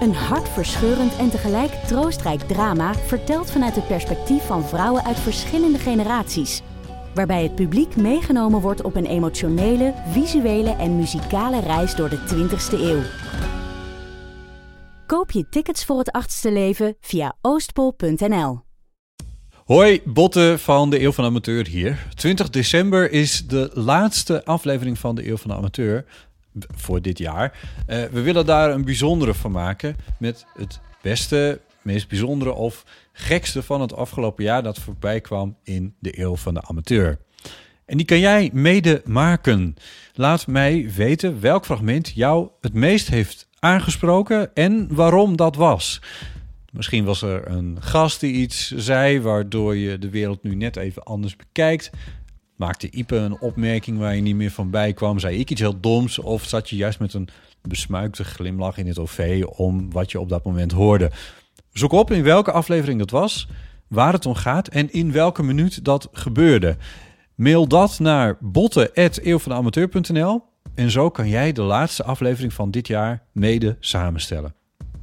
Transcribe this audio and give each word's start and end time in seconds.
Een 0.00 0.14
hartverscheurend 0.14 1.16
en 1.16 1.30
tegelijk 1.30 1.72
troostrijk 1.72 2.40
drama... 2.40 2.94
verteld 2.94 3.50
vanuit 3.50 3.74
het 3.74 3.86
perspectief 3.86 4.46
van 4.46 4.64
vrouwen 4.64 5.04
uit 5.04 5.18
verschillende 5.18 5.78
generaties 5.78 6.62
waarbij 7.14 7.42
het 7.42 7.54
publiek 7.54 7.96
meegenomen 7.96 8.60
wordt 8.60 8.82
op 8.82 8.96
een 8.96 9.06
emotionele, 9.06 9.94
visuele 10.10 10.70
en 10.70 10.96
muzikale 10.96 11.60
reis 11.60 11.94
door 11.94 12.08
de 12.08 12.18
20ste 12.18 12.80
eeuw. 12.80 13.02
Koop 15.06 15.30
je 15.30 15.48
tickets 15.48 15.84
voor 15.84 15.98
het 15.98 16.10
achtste 16.10 16.52
leven 16.52 16.96
via 17.00 17.36
oostpol.nl. 17.40 18.60
Hoi, 19.64 20.00
Botte 20.04 20.54
van 20.58 20.90
de 20.90 21.02
Eeuw 21.02 21.12
van 21.12 21.24
de 21.24 21.30
Amateur 21.30 21.66
hier. 21.66 22.06
20 22.14 22.50
december 22.50 23.10
is 23.10 23.46
de 23.46 23.70
laatste 23.74 24.44
aflevering 24.44 24.98
van 24.98 25.14
de 25.14 25.28
Eeuw 25.28 25.36
van 25.36 25.50
de 25.50 25.56
Amateur 25.56 26.04
voor 26.76 27.02
dit 27.02 27.18
jaar. 27.18 27.58
Uh, 27.86 28.04
we 28.04 28.20
willen 28.20 28.46
daar 28.46 28.70
een 28.70 28.84
bijzondere 28.84 29.34
van 29.34 29.50
maken 29.50 29.96
met 30.18 30.46
het 30.54 30.80
beste, 31.02 31.60
meest 31.82 32.08
bijzondere 32.08 32.52
of 32.52 32.84
gekste 33.12 33.62
van 33.62 33.80
het 33.80 33.94
afgelopen 33.94 34.44
jaar 34.44 34.62
dat 34.62 34.78
voorbij 34.78 35.20
kwam 35.20 35.56
in 35.62 35.94
de 35.98 36.20
Eeuw 36.20 36.36
van 36.36 36.54
de 36.54 36.62
Amateur. 36.62 37.18
En 37.84 37.96
die 37.96 38.06
kan 38.06 38.18
jij 38.18 38.50
mede 38.52 39.02
maken. 39.04 39.74
Laat 40.14 40.46
mij 40.46 40.90
weten 40.96 41.40
welk 41.40 41.64
fragment 41.64 42.12
jou 42.14 42.48
het 42.60 42.72
meest 42.72 43.08
heeft 43.08 43.48
aangesproken 43.58 44.54
en 44.54 44.94
waarom 44.94 45.36
dat 45.36 45.56
was. 45.56 46.00
Misschien 46.72 47.04
was 47.04 47.22
er 47.22 47.48
een 47.48 47.76
gast 47.80 48.20
die 48.20 48.32
iets 48.32 48.70
zei 48.76 49.20
waardoor 49.20 49.76
je 49.76 49.98
de 49.98 50.10
wereld 50.10 50.42
nu 50.42 50.54
net 50.54 50.76
even 50.76 51.02
anders 51.02 51.36
bekijkt. 51.36 51.90
Maakte 52.60 52.90
Ipe 52.90 53.16
een 53.16 53.40
opmerking 53.40 53.98
waar 53.98 54.14
je 54.14 54.22
niet 54.22 54.34
meer 54.34 54.50
van 54.50 54.70
bij 54.70 54.92
kwam? 54.92 55.18
Zei 55.18 55.38
ik 55.38 55.50
iets 55.50 55.60
heel 55.60 55.80
doms? 55.80 56.18
Of 56.18 56.44
zat 56.44 56.70
je 56.70 56.76
juist 56.76 56.98
met 56.98 57.14
een 57.14 57.28
besmuikte 57.62 58.24
glimlach 58.24 58.78
in 58.78 58.86
het 58.86 58.98
OV 58.98 59.44
om 59.56 59.92
wat 59.92 60.10
je 60.10 60.20
op 60.20 60.28
dat 60.28 60.44
moment 60.44 60.72
hoorde? 60.72 61.10
Zoek 61.72 61.92
op 61.92 62.10
in 62.10 62.22
welke 62.22 62.52
aflevering 62.52 62.98
dat 62.98 63.10
was, 63.10 63.48
waar 63.88 64.12
het 64.12 64.26
om 64.26 64.34
gaat 64.34 64.68
en 64.68 64.92
in 64.92 65.12
welke 65.12 65.42
minuut 65.42 65.84
dat 65.84 66.08
gebeurde. 66.12 66.76
Mail 67.34 67.68
dat 67.68 67.98
naar 67.98 68.36
botten.eeuwvanamateur.nl 68.40 70.42
en 70.74 70.90
zo 70.90 71.10
kan 71.10 71.28
jij 71.28 71.52
de 71.52 71.62
laatste 71.62 72.04
aflevering 72.04 72.52
van 72.52 72.70
dit 72.70 72.86
jaar 72.86 73.22
mede 73.32 73.76
samenstellen. 73.78 74.54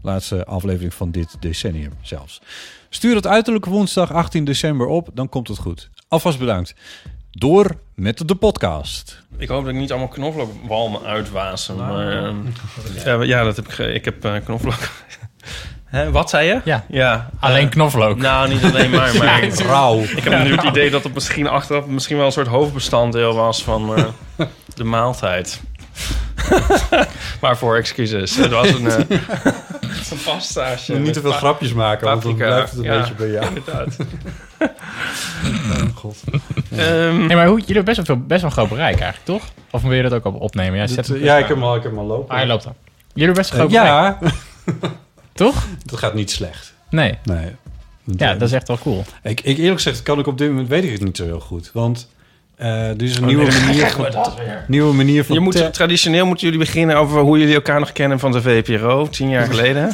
Laatste 0.02 0.46
aflevering 0.46 0.94
van 0.94 1.12
dit 1.12 1.36
decennium 1.40 1.94
zelfs. 2.02 2.42
Stuur 2.90 3.16
het 3.16 3.28
uiterlijk 3.28 3.66
woensdag 3.66 4.14
18 4.14 4.46
december 4.46 4.88
op, 4.88 5.10
dan 5.14 5.30
komt 5.30 5.48
het 5.48 5.58
goed. 5.58 5.90
Alvast 6.08 6.40
bedankt. 6.40 6.76
Door 7.38 7.76
met 7.96 8.28
de 8.28 8.36
podcast. 8.36 9.24
Ik 9.38 9.48
hoop 9.48 9.64
dat 9.64 9.74
ik 9.74 9.80
niet 9.80 9.92
allemaal 9.92 10.08
knoflookwalmen 10.08 11.04
uitwasen. 11.04 11.76
Maar, 11.76 12.34
uh, 13.20 13.28
ja, 13.28 13.44
dat 13.44 13.56
heb 13.56 13.68
ik. 13.68 13.78
Ik 13.78 14.06
heb 14.06 14.26
uh, 14.26 14.36
knoflook. 14.46 14.80
Hè, 15.86 16.12
wat 16.12 16.30
zei 16.30 16.48
je? 16.48 16.62
Ja. 16.64 16.86
ja 16.90 17.30
alleen 17.40 17.66
uh, 17.66 17.70
knoflook. 17.70 18.18
Nou, 18.18 18.50
niet 18.50 18.64
alleen 18.64 18.90
maar, 18.90 19.16
maar 19.18 19.46
ja, 19.46 19.56
rauw. 19.56 20.00
Ik 20.00 20.24
heb 20.24 20.44
nu 20.44 20.52
het 20.52 20.64
idee 20.64 20.90
dat 20.90 21.04
het 21.04 21.14
misschien 21.14 21.48
achteraf 21.48 21.86
misschien 21.86 22.18
wel 22.18 22.26
een 22.26 22.32
soort 22.32 22.48
hoofdbestanddeel 22.48 23.34
was 23.34 23.64
van 23.64 24.00
uh, 24.00 24.06
de 24.76 24.84
maaltijd. 24.84 25.62
Waarvoor 27.40 27.76
excuses. 27.76 28.36
Het 28.36 28.52
was 28.52 28.70
een, 28.70 28.86
uh, 28.86 28.98
een 30.12 30.22
pastaatje. 30.26 31.00
Niet 31.00 31.14
te 31.14 31.22
veel 31.22 31.32
grapjes 31.32 31.74
maken, 31.74 32.08
want 32.08 32.24
dan 32.24 32.36
blijft 32.36 32.70
het 32.70 32.80
een 32.80 32.86
ja, 32.86 33.00
beetje 33.00 33.14
bij 33.14 33.30
jou. 33.30 33.46
Inderdaad. 33.48 33.98
oh, 35.72 35.96
god. 35.96 36.24
Um, 36.72 37.26
nee, 37.26 37.36
maar 37.36 37.48
hoe, 37.48 37.60
jullie 37.60 37.76
hebben 37.76 37.84
best 37.84 37.98
wel, 37.98 38.06
veel, 38.06 38.26
best 38.26 38.42
wel 38.42 38.50
een 38.50 38.56
groot 38.56 38.70
bereik 38.70 39.00
eigenlijk, 39.00 39.26
toch? 39.26 39.44
Of 39.72 39.82
wil 39.82 39.94
je 39.94 40.02
dat 40.02 40.14
ook 40.14 40.26
op 40.26 40.42
opnemen? 40.42 40.90
Zet 40.90 41.08
ja 41.08 41.38
ik, 41.38 41.48
heb 41.48 41.56
hem 41.56 41.64
al, 41.66 41.76
ik 41.76 41.84
heb 41.84 41.92
hem 41.92 42.00
al 42.00 42.06
lopen. 42.06 42.30
Ah, 42.30 42.38
hij 42.38 42.48
loopt 42.48 42.64
dan. 42.64 42.74
Jullie 43.14 43.34
hebben 43.34 43.44
best 43.44 43.52
een 43.52 43.58
groot 43.58 43.72
uh, 43.72 43.82
bereik. 43.82 44.18
Ja. 44.22 44.96
Toch? 45.34 45.66
Dat 45.86 46.00
gaat 46.00 46.14
niet 46.14 46.32
slecht. 46.32 46.74
Nee. 46.90 47.18
Nee. 47.24 47.56
Ja, 48.04 48.34
dat 48.34 48.48
is 48.48 48.52
echt 48.52 48.68
wel 48.68 48.78
cool. 48.78 49.04
Ik, 49.24 49.42
ik 49.42 49.58
eerlijk 49.58 49.82
gezegd 49.82 50.04
kan 50.04 50.20
ik 50.20 50.28
op 50.28 50.38
dit 50.38 50.50
moment 50.50 50.68
weet 50.68 50.84
ik 50.84 50.92
het 50.92 51.04
niet 51.04 51.18
zo 51.18 51.24
heel 51.24 51.40
goed, 51.40 51.70
want 51.74 52.10
uh, 52.62 52.90
er 52.90 53.04
is 53.04 53.16
een 53.16 53.22
oh, 53.22 53.28
nieuwe, 53.28 53.44
nee, 53.44 53.62
manier 53.66 53.88
van, 53.88 54.06
nieuwe 54.68 54.94
manier 54.94 55.24
van. 55.24 55.36
Je 55.36 55.42
moet, 55.42 55.74
traditioneel 55.74 56.26
moeten 56.26 56.46
jullie 56.46 56.66
beginnen 56.66 56.96
over 56.96 57.22
hoe 57.22 57.40
jullie 57.40 57.54
elkaar 57.54 57.80
nog 57.80 57.92
kennen 57.92 58.20
van 58.20 58.32
de 58.32 58.42
VPRO 58.42 59.08
tien 59.08 59.30
jaar 59.30 59.46
geleden. 59.46 59.92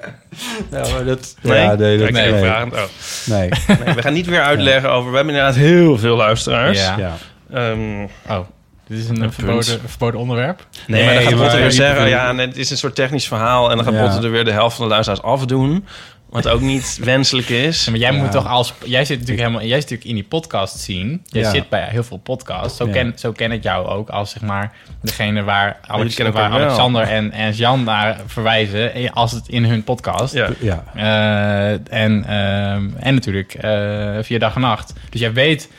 ja, 0.70 0.86
maar 0.92 1.04
dat. 1.04 1.36
Nee, 1.42 1.60
ja, 1.60 1.74
nee, 1.74 1.98
dat, 1.98 2.10
nee. 2.10 2.32
nee. 2.32 2.42
Oh. 2.42 2.82
nee. 3.24 3.48
nee. 3.84 3.94
We 3.94 4.02
gaan 4.02 4.12
niet 4.12 4.26
weer 4.26 4.42
uitleggen 4.42 4.90
over. 4.90 5.10
We 5.10 5.16
hebben 5.16 5.34
inderdaad 5.34 5.60
heel 5.60 5.98
veel 5.98 6.16
luisteraars. 6.16 6.78
Ja. 6.78 6.96
ja. 6.98 7.70
Um, 7.70 8.08
oh. 8.28 8.38
Dit 8.86 8.98
is 8.98 9.08
een, 9.08 9.20
een 9.20 9.32
verboden, 9.32 9.80
verboden, 9.86 10.20
onderwerp. 10.20 10.66
Nee, 10.86 11.04
nee 11.04 11.04
maar 11.04 11.14
dan 11.14 11.22
gaat 11.22 11.40
Botte 11.40 11.56
weer 11.56 11.72
zeggen... 11.72 12.08
ja, 12.08 12.32
nee, 12.32 12.46
het 12.46 12.56
is 12.56 12.70
een 12.70 12.76
soort 12.76 12.94
technisch 12.94 13.26
verhaal... 13.28 13.70
en 13.70 13.76
dan 13.76 13.84
gaat 13.84 13.94
ja. 13.94 14.02
Botte 14.02 14.26
er 14.26 14.30
weer 14.30 14.44
de 14.44 14.52
helft 14.52 14.76
van 14.76 14.84
de 14.84 14.90
luisteraars 14.90 15.22
afdoen... 15.22 15.86
wat 16.32 16.48
ook 16.48 16.60
niet 16.60 16.98
wenselijk 17.02 17.48
is. 17.48 17.84
Ja, 17.84 17.90
maar 17.90 18.00
jij 18.00 18.12
ja. 18.12 18.18
moet 18.18 18.32
toch 18.32 18.46
als... 18.46 18.74
Jij 18.84 19.04
zit 19.04 19.18
natuurlijk 19.18 19.46
helemaal... 19.46 19.68
Jij 19.68 19.80
zit 19.80 19.90
natuurlijk 19.90 20.08
in 20.08 20.14
die 20.14 20.24
podcast 20.24 20.78
scene. 20.78 21.18
Jij 21.24 21.44
zit 21.44 21.68
bij 21.68 21.88
heel 21.88 22.04
veel 22.04 22.16
podcasts. 22.16 22.76
Zo, 22.76 22.86
ken, 22.86 23.12
zo 23.16 23.32
ken 23.32 23.52
ik 23.52 23.62
jou 23.62 23.86
ook 23.86 24.08
als 24.08 24.30
zeg 24.30 24.42
maar... 24.42 24.72
degene 25.02 25.42
waar, 25.42 25.78
Alex, 25.86 26.18
waar 26.18 26.50
Alexander 26.50 27.02
en, 27.02 27.32
en 27.32 27.52
Jan 27.52 27.84
naar 27.84 28.20
verwijzen... 28.26 29.12
als 29.12 29.32
het 29.32 29.48
in 29.48 29.64
hun 29.64 29.84
podcast. 29.84 30.34
Ja. 30.34 30.48
ja. 30.60 30.84
Uh, 30.96 32.02
en, 32.02 32.24
uh, 32.28 32.72
en 33.06 33.14
natuurlijk 33.14 33.64
uh, 33.64 34.18
via 34.20 34.38
dag 34.38 34.54
en 34.54 34.60
nacht. 34.60 34.92
Dus 35.10 35.20
jij 35.20 35.32
weet 35.32 35.70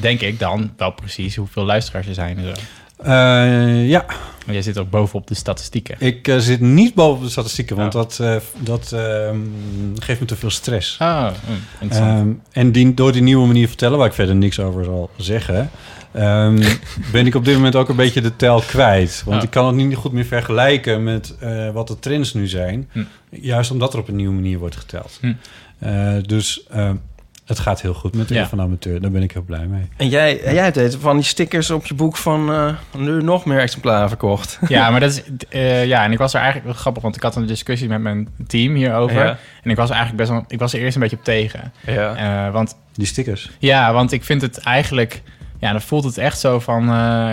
denk 0.00 0.20
ik 0.20 0.38
dan 0.38 0.72
wel 0.76 0.90
precies 0.90 1.36
hoeveel 1.36 1.64
luisteraars 1.64 2.06
er 2.06 2.14
zijn. 2.14 2.38
En 2.38 2.44
zo. 2.44 2.62
Uh, 3.04 3.88
ja. 3.88 4.04
Maar 4.46 4.54
jij 4.54 4.62
zit 4.62 4.78
ook 4.78 4.90
bovenop 4.90 5.26
de 5.26 5.34
statistieken. 5.34 5.96
Ik 5.98 6.28
uh, 6.28 6.36
zit 6.38 6.60
niet 6.60 6.94
bovenop 6.94 7.22
de 7.22 7.30
statistieken, 7.30 7.76
want 7.76 7.94
oh. 7.94 8.00
dat, 8.00 8.18
uh, 8.22 8.36
dat 8.58 8.94
geeft 10.02 10.20
me 10.20 10.26
te 10.26 10.36
veel 10.36 10.50
stress. 10.50 10.98
Ah, 10.98 11.32
um, 11.92 12.42
en 12.52 12.72
die, 12.72 12.94
door 12.94 13.12
die 13.12 13.22
nieuwe 13.22 13.46
manier 13.46 13.68
vertellen, 13.68 13.98
waar 13.98 14.06
ik 14.06 14.12
verder 14.12 14.34
niks 14.34 14.60
over 14.60 14.84
zal 14.84 15.10
zeggen... 15.16 15.70
Um, 16.16 16.58
ben 17.12 17.26
ik 17.26 17.34
op 17.34 17.44
dit 17.44 17.54
moment 17.54 17.76
ook 17.76 17.88
een 17.88 17.96
beetje 17.96 18.20
de 18.20 18.36
tel 18.36 18.60
kwijt. 18.60 19.22
Want 19.24 19.36
oh. 19.36 19.44
ik 19.44 19.50
kan 19.50 19.66
het 19.66 19.76
niet 19.76 19.96
goed 19.96 20.12
meer 20.12 20.24
vergelijken 20.24 21.02
met 21.02 21.34
wat 21.72 21.88
de 21.88 21.98
trends 21.98 22.34
nu 22.34 22.46
zijn. 22.46 22.88
Hm. 22.92 23.02
Juist 23.30 23.70
omdat 23.70 23.92
er 23.92 23.98
op 23.98 24.08
een 24.08 24.16
nieuwe 24.16 24.34
manier 24.34 24.58
wordt 24.58 24.76
geteld. 24.76 25.20
Hm. 25.20 26.22
dus... 26.22 26.66
Het 27.46 27.58
gaat 27.58 27.82
heel 27.82 27.94
goed 27.94 28.14
met 28.14 28.28
de 28.28 28.34
ja. 28.34 28.48
van 28.48 28.60
amateur. 28.60 29.00
Daar 29.00 29.10
ben 29.10 29.22
ik 29.22 29.32
heel 29.32 29.42
blij 29.42 29.66
mee. 29.66 29.88
En 29.96 30.08
jij, 30.08 30.40
jij 30.42 30.64
hebt 30.64 30.96
van 31.00 31.16
die 31.16 31.24
stickers 31.24 31.70
op 31.70 31.86
je 31.86 31.94
boek 31.94 32.16
van 32.16 32.50
uh, 32.50 32.72
nu 32.96 33.22
nog 33.22 33.44
meer 33.44 33.58
exemplaren 33.58 34.08
verkocht. 34.08 34.58
Ja, 34.68 34.90
maar 34.90 35.00
dat 35.00 35.10
is 35.10 35.22
uh, 35.50 35.84
ja. 35.92 36.04
En 36.04 36.12
ik 36.12 36.18
was 36.18 36.32
er 36.32 36.40
eigenlijk 36.40 36.66
wel 36.66 36.76
grappig, 36.76 37.02
want 37.02 37.16
ik 37.16 37.22
had 37.22 37.36
een 37.36 37.46
discussie 37.46 37.88
met 37.88 38.00
mijn 38.00 38.28
team 38.46 38.74
hierover. 38.74 39.24
Ja. 39.24 39.38
En 39.62 39.70
ik 39.70 39.76
was 39.76 39.90
er 39.90 39.94
eigenlijk 39.96 40.28
best 40.28 40.38
wel. 40.38 40.44
Ik 40.48 40.58
was 40.58 40.72
er 40.72 40.80
eerst 40.80 40.94
een 40.94 41.00
beetje 41.00 41.16
op 41.16 41.24
tegen. 41.24 41.72
Ja. 41.86 42.46
Uh, 42.46 42.52
want 42.52 42.76
die 42.92 43.06
stickers. 43.06 43.50
Ja, 43.58 43.92
want 43.92 44.12
ik 44.12 44.24
vind 44.24 44.42
het 44.42 44.58
eigenlijk. 44.58 45.22
Ja, 45.60 45.72
dan 45.72 45.80
voelt 45.80 46.04
het 46.04 46.18
echt 46.18 46.38
zo 46.38 46.60
van. 46.60 46.86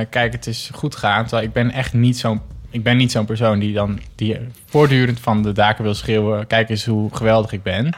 kijk, 0.10 0.34
het 0.34 0.48
is 0.48 0.70
goed 0.74 0.96
gaan. 0.96 1.24
Terwijl 1.24 1.48
ik 1.48 1.54
ben 1.54 1.72
echt 1.72 1.94
niet 1.94 2.18
zo'n 2.18 2.42
ik 2.74 2.84
ben 2.84 2.98
niet 2.98 3.12
zo'n 3.12 3.26
persoon 3.26 3.60
die 3.60 3.74
dan 3.74 4.00
die 4.16 4.38
voortdurend 4.66 5.20
van 5.20 5.44
de 5.44 5.52
daken 5.52 5.84
wil 5.84 5.94
schreeuwen. 5.94 6.48
Kijk 6.48 6.70
eens 6.70 6.86
hoe 6.86 7.16
geweldig 7.16 7.52
ik 7.52 7.64
ben. 7.64 7.94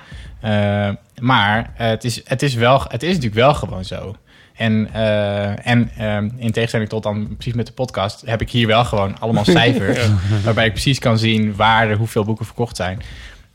Uh, 0.46 0.90
maar 1.20 1.72
het, 1.74 2.04
is, 2.04 2.22
het, 2.26 2.42
is 2.42 2.54
wel, 2.54 2.82
het 2.88 3.04
is 3.04 3.10
natuurlijk 3.10 3.36
wel 3.36 3.54
gewoon 3.54 3.86
zo. 3.86 4.16
En, 4.56 4.90
uh, 4.96 5.68
en 5.68 5.92
in 6.38 6.52
tegenstelling 6.52 6.90
tot 6.90 7.04
dan 7.04 7.28
precies 7.36 7.54
met 7.54 7.68
de 7.68 7.74
podcast... 7.74 8.24
heb 8.26 8.42
ik 8.42 8.50
hier 8.50 8.68
wel 8.68 8.86
gewoon 8.86 9.20
allemaal 9.20 9.46
cijfers... 9.60 10.00
waarbij 10.44 10.66
ik 10.66 10.72
precies 10.72 11.00
kan 11.00 11.18
zien 11.18 11.56
waar 11.56 11.90
er 11.90 11.98
hoeveel 11.98 12.24
boeken 12.24 12.46
verkocht 12.46 12.76
zijn. 12.76 13.02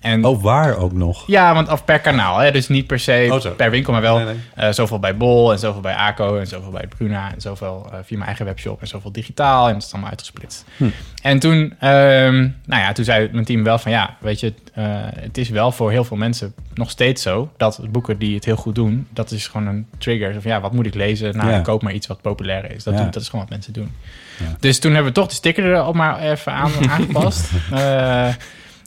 En 0.00 0.25
Oh, 0.25 0.43
waar 0.43 0.76
ook 0.76 0.93
nog? 0.93 1.25
ja, 1.26 1.55
want 1.55 1.69
of 1.69 1.85
per 1.85 1.99
kanaal. 2.00 2.38
Hè? 2.38 2.50
Dus 2.52 2.69
niet 2.69 2.87
per 2.87 2.99
se 3.00 3.29
Oh, 3.44 3.56
per 3.56 3.70
winkel, 3.70 3.93
maar 3.93 4.02
wel 4.02 4.17
Nee, 4.17 4.25
nee. 4.25 4.37
eh, 4.55 4.70
zoveel 4.73 4.99
bij 4.99 5.17
Bol 5.17 5.52
en 5.52 5.58
zoveel 5.58 5.81
bij 5.81 5.94
ACO 5.94 6.38
en 6.38 6.47
zoveel 6.47 6.70
bij 6.70 6.87
Bruna 6.97 7.32
en 7.35 7.41
zoveel 7.41 7.87
eh, 7.87 7.99
via 8.02 8.17
mijn 8.17 8.26
eigen 8.29 8.44
webshop 8.44 8.81
en 8.81 8.87
zoveel 8.87 9.12
digitaal 9.12 9.67
en 9.69 9.73
dat 9.75 9.82
is 9.82 9.93
allemaal 9.93 10.11
uitgesplitst. 10.11 10.64
Hm. 10.76 10.85
En 11.23 11.38
toen, 11.38 11.75
ehm, 11.81 12.35
nou 12.67 12.82
ja, 12.82 12.93
toen 12.93 13.05
zei 13.05 13.29
mijn 13.32 13.44
team 13.44 13.64
wel 13.64 13.79
van 13.79 13.93
ja, 13.93 14.17
weet 14.20 14.41
je, 14.41 14.55
eh, 14.75 14.85
het 15.17 15.38
is 15.38 15.49
wel 15.49 15.73
voor 15.73 15.91
heel 15.91 16.05
veel 16.05 16.17
mensen 16.17 16.55
nog 16.75 16.91
steeds 16.91 17.23
zo 17.23 17.50
dat 17.56 17.81
boeken 17.91 18.19
die 18.19 18.35
het 18.35 18.44
heel 18.44 18.56
goed 18.56 18.75
doen, 18.75 19.06
dat 19.11 19.31
is 19.31 19.46
gewoon 19.49 19.67
een 19.67 19.87
trigger. 19.99 20.32
Van 20.43 20.50
ja, 20.50 20.61
wat 20.61 20.73
moet 20.73 20.87
ik 20.87 20.94
lezen? 20.94 21.37
Nou, 21.37 21.50
Ja. 21.50 21.56
ik 21.58 21.62
koop 21.64 21.82
maar 21.82 21.93
iets 21.93 22.06
wat 22.06 22.20
populair 22.20 22.73
is. 22.75 22.85
Dat, 22.85 22.94
Ja. 22.94 23.00
doen- 23.03 23.11
dat 23.11 23.23
is 23.23 23.29
gewoon 23.29 23.44
wat 23.44 23.50
mensen 23.55 23.73
doen. 23.73 23.94
Ja. 24.38 24.56
Dus 24.61 24.79
toen 24.79 24.93
hebben 24.94 25.12
we 25.12 25.19
toch 25.20 25.29
de 25.29 25.35
sticker 25.35 25.75
erop 25.75 25.94
maar 25.94 26.19
even 26.20 26.53
aan, 26.53 26.70
aangepast. 26.91 27.50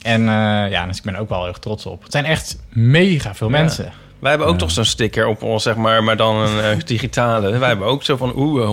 Eh, 0.03 0.11
en 0.13 0.21
eh, 0.21 0.71
ja, 0.71 0.85
dus 0.85 0.97
ik 0.97 1.03
ben 1.03 1.13
er 1.13 1.19
ook 1.19 1.29
wel 1.29 1.37
heel 1.39 1.47
erg 1.47 1.57
trots 1.57 1.85
op. 1.85 2.03
Het 2.03 2.11
zijn 2.11 2.25
echt 2.25 2.57
mega 2.69 3.35
veel 3.35 3.49
Ja. 3.49 3.57
mensen. 3.57 3.91
Wij 4.19 4.31
hebben 4.31 4.49
ook 4.49 4.57
toch 4.57 4.71
zo'n 4.71 4.85
sticker 4.85 5.27
op 5.27 5.43
ons, 5.43 5.63
zeg 5.63 5.75
maar, 5.75 6.03
maar 6.03 6.17
dan 6.17 6.35
een 6.35 6.59
eh, 6.59 6.77
digitale. 6.85 7.57
Wij 7.57 7.67
hebben 7.67 7.87
ook 7.87 8.03
zo 8.03 8.17
van, 8.17 8.33
oeh, 8.35 8.67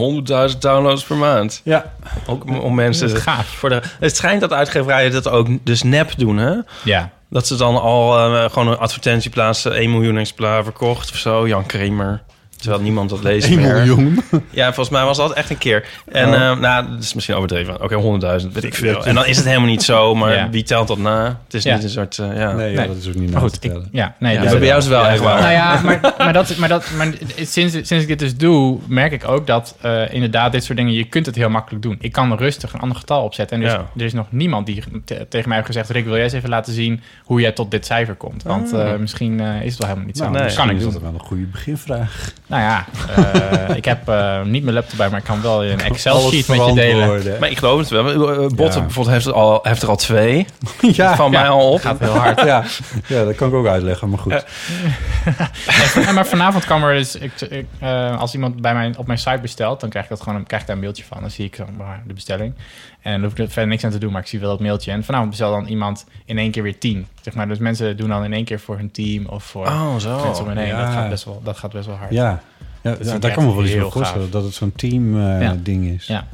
100.000 0.53 0.59
downloads 0.59 1.05
per 1.05 1.17
maand. 1.17 1.61
Ja. 1.65 1.93
Ook 2.27 2.44
om, 2.44 2.59
om 2.59 2.75
mensen... 2.75 3.09
Dat 3.09 3.17
is 3.17 3.23
gaaf. 3.23 3.47
Voor 3.47 3.69
de, 3.69 3.82
het 4.00 4.17
schijnt 4.17 4.41
dat 4.41 4.53
uitgeverijen 4.53 5.12
dat 5.12 5.29
ook 5.29 5.49
dus 5.62 5.82
nep 5.82 6.12
doen, 6.17 6.37
hè? 6.37 6.55
Ja. 6.85 7.11
Dat 7.31 7.47
ze 7.47 7.56
dan 7.56 7.81
al 7.81 8.19
eh, 8.35 8.50
gewoon 8.50 8.69
een 8.69 8.79
advertentie 8.79 9.31
plaatsen, 9.31 9.73
1 9.75 9.91
miljoen 9.91 10.19
exemplaar 10.19 10.65
verkocht 10.65 11.11
of 11.11 11.17
zo. 11.17 11.49
Jan 11.49 11.67
Kramer. 11.67 12.23
Terwijl 12.60 12.82
niemand 12.82 13.10
dat 13.10 13.22
leest 13.22 13.48
1 13.48 13.60
meer. 13.60 13.74
miljoen. 13.74 14.20
Ja, 14.50 14.64
volgens 14.64 14.88
mij 14.88 15.04
was 15.04 15.16
dat 15.16 15.32
echt 15.32 15.50
een 15.50 15.58
keer. 15.58 15.86
En 16.12 16.28
Oh. 16.28 16.34
eh, 16.34 16.58
nou, 16.58 16.90
dat 16.90 17.02
is 17.02 17.14
misschien 17.14 17.34
overdreven. 17.34 17.82
Oké, 17.82 17.94
100.000, 17.94 18.52
weet 18.52 18.64
ik 18.64 18.74
veel. 18.74 19.04
En 19.06 19.14
dan 19.14 19.26
is 19.26 19.36
het 19.36 19.46
helemaal 19.46 19.68
niet 19.68 19.82
zo, 19.82 20.14
maar 20.14 20.34
Ja. 20.34 20.50
wie 20.50 20.62
telt 20.62 20.88
dat 20.88 20.98
na? 20.98 21.24
Het 21.44 21.54
is 21.54 21.62
Ja. 21.62 21.74
niet 21.74 21.84
een 21.84 21.90
soort, 21.90 22.18
eh, 22.18 22.26
ja. 22.36 22.52
Nee, 22.52 22.70
ja, 22.72 22.78
Nee. 22.78 22.86
dat 22.88 22.96
is 22.96 23.08
ook 23.08 23.14
niet 23.14 23.22
Maar 23.32 23.32
na 23.42 23.48
goed, 23.48 23.60
te 23.60 23.66
ik, 23.66 23.72
tellen. 23.72 23.88
ja, 23.92 24.14
nee, 24.18 24.34
Ja, 24.34 24.40
dus- 24.42 24.50
bij 24.58 24.66
jou 24.66 24.78
is 24.78 24.86
wel 24.86 25.06
echt 25.06 25.20
waar. 25.20 25.40
Nou 25.40 25.52
ja, 25.52 25.80
maar, 25.84 26.14
maar, 26.18 26.32
dat, 26.32 26.56
maar, 26.56 26.68
dat, 26.68 26.90
maar 26.96 27.12
sinds, 27.36 27.72
sinds 27.72 27.90
ik 27.90 28.06
dit 28.08 28.18
dus 28.18 28.36
doe, 28.36 28.78
merk 28.86 29.12
ik 29.12 29.28
ook 29.28 29.46
dat 29.46 29.76
eh, 29.80 30.12
inderdaad 30.14 30.52
dit 30.52 30.64
soort 30.64 30.78
dingen, 30.78 30.92
je 30.92 31.04
kunt 31.04 31.26
het 31.26 31.34
heel 31.34 31.48
makkelijk 31.50 31.82
doen. 31.82 31.96
Ik 32.00 32.12
kan 32.12 32.34
rustig 32.36 32.72
een 32.72 32.80
ander 32.80 32.96
getal 32.96 33.24
opzetten. 33.24 33.56
En 33.56 33.62
dus, 33.62 33.72
Ja. 33.72 33.86
er 33.96 34.04
is 34.04 34.12
nog 34.12 34.26
niemand 34.30 34.66
die 34.66 34.82
te- 35.04 35.26
tegen 35.28 35.48
mij 35.48 35.56
heeft 35.56 35.68
gezegd, 35.70 35.90
Rick, 35.90 36.04
wil 36.04 36.14
jij 36.14 36.22
eens 36.24 36.32
even 36.32 36.48
laten 36.48 36.72
zien 36.72 37.00
hoe 37.24 37.40
jij 37.40 37.52
tot 37.52 37.70
dit 37.70 37.86
cijfer 37.86 38.14
komt? 38.14 38.42
Want 38.42 38.72
eh, 38.72 38.96
misschien 38.96 39.40
eh, 39.40 39.46
is 39.62 39.70
het 39.70 39.78
wel 39.78 39.86
helemaal 39.88 40.06
niet 40.06 40.16
zo. 40.16 40.22
Nou, 40.24 40.36
Nee. 40.36 40.42
dat 40.46 40.54
kan 40.54 40.70
ik 40.70 40.78
doen. 40.78 40.86
is 40.86 40.92
dat 40.92 41.02
wel 41.02 41.12
een 41.14 41.20
goede 41.20 41.44
beginvraag. 41.44 42.32
Nou 42.50 42.62
ja, 42.62 42.85
eh, 43.17 43.76
ik 43.76 43.85
heb 43.85 44.08
eh, 44.08 44.43
niet 44.43 44.62
mijn 44.62 44.75
laptop 44.75 44.99
bij, 44.99 45.08
maar 45.08 45.19
ik 45.19 45.25
kan 45.25 45.43
wel 45.43 45.64
een 45.64 45.81
Excel-sheet 45.81 46.49
met 46.49 46.67
je 46.67 46.75
delen. 46.75 47.37
Maar 47.41 47.50
ik 47.50 47.58
geloof 47.58 47.79
het 47.79 47.88
wel. 47.88 48.08
Eh, 48.31 48.38
Botten 48.38 48.64
Ja. 48.81 48.81
bijvoorbeeld 48.81 49.08
heeft 49.14 49.26
er 49.26 49.32
al, 49.32 49.58
heeft 49.62 49.82
er 49.82 49.88
al 49.88 49.97
twee. 49.97 50.47
ja, 50.81 51.17
van 51.17 51.31
mij 51.31 51.49
al 51.49 51.70
op. 51.70 51.81
Gaat 51.81 51.99
heel 51.99 52.17
hard. 52.17 52.41
ja. 52.41 52.64
ja, 53.06 53.25
dat 53.25 53.35
kan 53.35 53.49
ik 53.49 53.55
ook 53.55 53.67
uitleggen, 53.67 54.08
maar 54.08 54.19
goed. 54.19 54.44
Maar 56.14 56.26
vanavond 56.26 56.64
kwam 56.64 56.85
er 56.85 56.94
dus... 56.97 57.14
Ik, 57.17 57.41
ik, 57.41 57.67
eh, 57.79 58.19
als 58.20 58.35
iemand 58.35 58.61
bij 58.61 58.75
mij, 58.75 58.93
op 58.96 59.06
mijn 59.06 59.19
site 59.19 59.38
bestelt... 59.43 59.81
dan 59.81 59.91
krijg 59.91 60.05
ik, 60.05 60.11
dat 60.11 60.20
gewoon, 60.20 60.38
een- 60.38 60.46
krijg 60.46 60.62
ik 60.62 60.69
daar 60.69 60.76
een 60.76 60.82
mailtje 60.82 61.05
van. 61.08 61.20
Dan 61.20 61.31
zie 61.31 61.44
ik 61.44 61.58
maar, 61.79 62.03
de 62.06 62.12
bestelling. 62.14 62.55
En 63.02 63.12
dan 63.12 63.23
hoef 63.23 63.32
ik 63.32 63.38
er 63.38 63.47
verder 63.49 63.67
niks 63.70 63.85
aan 63.85 63.91
te 63.91 63.99
doen, 63.99 64.12
maar 64.12 64.20
ik 64.20 64.26
zie 64.26 64.41
wel 64.41 64.50
dat 64.50 64.61
mailtje. 64.61 64.91
En 64.91 65.05
vanavond 65.05 65.29
bestel 65.31 65.50
dan 65.50 65.67
iemand 65.67 66.06
in 66.25 66.38
één 66.38 66.50
keer 66.50 66.62
weer 66.62 66.79
tien. 66.79 67.06
Zeg 67.20 67.35
maar, 67.35 67.49
dus 67.49 67.58
mensen 67.58 67.97
doen 67.97 68.08
dan 68.08 68.25
in 68.25 68.32
één 68.32 68.44
keer 68.44 68.61
voor 68.61 68.76
hun 68.76 68.91
team... 68.91 69.26
of 69.26 69.44
voor 69.44 69.67
Oh, 69.67 69.97
zo. 69.97 70.25
mensen 70.25 70.44
om 70.44 70.49
hen 70.50 70.58
heen. 70.58 70.67
ja. 70.69 70.85
Dat, 70.85 70.94
gaat 70.94 71.08
best 71.08 71.25
wel, 71.25 71.41
dat 71.44 71.56
gaat 71.56 71.73
best 71.73 71.87
wel 71.87 71.97
hard. 71.97 72.11
Ja, 72.12 72.43
ja 72.82 73.19
daar 73.19 73.32
kan 73.32 73.44
me 73.44 73.55
wel 73.55 73.62
iets 73.64 73.73
heel 73.73 73.82
van 73.82 73.91
voorstellen. 73.93 74.31
Dat 74.31 74.44
het 74.44 74.55
zo'n 74.55 74.73
team 74.76 75.17
eh, 75.17 75.41
Ja. 75.41 75.56
ding 75.62 75.87
is. 75.87 76.06
Ja. 76.06 76.26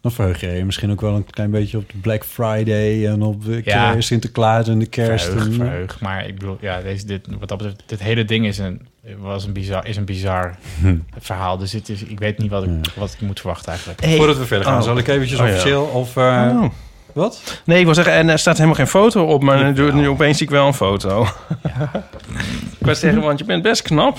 Dan 0.00 0.12
verheug 0.12 0.40
je 0.40 0.46
je 0.50 0.64
misschien 0.64 0.90
ook 0.90 1.00
wel 1.00 1.14
een 1.16 1.24
klein 1.24 1.50
beetje 1.50 1.78
op 1.78 1.90
de 1.90 1.98
Black 1.98 2.24
Friday... 2.24 3.06
en 3.08 3.22
op 3.22 3.44
de 3.44 3.60
Ja. 3.64 3.90
kerst, 3.92 4.08
Sinterklaas 4.08 4.68
en 4.68 4.78
de 4.78 4.86
kerst. 4.86 5.24
Verheug, 5.24 5.46
en, 5.46 5.52
verheug. 5.52 6.00
Maar 6.00 6.26
ik 6.26 6.34
bedoel, 6.38 6.56
ja, 6.60 6.80
deze, 6.80 7.06
dit, 7.06 7.26
wat 7.38 7.48
dat 7.48 7.58
betreft, 7.58 7.82
dit 7.86 8.02
hele 8.02 8.24
ding 8.24 8.46
is 8.46 8.58
een, 8.58 8.86
was 9.18 9.44
een 9.44 9.52
bizar, 9.52 9.86
is 9.86 9.96
een 9.96 10.04
bizar 10.04 10.54
verhaal. 11.18 11.56
Dus 11.58 11.72
het 11.72 11.88
is, 11.88 12.02
ik 12.02 12.18
weet 12.18 12.38
niet 12.38 12.50
wat 12.50 12.62
ik, 12.62 12.68
Ja. 12.70 12.80
wat 12.96 13.12
ik 13.12 13.20
moet 13.20 13.40
verwachten 13.40 13.68
eigenlijk. 13.68 14.00
Hey. 14.04 14.16
Voordat 14.16 14.36
we 14.38 14.46
verder 14.46 14.66
gaan, 14.66 14.76
Oh. 14.78 14.82
zal 14.84 14.98
ik 14.98 15.08
eventjes 15.08 15.38
Oh, 15.40 15.46
ja. 15.46 15.52
officieel 15.52 15.82
of... 15.84 16.16
eh, 16.16 16.50
Oh. 16.54 16.64
Wat? 17.12 17.60
Nee, 17.64 17.78
ik 17.78 17.84
wil 17.84 17.94
zeggen, 17.94 18.12
en 18.14 18.28
er 18.28 18.38
staat 18.38 18.54
helemaal 18.56 18.76
geen 18.76 18.86
foto 18.86 19.24
op, 19.24 19.42
maar 19.42 19.72
nu, 19.72 19.92
nu 19.92 20.08
opeens 20.08 20.36
zie 20.38 20.46
ik 20.46 20.52
wel 20.52 20.66
een 20.66 20.74
foto. 20.74 21.22
ik 22.78 22.86
was 22.86 22.98
zeggen, 23.00 23.22
want 23.22 23.38
je 23.38 23.44
bent 23.44 23.62
best 23.62 23.82
knap. 23.82 24.18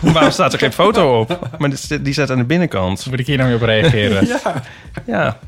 Waarom 0.00 0.30
staat 0.30 0.52
er 0.52 0.58
geen 0.58 0.72
foto 0.72 1.20
op? 1.20 1.48
Maar 1.58 1.70
dit- 1.70 2.04
die 2.04 2.12
staat 2.12 2.30
aan 2.30 2.38
de 2.38 2.44
binnenkant. 2.44 3.06
Moet 3.10 3.18
ik 3.18 3.26
hier 3.26 3.36
nou 3.36 3.48
weer 3.48 3.58
op 3.58 3.64
reageren? 3.64 4.28
Ja. 5.06 5.38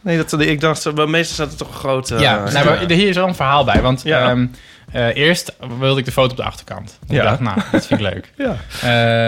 Nee, 0.00 0.16
dat, 0.16 0.40
ik 0.40 0.60
dacht, 0.60 0.92
meestal 1.06 1.34
staat 1.34 1.50
er 1.50 1.56
toch 1.56 1.68
een 1.68 1.74
grote... 1.74 2.18
Ja, 2.18 2.44
eh, 2.46 2.52
nou, 2.52 2.64
maar 2.64 2.78
hier 2.90 3.08
is 3.08 3.16
wel 3.16 3.28
een 3.28 3.34
verhaal 3.34 3.64
bij. 3.64 3.82
Want 3.82 4.02
Ja. 4.02 4.28
ehm, 4.30 4.46
eh, 4.94 5.16
eerst 5.16 5.56
wilde 5.78 5.98
ik 6.00 6.04
de 6.04 6.12
foto 6.12 6.30
op 6.30 6.36
de 6.36 6.42
achterkant. 6.44 6.98
Ja. 7.06 7.16
Ik 7.22 7.28
dacht, 7.28 7.40
nou, 7.40 7.60
dat 7.72 7.86
vind 7.86 8.00
ik 8.00 8.06
leuk. 8.12 8.32
Ja. 8.46 8.56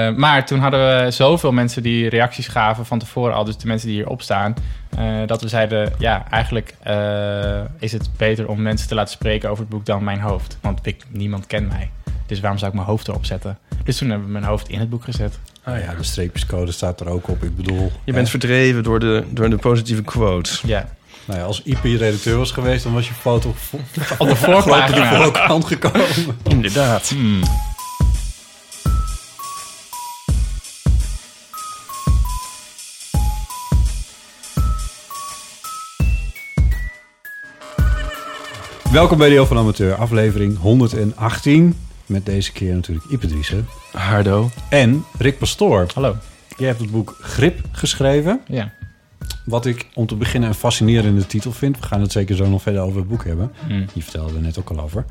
Eh, 0.08 0.14
maar 0.16 0.46
toen 0.46 0.58
hadden 0.58 1.04
we 1.04 1.10
zoveel 1.10 1.52
mensen 1.52 1.82
die 1.82 2.08
reacties 2.08 2.48
gaven 2.48 2.86
van 2.86 2.98
tevoren 2.98 3.34
al. 3.34 3.44
Dus 3.44 3.56
de 3.56 3.66
mensen 3.66 3.88
die 3.88 3.96
hierop 3.96 4.22
staan. 4.22 4.54
eh, 4.98 5.04
dat 5.26 5.42
we 5.42 5.48
zeiden, 5.48 5.92
ja, 5.98 6.26
eigenlijk 6.30 6.74
eh, 6.82 7.60
is 7.78 7.92
het 7.92 8.08
beter 8.16 8.48
om 8.48 8.62
mensen 8.62 8.88
te 8.88 8.94
laten 8.94 9.12
spreken 9.12 9.50
over 9.50 9.60
het 9.60 9.72
boek 9.72 9.86
dan 9.86 10.04
mijn 10.04 10.20
hoofd. 10.20 10.58
Want 10.60 10.80
ik, 10.82 11.04
niemand 11.08 11.46
kent 11.46 11.68
mij. 11.68 11.90
Dus 12.26 12.40
waarom 12.40 12.58
zou 12.58 12.70
ik 12.70 12.76
mijn 12.76 12.88
hoofd 12.90 13.08
erop 13.08 13.24
zetten? 13.24 13.58
Dus 13.84 13.96
toen 13.96 14.08
hebben 14.08 14.26
we 14.26 14.32
mijn 14.32 14.44
hoofd 14.44 14.68
in 14.68 14.78
het 14.80 14.90
boek 14.90 15.04
gezet. 15.04 15.38
Ah 15.62 15.80
ja, 15.80 15.94
de 15.94 16.02
streepjescode 16.02 16.72
staat 16.72 17.00
er 17.00 17.08
ook 17.08 17.28
op. 17.28 17.42
Ik 17.42 17.56
bedoel... 17.56 17.92
Je 18.04 18.12
bent 18.12 18.24
eh, 18.24 18.30
verdreven 18.30 18.82
door 18.82 19.00
de, 19.00 19.24
door 19.30 19.50
de 19.50 19.56
positieve 19.56 20.02
quotes. 20.02 20.62
Ja. 20.66 20.88
Nou 21.26 21.38
ja, 21.38 21.44
als 21.44 21.62
IP-redacteur 21.62 22.38
was 22.38 22.50
geweest... 22.50 22.84
dan 22.84 22.93
was 22.93 23.08
je 23.08 23.14
foto 23.14 23.49
Op 24.19 24.28
de 24.28 24.34
de 24.34 24.37
voorkant 24.37 25.64
gekomen. 25.64 26.06
Inderdaad. 26.43 27.08
Hmm. 27.08 27.43
Welkom 38.93 39.19
bij 39.19 39.28
Deel 39.28 39.46
van 39.46 39.58
Amateur, 39.58 39.94
aflevering 39.94 40.58
118. 40.58 41.76
Met 42.06 42.26
deze 42.26 42.52
keer 42.52 42.75
natuurlijk 42.75 43.11
Ipe 43.11 43.26
Driessen. 43.26 43.69
Hardo. 43.93 44.50
En 44.69 45.05
Rick 45.19 45.38
Pastoor. 45.38 45.87
Hallo. 45.94 46.17
Jij 46.56 46.67
hebt 46.67 46.81
het 46.81 46.90
boek 46.90 47.17
Grip 47.20 47.61
geschreven. 47.73 48.40
Ja. 48.46 48.73
Wat 49.44 49.67
ik 49.67 49.88
om 49.94 50.06
te 50.06 50.17
beginnen 50.17 50.49
een 50.49 50.55
fascinerende 50.55 51.26
titel 51.26 51.52
vind. 51.52 51.78
We 51.78 51.87
gaan 51.87 52.00
het 52.00 52.12
zeker 52.12 52.37
zo 52.37 52.49
nog 52.49 52.62
verder 52.62 52.82
over 52.82 52.99
het 52.99 53.08
boek 53.08 53.25
hebben. 53.25 53.52
Hmm. 53.67 53.84
Je 53.93 54.02
vertelde 54.02 54.34
er 54.34 54.40
net 54.40 54.58
ook 54.58 54.70
al 54.70 54.81
over. 54.81 55.05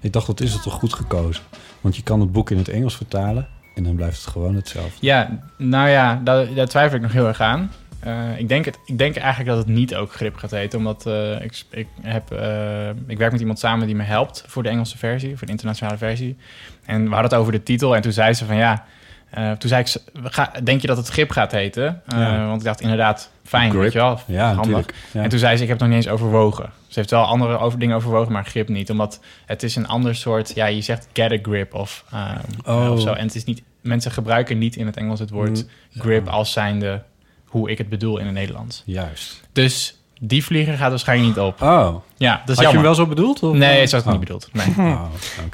Ik 0.00 0.12
dacht, 0.12 0.26
dat 0.26 0.40
is 0.40 0.52
het 0.52 0.62
toch 0.62 0.74
goed 0.74 0.92
gekozen. 0.92 1.42
Want 1.80 1.96
je 1.96 2.02
kan 2.02 2.20
het 2.20 2.32
boek 2.32 2.50
in 2.50 2.58
het 2.58 2.68
Engels 2.68 2.96
vertalen. 2.96 3.48
En 3.74 3.84
dan 3.84 3.94
blijft 3.94 4.16
het 4.16 4.32
gewoon 4.32 4.54
hetzelfde. 4.54 5.06
Ja, 5.06 5.40
nou 5.56 5.88
ja, 5.88 6.20
daar, 6.24 6.54
daar 6.54 6.68
twijfel 6.68 6.96
ik 6.96 7.02
nog 7.02 7.12
heel 7.12 7.26
erg 7.26 7.40
aan. 7.40 7.70
Eh, 8.00 8.38
ik, 8.38 8.48
denk 8.48 8.64
het, 8.64 8.78
ik 8.84 8.98
denk 8.98 9.16
eigenlijk 9.16 9.48
dat 9.56 9.66
het 9.66 9.74
niet 9.74 9.94
ook 9.94 10.12
grip 10.12 10.36
gaat 10.36 10.50
heten. 10.50 10.78
Omdat 10.78 11.06
eh, 11.06 11.42
ik, 11.42 11.62
ik, 11.70 11.86
heb, 12.00 12.32
eh, 12.32 12.88
ik 13.06 13.18
werk 13.18 13.32
met 13.32 13.40
iemand 13.40 13.58
samen 13.58 13.86
die 13.86 13.96
me 13.96 14.02
helpt 14.02 14.44
voor 14.46 14.62
de 14.62 14.68
Engelse 14.68 14.98
versie, 14.98 15.36
voor 15.36 15.46
de 15.46 15.52
internationale 15.52 15.98
versie. 15.98 16.36
En 16.84 17.02
we 17.02 17.10
hadden 17.10 17.30
het 17.30 17.40
over 17.40 17.52
de 17.52 17.62
titel. 17.62 17.96
En 17.96 18.02
toen 18.02 18.12
zei 18.12 18.34
ze 18.34 18.44
van 18.44 18.56
ja, 18.56 18.84
eh, 19.30 19.50
toen 19.52 19.68
zei 19.68 19.82
ik, 19.82 19.94
ga, 20.22 20.52
denk 20.64 20.80
je 20.80 20.86
dat 20.86 20.96
het 20.96 21.08
grip 21.08 21.30
gaat 21.30 21.52
heten? 21.52 22.02
Eh, 22.06 22.18
Ja. 22.18 22.46
Want 22.46 22.60
ik 22.60 22.66
dacht 22.66 22.80
inderdaad, 22.80 23.30
fijn, 23.44 23.70
Grip. 23.70 23.82
weet 23.82 23.92
je 23.92 23.98
wel, 23.98 24.20
Ja, 24.26 24.54
handig. 24.54 24.86
Ja. 25.12 25.22
En 25.22 25.28
toen 25.28 25.38
zei 25.38 25.56
ze, 25.56 25.62
ik 25.62 25.68
heb 25.68 25.78
het 25.80 25.88
nog 25.88 25.96
niet 25.96 26.06
eens 26.06 26.14
overwogen. 26.14 26.70
Ze 26.86 26.98
heeft 26.98 27.10
wel 27.10 27.24
andere 27.24 27.58
over, 27.58 27.78
dingen 27.78 27.96
overwogen, 27.96 28.32
maar 28.32 28.44
grip 28.44 28.68
niet. 28.68 28.90
Omdat 28.90 29.20
het 29.46 29.62
is 29.62 29.76
een 29.76 29.88
ander 29.88 30.14
soort, 30.16 30.54
ja, 30.54 30.66
je 30.66 30.80
zegt 30.80 31.08
get 31.12 31.32
a 31.32 31.38
grip 31.42 31.74
of, 31.74 32.04
ehm, 32.12 32.36
Oh. 32.64 32.90
of 32.92 33.00
zo. 33.00 33.12
En 33.12 33.26
het 33.26 33.34
is 33.34 33.44
niet, 33.44 33.62
mensen 33.80 34.10
gebruiken 34.10 34.58
niet 34.58 34.76
in 34.76 34.86
het 34.86 34.96
Engels 34.96 35.20
het 35.20 35.30
woord 35.30 35.64
Mm. 35.92 36.00
grip 36.00 36.28
als 36.28 36.52
zijnde 36.52 37.02
hoe 37.44 37.70
ik 37.70 37.78
het 37.78 37.88
bedoel 37.88 38.18
in 38.18 38.24
het 38.24 38.34
Nederlands. 38.34 38.82
Juist. 38.86 39.40
Dus 39.52 39.98
die 40.20 40.44
vlieger 40.44 40.76
gaat 40.76 40.90
waarschijnlijk 40.90 41.28
niet 41.36 41.44
op. 41.44 41.62
Oh, 41.62 41.94
Ja, 42.16 42.42
dat 42.44 42.48
is 42.48 42.56
had 42.56 42.66
je 42.66 42.72
hem 42.72 42.82
wel 42.82 42.94
zo 42.94 43.06
bedoeld? 43.06 43.42
Of? 43.42 43.56
Nee, 43.56 43.76
zo 43.76 43.82
is 43.82 43.92
het 43.92 44.04
Oh. 44.04 44.10
niet 44.10 44.20
bedoeld. 44.20 44.48
Nee. 44.52 44.66
Oh. 44.78 45.02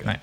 Nee. 0.04 0.16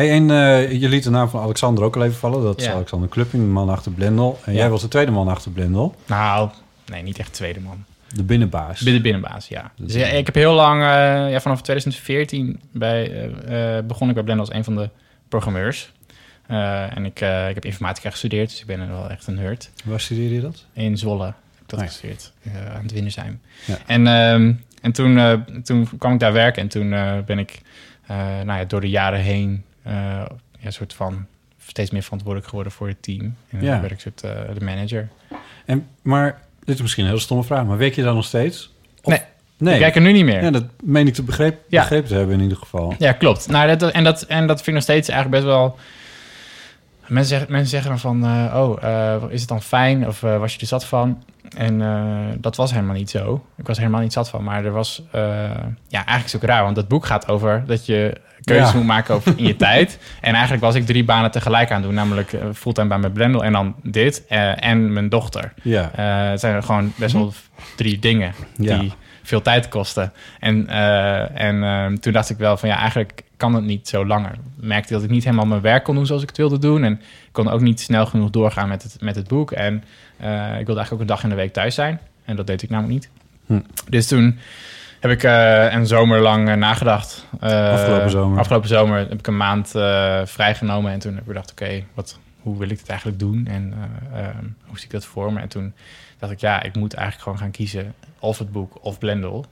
Hey, 0.00 0.10
en 0.10 0.30
eh, 0.30 0.80
je 0.80 0.88
liet 0.88 1.02
de 1.02 1.10
naam 1.10 1.28
van 1.28 1.42
Alexander 1.42 1.84
ook 1.84 1.96
al 1.96 2.04
even 2.04 2.16
vallen. 2.18 2.42
Dat 2.42 2.60
is 2.60 2.64
Ja. 2.66 2.72
Alexander 2.72 3.08
Klupping, 3.08 3.42
de 3.42 3.48
man 3.48 3.68
achter 3.68 3.92
Blendel. 3.92 4.38
En 4.44 4.52
Ja. 4.52 4.58
jij 4.58 4.70
was 4.70 4.80
de 4.80 4.88
tweede 4.88 5.10
man 5.10 5.28
achter 5.28 5.50
Blendel. 5.50 5.94
Nou, 6.06 6.50
nee, 6.86 7.02
niet 7.02 7.18
echt 7.18 7.32
tweede 7.32 7.60
man. 7.60 7.84
De 8.14 8.22
binnenbaas. 8.22 8.80
Binnen 8.80 9.02
binnenbaas, 9.02 9.48
ja. 9.48 9.72
Dus 9.76 9.94
ja, 9.94 10.06
ik 10.06 10.26
heb 10.26 10.34
heel 10.34 10.54
lang, 10.54 10.82
eh, 10.82 10.86
ja, 11.30 11.40
vanaf 11.40 11.62
2014 11.62 12.60
bij, 12.72 13.28
eh, 13.46 13.82
begon 13.86 14.08
ik 14.08 14.14
bij 14.14 14.22
Blender 14.22 14.46
als 14.46 14.54
een 14.56 14.64
van 14.64 14.76
de 14.76 14.88
programmeurs. 15.28 15.92
En 16.46 17.04
ik, 17.04 17.20
ik 17.20 17.54
heb 17.54 17.64
informatica 17.64 18.10
gestudeerd, 18.10 18.50
dus 18.50 18.60
ik 18.60 18.66
ben 18.66 18.88
wel 18.90 19.10
echt 19.10 19.26
een 19.26 19.34
nerd. 19.34 19.70
Waar 19.84 20.00
studeerde 20.00 20.34
je 20.34 20.40
dat? 20.40 20.64
In 20.72 20.98
Zwolle 20.98 21.24
heb 21.24 21.34
ik 21.62 21.68
dat 21.68 21.78
Oh 21.78 21.84
ja. 21.84 21.90
gestudeerd, 21.90 22.32
aan 22.74 22.82
het 22.82 22.92
Windersheim. 22.92 23.40
Ja. 23.66 23.78
En, 23.86 24.06
ehm, 24.06 24.52
en 24.82 24.92
toen, 24.92 25.44
toen 25.64 25.88
kwam 25.98 26.12
ik 26.12 26.18
daar 26.20 26.32
werken 26.32 26.62
en 26.62 26.68
toen 26.68 26.90
ben 27.26 27.38
ik 27.38 27.60
nou 28.44 28.58
ja, 28.58 28.64
door 28.64 28.80
de 28.80 28.88
jaren 28.88 29.20
heen 29.20 29.64
ja, 29.84 30.28
een 30.60 30.72
soort 30.72 30.94
van 30.94 31.26
steeds 31.66 31.90
meer 31.90 32.02
verantwoordelijk 32.02 32.48
geworden 32.48 32.72
voor 32.72 32.88
het 32.88 33.02
team. 33.02 33.34
En 33.50 33.62
Ja. 33.62 33.70
dan 33.70 33.80
werd 33.80 33.92
ik 33.92 34.00
soort 34.00 34.22
eh, 34.22 34.30
de 34.58 34.64
manager. 34.64 35.08
En, 35.64 35.86
maar, 36.02 36.40
dit 36.64 36.74
is 36.74 36.80
misschien 36.80 37.04
een 37.04 37.10
heel 37.10 37.20
stomme 37.20 37.44
vraag, 37.44 37.64
maar 37.64 37.78
werk 37.78 37.94
je 37.94 38.02
dan 38.02 38.14
nog 38.14 38.24
steeds? 38.24 38.72
Of- 39.02 39.12
Nee. 39.12 39.20
Nee. 39.56 39.74
Ik 39.74 39.80
kijk 39.80 39.94
er 39.94 40.00
nu 40.00 40.12
niet 40.12 40.24
meer. 40.24 40.42
Ja, 40.42 40.50
dat 40.50 40.64
meen 40.82 41.06
ik 41.06 41.14
te 41.14 41.22
begrepen, 41.22 41.58
Ja. 41.68 41.80
begrepen 41.80 42.08
te 42.08 42.14
hebben 42.14 42.36
in 42.36 42.42
ieder 42.42 42.56
geval. 42.56 42.94
Ja, 42.98 43.12
klopt. 43.12 43.48
Nou, 43.48 43.76
dat, 43.76 43.92
en, 43.92 44.04
dat, 44.04 44.22
en 44.22 44.46
dat 44.46 44.56
vind 44.56 44.66
ik 44.68 44.74
nog 44.74 44.82
steeds 44.82 45.08
eigenlijk 45.08 45.42
best 45.42 45.54
wel... 45.54 45.78
Mensen 47.06 47.28
zeggen, 47.30 47.50
mensen 47.52 47.70
zeggen 47.70 47.90
dan 47.90 47.98
van, 47.98 48.24
eh, 48.24 48.60
oh, 48.60 48.82
eh, 48.84 49.22
is 49.30 49.40
het 49.40 49.48
dan 49.48 49.62
fijn 49.62 50.06
of 50.06 50.22
eh, 50.22 50.38
was 50.38 50.54
je 50.54 50.60
er 50.60 50.66
zat 50.66 50.84
van? 50.84 51.22
En 51.56 51.82
eh, 51.82 52.16
dat 52.38 52.56
was 52.56 52.70
helemaal 52.72 52.94
niet 52.94 53.10
zo. 53.10 53.44
Ik 53.56 53.66
was 53.66 53.78
helemaal 53.78 54.00
niet 54.00 54.12
zat 54.12 54.28
van, 54.30 54.44
maar 54.44 54.64
er 54.64 54.72
was... 54.72 55.02
eh, 55.10 55.22
ja, 55.88 56.06
eigenlijk 56.06 56.44
ook 56.44 56.50
raar, 56.50 56.62
want 56.62 56.76
dat 56.76 56.88
boek 56.88 57.06
gaat 57.06 57.28
over 57.28 57.62
dat 57.66 57.86
je 57.86 58.20
keuzes 58.40 58.70
Ja. 58.70 58.76
moet 58.76 58.86
maken 58.86 59.14
over 59.14 59.32
in 59.38 59.44
je 59.46 59.56
tijd. 59.66 59.98
En 60.20 60.32
eigenlijk 60.32 60.62
was 60.62 60.74
ik 60.74 60.86
drie 60.86 61.04
banen 61.04 61.30
tegelijk 61.30 61.70
aan 61.70 61.76
het 61.76 61.84
doen, 61.84 61.94
namelijk 61.94 62.32
eh, 62.32 62.40
fulltime 62.54 62.88
bij 62.88 62.98
mijn 62.98 63.12
Blendel 63.12 63.44
en 63.44 63.52
dan 63.52 63.74
dit 63.82 64.26
en 64.56 64.92
mijn 64.92 65.08
dochter. 65.08 65.52
Ja. 65.62 65.90
Het 66.30 66.40
zijn 66.40 66.64
gewoon 66.64 66.92
best 66.96 67.12
wel 67.12 67.32
drie 67.76 67.98
dingen 67.98 68.34
Ja. 68.56 68.78
die 68.78 68.92
veel 69.30 69.42
tijd 69.42 69.68
kosten. 69.68 70.12
En, 70.40 70.68
eh, 70.68 71.40
en 71.40 71.62
ehm, 71.62 71.96
toen 71.96 72.12
dacht 72.12 72.30
ik 72.30 72.36
wel 72.36 72.56
van 72.56 72.68
ja, 72.68 72.78
eigenlijk 72.78 73.22
kan 73.40 73.54
het 73.54 73.64
niet 73.64 73.88
zo 73.88 74.06
langer. 74.06 74.34
Merkte 74.56 74.92
dat 74.92 75.02
ik 75.02 75.10
niet 75.10 75.24
helemaal 75.24 75.46
mijn 75.46 75.60
werk 75.60 75.84
kon 75.84 75.94
doen 75.94 76.06
zoals 76.06 76.22
ik 76.22 76.28
het 76.28 76.36
wilde 76.36 76.58
doen. 76.58 76.84
En 76.84 76.92
ik 76.92 77.32
kon 77.32 77.48
ook 77.48 77.60
niet 77.60 77.80
snel 77.80 78.06
genoeg 78.06 78.30
doorgaan 78.30 78.68
met 78.68 78.82
het, 78.82 79.00
met 79.00 79.14
het 79.14 79.28
boek. 79.28 79.50
En 79.50 79.84
eh, 80.16 80.58
ik 80.58 80.66
wilde 80.66 80.80
eigenlijk 80.80 80.92
ook 80.92 81.00
een 81.00 81.06
dag 81.06 81.22
in 81.22 81.28
de 81.28 81.34
week 81.34 81.52
thuis 81.52 81.74
zijn. 81.74 82.00
En 82.24 82.36
dat 82.36 82.46
deed 82.46 82.62
ik 82.62 82.70
namelijk 82.70 82.94
niet. 82.94 83.08
Hm. 83.46 83.60
Dus 83.88 84.06
toen 84.06 84.38
heb 85.00 85.10
ik 85.10 85.22
eh, 85.22 85.72
een 85.72 85.86
zomer 85.86 86.20
lang 86.20 86.48
eh, 86.48 86.54
nagedacht. 86.54 87.26
Afgelopen 87.40 88.10
zomer. 88.10 88.38
Afgelopen 88.38 88.68
zomer 88.68 88.98
heb 88.98 89.18
ik 89.18 89.26
een 89.26 89.36
maand 89.36 89.68
vrijgenomen. 90.24 90.92
En 90.92 90.98
toen 90.98 91.12
heb 91.12 91.20
ik 91.20 91.28
gedacht, 91.28 91.50
oké, 91.50 91.82
wat 91.94 92.18
hoe 92.42 92.58
wil 92.58 92.70
ik 92.70 92.78
het 92.78 92.88
eigenlijk 92.88 93.18
doen? 93.18 93.46
En 93.46 93.74
eh, 94.12 94.18
ehm, 94.28 94.44
hoe 94.66 94.76
zie 94.76 94.84
ik 94.86 94.90
dat 94.92 95.04
voor 95.04 95.32
me? 95.32 95.40
En 95.40 95.48
toen 95.48 95.74
dacht 96.18 96.32
ik, 96.32 96.40
ja, 96.40 96.62
ik 96.62 96.76
moet 96.76 96.94
eigenlijk 96.94 97.22
gewoon 97.24 97.38
gaan 97.38 97.50
kiezen 97.50 97.94
of 98.18 98.38
het 98.38 98.52
boek 98.52 98.84
of 98.84 98.98
Blendel. 98.98 99.46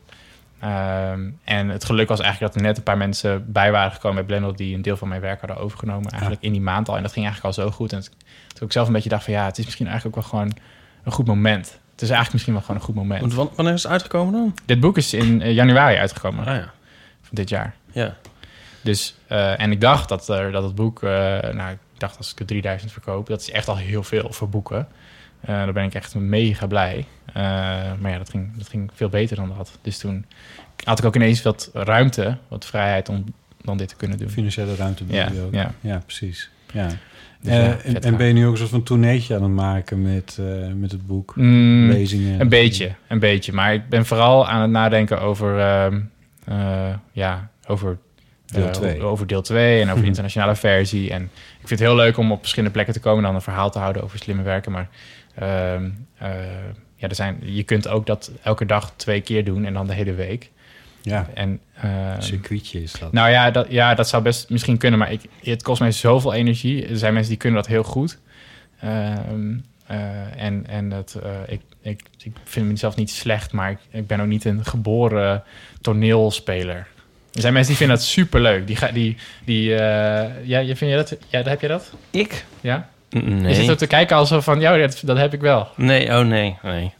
Ehm, 0.61 1.30
en 1.45 1.68
het 1.68 1.85
geluk 1.85 2.09
was 2.09 2.21
eigenlijk 2.21 2.52
dat 2.52 2.62
er 2.62 2.68
net 2.68 2.76
een 2.76 2.83
paar 2.83 2.97
mensen 2.97 3.52
bij 3.52 3.71
waren 3.71 3.92
gekomen 3.92 4.16
bij 4.16 4.25
Blendel 4.25 4.57
die 4.57 4.75
een 4.75 4.83
deel 4.83 4.97
van 4.97 5.09
mijn 5.09 5.21
werk 5.21 5.40
hadden 5.40 5.59
overgenomen. 5.59 6.11
Eigenlijk 6.11 6.42
in 6.42 6.52
die 6.52 6.61
maand 6.61 6.88
al. 6.88 6.97
En 6.97 7.02
dat 7.02 7.12
ging 7.12 7.26
eigenlijk 7.26 7.57
al 7.57 7.62
zo 7.64 7.71
goed. 7.71 7.92
En 7.92 8.02
toen 8.54 8.66
ik 8.66 8.73
zelf 8.73 8.87
een 8.87 8.92
beetje 8.92 9.09
dacht 9.09 9.25
van 9.25 9.33
ja, 9.33 9.45
het 9.45 9.59
is 9.59 9.64
misschien 9.64 9.87
eigenlijk 9.87 10.16
ook 10.16 10.23
wel 10.23 10.30
gewoon 10.30 10.52
een 11.04 11.12
goed 11.12 11.26
moment. 11.26 11.66
Het 11.92 12.02
is 12.02 12.14
eigenlijk 12.14 12.33
misschien 12.33 12.52
wel 12.52 12.62
gewoon 12.62 12.76
een 12.76 12.83
goed 12.87 12.95
moment. 12.95 13.21
Want 13.21 13.35
wa- 13.35 13.57
wanneer 13.57 13.75
is 13.75 13.83
het 13.83 13.92
uitgekomen 13.92 14.33
dan? 14.33 14.54
Dit 14.64 14.80
boek 14.80 14.97
is 14.97 15.14
in 15.14 15.42
eh, 15.42 15.54
januari 15.54 15.97
uitgekomen 15.97 16.47
Ah 16.47 16.54
ja. 16.54 16.71
van 17.21 17.30
dit 17.30 17.49
jaar. 17.49 17.75
Ja. 17.92 18.16
Dus, 18.83 19.14
eh, 19.26 19.61
en 19.61 19.71
ik 19.71 19.80
dacht 19.80 20.09
dat, 20.09 20.28
er 20.28 20.52
dat 20.52 20.62
het 20.62 20.75
boek, 20.75 21.02
eh, 21.02 21.11
nou, 21.52 21.76
ik 21.99 22.05
dacht 22.05 22.17
als 22.17 22.33
ik 22.33 22.40
er 22.40 22.47
3000 22.47 22.93
verkoop, 22.93 23.26
dat 23.26 23.40
is 23.40 23.50
echt 23.50 23.69
al 23.69 23.76
heel 23.76 24.02
veel 24.02 24.33
voor 24.33 24.49
boeken. 24.49 24.88
Eh 25.40 25.49
daar 25.49 25.73
ben 25.73 25.85
ik 25.85 25.95
echt 25.95 26.14
mega 26.14 26.67
blij. 26.67 27.05
Eh, 27.26 27.35
maar 28.00 28.11
ja, 28.11 28.19
dat 28.19 28.31
ging, 28.31 28.57
dat 28.57 28.69
ging 28.69 28.90
veel 28.95 29.09
beter 29.09 29.37
dan 29.37 29.52
dat. 29.57 29.78
Dus 29.83 29.99
toen 29.99 30.25
had 30.85 30.99
ik 30.99 31.05
ook 31.05 31.17
ineens 31.17 31.43
wat 31.43 31.71
ruimte, 31.73 32.37
wat 32.49 32.67
vrijheid 32.67 33.09
om 33.09 33.25
dan 33.62 33.76
dit 33.76 33.88
te 33.88 33.97
kunnen 33.97 34.19
doen. 34.19 34.28
Financiële 34.28 34.75
ruimte 34.75 35.05
bied 35.05 35.17
Ja, 35.17 35.31
ook. 35.45 35.55
ja. 35.55 35.73
ja 35.81 36.02
precies. 36.07 36.50
Ja. 36.73 36.87
Dus 37.40 37.52
Eh, 37.52 37.64
ja, 37.93 38.00
en, 38.00 38.17
ben 38.17 38.26
je 38.26 38.33
nu 38.33 38.47
ook 38.47 38.52
een 38.52 38.59
soort 38.59 38.71
van 38.71 38.83
tourneetje 38.83 39.35
aan 39.35 39.43
het 39.43 39.52
maken 39.52 40.02
met, 40.02 40.38
met 40.75 40.93
het 40.93 41.07
boek? 41.07 41.37
Mm, 41.37 41.88
Lezingen? 41.90 42.40
Een 42.40 42.49
beetje, 42.49 42.95
een 43.09 43.19
beetje. 43.19 43.52
Maar 43.52 43.75
ik 43.75 43.88
ben 43.88 44.07
vooral 44.07 44.49
aan 44.49 44.61
het 44.61 44.71
nadenken 44.71 45.21
over, 45.21 45.59
ehm, 45.59 46.00
eh, 46.45 46.95
ja, 47.12 47.50
over 47.67 47.99
Deel 48.52 48.67
eh, 48.67 48.71
twee. 48.71 49.02
over 49.02 49.26
deel 49.26 49.43
2 49.43 49.81
en 49.81 49.88
over 49.88 50.00
de 50.00 50.07
internationale 50.12 50.57
versie. 50.57 51.11
En 51.11 51.31
ik 51.68 51.76
vind 51.76 51.88
het 51.88 51.98
heel 51.98 52.06
leuk 52.06 52.16
om 52.16 52.32
op 52.32 52.38
verschillende 52.38 52.75
plekken 52.75 52.94
te 52.94 53.00
komen 53.00 53.18
en 53.18 53.25
dan 53.25 53.34
een 53.34 53.42
verhaal 53.42 53.70
te 53.70 53.78
houden 53.78 54.02
over 54.02 54.18
slimme 54.18 54.42
werken. 54.42 54.72
Maar 54.72 54.88
ehm, 55.34 55.90
eh, 56.18 56.30
ja, 56.94 57.08
er 57.08 57.14
zijn, 57.14 57.38
je 57.42 57.62
kunt 57.62 57.88
ook 57.88 58.06
dat 58.06 58.30
elke 58.42 58.66
dag 58.66 58.92
twee 58.96 59.20
keer 59.20 59.44
doen 59.44 59.64
en 59.64 59.72
dan 59.72 59.87
de 59.87 59.94
hele 59.94 60.14
week. 60.14 60.50
Ja, 61.02 61.28
En, 61.34 61.60
ehm, 61.75 61.90
een 61.90 62.22
circuitje 62.22 62.82
is 62.82 62.92
dat. 62.92 63.12
nou 63.12 63.30
ja 63.30 63.50
dat, 63.50 63.66
ja, 63.70 63.94
dat 63.94 64.08
zou 64.08 64.22
best 64.22 64.50
misschien 64.50 64.78
kunnen, 64.78 64.98
maar 64.98 65.12
ik, 65.12 65.22
het 65.42 65.62
kost 65.62 65.80
mij 65.80 65.92
zoveel 65.92 66.32
energie. 66.32 66.87
Er 66.87 66.96
zijn 66.96 67.12
mensen 67.12 67.30
die 67.30 67.40
kunnen 67.40 67.60
dat 67.60 67.70
heel 67.70 67.82
goed. 67.84 68.18
Ehm, 68.80 69.58
eh, 69.87 70.42
en 70.42 70.66
en 70.66 70.88
dat, 70.88 71.18
eh, 71.22 71.30
ik, 71.46 71.60
ik, 71.80 72.02
ik 72.18 72.32
vind 72.44 72.66
mezelf 72.66 72.96
niet 72.96 73.10
slecht, 73.10 73.52
maar 73.52 73.70
ik, 73.70 73.78
ik 73.90 74.06
ben 74.06 74.20
ook 74.20 74.26
niet 74.26 74.44
een 74.44 74.64
geboren 74.64 75.42
toneelspeler. 75.80 76.87
Er 77.38 77.45
zijn 77.45 77.57
mensen 77.57 77.73
die 77.76 77.87
vinden 77.87 77.97
dat 77.97 78.07
superleuk. 78.07 78.66
Die, 78.66 78.76
ga- 78.76 78.90
die, 78.92 79.16
die, 79.45 79.75
eh, 79.75 80.47
ja, 80.47 80.59
je 80.59 80.76
vind 80.76 80.90
je 80.90 80.97
dat? 80.97 81.16
Ja, 81.28 81.42
heb 81.42 81.61
je 81.61 81.68
dat? 81.68 81.92
Ik? 82.11 82.45
Ja? 82.61 82.88
N- 83.16 83.18
Je 83.18 83.54
zit 83.54 83.59
Nee. 83.59 83.68
er 83.71 83.76
te 83.76 83.87
kijken 83.87 84.16
alsof 84.16 84.45
van, 84.45 84.61
ja, 84.61 84.76
dat, 84.76 85.00
dat 85.04 85.16
heb 85.16 85.33
ik 85.35 85.40
wel. 85.40 85.68
Nee, 85.76 86.09
oh 86.09 86.26
nee, 86.26 86.57
nee. 86.62 86.92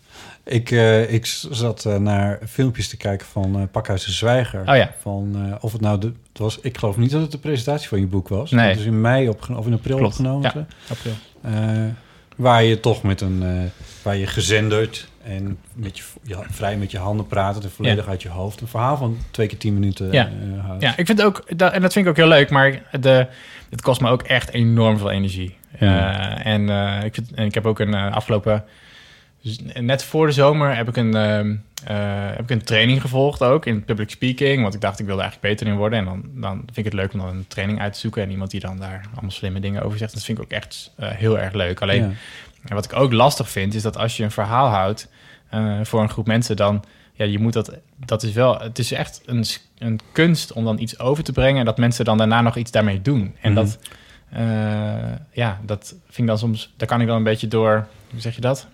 Ik, 0.45 0.71
eh, 0.71 1.13
ik 1.13 1.27
zat 1.51 1.85
eh, 1.85 1.97
naar 1.97 2.39
filmpjes 2.49 2.89
te 2.89 2.97
kijken 2.97 3.27
van 3.27 3.57
eh 3.57 3.63
Pakhuis 3.73 4.05
de 4.05 4.13
Zwijger. 4.13 4.61
Oh 4.61 4.77
ja. 4.77 4.93
Van, 5.01 5.37
eh, 5.53 5.65
of 5.65 5.73
het 5.73 5.81
nou 5.81 5.99
de, 6.01 6.07
het 6.07 6.39
was, 6.39 6.59
ik 6.63 6.79
geloof 6.79 6.97
niet 6.97 7.11
dat 7.11 7.23
het 7.23 7.31
de 7.31 7.39
presentatie 7.39 7.89
van 7.89 8.01
je 8.01 8.07
boek 8.07 8.29
was. 8.29 8.51
Nee. 8.51 8.69
Het 8.69 8.79
is 8.79 8.85
in 8.85 9.01
mei 9.01 9.29
opgenomen, 9.29 9.65
of 9.65 9.71
in 9.71 9.77
april 9.79 9.97
Klopt, 9.97 10.13
opgenomen. 10.19 10.51
ja. 10.55 10.67
April. 10.91 11.13
Eh, 11.43 11.85
waar 12.37 12.63
je 12.65 12.81
toch 12.81 13.03
met 13.03 13.21
een, 13.21 13.43
eh, 13.43 13.51
waar 14.03 14.17
je 14.17 14.27
gezenderd 14.27 15.09
en 15.29 15.59
met 15.75 15.99
je, 15.99 16.05
ja, 16.23 16.43
vrij 16.51 16.77
met 16.77 16.91
je 16.91 16.99
handen 16.99 17.27
praten 17.27 17.63
en 17.63 17.71
volledig 17.71 18.09
uit 18.09 18.23
je 18.23 18.29
hoofd. 18.29 18.61
Een 18.61 18.67
verhaal 18.69 18.97
van 18.97 19.19
twee 19.31 19.47
keer 19.47 19.59
tien 19.59 19.75
minuten 19.75 20.13
Ja. 20.13 20.27
eh. 20.27 20.75
Ja, 20.79 20.97
ik 20.97 21.07
vind 21.07 21.23
ook, 21.23 21.59
dat, 21.59 21.73
en 21.73 21.83
dat 21.83 21.93
vind 21.93 22.05
ik 22.05 22.11
ook 22.11 22.17
heel 22.17 22.29
leuk, 22.29 22.51
maar 22.51 22.83
de, 23.01 23.27
het 23.71 23.83
kost 23.83 24.01
me 24.01 24.11
ook 24.11 24.23
echt 24.23 24.51
enorm 24.51 24.99
veel 24.99 25.11
energie. 25.11 25.57
Ja. 25.79 26.37
Eh, 26.41 26.53
en, 26.53 26.69
eh, 26.71 27.05
ik 27.05 27.15
vind, 27.15 27.33
en 27.35 27.47
ik 27.47 27.55
heb 27.55 27.67
ook 27.67 27.79
een 27.79 27.95
afgelopen, 27.95 28.65
dus 29.43 29.59
net 29.81 30.05
voor 30.05 30.27
de 30.27 30.33
zomer 30.33 30.77
heb 30.77 30.89
ik 30.89 30.97
een, 30.97 31.15
ehm, 31.15 31.55
eh, 31.85 31.97
heb 32.31 32.41
ik 32.41 32.51
een 32.51 32.63
training 32.63 33.01
gevolgd 33.01 33.43
ook 33.43 33.67
in 33.67 33.85
public 33.85 34.11
speaking, 34.11 34.63
want 34.63 34.75
ik 34.75 34.81
dacht 34.81 34.99
ik 34.99 35.07
wilde 35.07 35.23
eigenlijk 35.23 35.53
beter 35.53 35.73
in 35.73 35.79
worden. 35.79 35.99
En 35.99 36.05
dan, 36.05 36.23
dan 36.35 36.57
vind 36.57 36.77
ik 36.77 36.85
het 36.85 36.93
leuk 36.93 37.13
om 37.13 37.19
dan 37.19 37.29
een 37.29 37.47
training 37.49 37.81
uit 37.81 37.93
te 37.93 37.99
zoeken 37.99 38.23
en 38.23 38.31
iemand 38.31 38.51
die 38.51 38.61
dan 38.61 38.79
daar 38.79 39.05
allemaal 39.13 39.31
slimme 39.31 39.61
dingen 39.61 39.83
over 39.83 39.99
zegt. 39.99 40.15
Dat 40.15 40.25
vind 40.25 40.39
ik 40.39 40.45
ook 40.45 40.51
echt 40.51 40.93
heel 40.97 41.39
erg 41.39 41.53
leuk. 41.53 41.81
Alleen. 41.83 42.17
En 42.65 42.75
wat 42.75 42.85
ik 42.85 42.93
ook 42.97 43.13
lastig 43.13 43.51
vind, 43.51 43.75
is 43.75 43.83
dat 43.83 43.97
als 43.97 44.17
je 44.17 44.25
een 44.25 44.31
verhaal 44.31 44.69
houdt 44.69 45.09
eh, 45.51 45.79
voor 45.83 46.03
een 46.03 46.11
groep 46.11 46.27
mensen, 46.27 46.57
dan 46.57 46.85
ja, 47.13 47.25
je 47.25 47.39
moet 47.39 47.53
dat. 47.53 47.73
Dat 47.97 48.23
is 48.23 48.33
wel. 48.33 48.59
Het 48.59 48.79
is 48.79 48.93
echt 48.93 49.23
een, 49.27 49.45
een 49.79 50.01
kunst 50.13 50.53
om 50.53 50.65
dan 50.65 50.79
iets 50.79 50.99
over 50.99 51.25
te 51.25 51.33
brengen 51.33 51.59
en 51.59 51.65
dat 51.65 51.79
mensen 51.79 52.05
dan 52.05 52.19
daarna 52.19 52.41
nog 52.41 52.57
iets 52.57 52.71
daarmee 52.71 53.03
doen. 53.03 53.35
En 53.41 53.53
Mhm. 53.53 53.61
dat, 53.65 53.79
eh, 54.31 54.43
ja, 55.33 55.61
dat 55.63 55.95
vind 56.05 56.19
ik 56.19 56.27
dan 56.27 56.39
soms. 56.39 56.73
Daar 56.77 56.89
kan 56.89 57.01
ik 57.01 57.07
dan 57.07 57.17
een 57.17 57.23
beetje 57.23 57.49
door. 57.49 57.87
Hoe 58.11 58.21
zeg 58.21 58.35
je 58.35 58.41
dat? 58.41 58.67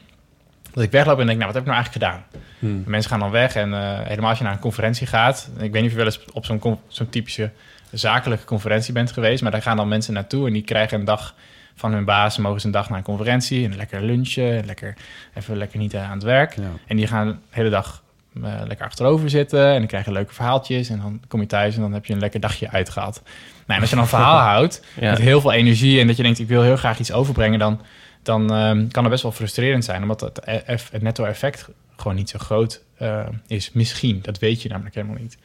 Dat 0.73 0.83
ik 0.85 0.91
wegloop 0.91 1.19
en 1.21 1.27
denk, 1.27 1.39
nou, 1.39 1.53
wat 1.53 1.55
heb 1.55 1.65
ik 1.65 1.71
nou 1.73 1.83
eigenlijk 1.83 2.05
gedaan? 2.13 2.41
Hmm. 2.59 2.83
Mensen 2.87 3.11
gaan 3.11 3.21
dan 3.21 3.31
weg 3.31 3.55
en 3.55 3.75
eh, 3.75 3.99
helemaal 4.07 4.29
als 4.29 4.39
je 4.39 4.45
naar 4.45 4.53
een 4.53 4.59
conferentie 4.59 5.07
gaat. 5.07 5.51
Ik 5.59 5.73
weet 5.73 5.83
niet 5.83 5.85
of 5.85 5.91
je 5.91 5.97
wel 5.97 6.07
eens 6.07 6.21
op 6.33 6.45
zo'n 6.45 6.79
zo'n 6.89 7.09
typische 7.09 7.51
zakelijke 7.93 8.45
conferentie 8.45 8.93
bent 8.93 9.13
geweest, 9.13 9.43
maar 9.43 9.51
daar 9.53 9.63
gaan 9.63 9.77
dan 9.77 9.89
mensen 9.89 10.15
naartoe 10.15 10.47
en 10.47 10.53
die 10.53 10.63
krijgen 10.63 10.99
een 10.99 11.05
dag 11.05 11.35
van 11.75 11.93
hun 11.93 12.05
baas, 12.05 12.39
mogen 12.39 12.61
ze 12.61 12.67
een 12.67 12.73
dag 12.73 12.89
naar 12.89 12.99
een 12.99 13.05
conferentie 13.05 13.65
en 13.65 13.77
lekker 13.77 14.03
lunchen, 14.03 14.57
en 14.59 14.67
lekker 14.67 14.95
even 15.35 15.57
lekker 15.57 15.79
niet 15.79 15.95
eh, 15.95 16.05
aan 16.11 16.15
het 16.17 16.23
werk. 16.23 16.57
Ja. 16.57 16.63
En 16.87 16.97
die 16.97 17.07
gaan 17.07 17.27
de 17.29 17.37
hele 17.51 17.69
dag 17.71 18.03
eh, 18.43 18.53
lekker 18.67 18.87
achterover 18.87 19.31
zitten 19.31 19.67
en 19.73 19.79
die 19.79 19.89
krijgen 19.89 20.13
leuke 20.13 20.35
verhaaltjes 20.35 20.89
en 20.89 20.99
dan 21.01 21.21
kom 21.29 21.41
je 21.41 21.47
thuis 21.47 21.75
en 21.75 21.81
dan 21.81 21.93
heb 21.93 22.05
je 22.07 22.13
een 22.13 22.19
lekker 22.19 22.41
dagje 22.41 22.71
uitgehad. 22.71 23.21
Nou, 23.25 23.33
en 23.67 23.81
als 23.81 23.89
je 23.91 23.95
dan 23.95 24.05
een 24.05 24.11
verhaal 24.11 24.39
houdt 24.53 24.85
Ja. 25.01 25.11
met 25.11 25.19
heel 25.19 25.41
veel 25.41 25.53
energie 25.53 26.01
en 26.01 26.07
dat 26.07 26.17
je 26.17 26.23
denkt 26.23 26.39
ik 26.39 26.49
wil 26.49 26.63
heel 26.63 26.77
graag 26.77 26.99
iets 26.99 27.13
overbrengen, 27.13 27.59
dan, 27.59 27.81
dan 28.23 28.53
ehm, 28.55 28.89
kan 28.89 29.03
dat 29.03 29.11
best 29.13 29.23
wel 29.23 29.33
frustrerend 29.33 29.85
zijn, 29.85 30.03
omdat 30.03 30.21
het, 30.21 30.39
eff- 30.41 30.91
het 30.91 31.03
netto-effect 31.03 31.69
gewoon 31.97 32.17
niet 32.17 32.31
zo 32.31 32.39
groot 32.39 32.83
eh, 32.99 33.27
is. 33.47 33.73
Misschien, 33.73 34.19
dat 34.23 34.39
weet 34.39 34.63
je 34.63 34.69
namelijk 34.69 34.95
helemaal 34.95 35.17
niet. 35.21 35.39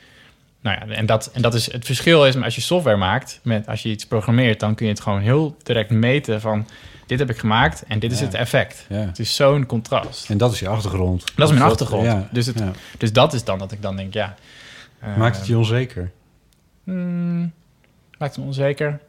Nou 0.62 0.78
ja, 0.80 0.96
en 0.96 1.06
dat, 1.06 1.30
en 1.34 1.42
dat 1.42 1.54
is 1.54 1.72
het 1.72 1.86
verschil 1.86 2.26
is, 2.26 2.36
maar 2.36 2.44
als 2.44 2.56
je 2.56 2.62
software 2.62 2.98
maakt, 2.98 3.40
met, 3.44 3.68
als 3.68 3.84
je 3.84 3.90
iets 3.90 4.06
programmeert, 4.06 4.60
dan 4.60 4.76
kun 4.76 4.86
je 4.86 4.92
het 4.92 5.02
gewoon 5.02 5.20
heel 5.22 5.58
direct 5.64 5.90
meten 5.90 6.42
van 6.42 6.68
dit 7.06 7.20
heb 7.20 7.30
ik 7.30 7.38
gemaakt 7.38 7.84
en 7.88 8.00
dit 8.00 8.12
is 8.12 8.20
Ja. 8.20 8.26
het 8.26 8.34
effect. 8.34 8.86
Ja. 8.90 8.96
Het 8.98 9.20
is 9.20 9.36
zo'n 9.36 9.66
contrast. 9.66 10.30
En 10.30 10.38
dat 10.38 10.52
is 10.54 10.60
je 10.60 10.68
achtergrond. 10.68 11.24
Dat 11.36 11.50
is 11.50 11.54
mijn 11.58 11.70
achtergrond. 11.70 12.06
Ja, 12.06 12.28
Dus, 12.32 12.46
het, 12.46 12.62
dus 12.98 13.14
dat 13.14 13.34
is 13.34 13.44
dan 13.44 13.60
dat 13.60 13.72
ik 13.72 13.82
dan 13.82 13.96
denk, 13.96 14.14
ja. 14.14 14.36
Maakt 15.18 15.38
het 15.38 15.48
je 15.48 15.58
onzeker? 15.58 16.12
hmm, 16.84 17.52
maakt 18.18 18.32
het 18.36 18.38
me 18.38 18.46
onzeker? 18.50 19.00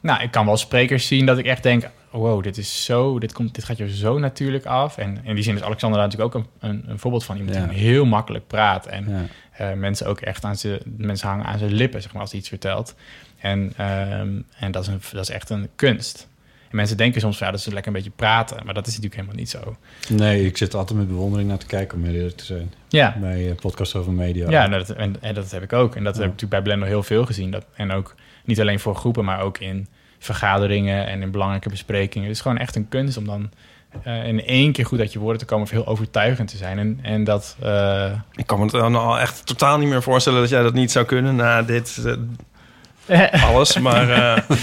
Nou, 0.00 0.22
ik 0.22 0.30
kan 0.30 0.46
wel 0.46 0.56
sprekers 0.56 1.06
zien 1.06 1.26
dat 1.26 1.38
ik 1.38 1.46
echt 1.46 1.62
denk, 1.62 1.88
wow, 2.10 2.42
dit 2.42 2.58
is 2.58 2.84
zo, 2.84 3.18
dit, 3.18 3.32
komt, 3.32 3.54
dit 3.54 3.64
gaat 3.64 3.76
je 3.76 3.96
zo 3.96 4.18
natuurlijk 4.18 4.66
af. 4.66 4.96
En 4.98 5.18
in 5.24 5.34
die 5.34 5.44
zin 5.44 5.54
is 5.56 5.62
Alexander 5.62 6.00
natuurlijk 6.00 6.34
ook 6.36 6.42
een, 6.60 6.68
een, 6.70 6.84
een 6.86 6.98
voorbeeld 6.98 7.24
van. 7.24 7.36
Iemand 7.36 7.56
Ja. 7.56 7.66
die 7.66 7.78
heel 7.78 8.04
makkelijk 8.04 8.46
praat 8.46 8.86
en 8.86 9.08
Ja. 9.08 9.24
eh, 9.52 9.76
mensen 9.76 10.06
ook 10.06 10.20
echt 10.20 10.44
aan 10.44 10.56
zijn, 10.56 10.78
mensen 10.96 11.28
hangen 11.28 11.44
aan 11.46 11.58
zijn 11.58 11.72
lippen, 11.72 12.02
zeg 12.02 12.12
maar, 12.12 12.20
als 12.22 12.30
hij 12.30 12.40
iets 12.40 12.48
vertelt. 12.48 12.94
En, 13.38 13.72
ehm, 13.76 14.28
en 14.58 14.70
dat, 14.72 14.82
is 14.82 14.88
een, 14.88 15.00
dat 15.12 15.22
is 15.22 15.30
echt 15.30 15.50
een 15.50 15.68
kunst. 15.76 16.28
En 16.70 16.76
mensen 16.76 16.96
denken 16.96 17.20
soms 17.20 17.36
van, 17.38 17.46
ja, 17.46 17.52
dat 17.52 17.60
is 17.60 17.66
lekker 17.72 17.86
een 17.86 17.92
beetje 17.98 18.12
praten, 18.16 18.64
maar 18.64 18.74
dat 18.74 18.86
is 18.86 18.92
natuurlijk 18.98 19.20
helemaal 19.20 19.38
niet 19.38 19.50
zo. 19.50 19.76
Nee, 20.08 20.46
ik 20.46 20.56
zit 20.56 20.74
altijd 20.74 20.98
met 20.98 21.08
bewondering 21.08 21.48
naar 21.48 21.58
te 21.58 21.66
kijken 21.66 21.98
om 21.98 22.04
eerlijk 22.04 22.36
te 22.36 22.44
zijn. 22.44 22.72
Ja, 22.88 23.16
Bij 23.20 23.50
eh, 23.50 23.54
podcast 23.56 23.94
over 23.94 24.12
media. 24.12 24.50
Ja, 24.50 24.68
dat, 24.68 24.90
en, 24.90 25.16
en 25.20 25.34
dat 25.34 25.50
heb 25.50 25.62
ik 25.62 25.72
ook. 25.72 25.96
En 25.96 26.04
dat 26.04 26.14
Ja. 26.14 26.20
heb 26.20 26.30
ik 26.30 26.34
natuurlijk 26.40 26.50
bij 26.50 26.62
Blender 26.62 26.88
heel 26.88 27.02
veel 27.02 27.26
gezien. 27.26 27.50
Dat, 27.50 27.66
en 27.74 27.90
ook 27.92 28.14
niet 28.44 28.60
alleen 28.60 28.80
voor 28.80 28.94
groepen, 28.96 29.24
maar 29.24 29.40
ook 29.40 29.58
in 29.58 29.86
vergaderingen 30.20 31.06
en 31.06 31.22
in 31.22 31.30
belangrijke 31.30 31.68
besprekingen. 31.68 32.28
Het 32.28 32.36
is 32.36 32.42
gewoon 32.42 32.58
echt 32.58 32.76
een 32.76 32.88
kunst 32.88 33.16
om 33.16 33.24
dan 33.26 33.50
eh, 34.02 34.26
in 34.26 34.44
één 34.44 34.72
keer 34.72 34.86
goed 34.86 35.00
uit 35.00 35.12
je 35.12 35.18
woorden 35.18 35.38
te 35.38 35.44
komen 35.44 35.64
of 35.64 35.70
heel 35.70 35.86
overtuigend 35.86 36.48
te 36.48 36.56
zijn. 36.56 36.78
En, 36.78 36.98
en 37.02 37.24
dat... 37.24 37.56
eh, 37.62 38.12
Ik 38.34 38.46
kan 38.46 38.60
me 38.60 38.66
dan 38.70 38.94
al 38.96 39.18
echt 39.18 39.46
totaal 39.46 39.78
niet 39.78 39.88
meer 39.88 40.02
voorstellen... 40.02 40.40
dat 40.40 40.48
jij 40.50 40.62
dat 40.62 40.74
niet 40.74 40.90
zou 40.90 41.04
kunnen 41.04 41.36
na 41.36 41.62
dit 41.62 42.02
eh, 42.06 42.12
alles. 43.48 43.78
Maar 43.78 44.10
eh, 44.10 44.42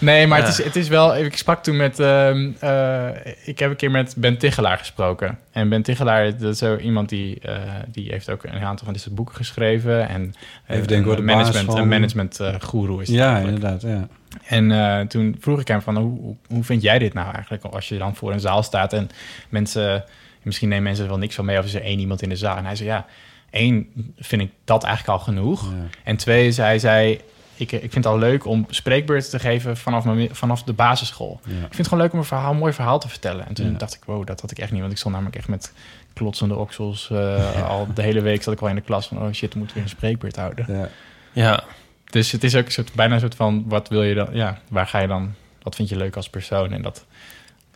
Nee, 0.00 0.26
maar 0.26 0.38
Ja. 0.38 0.44
het, 0.46 0.58
is, 0.58 0.64
het 0.64 0.76
is 0.76 0.88
wel... 0.88 1.16
Ik 1.16 1.36
sprak 1.36 1.62
toen 1.62 1.76
met... 1.76 2.00
ehm, 2.00 2.50
eh, 2.60 3.08
ik 3.44 3.58
heb 3.58 3.70
een 3.70 3.76
keer 3.76 3.90
met 3.90 4.14
Ben 4.16 4.38
Tichelaar 4.38 4.78
gesproken. 4.78 5.38
En 5.52 5.68
Ben 5.68 5.82
Tichelaar, 5.82 6.38
dat 6.38 6.52
is 6.52 6.58
zo 6.58 6.76
iemand 6.76 7.08
die... 7.08 7.40
eh, 7.40 7.54
die 7.88 8.10
heeft 8.10 8.30
ook 8.30 8.44
een 8.44 8.62
aantal 8.64 8.84
van 8.84 8.92
deze 8.94 9.10
boeken 9.10 9.34
geschreven. 9.34 10.08
En, 10.08 10.34
Even 10.66 10.86
denken, 10.86 11.08
wat 11.08 11.18
een 11.18 11.26
de 11.26 11.32
management, 11.32 11.64
van- 11.66 11.78
Een 11.78 11.88
management 11.88 12.40
eh 12.40 12.54
guru 12.58 13.00
is 13.02 13.08
Ja, 13.08 13.32
eigenlijk. 13.34 13.56
inderdaad. 13.56 13.82
Ja. 13.82 14.08
En 14.46 14.70
eh, 14.72 15.06
toen 15.06 15.36
vroeg 15.40 15.60
ik 15.60 15.68
hem 15.68 15.82
van, 15.82 15.96
hoe, 15.96 16.36
hoe- 16.48 16.64
vind 16.64 16.82
jij 16.82 16.98
dit 16.98 17.14
nou 17.14 17.32
eigenlijk? 17.34 17.64
Als 17.64 17.88
je 17.88 17.98
dan 17.98 18.14
voor 18.16 18.32
een 18.32 18.40
zaal 18.40 18.62
staat 18.62 18.92
en 18.92 19.10
mensen... 19.48 20.04
Misschien 20.42 20.68
nemen 20.68 20.84
mensen 20.84 21.04
er 21.04 21.10
wel 21.10 21.18
niks 21.18 21.34
van 21.34 21.44
mee 21.44 21.58
of 21.58 21.64
is 21.64 21.74
er 21.74 21.82
één 21.82 21.98
iemand 21.98 22.22
in 22.22 22.28
de 22.28 22.36
zaal. 22.36 22.56
En 22.56 22.64
hij 22.64 22.76
zei, 22.76 22.88
ja, 22.88 23.06
één 23.50 23.86
vind 24.18 24.42
ik 24.42 24.50
dat 24.64 24.84
eigenlijk 24.84 25.18
al 25.18 25.24
genoeg. 25.24 25.62
Ja. 25.64 25.70
En 26.04 26.16
twee, 26.16 26.52
zij 26.52 26.78
zei, 26.78 27.20
ik, 27.58 27.72
ik 27.72 27.80
vind 27.80 27.94
het 27.94 28.06
al 28.06 28.18
leuk 28.18 28.44
om 28.46 28.66
spreekbeurten 28.70 29.30
te 29.30 29.38
geven 29.38 29.76
vanaf, 29.76 30.04
mijn, 30.04 30.34
vanaf 30.34 30.62
de 30.62 30.72
basisschool. 30.72 31.40
Ja. 31.44 31.50
Ik 31.52 31.58
vind 31.60 31.76
het 31.76 31.86
gewoon 31.88 32.02
leuk 32.02 32.12
om 32.12 32.18
een, 32.18 32.24
verhaal, 32.24 32.50
een 32.52 32.58
mooi 32.58 32.72
verhaal 32.72 32.98
te 32.98 33.08
vertellen. 33.08 33.46
En 33.46 33.54
toen 33.54 33.70
Ja. 33.72 33.78
dacht 33.78 33.94
ik, 33.94 34.04
wow, 34.04 34.26
dat 34.26 34.40
had 34.40 34.50
ik 34.50 34.58
echt 34.58 34.70
niet. 34.70 34.80
Want 34.80 34.92
ik 34.92 34.98
stond 34.98 35.14
namelijk 35.14 35.36
echt 35.38 35.48
met 35.48 35.72
klotsende 36.12 36.54
oksels. 36.56 37.10
eh, 37.10 37.68
Al 37.68 37.88
de 37.94 38.02
hele 38.02 38.20
week 38.20 38.42
zat 38.42 38.54
ik 38.54 38.60
al 38.60 38.68
in 38.68 38.74
de 38.74 38.80
klas 38.80 39.06
van, 39.08 39.18
oh 39.22 39.32
shit, 39.32 39.52
we 39.52 39.58
moeten 39.58 39.76
weer 39.76 39.84
een 39.84 39.90
spreekbeurt 39.90 40.36
houden. 40.36 40.64
Ja. 40.68 40.88
ja, 41.32 41.64
Dus 42.04 42.32
het 42.32 42.44
is 42.44 42.56
ook 42.56 42.64
een 42.66 42.72
soort, 42.72 42.92
bijna 42.94 43.14
een 43.14 43.20
soort 43.20 43.34
van, 43.34 43.64
wat 43.66 43.88
wil 43.88 44.02
je 44.02 44.14
dan, 44.14 44.28
ja, 44.32 44.58
waar 44.68 44.86
ga 44.86 44.98
je 44.98 45.06
dan, 45.06 45.34
wat 45.62 45.74
vind 45.74 45.88
je 45.88 45.96
leuk 45.96 46.16
als 46.16 46.30
persoon? 46.30 46.72
En 46.72 46.82
dat, 46.82 47.06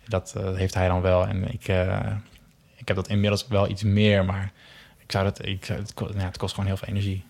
dat 0.08 0.34
eh, 0.36 0.54
heeft 0.54 0.74
hij 0.74 0.88
dan 0.88 1.00
wel. 1.00 1.26
En 1.26 1.52
ik, 1.52 1.68
eh, 1.68 2.06
ik 2.76 2.88
heb 2.88 2.96
dat 2.96 3.08
inmiddels 3.08 3.46
wel 3.48 3.68
iets 3.68 3.82
meer, 3.82 4.24
maar 4.24 4.52
ik 4.98 5.12
zou 5.12 5.24
dat, 5.24 5.46
ik, 5.46 5.64
zou- 5.64 5.78
het, 5.78 5.92
ja, 6.16 6.24
het 6.24 6.38
kost 6.38 6.54
gewoon 6.54 6.68
heel 6.68 6.76
veel 6.78 6.88
energie. 6.88 7.24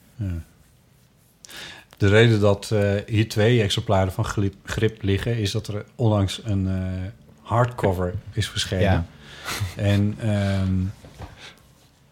De 2.03 2.09
reden 2.09 2.41
dat 2.41 2.71
eh, 2.71 2.93
hier 3.07 3.29
twee 3.29 3.63
exemplaren 3.63 4.13
van 4.13 4.25
Grip, 4.25 4.55
Grip 4.65 5.03
liggen... 5.03 5.37
is 5.37 5.51
dat 5.51 5.67
er 5.67 5.85
onlangs 5.95 6.41
een 6.45 6.69
eh, 6.69 6.83
hardcover 7.43 8.15
is 8.33 8.49
verschenen. 8.49 8.83
Ja. 8.83 9.07
En, 9.77 10.15
ehm, 10.19 10.75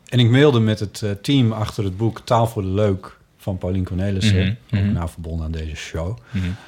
en 0.09 0.19
ik 0.19 0.31
mailde 0.31 0.61
met 0.61 0.81
het 0.81 1.03
eh, 1.03 1.11
team 1.11 1.53
achter 1.53 1.85
het 1.85 1.97
boek 1.97 2.21
Taal 2.21 2.47
voor 2.47 2.63
de 2.63 2.69
Leuk... 2.69 3.19
van 3.37 3.59
Paulien 3.59 3.85
Cornelissen, 3.85 4.37
Mhm, 4.37 4.49
ook 4.49 4.85
mhm. 4.85 4.93
nou 4.93 5.09
verbonden 5.09 5.45
aan 5.47 5.53
deze 5.53 5.77
show... 5.77 6.19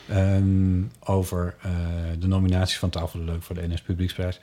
Ehm, 0.09 0.83
over 1.01 1.55
de 2.19 2.27
nominatie 2.27 2.79
van 2.79 2.91
Tafel 2.91 3.19
de 3.19 3.25
Leuk 3.25 3.43
voor 3.43 3.55
de 3.55 3.69
NS 3.69 3.83
Publieksprijs. 3.83 4.41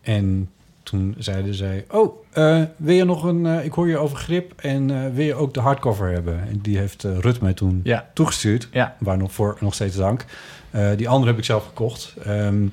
En 0.00 0.50
toen 0.90 1.14
zeiden 1.18 1.54
zij... 1.54 1.84
Oh, 1.90 2.16
eh, 2.32 2.62
wil 2.76 2.94
je 2.94 3.04
nog 3.04 3.22
een... 3.24 3.46
eh, 3.46 3.64
ik 3.64 3.72
hoor 3.72 3.88
je 3.88 3.98
over 3.98 4.16
grip 4.16 4.52
en 4.56 4.90
eh, 4.90 5.12
wil 5.14 5.24
je 5.24 5.34
ook 5.34 5.54
de 5.54 5.60
hardcover 5.60 6.12
hebben? 6.12 6.40
En 6.48 6.58
die 6.62 6.78
heeft 6.78 7.04
eh, 7.04 7.18
Rut 7.18 7.40
mij 7.40 7.52
toen 7.52 7.80
Ja. 7.84 8.10
toegestuurd. 8.14 8.68
Ja. 8.72 8.96
Waar 8.98 9.18
nog 9.18 9.32
voor 9.32 9.56
nog 9.60 9.74
steeds 9.74 9.96
dank. 9.96 10.24
Eh, 10.70 10.88
die 10.96 11.08
andere 11.08 11.30
heb 11.30 11.38
ik 11.38 11.44
zelf 11.44 11.64
gekocht. 11.66 12.14
Ehm, 12.24 12.66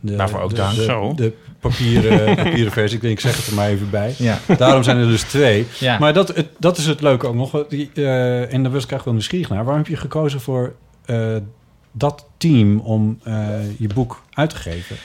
de, 0.00 0.16
Waarvoor 0.16 0.40
ook 0.40 0.50
de, 0.50 0.56
dank. 0.56 0.74
De, 0.76 0.82
Zo. 0.82 1.12
de 1.14 1.32
papieren, 1.60 2.34
papieren 2.44 2.72
versie. 2.72 2.96
Ik 2.96 3.02
denk, 3.02 3.14
ik 3.14 3.20
zeg 3.20 3.36
het 3.36 3.46
er 3.46 3.54
maar 3.54 3.68
even 3.68 3.90
bij. 3.90 4.14
Ja. 4.18 4.38
Daarom 4.56 4.82
zijn 4.82 4.96
er 4.96 5.06
dus 5.06 5.22
twee. 5.22 5.66
Ja. 5.78 5.98
Maar 5.98 6.12
dat, 6.12 6.28
het, 6.36 6.48
dat 6.58 6.76
is 6.78 6.86
het 6.86 7.00
leuke 7.00 7.26
ook 7.26 7.34
nog. 7.34 7.64
Die, 7.68 7.90
eh, 7.94 8.52
en 8.52 8.62
daar 8.62 8.72
was 8.72 8.84
ik 8.84 8.90
eigenlijk 8.90 9.04
wel 9.04 9.12
nieuwsgierig 9.12 9.48
naar. 9.48 9.64
Waarom 9.64 9.82
heb 9.82 9.90
je 9.92 9.96
gekozen 9.96 10.40
voor 10.40 10.74
eh, 11.04 11.36
dat 11.92 12.26
team 12.36 12.78
om 12.80 13.18
eh, 13.22 13.48
je 13.78 13.88
boek 13.94 14.22
uit 14.30 14.50
te 14.50 14.56
geven? 14.56 14.96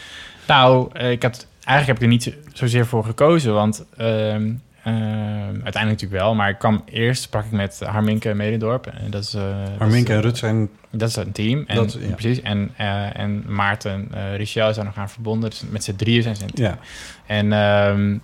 Nou, 0.47 0.89
eh, 0.93 1.11
ik 1.11 1.23
had, 1.23 1.47
eigenlijk 1.67 1.87
heb 1.87 1.95
ik 1.95 2.01
er 2.01 2.07
niet 2.07 2.23
zo- 2.23 2.49
zozeer 2.53 2.85
voor 2.85 3.03
gekozen, 3.03 3.53
want 3.53 3.85
ehm, 3.97 4.51
ehm, 4.83 4.93
uiteindelijk 4.93 5.73
natuurlijk 5.73 6.21
wel. 6.21 6.35
Maar 6.35 6.49
ik 6.49 6.57
kwam 6.57 6.81
eerst, 6.85 7.21
sprak 7.21 7.45
ik 7.45 7.51
met 7.51 7.79
Harminke 7.85 8.33
Medendorp. 8.33 8.85
En 8.85 9.11
dat 9.11 9.23
is, 9.23 9.33
eh, 9.33 9.41
dat 9.41 9.79
Arminke 9.79 10.09
is, 10.11 10.15
en 10.15 10.21
Rut 10.21 10.37
zijn... 10.37 10.69
Dat 10.89 11.09
is 11.09 11.15
een 11.15 11.31
team. 11.31 11.63
En, 11.67 11.75
Dat- 11.75 11.97
ja. 11.99 12.07
Precies. 12.15 12.41
En, 12.41 12.73
eh, 12.77 13.19
en 13.19 13.43
Maarten 13.47 14.07
uh, 14.15 14.35
Richel 14.35 14.73
zijn 14.73 14.85
nog 14.85 14.97
aan 14.97 15.09
verbonden. 15.09 15.49
Dus 15.49 15.63
met 15.69 15.83
z'n 15.83 15.95
drieën 15.95 16.21
zijn 16.23 16.35
ze 16.35 16.43
een 16.43 16.51
team. 16.53 16.67
Ja, 16.71 16.77
En, 17.25 17.53
ehm, 17.53 18.17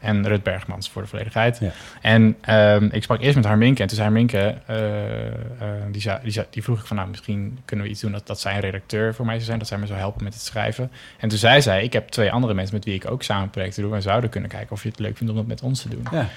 en 0.00 0.26
Rut 0.28 0.42
Bergmans 0.42 0.90
voor 0.90 1.02
de 1.02 1.08
volledigheid. 1.08 1.58
Ja. 1.60 1.70
En 2.00 2.36
ehm, 2.40 2.88
ik 2.92 3.02
sprak 3.02 3.20
eerst 3.20 3.36
met 3.36 3.44
Harminke. 3.44 3.82
En 3.82 3.88
toen 3.88 3.96
zei 3.96 4.08
Harminke, 4.08 4.56
eh, 4.66 5.26
eh, 5.26 5.32
die, 5.90 6.00
zei, 6.00 6.18
die, 6.22 6.32
zei, 6.32 6.46
die 6.50 6.62
vroeg 6.62 6.80
ik 6.80 6.86
van... 6.86 6.96
nou, 6.96 7.08
misschien 7.08 7.58
kunnen 7.64 7.84
we 7.84 7.90
iets 7.90 8.00
doen 8.00 8.12
dat, 8.12 8.26
dat 8.26 8.40
zij 8.40 8.54
een 8.54 8.60
redacteur 8.60 9.14
voor 9.14 9.24
mij 9.24 9.34
zou 9.34 9.46
zijn. 9.46 9.58
Dat 9.58 9.68
zij 9.68 9.78
me 9.78 9.86
zou 9.86 9.98
helpen 9.98 10.24
met 10.24 10.34
het 10.34 10.42
schrijven. 10.42 10.90
En 11.18 11.28
toen 11.28 11.38
zei 11.38 11.62
zij, 11.62 11.82
ik 11.84 11.92
heb 11.92 12.08
twee 12.08 12.32
andere 12.32 12.54
mensen... 12.54 12.74
met 12.74 12.84
wie 12.84 12.94
ik 12.94 13.10
ook 13.10 13.22
samen 13.22 13.50
projecten 13.50 13.82
doe. 13.82 13.94
En 13.94 14.02
zouden 14.02 14.30
kunnen 14.30 14.50
kijken 14.50 14.70
of 14.72 14.82
je 14.82 14.88
het 14.88 14.98
leuk 14.98 15.16
vindt 15.16 15.32
om 15.32 15.38
dat 15.38 15.46
met 15.48 15.62
ons 15.62 15.82
te 15.82 15.88
doen. 15.88 16.06
ja. 16.12 16.28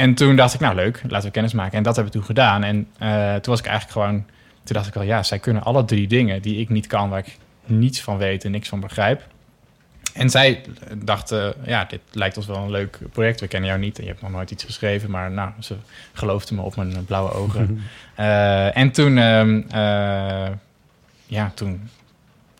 En 0.00 0.14
toen 0.14 0.36
dacht 0.36 0.54
ik, 0.54 0.60
nou 0.60 0.74
leuk, 0.74 1.02
laten 1.08 1.26
we 1.26 1.32
kennis 1.32 1.52
maken. 1.52 1.76
En 1.76 1.82
dat 1.82 1.94
hebben 1.94 2.12
we 2.12 2.18
toen 2.18 2.28
gedaan. 2.28 2.62
En 2.62 2.88
eh, 2.98 3.34
toen 3.34 3.52
was 3.52 3.58
ik 3.58 3.66
eigenlijk 3.66 3.92
gewoon... 3.92 4.24
Toen 4.64 4.76
dacht 4.76 4.86
ik 4.86 4.96
al, 4.96 5.02
ja, 5.02 5.22
zij 5.22 5.38
kunnen 5.38 5.62
alle 5.62 5.84
drie 5.84 6.06
dingen 6.06 6.42
die 6.42 6.60
ik 6.60 6.68
niet 6.68 6.86
kan... 6.86 7.08
waar 7.08 7.18
ik 7.18 7.36
niets 7.64 8.00
van 8.00 8.18
weet 8.18 8.44
en 8.44 8.50
niks 8.50 8.68
van 8.68 8.80
begrijp. 8.80 9.22
En 10.14 10.30
zij 10.30 10.62
dachten, 10.96 11.54
ja, 11.64 11.84
dit 11.84 12.00
lijkt 12.12 12.36
ons 12.36 12.46
wel 12.46 12.56
een 12.56 12.70
leuk 12.70 12.98
project. 13.12 13.40
We 13.40 13.48
kennen 13.48 13.68
jou 13.68 13.80
niet 13.80 13.98
en 13.98 14.04
je 14.04 14.10
hebt 14.10 14.22
nog 14.22 14.30
nooit 14.30 14.50
iets 14.50 14.64
geschreven. 14.64 15.10
Maar 15.10 15.30
nou, 15.30 15.50
ze 15.58 15.76
geloofden 16.12 16.56
me 16.56 16.62
op 16.62 16.76
mijn 16.76 17.04
blauwe 17.04 17.32
ogen. 17.32 17.68
Eh, 18.14 18.76
en 18.76 18.90
toen, 18.90 19.18
ehm, 19.18 19.62
eh, 19.70 20.48
ja, 21.26 21.52
toen, 21.54 21.88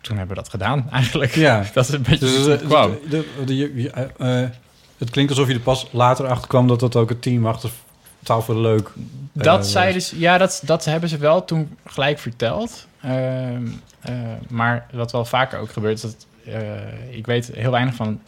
toen 0.01 0.17
hebben 0.17 0.35
we 0.35 0.41
dat 0.41 0.49
gedaan 0.51 0.89
eigenlijk. 0.91 1.35
Ja. 1.35 1.63
dat 1.73 1.87
is 1.87 1.93
een 1.93 2.01
beetje 2.01 2.19
Dus, 2.19 2.43
de- 2.43 2.67
het 5.01 5.09
klinkt 5.09 5.31
alsof 5.31 5.47
je 5.47 5.53
er 5.53 5.59
pas 5.59 5.87
later 5.91 6.27
achter 6.27 6.47
kwam... 6.47 6.67
dat 6.67 6.79
dat 6.79 6.95
ook 6.95 7.09
het 7.09 7.21
team 7.21 7.47
achter 7.47 7.69
Taal 8.23 8.41
voor 8.41 8.55
Leuk... 8.55 8.91
Dat 9.33 9.59
eh, 9.59 9.71
zeiden 9.71 10.01
ze, 10.01 10.19
ja, 10.19 10.37
dat, 10.37 10.61
dat 10.65 10.85
hebben 10.85 11.09
ze 11.09 11.17
wel 11.17 11.45
toen 11.45 11.77
gelijk 11.85 12.19
verteld. 12.19 12.87
Ehm, 13.01 13.67
eh, 13.99 14.15
maar 14.49 14.87
wat 14.93 15.11
wel 15.11 15.25
vaker 15.25 15.59
ook 15.59 15.71
gebeurt, 15.71 15.95
is 15.95 16.01
dat 16.01 16.25
eh, 16.45 17.17
ik 17.17 17.25
weet 17.25 17.51
heel 17.55 17.71
weinig 17.71 17.95
van, 17.95 18.19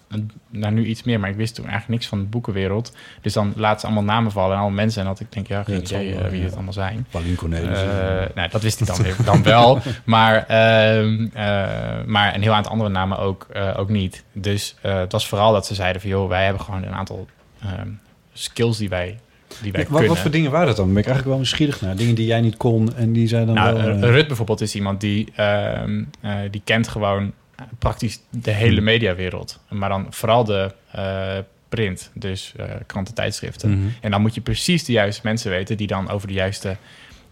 nou 0.49 0.73
nu 0.73 0.85
iets 0.85 1.03
meer, 1.03 1.19
maar 1.19 1.29
ik 1.29 1.35
wist 1.35 1.55
toen 1.55 1.63
eigenlijk 1.63 1.93
niks 1.93 2.07
van 2.07 2.19
de 2.19 2.25
boekenwereld. 2.25 2.95
Dus 3.21 3.33
dan 3.33 3.53
laten 3.55 3.79
ze 3.79 3.85
allemaal 3.85 4.03
namen 4.03 4.31
vallen 4.31 4.51
en 4.51 4.57
allemaal 4.57 4.75
mensen. 4.75 5.01
En 5.01 5.07
dat 5.07 5.19
ik 5.19 5.31
denk, 5.31 5.47
ja, 5.47 5.63
geen 5.63 5.75
het 5.75 5.89
idee 5.89 6.15
eh, 6.15 6.29
wie 6.29 6.39
ja. 6.39 6.45
dit 6.45 6.53
allemaal 6.53 6.73
zijn. 6.73 7.07
Paulien. 7.09 7.37
Eh, 7.53 8.35
nou, 8.35 8.49
dat 8.49 8.61
wist 8.61 8.81
ik 8.81 8.87
dan, 8.87 9.05
dan 9.25 9.43
wel. 9.43 9.81
Maar, 10.03 10.45
ehm, 10.47 11.27
eh, 11.33 12.05
maar 12.05 12.35
een 12.35 12.41
heel 12.41 12.53
aantal 12.53 12.71
andere 12.71 12.89
namen 12.89 13.17
ook, 13.17 13.47
ook 13.75 13.89
niet. 13.89 14.23
Dus 14.31 14.75
het 14.81 15.11
was 15.11 15.27
vooral 15.27 15.53
dat 15.53 15.65
ze 15.65 15.75
zeiden 15.75 16.01
van... 16.01 16.09
joh, 16.09 16.29
wij 16.29 16.43
hebben 16.43 16.61
gewoon 16.61 16.83
een 16.83 16.93
aantal 16.93 17.27
ehm, 17.61 17.89
skills 18.33 18.77
die 18.77 18.89
wij, 18.89 19.19
die 19.61 19.71
wij 19.71 19.81
Ja, 19.81 19.87
wat, 19.87 19.87
kunnen. 19.87 20.07
wat 20.07 20.19
voor 20.19 20.31
dingen 20.31 20.51
waren 20.51 20.67
dat 20.67 20.75
dan? 20.75 20.87
Ben 20.87 20.97
ik 20.97 21.05
eigenlijk 21.05 21.27
wel 21.27 21.37
nieuwsgierig 21.37 21.81
naar. 21.81 21.95
Dingen 21.95 22.15
die 22.15 22.25
jij 22.25 22.41
niet 22.41 22.57
kon 22.57 22.95
en 22.95 23.13
die 23.13 23.27
zij 23.27 23.45
dan 23.45 23.55
Nou, 23.55 23.83
wel... 23.83 24.11
Rut 24.11 24.27
bijvoorbeeld 24.27 24.61
is 24.61 24.75
iemand 24.75 25.01
die, 25.01 25.31
ehm, 25.35 26.03
eh, 26.21 26.35
die 26.51 26.61
kent 26.63 26.87
gewoon 26.87 27.33
praktisch 27.79 28.19
de 28.29 28.51
hele 28.51 28.75
Hmm. 28.75 28.83
mediawereld. 28.83 29.59
Maar 29.69 29.89
dan 29.89 30.07
vooral 30.09 30.43
de 30.43 30.71
eh, 30.91 31.37
print, 31.69 32.11
dus 32.13 32.53
eh 32.57 32.65
kranten, 32.85 33.13
tijdschriften. 33.13 33.69
mhm. 33.79 33.87
En 34.01 34.11
dan 34.11 34.21
moet 34.21 34.35
je 34.35 34.41
precies 34.41 34.83
de 34.85 34.91
juiste 34.91 35.21
mensen 35.23 35.49
weten 35.51 35.77
die 35.77 35.87
dan 35.87 36.09
over 36.09 36.27
de 36.27 36.33
juiste, 36.33 36.69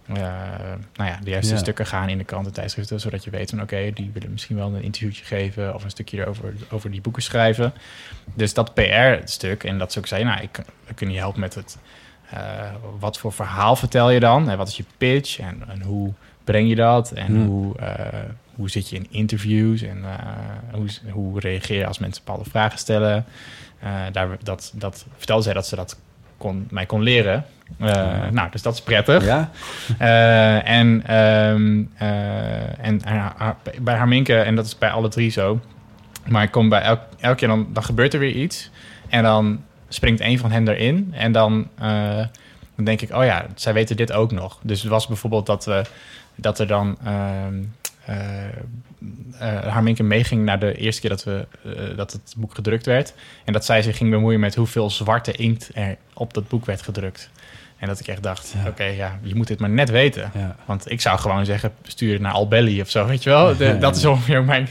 eh, 0.07 0.15
nou 0.95 1.09
ja, 1.09 1.19
de 1.23 1.29
juiste 1.29 1.57
stukken 1.57 1.85
gaan 1.85 2.09
in 2.09 2.17
de 2.17 2.23
kranten, 2.23 2.53
tijdschriften. 2.53 2.99
Zodat 2.99 3.23
je 3.23 3.29
weet 3.29 3.49
van 3.49 3.61
oké, 3.61 3.91
die 3.93 4.09
willen 4.13 4.31
misschien 4.31 4.55
wel 4.55 4.67
een 4.75 4.83
interviewtje 4.83 5.25
geven 5.25 5.73
of 5.75 5.83
een 5.83 5.89
stukje 5.89 6.25
over, 6.25 6.53
over 6.69 6.91
die 6.91 7.01
boeken 7.01 7.21
schrijven. 7.23 7.73
Dus 8.33 8.53
dat 8.53 8.73
PR-stuk, 8.73 9.63
en 9.63 9.77
dat 9.77 9.91
ze 9.91 9.99
ook 9.99 10.07
zei, 10.07 10.23
nou, 10.23 10.41
ik, 10.41 10.59
we 10.87 10.93
kunnen 10.93 11.15
je 11.15 11.21
helpen 11.21 11.39
met 11.39 11.55
het. 11.55 11.77
wat 12.99 13.17
voor 13.17 13.33
verhaal 13.33 13.75
vertel 13.75 14.09
je 14.09 14.19
dan? 14.19 14.49
En 14.49 14.57
wat 14.57 14.67
is 14.67 14.77
je 14.77 14.85
pitch? 14.97 15.39
En, 15.39 15.63
en 15.67 15.81
hoe 15.81 16.13
breng 16.43 16.69
je 16.69 16.75
dat? 16.75 17.11
En 17.11 17.25
Hmm. 17.25 17.45
hoe, 17.45 17.75
hoe 18.61 18.69
zit 18.69 18.89
je 18.89 18.95
in 18.95 19.07
interviews? 19.09 19.81
En 19.81 19.97
eh, 20.03 20.75
hoe, 20.77 20.87
hoe 21.11 21.39
reageer 21.39 21.77
je 21.77 21.85
als 21.87 21.99
mensen 21.99 22.23
bepaalde 22.25 22.49
vragen 22.49 22.79
stellen? 22.79 23.25
Eh, 23.79 23.89
daar, 24.11 24.27
dat, 24.43 24.71
dat 24.75 25.05
vertelde 25.17 25.43
zij 25.43 25.53
dat 25.53 25.67
ze 25.67 25.75
dat 25.75 25.99
kon, 26.37 26.67
mij 26.69 26.85
kon 26.85 27.01
leren. 27.01 27.45
Eh, 27.79 28.27
Nou, 28.31 28.51
dus 28.51 28.61
dat 28.61 28.73
is 28.73 28.81
prettig. 28.81 29.25
Ja? 29.25 29.49
En 30.63 31.03
ehm, 31.05 31.83
eh, 31.97 32.85
en 32.87 33.01
haar- 33.03 33.33
haar- 33.37 33.57
bij 33.81 33.95
Harminke, 33.95 34.35
en 34.37 34.55
dat 34.55 34.65
is 34.65 34.77
bij 34.77 34.89
alle 34.91 35.07
drie 35.09 35.29
zo. 35.31 35.59
Maar 36.27 36.43
ik 36.43 36.51
kom 36.51 36.69
bij 36.69 36.81
elk, 36.81 36.99
elke 37.19 37.35
keer, 37.37 37.47
dan, 37.47 37.67
dan 37.73 37.83
gebeurt 37.83 38.13
er 38.13 38.19
weer 38.19 38.35
iets. 38.35 38.69
En 39.09 39.23
dan 39.23 39.63
springt 39.87 40.21
een 40.21 40.39
van 40.39 40.51
hen 40.51 40.67
erin. 40.67 41.13
En 41.17 41.31
dan, 41.31 41.67
dan 42.75 42.85
denk 42.85 43.01
ik, 43.01 43.15
oh 43.15 43.23
ja, 43.23 43.45
zij 43.55 43.73
weten 43.73 43.95
dit 43.95 44.11
ook 44.11 44.31
nog. 44.31 44.59
Dus 44.63 44.81
het 44.81 44.89
was 44.89 45.07
bijvoorbeeld 45.07 45.45
dat, 45.45 45.65
we, 45.65 45.81
dat 46.35 46.59
er 46.59 46.67
dan... 46.67 46.97
ehm, 47.05 47.53
Harminke 49.67 50.03
meeging 50.03 50.45
naar 50.45 50.59
de 50.59 50.75
eerste 50.75 51.01
keer 51.01 51.09
dat, 51.09 51.23
we, 51.23 51.45
uh, 51.65 51.97
dat 51.97 52.11
het 52.11 52.33
boek 52.37 52.55
gedrukt 52.55 52.85
werd. 52.85 53.13
En 53.45 53.53
dat 53.53 53.65
zij 53.65 53.81
zich 53.81 53.97
ging 53.97 54.09
bemoeien 54.09 54.39
met 54.39 54.55
hoeveel 54.55 54.89
zwarte 54.89 55.31
inkt 55.31 55.69
er 55.73 55.97
op 56.13 56.33
dat 56.33 56.47
boek 56.47 56.65
werd 56.65 56.81
gedrukt. 56.81 57.29
En 57.81 57.87
dat 57.87 57.99
ik 57.99 58.07
echt 58.07 58.23
dacht, 58.23 58.51
ja. 58.53 58.59
oké, 58.59 58.69
okay, 58.69 58.95
ja, 58.95 59.19
je 59.21 59.35
moet 59.35 59.47
dit 59.47 59.59
maar 59.59 59.69
net 59.69 59.89
weten. 59.89 60.31
Ja. 60.33 60.55
Want 60.65 60.91
ik 60.91 61.01
zou 61.01 61.19
gewoon 61.19 61.45
zeggen, 61.45 61.71
stuur 61.83 62.13
het 62.13 62.21
naar 62.21 62.31
Albelly 62.31 62.81
of 62.81 62.89
zo, 62.89 63.05
weet 63.05 63.23
je 63.23 63.29
wel. 63.29 63.57
De, 63.57 63.77
dat 63.77 63.95
is 63.95 64.05
ongeveer 64.05 64.43
mijn 64.43 64.69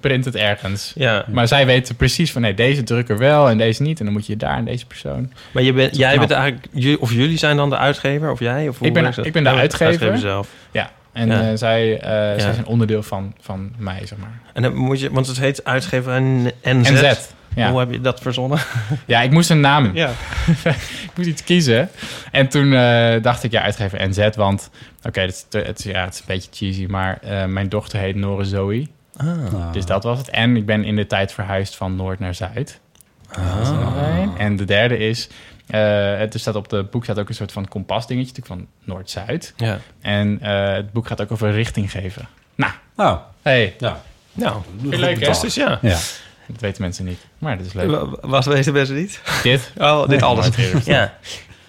print 0.00 0.24
het 0.24 0.36
ergens. 0.36 0.92
Ja. 0.94 1.24
Maar 1.28 1.48
zij 1.48 1.66
weten 1.66 1.96
precies 1.96 2.32
van, 2.32 2.42
nee, 2.42 2.54
deze 2.54 2.82
drukker 2.82 3.18
wel 3.18 3.48
en 3.48 3.58
deze 3.58 3.82
niet. 3.82 3.98
En 3.98 4.04
dan 4.04 4.14
moet 4.14 4.26
je 4.26 4.36
daar 4.36 4.56
en 4.56 4.64
deze 4.64 4.86
persoon. 4.86 5.32
Maar 5.50 5.62
je 5.62 5.72
bent, 5.72 5.96
jij 5.96 6.18
bent 6.18 6.30
eigenlijk, 6.30 7.00
of 7.00 7.12
jullie 7.12 7.38
zijn 7.38 7.56
dan 7.56 7.70
de 7.70 7.76
uitgever, 7.76 8.30
of 8.30 8.38
jij? 8.38 8.68
Of 8.68 8.78
hoe 8.78 8.86
ik, 8.86 8.92
ben, 8.92 9.14
ik 9.22 9.32
ben 9.32 9.44
de 9.44 9.50
uitgever. 9.50 9.86
uitgever 9.86 10.18
zelf. 10.18 10.48
Ja, 10.70 10.90
en 11.14 11.28
Ja. 11.28 11.50
eh, 11.50 11.56
zij, 11.56 11.92
uh, 11.92 12.00
zij 12.40 12.52
zijn 12.52 12.66
onderdeel 12.66 13.02
van, 13.02 13.34
van 13.40 13.72
mij, 13.76 14.06
zeg 14.06 14.18
maar. 14.18 14.40
En 14.52 14.62
dan 14.62 14.74
moet 14.74 15.00
je, 15.00 15.10
want 15.10 15.26
het 15.26 15.38
heet 15.38 15.64
uitgever 15.64 16.22
NZ. 16.22 16.50
NZ. 16.62 17.14
Ja. 17.54 17.70
Hoe 17.70 17.78
heb 17.78 17.90
je 17.90 18.00
dat 18.00 18.20
verzonnen? 18.20 18.58
ja, 19.06 19.20
ik 19.20 19.30
moest 19.30 19.50
een 19.50 19.60
naam. 19.60 19.90
Ja. 19.94 20.10
ik 21.06 21.10
moest 21.14 21.28
iets 21.28 21.44
kiezen. 21.44 21.88
En 22.30 22.48
toen 22.48 22.66
uh, 22.66 23.14
dacht 23.22 23.42
ik, 23.42 23.50
ja, 23.50 23.62
uitgever 23.62 24.08
NZ, 24.08 24.28
want... 24.36 24.70
Oké, 24.98 25.08
okay, 25.08 25.24
het, 25.24 25.46
het, 25.50 25.82
ja, 25.82 26.04
het 26.04 26.14
is 26.14 26.18
een 26.18 26.24
beetje 26.26 26.50
cheesy, 26.52 26.86
maar 26.88 27.18
uh, 27.24 27.44
mijn 27.44 27.68
dochter 27.68 27.98
heet 27.98 28.14
Nore 28.14 28.44
Zoe. 28.44 28.86
Ah. 29.16 29.72
Dus 29.72 29.86
dat 29.86 30.04
was 30.04 30.18
het. 30.18 30.30
En 30.30 30.56
ik 30.56 30.66
ben 30.66 30.84
in 30.84 30.96
de 30.96 31.06
tijd 31.06 31.32
verhuisd 31.32 31.76
van 31.76 31.96
Noord 31.96 32.18
naar 32.18 32.34
Zuid. 32.34 32.80
Ah. 33.28 34.26
En 34.38 34.56
de 34.56 34.64
derde 34.64 34.98
is... 34.98 35.28
Uh, 35.70 36.18
het 36.18 36.34
er 36.34 36.40
staat 36.40 36.54
op 36.54 36.70
het 36.70 36.90
boek 36.90 37.04
staat 37.04 37.18
ook 37.18 37.28
een 37.28 37.34
soort 37.34 37.52
van 37.52 37.68
kompas 37.68 38.06
dingetje, 38.06 38.32
natuurlijk 38.42 38.60
van 38.60 38.94
Noord-Zuid. 38.94 39.52
Ja. 39.56 39.78
En 40.00 40.38
uh, 40.42 40.72
het 40.72 40.92
boek 40.92 41.06
gaat 41.06 41.20
ook 41.20 41.32
over 41.32 41.50
richting 41.52 41.90
geven. 41.90 42.28
Nou, 42.54 42.72
Nou, 42.96 43.18
hey, 43.42 43.74
ja. 43.78 44.00
Nou, 44.32 44.62
je 44.82 44.88
leuk, 44.98 45.10
hè? 45.10 45.16
fantastisch, 45.16 45.54
ja. 45.54 45.78
ja. 45.82 45.98
dat 46.46 46.60
weten 46.60 46.82
mensen 46.82 47.04
niet. 47.04 47.18
Maar 47.38 47.56
dat 47.56 47.66
is 47.66 47.72
leuk. 47.72 47.90
Wa- 47.90 48.28
Wat 48.28 48.44
weten 48.44 48.72
mensen 48.72 48.94
niet? 48.96 49.20
Dit? 49.42 49.72
Oh, 49.78 50.08
dit 50.08 50.22
alles. 50.22 50.48
Ja. 50.84 51.14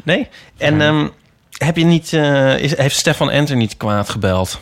Nee? 0.03 0.27
En 0.57 0.81
um, 0.81 1.11
heb 1.51 1.77
je 1.77 1.85
niet... 1.85 2.11
Uh, 2.11 2.57
is, 2.59 2.77
heeft 2.77 2.95
Stefan 2.95 3.29
Enter 3.31 3.55
niet 3.55 3.77
kwaad 3.77 4.09
gebeld? 4.09 4.59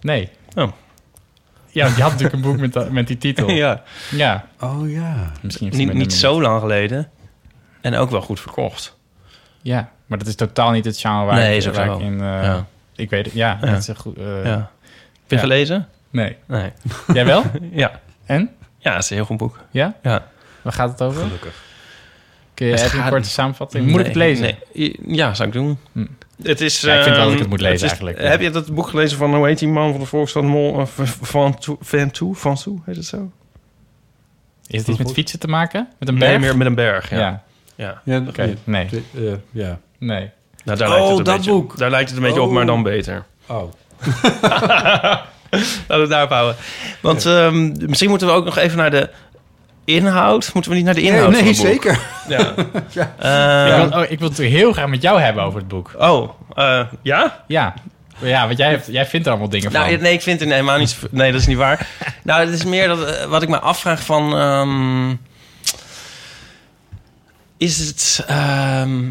Nee. 0.00 0.28
Oh. 0.54 0.72
Ja, 1.70 1.88
die 1.88 2.02
had 2.02 2.12
natuurlijk 2.12 2.32
een 2.34 2.40
boek 2.40 2.58
met, 2.58 2.90
met 2.90 3.06
die 3.06 3.18
titel. 3.18 3.50
ja. 3.64 3.82
Ja, 4.10 4.46
Oh 4.60 4.90
ja. 4.90 5.32
misschien 5.42 5.70
Niet, 5.76 5.92
niet 5.92 6.12
zo 6.12 6.42
lang 6.42 6.60
geleden. 6.60 7.08
En 7.84 7.96
ook 7.96 8.10
wel 8.10 8.20
goed 8.20 8.40
verkocht. 8.40 8.96
Ja, 9.62 9.90
maar 10.06 10.18
dat 10.18 10.26
is 10.26 10.34
totaal 10.34 10.70
niet 10.70 10.84
het 10.84 10.98
genre 10.98 11.24
waar, 11.24 11.34
Nee, 11.34 11.50
ik, 11.50 11.56
is 11.56 11.68
ook 11.68 11.74
waar 11.74 11.86
zo. 11.86 11.94
ik 11.96 12.00
in... 12.00 12.12
eh, 12.20 12.26
Ja. 12.26 12.66
Ik 12.96 13.10
weet 13.10 13.24
het, 13.24 13.34
ja. 13.34 13.58
Ja. 13.60 13.70
Dat 13.70 13.78
is 13.80 13.88
een 13.88 13.96
goed, 13.96 14.16
eh, 14.18 14.24
ja. 14.44 14.50
Heb 14.50 15.26
je 15.26 15.34
ja. 15.34 15.40
gelezen? 15.40 15.88
Nee. 16.10 16.36
Nee. 16.46 16.72
Jij 17.14 17.24
wel? 17.26 17.42
Ja. 17.72 18.00
En? 18.26 18.50
Ja, 18.78 18.92
het 18.94 19.02
is 19.04 19.10
een 19.10 19.16
heel 19.16 19.24
goed 19.24 19.36
boek. 19.36 19.58
Ja? 19.70 19.94
Ja. 20.02 20.26
Waar 20.62 20.72
gaat 20.72 20.90
het 20.90 21.02
over? 21.02 21.22
Gelukkig. 21.22 21.62
Kun 22.54 22.66
je 22.66 22.72
Het 22.72 22.82
heb 22.82 22.90
je 22.92 22.98
een 22.98 23.08
korte 23.08 23.28
samenvatting? 23.28 23.90
Moet 23.90 24.00
ik 24.00 24.06
het 24.06 24.14
lezen? 24.14 24.56
Nee. 24.72 24.96
Ja, 25.06 25.34
zou 25.34 25.48
ik 25.48 25.54
doen. 25.54 25.78
Hm. 25.92 26.06
Het 26.42 26.60
is, 26.60 26.80
Ja, 26.80 26.94
ik 26.96 27.02
vind 27.02 27.16
wel 27.16 27.24
dat 27.24 27.24
ik 27.26 27.30
ehm, 27.32 27.40
het 27.40 27.48
moet 27.50 27.60
lezen 27.60 27.74
is- 27.74 27.82
eigenlijk, 27.82 28.20
ja. 28.20 28.24
Heb 28.28 28.40
je 28.40 28.50
dat 28.50 28.74
boek 28.74 28.86
gelezen 28.88 29.18
van, 29.18 29.34
hoe 29.34 29.46
heet 29.46 29.58
die 29.58 29.68
man 29.68 29.90
van 29.90 30.00
de 30.00 30.06
Volksstad 30.06 30.42
Mol? 30.42 30.80
eh, 30.80 30.86
Van 30.86 31.06
Van 31.06 31.58
Toe- 31.58 31.76
Van 31.80 32.10
Toe? 32.56 32.78
Heet 32.84 32.96
het 32.96 33.04
zo? 33.06 33.30
Is 34.66 34.78
het 34.78 34.88
iets 34.88 34.98
met 34.98 35.12
fietsen 35.12 35.38
te 35.38 35.48
maken? 35.48 35.88
Met 35.98 36.08
een 36.08 36.14
Nee, 36.14 36.28
berg? 36.28 36.40
meer 36.40 36.56
met 36.56 36.66
een 36.66 36.74
berg, 36.74 37.10
ja. 37.10 37.18
Ja. 37.18 37.42
Ja. 37.74 38.00
Ja, 38.04 38.22
Oké, 38.28 38.54
nee. 38.64 38.86
eh, 39.16 39.22
ja. 39.50 39.78
Nee. 39.98 40.30
Nou, 40.64 40.78
daar 40.78 40.88
Oh, 40.88 40.94
lijkt 40.94 41.08
het 41.08 41.18
een 41.18 41.24
dat 41.24 41.36
beetje, 41.36 41.50
boek. 41.50 41.78
Daar 41.78 41.90
lijkt 41.90 42.08
het 42.08 42.18
een 42.18 42.24
beetje 42.24 42.40
op, 42.42 42.48
Oh. 42.48 42.54
maar 42.54 42.66
dan 42.66 42.82
beter. 42.82 43.24
Oh. 43.46 43.72
Laten 45.50 45.86
we 45.88 45.94
het 46.00 46.10
daarop 46.10 46.30
houden. 46.30 46.56
Want 47.00 47.26
ehm, 47.26 47.72
misschien 47.88 48.08
moeten 48.10 48.26
we 48.26 48.32
ook 48.32 48.44
nog 48.44 48.56
even 48.58 48.78
naar 48.78 48.90
de 48.90 49.10
inhoud. 49.84 50.50
Moeten 50.54 50.70
we 50.70 50.76
niet 50.76 50.86
naar 50.86 50.94
de 50.94 51.00
inhoud 51.02 51.30
nee, 51.30 51.38
van 51.38 51.46
het 51.48 51.56
boek? 51.56 51.66
zeker. 51.66 51.98
Ja. 52.28 52.38
ik, 52.56 53.06
Eh, 53.18 53.88
wil, 53.88 54.00
oh, 54.02 54.10
ik 54.10 54.18
wil 54.18 54.28
het 54.28 54.38
heel 54.38 54.72
graag 54.72 54.86
met 54.88 55.02
jou 55.02 55.20
hebben 55.20 55.42
over 55.44 55.58
het 55.58 55.68
boek. 55.68 55.90
oh, 55.98 56.30
eh, 56.54 56.80
ja? 57.02 57.44
Ja. 57.46 57.74
Ja, 58.18 58.46
want 58.46 58.58
jij, 58.58 58.70
hebt, 58.70 58.86
jij 58.90 59.06
vindt 59.06 59.26
er 59.26 59.32
allemaal 59.32 59.50
dingen 59.50 59.70
van. 59.72 59.80
Nou, 59.80 59.96
nee, 59.96 60.12
ik 60.12 60.22
vind 60.22 60.40
het 60.40 60.48
helemaal 60.50 60.78
niet... 60.78 60.98
Nee, 61.10 61.32
dat 61.32 61.40
is 61.40 61.46
niet 61.46 61.56
waar. 61.56 61.86
nou, 62.22 62.40
het 62.44 62.54
is 62.54 62.64
meer 62.64 62.88
dat, 62.88 63.04
eh, 63.04 63.24
wat 63.24 63.42
ik 63.42 63.48
me 63.48 63.58
afvraag 63.60 64.02
van... 64.04 64.36
ehm, 64.36 65.08
is 67.56 67.78
het... 67.78 68.24
ehm, 68.26 69.10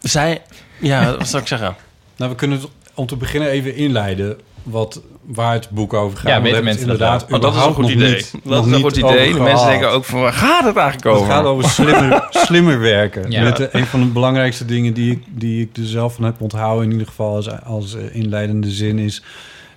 zij... 0.00 0.42
Ja, 0.80 1.10
wat 1.18 1.28
zou 1.28 1.42
ik 1.42 1.48
zeggen? 1.48 1.76
Nou, 2.16 2.30
we 2.30 2.36
kunnen 2.36 2.60
het 2.60 2.68
om 2.94 3.06
te 3.06 3.16
beginnen 3.16 3.48
even 3.48 3.74
inleiden 3.74 4.38
wat, 4.62 5.02
waar 5.22 5.52
het 5.52 5.70
boek 5.70 5.92
over 5.94 6.18
gaat. 6.18 6.28
Ja, 6.28 6.40
weten 6.42 6.56
het 6.56 6.64
mensen 6.64 6.86
dat 6.86 6.94
inderdaad 6.94 7.32
Oh, 7.32 7.40
dat 7.40 7.54
is 7.54 7.64
een 7.64 7.74
goed 7.74 7.88
idee. 7.88 8.14
niet- 8.14 8.32
dat 8.44 8.66
is 8.66 8.72
een 8.72 8.80
goed 8.80 8.96
idee. 8.96 9.32
De 9.32 9.40
mensen 9.40 9.66
denken 9.68 9.90
ook 9.90 10.04
van, 10.04 10.20
waar 10.20 10.32
gaat 10.32 10.64
het 10.64 10.76
eigenlijk 10.76 11.06
Het 11.06 11.14
over? 11.16 11.32
gaat 11.32 11.44
over 11.44 11.70
slimmer, 11.70 12.26
slimmer 12.46 12.78
werken. 12.80 13.30
Ja. 13.30 13.42
Met, 13.42 13.60
eh, 13.60 13.80
een 13.80 13.86
van 13.86 14.00
de 14.00 14.06
belangrijkste 14.06 14.64
dingen 14.64 14.94
die 14.94 15.10
ik, 15.12 15.22
die 15.28 15.62
ik 15.62 15.76
er 15.76 15.86
zelf 15.86 16.14
van 16.14 16.24
heb 16.24 16.40
onthouden... 16.40 16.84
in 16.84 16.90
ieder 16.92 17.06
geval 17.06 17.34
als, 17.34 17.50
als 17.62 17.94
eh, 17.94 18.14
inleidende 18.14 18.70
zin 18.70 18.98
is... 18.98 19.22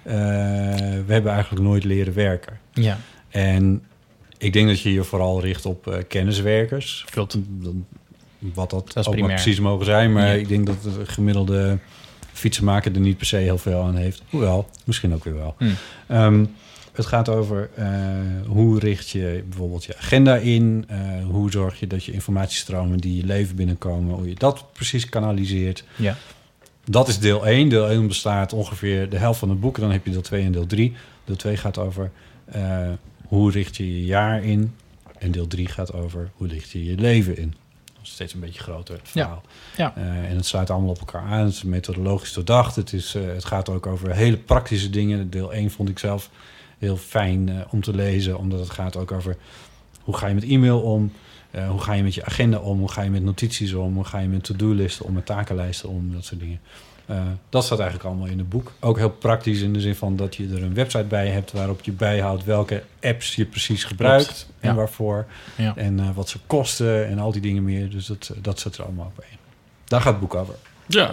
eh, 0.03 0.13
we 1.05 1.13
hebben 1.13 1.31
eigenlijk 1.31 1.63
nooit 1.63 1.83
leren 1.83 2.13
werken. 2.13 2.59
Ja. 2.73 2.97
En 3.29 3.83
ik 4.37 4.53
denk 4.53 4.67
dat 4.67 4.79
je 4.81 4.93
je 4.93 5.03
vooral 5.03 5.41
richt 5.41 5.65
op 5.65 5.87
eh, 5.87 5.97
kenniswerkers. 6.07 7.05
Klopt. 7.09 7.37
Dan- 7.49 7.85
Wat 8.39 8.69
dat, 8.69 8.83
ook 8.89 8.95
maar 8.95 9.03
primair. 9.13 9.33
precies 9.33 9.59
mogen 9.59 9.85
zijn. 9.85 10.13
Maar 10.13 10.27
Ja. 10.27 10.33
ik 10.33 10.47
denk 10.47 10.65
dat 10.65 10.83
de 10.83 11.05
gemiddelde 11.05 11.77
fietsenmaker 12.33 12.93
er 12.93 12.99
niet 12.99 13.17
per 13.17 13.25
se 13.25 13.35
heel 13.37 13.57
veel 13.57 13.81
aan 13.83 13.95
heeft. 13.95 14.21
Hoewel, 14.29 14.69
misschien 14.85 15.13
ook 15.13 15.23
weer 15.23 15.33
wel. 15.37 15.55
Hm. 15.57 15.65
Ehm, 16.07 16.45
het 16.93 17.05
gaat 17.05 17.29
over 17.29 17.69
eh, 17.75 17.87
hoe 18.47 18.79
richt 18.79 19.09
je 19.09 19.43
bijvoorbeeld 19.49 19.83
je 19.83 19.97
agenda 19.97 20.35
in. 20.35 20.85
eh, 20.87 20.99
hoe 21.25 21.51
zorg 21.51 21.79
je 21.79 21.87
dat 21.87 22.03
je 22.03 22.11
informatiestromen 22.11 22.97
die 22.97 23.17
je 23.17 23.23
leven 23.25 23.55
binnenkomen... 23.55 24.15
hoe 24.15 24.29
je 24.29 24.35
dat 24.35 24.65
precies 24.73 25.09
kanaliseert. 25.09 25.83
Ja. 25.95 26.17
Dat 26.85 27.07
is 27.07 27.19
deel 27.19 27.47
1. 27.47 27.69
Deel 27.69 27.89
1 27.89 28.07
bestaat 28.07 28.53
ongeveer 28.53 29.09
de 29.09 29.17
helft 29.17 29.39
van 29.39 29.49
het 29.49 29.59
boek. 29.59 29.79
Dan 29.79 29.91
heb 29.91 30.05
je 30.05 30.11
deel 30.11 30.21
2 30.21 30.43
en 30.43 30.51
deel 30.51 30.65
3. 30.67 30.93
Deel 31.25 31.35
2 31.35 31.57
gaat 31.57 31.77
over 31.77 32.11
hoe 33.27 33.51
richt 33.51 33.75
je 33.75 33.95
je 33.95 34.05
jaar 34.05 34.43
in. 34.43 34.75
En 35.17 35.31
deel 35.31 35.47
3 35.47 35.67
gaat 35.67 35.93
over 35.93 36.31
hoe 36.35 36.47
richt 36.47 36.69
je 36.69 36.85
je 36.85 36.95
leven 36.95 37.37
in. 37.37 37.53
Dat 37.93 38.03
is 38.03 38.11
steeds 38.11 38.33
een 38.33 38.39
beetje 38.39 38.61
groter 38.61 38.99
verhaal. 39.03 39.43
Ja. 39.77 39.93
Eh, 39.95 40.29
en 40.29 40.35
het 40.35 40.45
sluit 40.45 40.69
allemaal 40.69 40.89
op 40.89 40.99
elkaar 40.99 41.21
aan. 41.21 41.45
Het 41.45 41.53
is 41.53 41.63
methodologisch 41.63 42.33
doordacht. 42.33 42.75
Het, 42.75 42.93
is, 42.93 43.15
eh, 43.15 43.25
het 43.25 43.45
gaat 43.45 43.69
ook 43.69 43.85
over 43.85 44.15
hele 44.15 44.37
praktische 44.37 44.89
dingen. 44.89 45.29
Deel 45.29 45.53
1 45.53 45.71
vond 45.71 45.89
ik 45.89 45.99
zelf 45.99 46.29
heel 46.77 46.97
fijn 46.97 47.49
eh, 47.49 47.55
om 47.69 47.81
te 47.81 47.95
lezen. 47.95 48.37
Omdat 48.37 48.59
het 48.59 48.69
gaat 48.69 48.95
ook 48.95 49.11
over 49.11 49.37
hoe 50.01 50.17
ga 50.17 50.27
je 50.27 50.33
met 50.33 50.43
e-mail 50.43 50.81
om. 50.81 51.11
Hoe 51.69 51.81
ga 51.81 51.93
je 51.93 52.03
met 52.03 52.13
je 52.13 52.25
agenda 52.25 52.59
om? 52.59 52.79
Hoe 52.79 52.91
ga 52.91 53.01
je 53.01 53.09
met 53.09 53.23
notities 53.23 53.73
om? 53.73 53.95
Hoe 53.95 54.03
ga 54.03 54.19
je 54.19 54.27
met 54.27 54.43
to-do-listen 54.43 55.05
om? 55.05 55.13
Met 55.13 55.25
takenlijsten 55.25 55.89
om? 55.89 56.13
Dat 56.13 56.25
soort 56.25 56.39
dingen. 56.39 56.59
Eh, 57.07 57.17
dat 57.49 57.63
staat 57.65 57.79
eigenlijk 57.79 58.09
allemaal 58.09 58.27
in 58.27 58.37
het 58.37 58.49
boek. 58.49 58.71
Ook 58.79 58.97
heel 58.97 59.09
praktisch 59.09 59.61
in 59.61 59.73
de 59.73 59.79
zin 59.81 59.95
van 59.95 60.15
dat 60.15 60.35
je 60.35 60.47
er 60.55 60.63
een 60.63 60.73
website 60.73 61.03
bij 61.03 61.27
hebt... 61.27 61.51
waarop 61.51 61.81
je 61.83 61.91
bijhoudt 61.91 62.43
welke 62.43 62.83
apps 63.01 63.35
je 63.35 63.45
precies 63.45 63.83
gebruikt 63.83 64.47
en 64.59 64.69
Ja. 64.69 64.75
waarvoor. 64.75 65.25
Ja. 65.55 65.73
En 65.75 65.99
eh, 65.99 66.05
wat 66.13 66.29
ze 66.29 66.37
kosten 66.47 67.07
en 67.07 67.19
al 67.19 67.31
die 67.31 67.41
dingen 67.41 67.63
meer. 67.63 67.89
Dus 67.89 68.05
dat, 68.05 68.31
dat 68.41 68.59
zit 68.59 68.77
er 68.77 68.83
allemaal 68.83 69.11
op 69.17 69.23
in. 69.31 69.37
Daar 69.85 70.01
gaat 70.01 70.11
het 70.11 70.19
boek 70.21 70.35
over. 70.35 70.53
Ja. 70.85 71.11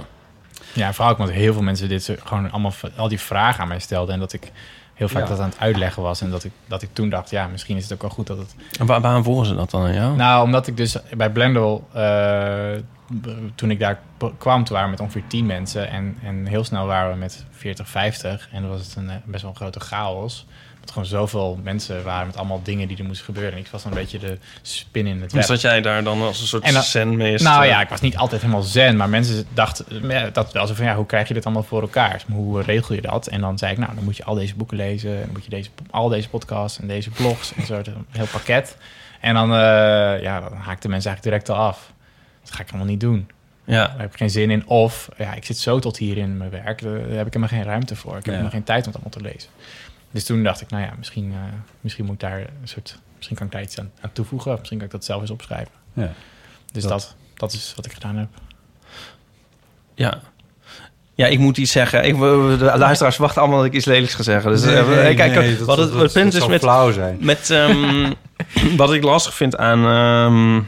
Ja, 0.72 0.92
vooral 0.92 1.12
ook 1.12 1.18
omdat 1.18 1.34
heel 1.34 1.52
veel 1.52 1.62
mensen 1.62 1.88
dit 1.88 2.16
gewoon 2.24 2.50
allemaal 2.50 2.72
al 2.96 3.08
die 3.08 3.20
vragen 3.20 3.62
aan 3.62 3.68
mij 3.68 3.78
stelden. 3.78 4.14
En 4.14 4.20
dat 4.20 4.32
ik 4.32 4.52
heel 4.94 5.08
vaak 5.08 5.22
Ja. 5.22 5.28
dat 5.28 5.38
aan 5.40 5.48
het 5.48 5.58
uitleggen 5.58 6.02
was. 6.02 6.20
En 6.20 6.30
dat 6.30 6.44
ik, 6.44 6.52
dat 6.66 6.82
ik 6.82 6.88
toen 6.92 7.08
dacht, 7.10 7.30
ja, 7.30 7.46
misschien 7.46 7.76
is 7.76 7.82
het 7.82 7.92
ook 7.92 8.00
wel 8.02 8.10
goed 8.10 8.26
dat 8.26 8.38
het... 8.38 8.54
En 8.78 8.86
waar, 8.86 9.00
waarom 9.00 9.22
volgen 9.24 9.46
ze 9.46 9.54
dat 9.54 9.70
dan 9.70 9.82
aan 9.82 9.94
jou? 9.94 10.16
Nou, 10.16 10.44
omdat 10.44 10.66
ik 10.66 10.76
dus 10.76 10.96
bij 11.16 11.30
Blendel, 11.30 11.88
eh, 11.92 12.70
toen 13.54 13.70
ik 13.70 13.78
daar 13.78 13.98
kwam, 14.38 14.64
toen 14.64 14.74
waren 14.74 14.84
we 14.84 14.90
met 14.90 15.00
ongeveer 15.00 15.26
10 15.26 15.46
mensen. 15.46 15.90
En, 15.90 16.18
en 16.22 16.46
heel 16.46 16.64
snel 16.64 16.86
waren 16.86 17.12
we 17.12 17.18
met 17.18 17.44
40, 17.50 17.88
50. 17.88 18.48
En 18.52 18.60
dan 18.62 18.70
was 18.70 18.86
het 18.86 18.96
een 18.96 19.10
eh, 19.10 19.16
best 19.24 19.42
wel 19.42 19.50
een 19.50 19.56
grote 19.56 19.80
chaos. 19.80 20.46
Dat 20.80 20.92
gewoon 20.92 21.08
zoveel 21.08 21.58
mensen 21.62 22.04
waren 22.04 22.26
met 22.26 22.36
allemaal 22.36 22.60
dingen 22.62 22.88
die 22.88 22.96
er 22.98 23.04
moesten 23.04 23.24
gebeuren. 23.24 23.52
En 23.52 23.58
ik 23.58 23.66
was 23.66 23.82
dan 23.82 23.92
een 23.92 23.98
beetje 23.98 24.18
de 24.18 24.38
spin 24.62 25.06
in 25.06 25.20
het 25.20 25.32
web. 25.32 25.40
Dus 25.40 25.46
dat 25.46 25.60
jij 25.60 25.80
daar 25.80 26.04
dan 26.04 26.22
als 26.22 26.40
een 26.40 26.46
soort 26.46 26.72
dan- 26.72 26.82
zenmeester... 26.82 27.50
Nou 27.50 27.64
ja, 27.66 27.80
ik 27.80 27.88
was 27.88 28.00
niet 28.00 28.16
altijd 28.16 28.40
helemaal 28.40 28.62
zen, 28.62 28.96
maar 28.96 29.08
mensen 29.08 29.46
dachten 29.54 30.10
eh, 30.10 30.22
dat 30.32 30.52
wel 30.52 30.66
zo 30.66 30.74
van 30.74 30.84
ja, 30.84 30.94
hoe 30.96 31.06
krijg 31.06 31.28
je 31.28 31.34
dit 31.34 31.44
allemaal 31.44 31.62
voor 31.62 31.80
elkaar? 31.80 32.22
Hoe 32.32 32.62
regel 32.62 32.94
je 32.94 33.00
dat? 33.00 33.26
En 33.26 33.40
dan 33.40 33.58
zei 33.58 33.72
ik, 33.72 33.78
nou, 33.78 33.94
dan 33.94 34.04
moet 34.04 34.16
je 34.16 34.24
al 34.24 34.34
deze 34.34 34.54
boeken 34.54 34.76
lezen, 34.76 35.10
en 35.10 35.20
dan 35.20 35.32
moet 35.32 35.44
je 35.44 35.50
deze, 35.50 35.70
al 35.90 36.08
deze 36.08 36.28
podcasts 36.28 36.78
en 36.78 36.86
deze 36.86 37.10
blogs 37.10 37.54
en 37.54 37.66
zo, 37.66 37.74
een 37.74 38.06
heel 38.10 38.26
pakket. 38.32 38.76
En 39.20 39.34
dan, 39.34 39.52
eh, 39.52 40.22
ja, 40.22 40.40
dan 40.40 40.52
haakten 40.52 40.90
mensen 40.90 41.10
eigenlijk 41.10 41.22
direct 41.22 41.48
al 41.48 41.56
af. 41.56 41.92
Dat 42.44 42.52
ga 42.54 42.60
ik 42.60 42.66
helemaal 42.66 42.86
niet 42.86 43.00
doen. 43.00 43.28
Ja. 43.64 43.86
Daar 43.86 43.98
heb 44.00 44.10
ik 44.12 44.16
geen 44.16 44.30
zin 44.30 44.50
in. 44.50 44.66
Of 44.66 45.08
ja, 45.16 45.34
ik 45.34 45.44
zit 45.44 45.58
zo 45.58 45.78
tot 45.78 45.96
hier 45.96 46.16
in 46.16 46.36
mijn 46.36 46.50
werk, 46.50 46.82
daar 46.82 46.92
heb 46.92 47.26
ik 47.26 47.32
helemaal 47.34 47.48
geen 47.48 47.62
ruimte 47.62 47.96
voor. 47.96 48.10
Ik 48.10 48.16
heb 48.16 48.24
Ja. 48.24 48.30
helemaal 48.30 48.50
geen 48.52 48.64
tijd 48.64 48.86
om 48.86 48.92
het 48.92 49.02
allemaal 49.02 49.18
te 49.22 49.32
lezen. 49.32 49.50
Dus 50.10 50.24
toen 50.24 50.42
dacht 50.42 50.60
ik, 50.60 50.70
nou 50.70 50.82
ja, 50.82 50.92
misschien, 50.98 51.32
eh, 51.32 51.38
misschien 51.80 52.04
moet 52.04 52.14
ik 52.14 52.20
daar 52.20 52.38
een 52.38 52.46
soort, 52.68 52.98
misschien 53.16 53.36
kan 53.36 53.46
ik 53.46 53.52
daar 53.52 53.62
iets 53.62 53.78
aan, 53.78 53.90
aan 54.00 54.12
toevoegen. 54.12 54.52
Of 54.52 54.58
misschien 54.58 54.78
kan 54.78 54.86
ik 54.86 54.92
dat 54.92 55.04
zelf 55.04 55.20
eens 55.20 55.30
opschrijven. 55.30 55.72
Ja. 55.92 56.12
Dus 56.72 56.82
Dat- 56.82 56.90
dat, 56.92 57.14
dat 57.34 57.52
is 57.52 57.72
wat 57.76 57.86
ik 57.86 57.92
gedaan 57.92 58.16
heb. 58.16 58.28
Ja. 59.94 60.20
Ja, 61.14 61.26
ik 61.26 61.38
moet 61.38 61.56
iets 61.58 61.72
zeggen. 61.72 62.04
Ik, 62.04 62.18
de 62.18 62.72
luisteraars 62.76 63.16
wachten 63.16 63.40
allemaal 63.40 63.58
dat 63.58 63.66
ik 63.66 63.72
iets 63.74 63.84
lelijks 63.84 64.14
ga 64.14 64.22
zeggen. 64.22 64.50
Dus 64.50 64.62
eh, 64.64 65.16
kijk, 65.16 65.58
wat 65.60 65.78
het, 65.78 65.94
het 65.94 66.12
punt 66.12 66.34
is 66.34 66.46
met, 66.46 66.60
flauw 66.60 66.92
zijn. 66.92 67.16
met 67.20 67.50
ehm, 67.50 68.12
wat 68.76 68.92
ik 68.92 69.02
lastig 69.02 69.34
vind 69.34 69.56
aan 69.56 69.84
ehm, 69.86 70.62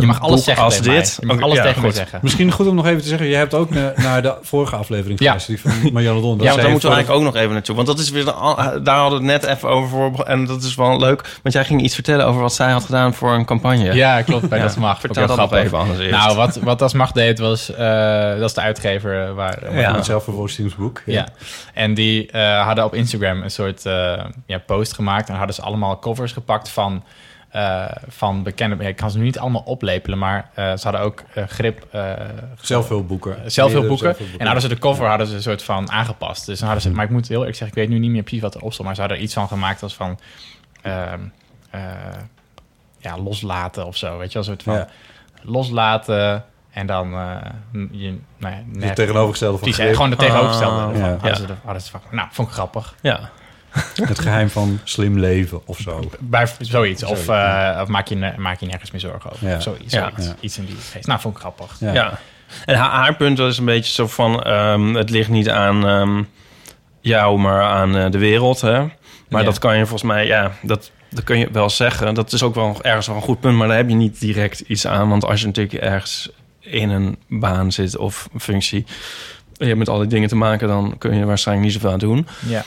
Je 0.00 0.06
mag 0.06 0.20
alles 0.20 0.44
zeggen 0.44 0.64
als 0.64 0.76
tegen 0.76 0.92
dit. 0.92 1.18
mij. 1.20 1.28
Je 1.28 1.34
mag 1.34 1.44
alles 1.44 1.56
ja, 1.56 1.72
tegen 1.72 1.92
zeggen. 1.92 2.18
Misschien 2.22 2.50
goed 2.52 2.66
om 2.66 2.74
nog 2.74 2.86
even 2.86 3.02
te 3.02 3.08
zeggen, 3.08 3.26
je 3.26 3.34
hebt 3.34 3.54
ook 3.54 3.70
na- 3.70 3.92
naar 4.02 4.22
de 4.22 4.34
vorige 4.42 4.76
aflevering 4.76 5.18
Ja. 5.18 5.24
geluisterd, 5.24 5.62
die 5.62 5.72
van 5.82 5.92
Marianne 5.92 6.20
Don. 6.20 6.38
Ja, 6.38 6.44
want 6.44 6.60
daar 6.60 6.70
moeten 6.70 6.88
we 6.88 6.94
eigenlijk 6.94 7.26
ook 7.26 7.32
nog 7.32 7.42
even 7.42 7.52
naartoe. 7.52 7.74
Want 7.74 7.86
dat 7.86 7.98
is 7.98 8.10
weer 8.10 8.24
de 8.24 8.32
al- 8.32 8.82
daar 8.82 8.96
hadden 8.98 9.22
we 9.24 9.32
het 9.32 9.42
net 9.42 9.56
even 9.56 9.68
over 9.68 9.88
voor. 9.88 10.24
En 10.24 10.44
dat 10.44 10.62
is 10.62 10.74
wel 10.74 10.98
leuk. 10.98 11.38
Want 11.42 11.54
jij 11.54 11.64
ging 11.64 11.82
iets 11.82 11.94
vertellen 11.94 12.26
over 12.26 12.40
wat 12.40 12.54
zij 12.54 12.70
had 12.72 12.84
gedaan 12.84 13.14
voor 13.14 13.32
een 13.32 13.44
campagne. 13.44 13.94
Ja, 13.94 14.22
klopt. 14.22 14.48
Bij 14.48 14.58
Ja, 14.58 14.64
Dat 14.66 14.76
Mag. 14.76 15.00
vertel 15.00 15.26
dat 15.26 15.36
nog 15.36 15.46
grappig. 15.46 15.66
even 15.66 15.78
anders 15.78 15.98
eerst. 15.98 16.10
Nou, 16.10 16.36
wat, 16.36 16.56
wat 16.56 16.78
Das 16.78 16.92
Mag 16.92 17.12
deed 17.12 17.38
was... 17.38 17.70
eh, 17.74 17.78
dat 18.38 18.48
is 18.48 18.54
de 18.54 18.60
uitgever 18.60 19.26
eh, 19.26 19.32
waar... 19.34 19.74
Ja. 19.78 19.94
het 19.94 20.04
zelfverwoorstingsboek. 20.04 21.02
Ja. 21.06 21.26
En 21.74 21.94
die 21.94 22.30
eh, 22.30 22.64
hadden 22.66 22.84
op 22.84 22.94
Instagram 22.94 23.42
een 23.42 23.50
soort 23.50 23.86
eh, 23.86 24.24
ja, 24.46 24.58
post 24.58 24.94
gemaakt. 24.94 25.28
En 25.28 25.34
hadden 25.34 25.54
ze 25.54 25.62
allemaal 25.62 25.98
covers 25.98 26.32
gepakt 26.32 26.68
van, 26.68 27.04
eh, 27.52 27.84
van 28.08 28.42
bekende... 28.42 28.84
Ik 28.84 28.96
kan 28.96 29.10
ze 29.10 29.18
nu 29.18 29.24
niet 29.24 29.38
allemaal 29.38 29.62
oplepelen, 29.64 30.18
maar 30.18 30.50
eh, 30.54 30.64
ze 30.76 30.82
hadden 30.82 31.00
ook 31.00 31.22
eh, 31.34 31.44
grip... 31.46 31.86
eh 31.90 32.12
Zelfhulpboeken. 32.60 33.50
zelfhulpboeken. 33.50 33.50
Zelfhulpboeken. 33.50 34.38
En 34.38 34.44
hadden 34.44 34.62
ze 34.62 34.68
de 34.68 34.78
cover 34.78 35.06
hadden 35.06 35.26
ze 35.26 35.34
een 35.34 35.42
soort 35.42 35.62
van 35.62 35.90
aangepast. 35.90 36.46
Dus 36.46 36.58
dan 36.58 36.68
hadden 36.68 36.90
ze, 36.90 36.96
maar 36.96 37.04
ik 37.04 37.10
moet 37.10 37.28
heel 37.28 37.38
eerlijk 37.38 37.56
zeggen, 37.56 37.76
ik 37.76 37.82
weet 37.82 37.92
nu 37.92 38.02
niet 38.02 38.10
meer 38.10 38.22
precies 38.22 38.42
wat 38.42 38.54
erop 38.54 38.72
stond, 38.72 38.86
maar 38.86 38.94
ze 38.94 39.00
hadden 39.00 39.18
er 39.18 39.24
iets 39.24 39.34
van 39.34 39.48
gemaakt 39.48 39.82
als 39.82 39.94
van 39.94 40.18
ehm, 40.82 41.20
eh, 41.70 41.80
ja, 42.98 43.18
loslaten 43.18 43.86
of 43.86 43.96
zo. 43.96 44.18
Weet 44.18 44.32
je 44.32 44.38
wel, 44.38 44.48
een 44.48 44.54
soort 44.54 44.62
van 44.62 44.74
Ja. 44.74 44.88
loslaten 45.42 46.44
en 46.70 46.86
dan 46.86 47.12
eh, 47.14 47.36
je, 47.90 48.18
nou 48.36 48.54
net, 48.66 48.94
tegenovergestelde 48.96 49.58
van 49.58 49.72
grip. 49.72 49.94
gewoon 49.94 50.10
de 50.10 50.16
tegenovergestelde. 50.16 50.82
Ah, 50.82 50.96
ja. 50.96 51.10
Hadden, 51.10 51.36
ze 51.36 51.46
de, 51.46 51.54
hadden 51.64 51.82
ze 51.82 51.90
van, 51.90 52.00
nou, 52.10 52.28
vond 52.30 52.48
ik 52.48 52.54
grappig. 52.54 52.94
Ja. 53.02 53.30
Het 54.02 54.18
geheim 54.18 54.48
van 54.50 54.80
slim 54.84 55.18
leven 55.18 55.60
of 55.66 55.78
zo. 55.78 56.10
Bij, 56.20 56.46
zoiets. 56.58 57.02
Of, 57.04 57.28
eh, 57.28 57.78
of 57.82 57.88
maak, 57.88 58.06
je, 58.06 58.32
maak 58.36 58.60
je 58.60 58.66
nergens 58.66 58.90
meer 58.90 59.00
zorgen 59.00 59.32
over. 59.32 59.48
Ja. 59.48 59.56
Of 59.56 59.62
zoiets, 59.62 59.92
Ja. 59.92 60.00
zoiets. 60.08 60.26
Ja. 60.26 60.34
Iets 60.40 60.58
in 60.58 60.64
die 60.64 60.76
geest. 60.92 61.06
Nou, 61.06 61.20
vond 61.20 61.34
ik 61.34 61.40
grappig. 61.40 61.76
Ja. 61.80 61.92
Ja. 61.92 62.18
En 62.64 62.76
haar, 62.76 62.90
haar 62.90 63.16
punt 63.16 63.38
was 63.38 63.58
een 63.58 63.64
beetje 63.64 63.92
zo 63.92 64.06
van... 64.06 64.42
ehm, 64.42 64.94
het 64.94 65.10
ligt 65.10 65.28
niet 65.28 65.50
aan 65.50 65.86
ehm, 65.86 66.22
jou, 67.00 67.38
maar 67.38 67.62
aan 67.62 67.96
eh, 67.96 68.10
de 68.10 68.18
wereld. 68.18 68.60
Hè? 68.60 68.78
Maar 69.28 69.40
Ja. 69.40 69.42
dat 69.42 69.58
kan 69.58 69.72
je 69.76 69.80
volgens 69.86 70.10
mij... 70.12 70.26
Ja, 70.26 70.52
dat, 70.62 70.90
dat 71.10 71.24
kun 71.24 71.38
je 71.38 71.48
wel 71.52 71.70
zeggen. 71.70 72.14
Dat 72.14 72.32
is 72.32 72.42
ook 72.42 72.54
wel 72.54 72.76
ergens 72.82 73.06
wel 73.06 73.16
een 73.16 73.22
goed 73.22 73.40
punt. 73.40 73.56
Maar 73.56 73.68
daar 73.68 73.76
heb 73.76 73.88
je 73.88 73.94
niet 73.94 74.20
direct 74.20 74.60
iets 74.60 74.86
aan. 74.86 75.08
Want 75.08 75.24
als 75.24 75.40
je 75.40 75.46
natuurlijk 75.46 75.74
ergens 75.84 76.30
in 76.60 76.90
een 76.90 77.16
baan 77.28 77.72
zit 77.72 77.96
of 77.96 78.28
een 78.32 78.40
functie... 78.40 78.84
je 79.52 79.64
hebt 79.64 79.78
met 79.78 79.88
al 79.88 79.98
die 79.98 80.06
dingen 80.08 80.28
te 80.28 80.36
maken... 80.36 80.68
dan 80.68 80.94
kun 80.98 81.14
je 81.16 81.24
waarschijnlijk 81.24 81.66
niet 81.66 81.76
zoveel 81.76 81.92
aan 81.92 81.98
doen. 81.98 82.26
Ja. 82.46 82.64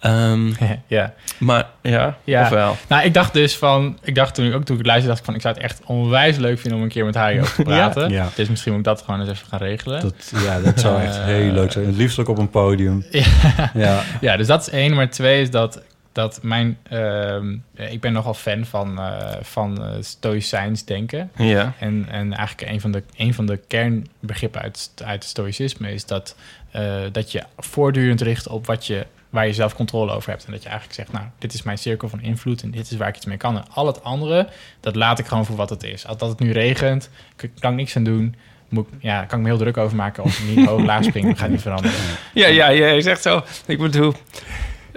Ehm, 0.00 0.52
ja. 0.86 1.14
maar 1.38 1.66
ja, 1.82 2.16
Ja. 2.24 2.42
ofwel. 2.42 2.76
Nou, 2.88 3.04
ik 3.04 3.14
dacht 3.14 3.32
dus 3.32 3.56
van... 3.56 3.98
Ik 4.02 4.14
dacht 4.14 4.34
toen 4.34 4.46
ik 4.46 4.54
ook 4.54 4.64
toen 4.64 4.76
ik 4.76 4.82
het 4.82 4.86
luisterde, 4.86 5.06
dacht 5.08 5.18
ik 5.18 5.24
van... 5.24 5.34
Ik 5.34 5.40
zou 5.40 5.54
het 5.54 5.62
echt 5.62 5.80
onwijs 5.84 6.36
leuk 6.36 6.58
vinden 6.58 6.78
om 6.78 6.84
een 6.84 6.90
keer 6.90 7.04
met 7.04 7.14
haar 7.14 7.30
hierover 7.30 7.56
te 7.56 7.62
praten. 7.70 8.10
Ja. 8.10 8.28
Dus 8.34 8.48
misschien 8.48 8.70
moet 8.72 8.80
ik 8.80 8.86
dat 8.86 9.02
gewoon 9.02 9.20
eens 9.20 9.30
even 9.30 9.46
gaan 9.46 9.58
regelen. 9.58 10.00
Dat, 10.00 10.32
ja, 10.44 10.60
dat 10.60 10.80
zou 10.80 11.02
echt 11.02 11.16
Eh, 11.18 11.24
heel 11.24 11.52
leuk 11.52 11.72
zijn. 11.72 11.86
Het 11.86 11.96
liefst 11.96 12.18
ook 12.18 12.28
op 12.28 12.38
een 12.38 12.50
podium. 12.50 13.04
Ja. 13.10 13.70
Ja. 13.74 14.02
Ja, 14.20 14.36
dus 14.36 14.46
dat 14.46 14.60
is 14.60 14.68
één. 14.70 14.94
Maar 14.94 15.10
twee 15.10 15.40
is 15.42 15.50
dat, 15.50 15.82
dat 16.12 16.38
mijn... 16.42 16.78
ehm, 16.82 17.56
ik 17.74 18.00
ben 18.00 18.12
nogal 18.12 18.34
fan 18.34 18.64
van, 18.64 18.98
eh 19.00 19.16
van 19.42 19.84
eh 19.84 19.90
stoïcijns 20.00 20.84
denken. 20.84 21.30
Ja. 21.36 21.72
En, 21.78 22.06
en 22.10 22.32
eigenlijk 22.34 22.70
een 22.72 22.80
van 22.80 22.90
de, 22.92 23.02
een 23.16 23.34
van 23.34 23.46
de 23.46 23.60
kernbegrippen 23.68 24.60
uit, 24.60 24.90
uit 25.04 25.22
het 25.22 25.24
stoïcisme 25.30 25.92
is 25.92 26.06
dat, 26.06 26.36
eh, 26.70 26.82
dat 27.12 27.32
je 27.32 27.42
voortdurend 27.58 28.20
richt 28.20 28.48
op 28.48 28.66
wat 28.66 28.86
je, 28.86 29.06
waar 29.30 29.46
je 29.46 29.52
zelf 29.52 29.74
controle 29.74 30.12
over 30.12 30.30
hebt. 30.30 30.44
En 30.44 30.52
dat 30.52 30.62
je 30.62 30.68
eigenlijk 30.68 30.98
zegt, 30.98 31.12
nou, 31.12 31.24
dit 31.38 31.52
is 31.52 31.62
mijn 31.62 31.78
cirkel 31.78 32.08
van 32.08 32.20
invloed 32.20 32.62
en 32.62 32.70
dit 32.70 32.90
is 32.90 32.96
waar 32.96 33.08
ik 33.08 33.16
iets 33.16 33.26
mee 33.26 33.36
kan. 33.36 33.56
En 33.56 33.64
al 33.74 33.86
het 33.86 34.04
andere, 34.04 34.48
dat 34.80 34.96
laat 34.96 35.18
ik 35.18 35.26
gewoon 35.26 35.46
voor 35.46 35.56
wat 35.56 35.70
het 35.70 35.82
is. 35.82 36.06
Als 36.06 36.16
dat 36.18 36.28
het 36.28 36.38
nu 36.38 36.52
regent, 36.52 37.10
kan 37.58 37.70
ik 37.70 37.76
niks 37.76 37.96
aan 37.96 38.04
doen. 38.04 38.34
Moet, 38.68 38.86
ik- 38.86 39.02
ja, 39.02 39.24
kan 39.24 39.38
ik 39.38 39.44
me 39.44 39.50
heel 39.50 39.58
druk 39.60 39.76
over 39.76 39.96
maken 39.96 40.22
of 40.22 40.38
ik 40.38 40.56
niet 40.56 40.66
hoog 40.66 40.84
laag 40.84 41.04
springen, 41.04 41.36
gaat 41.36 41.48
niet 41.50 41.60
veranderen. 41.62 41.96
Ja, 42.34 42.46
ja, 42.46 42.68
ja, 42.68 42.86
je 42.86 43.00
zegt 43.00 43.22
zo. 43.22 43.42
Ik 43.66 43.78
bedoel... 43.78 44.14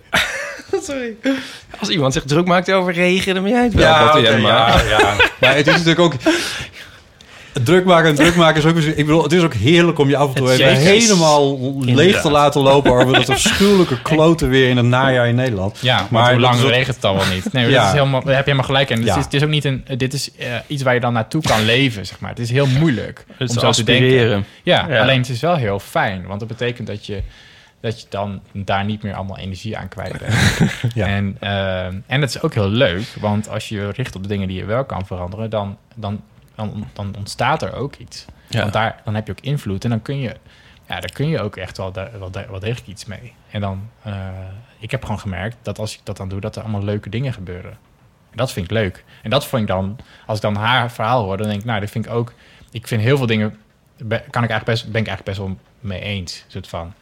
Sorry. 0.82 1.16
Als 1.80 1.90
iemand 1.90 2.14
zich 2.14 2.24
druk 2.24 2.46
maakt 2.46 2.72
over 2.72 2.94
regen, 2.94 3.34
dan 3.34 3.44
ben 3.44 3.52
jij 3.52 3.64
het 3.64 3.74
wel. 3.74 3.84
Ja, 4.42 4.80
ja, 4.88 4.98
ja. 5.00 5.16
Maar 5.40 5.56
het 5.56 5.68
is 5.68 5.74
natuurlijk 5.74 6.00
ook... 6.00 6.14
Druk 7.64 7.86
maken 7.86 8.10
en 8.10 8.16
druk 8.16 8.36
maken 8.36 8.58
is 8.64 8.66
ook... 8.70 8.78
Ik 8.78 8.96
bedoel, 9.06 9.24
het 9.24 9.32
is 9.32 9.42
ook 9.42 9.54
heerlijk 9.54 10.00
om 10.00 10.10
je 10.10 10.18
af 10.18 10.28
en 10.28 10.34
toe 10.36 10.50
Het 10.50 10.60
even 10.60 10.76
helemaal 10.82 11.58
leeg 11.84 12.22
te 12.22 12.32
laten 12.32 12.62
lopen... 12.62 12.92
over 12.92 13.14
dat 13.14 13.30
afschuwelijke 13.30 14.02
kloten 14.12 14.50
weer 14.50 14.70
in 14.70 14.78
het 14.78 14.86
najaar 14.86 15.28
in 15.28 15.36
Nederland. 15.36 15.80
Ja, 15.82 16.08
maar, 16.10 16.32
hoe 16.34 16.42
dat 16.42 16.52
lang 16.52 16.62
regent 16.64 16.88
het 16.88 17.02
dan 17.02 17.16
wel 17.16 17.26
niet? 17.34 17.54
Nee, 17.54 17.70
Ja. 17.70 17.78
dat 17.78 17.86
is 17.86 17.92
helemaal, 18.00 18.24
daar 18.24 18.36
heb 18.36 18.46
je 18.46 18.52
helemaal 18.52 18.66
gelijk 18.66 18.90
in. 18.90 18.98
Het, 18.98 19.06
Ja. 19.06 19.18
is, 19.18 19.24
het 19.24 19.34
is 19.34 19.44
ook 19.44 19.50
niet 19.50 19.66
een, 19.66 19.86
dit 19.98 20.14
is 20.14 20.32
eh, 20.36 20.48
iets 20.68 20.84
waar 20.84 20.94
je 20.94 21.00
dan 21.00 21.14
naartoe 21.14 21.42
kan 21.42 21.66
leven, 21.66 22.06
zeg 22.06 22.20
maar. 22.20 22.30
Het 22.30 22.40
is 22.40 22.50
heel 22.50 22.68
moeilijk 22.68 23.26
Het 23.28 23.50
om 23.50 23.56
is 23.56 23.62
zo 23.62 23.72
te 23.72 23.84
denken. 23.84 24.46
Ja, 24.64 24.86
Ja. 24.90 25.02
alleen 25.02 25.20
het 25.20 25.30
is 25.30 25.40
wel 25.42 25.56
heel 25.56 25.80
fijn, 25.80 26.26
want 26.28 26.40
dat 26.40 26.48
betekent 26.50 26.88
dat 26.88 27.06
je, 27.06 27.22
dat 27.82 28.00
je 28.02 28.06
dan 28.10 28.42
daar 28.54 28.86
niet 28.86 29.04
meer 29.04 29.14
allemaal 29.14 29.38
energie 29.38 29.78
aan 29.78 29.88
kwijt 29.88 30.18
bent. 30.20 30.34
Ja. 30.96 31.08
En, 31.08 31.38
eh, 31.40 31.86
en 31.86 32.22
het 32.22 32.30
is 32.30 32.42
ook 32.42 32.54
heel 32.54 32.70
leuk, 32.70 33.06
want 33.20 33.50
als 33.50 33.70
je 33.70 33.76
je 33.76 33.90
richt 33.96 34.16
op 34.16 34.22
de 34.24 34.30
dingen 34.30 34.48
die 34.48 34.58
je 34.58 34.66
wel 34.66 34.84
kan 34.84 35.06
veranderen, 35.06 35.50
dan, 35.50 35.78
dan, 35.96 36.22
dan, 36.56 36.88
dan 36.94 37.16
ontstaat 37.18 37.62
er 37.62 37.74
ook 37.74 37.96
iets. 37.96 38.26
Ja. 38.50 38.60
Want 38.60 38.74
daar, 38.74 39.02
dan 39.04 39.16
heb 39.16 39.26
je 39.28 39.32
ook 39.32 39.44
invloed 39.44 39.84
en 39.84 39.90
dan 39.90 40.02
kun 40.02 40.18
je, 40.18 40.36
ja, 40.88 41.00
daar 41.00 41.12
kun 41.14 41.28
je 41.28 41.40
ook 41.40 41.56
echt 41.56 41.78
wel, 41.78 41.94
wel, 42.20 42.60
degelijk 42.60 42.88
iets 42.88 43.06
mee. 43.06 43.34
En 43.52 43.62
dan, 43.62 43.90
eh, 44.02 44.28
ik 44.80 44.92
heb 44.92 45.04
gewoon 45.04 45.20
gemerkt 45.20 45.58
dat 45.62 45.80
als 45.80 45.94
ik 45.94 46.00
dat 46.04 46.18
dan 46.18 46.30
doe, 46.30 46.40
dat 46.40 46.56
er 46.56 46.62
allemaal 46.62 46.84
leuke 46.84 47.10
dingen 47.10 47.34
gebeuren. 47.34 47.72
En 48.32 48.38
dat 48.38 48.52
vind 48.52 48.66
ik 48.66 48.72
leuk. 48.72 49.04
En 49.22 49.30
dat 49.30 49.48
vind 49.48 49.62
ik 49.62 49.68
dan, 49.68 50.00
als 50.26 50.38
ik 50.38 50.44
dan 50.44 50.56
haar 50.56 50.92
verhaal 50.92 51.24
hoor, 51.24 51.38
dan 51.38 51.48
denk 51.48 51.60
ik, 51.60 51.66
nou, 51.66 51.80
dat 51.80 51.90
vind 51.90 52.06
ik 52.06 52.12
ook, 52.12 52.34
ik 52.72 52.88
vind 52.88 53.02
heel 53.02 53.18
veel 53.18 53.26
dingen, 53.26 53.58
kan 54.08 54.44
ik 54.44 54.50
eigenlijk 54.50 54.66
best, 54.66 54.92
ben 54.92 55.02
ik 55.02 55.08
eigenlijk 55.08 55.24
best 55.24 55.38
wel 55.38 55.58
mee 55.80 56.00
eens. 56.00 56.44
Een 56.46 56.52
soort 56.52 56.68
van, 56.68 56.94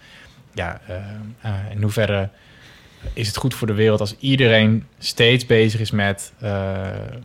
ja, 0.54 0.82
eh, 0.88 0.96
eh, 1.42 1.72
in 1.72 1.82
hoeverre 1.82 2.30
is 3.14 3.28
het 3.28 3.38
goed 3.38 3.54
voor 3.54 3.68
de 3.68 3.74
wereld 3.74 4.00
als 4.00 4.16
iedereen 4.20 4.88
steeds 4.98 5.46
bezig 5.46 5.80
is 5.80 5.92
met, 5.92 6.34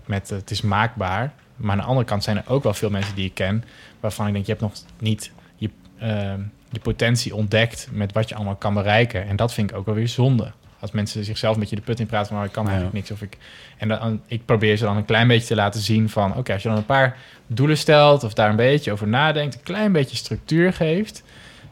met 0.04 0.28
het 0.28 0.50
is 0.50 0.60
maakbaar. 0.60 1.32
Maar 1.56 1.70
aan 1.70 1.78
de 1.78 1.84
andere 1.84 2.06
kant 2.06 2.24
zijn 2.24 2.36
er 2.36 2.44
ook 2.46 2.62
wel 2.62 2.74
veel 2.74 2.90
mensen 2.90 3.14
die 3.14 3.24
ik 3.24 3.34
ken... 3.34 3.64
waarvan 4.00 4.26
ik 4.26 4.32
denk, 4.32 4.44
je 4.44 4.50
hebt 4.50 4.64
nog 4.64 4.72
niet 4.98 5.32
je, 5.56 5.70
eh, 5.98 6.34
je 6.70 6.80
potentie 6.80 7.34
ontdekt... 7.34 7.88
met 7.92 8.12
wat 8.12 8.28
je 8.28 8.34
allemaal 8.34 8.56
kan 8.56 8.74
bereiken. 8.74 9.26
En 9.26 9.36
dat 9.36 9.52
vind 9.52 9.70
ik 9.70 9.76
ook 9.76 9.86
wel 9.86 9.94
weer 9.94 10.08
zonde. 10.08 10.52
Als 10.80 10.90
mensen 10.90 11.24
zichzelf 11.24 11.54
een 11.54 11.60
beetje 11.60 11.76
de 11.76 11.82
put 11.82 12.00
in 12.00 12.06
praten 12.06 12.28
van... 12.28 12.38
oh, 12.38 12.44
ik 12.44 12.52
kan 12.52 12.64
eigenlijk 12.64 12.94
niks. 12.94 13.10
Of 13.10 13.22
ik, 13.22 13.38
en 13.78 13.88
dan, 13.88 14.20
ik 14.26 14.44
probeer 14.44 14.76
ze 14.76 14.84
dan 14.84 14.96
een 14.96 15.04
klein 15.04 15.28
beetje 15.28 15.46
te 15.46 15.54
laten 15.54 15.80
zien 15.80 16.08
van... 16.08 16.36
oké, 16.36 16.52
als 16.52 16.62
je 16.62 16.68
dan 16.68 16.76
een 16.78 16.86
paar 16.86 17.16
doelen 17.46 17.78
stelt... 17.78 18.24
of 18.24 18.34
daar 18.34 18.50
een 18.50 18.56
beetje 18.56 18.92
over 18.92 19.08
nadenkt... 19.08 19.54
een 19.54 19.62
klein 19.62 19.92
beetje 19.92 20.16
structuur 20.16 20.72
geeft... 20.72 21.22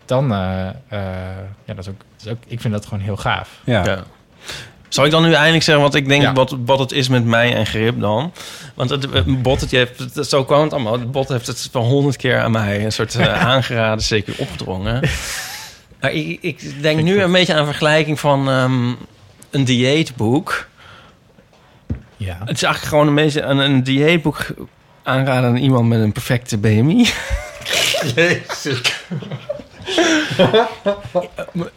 dan, 0.05 0.33
eh, 0.33 0.69
eh, 0.69 0.75
ja, 1.65 1.75
dat 1.75 1.79
is, 1.79 1.89
ook, 1.89 2.01
dat 2.17 2.27
is 2.27 2.33
ook... 2.33 2.43
Ik 2.47 2.61
vind 2.61 2.75
dat 2.75 2.87
gewoon 2.87 3.05
heel 3.05 3.17
gaaf. 3.17 3.61
Ja. 3.65 3.85
Ja. 3.85 4.05
Zal 4.89 5.05
ik 5.05 5.11
dan 5.11 5.23
nu 5.23 5.33
eindelijk 5.33 5.65
zeggen 5.65 5.85
wat 5.85 5.95
ik 5.95 6.09
denk 6.09 6.23
Ja. 6.23 6.33
wat, 6.33 6.57
wat 6.65 6.79
het 6.79 6.93
is 6.93 7.09
met 7.09 7.25
mij 7.25 7.55
en 7.55 7.67
grip 7.67 8.01
dan? 8.01 8.33
Want 8.75 8.91
het, 8.91 9.03
het 9.13 9.43
bot, 9.43 9.61
het, 9.61 9.71
je 9.71 9.89
het- 10.15 10.27
zo 10.29 10.45
kwam 10.45 10.63
het 10.63 10.73
allemaal. 10.73 10.93
Het 10.93 11.13
bot 11.13 11.29
heeft 11.29 11.47
het 11.47 11.69
wel 11.73 11.83
honderd 11.83 12.17
keer 12.17 12.41
aan 12.41 12.51
mij 12.51 12.85
een 12.85 12.93
soort 12.93 13.15
eh, 13.15 13.43
aangeraden, 13.53 14.05
zeker 14.05 14.35
opgedrongen. 14.39 15.01
Maar 16.01 16.13
ik, 16.13 16.39
ik 16.41 16.83
denk 16.83 17.03
nu 17.03 17.23
een 17.23 17.33
beetje 17.33 17.53
aan 17.53 17.59
een 17.59 17.67
vergelijking 17.67 18.21
van 18.21 18.49
ehm, 18.49 18.93
een 19.51 19.65
dieetboek. 19.65 20.67
Ja. 22.17 22.37
Het 22.45 22.57
is 22.57 22.63
eigenlijk 22.63 22.85
gewoon 22.95 23.09
een 23.09 23.15
beetje 23.15 23.41
een, 23.41 23.59
een 23.59 23.83
dieetboek 23.83 24.47
aanraden 25.03 25.51
aan 25.51 25.57
iemand 25.57 25.89
met 25.89 26.01
een 26.01 26.13
perfecte 26.13 26.59
BMI. 26.59 27.07
Ja, 28.15 28.35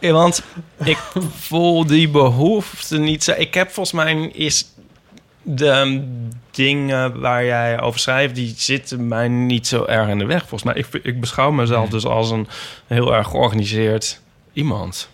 Want 0.00 0.42
ik 0.84 0.98
voel 1.36 1.86
die 1.86 2.08
behoefte 2.08 2.98
niet 2.98 3.24
zo. 3.24 3.32
Ik 3.36 3.54
heb 3.54 3.70
volgens 3.70 3.94
mij 3.94 4.30
is 4.32 4.66
de 5.42 5.70
ehm, 5.70 6.00
dingen 6.50 7.20
waar 7.20 7.44
jij 7.44 7.80
over 7.80 8.00
schrijft, 8.00 8.34
die 8.34 8.54
zitten 8.56 9.08
mij 9.08 9.28
niet 9.28 9.66
zo 9.66 9.84
erg 9.84 10.08
in 10.08 10.18
de 10.18 10.26
weg. 10.26 10.40
Volgens 10.40 10.62
mij, 10.62 10.74
ik, 10.74 11.04
ik 11.04 11.20
beschouw 11.20 11.50
mezelf 11.50 11.88
dus 11.88 12.04
als 12.04 12.30
een 12.30 12.48
heel 12.86 13.14
erg 13.14 13.28
georganiseerd 13.28 14.20
iemand. 14.52 15.08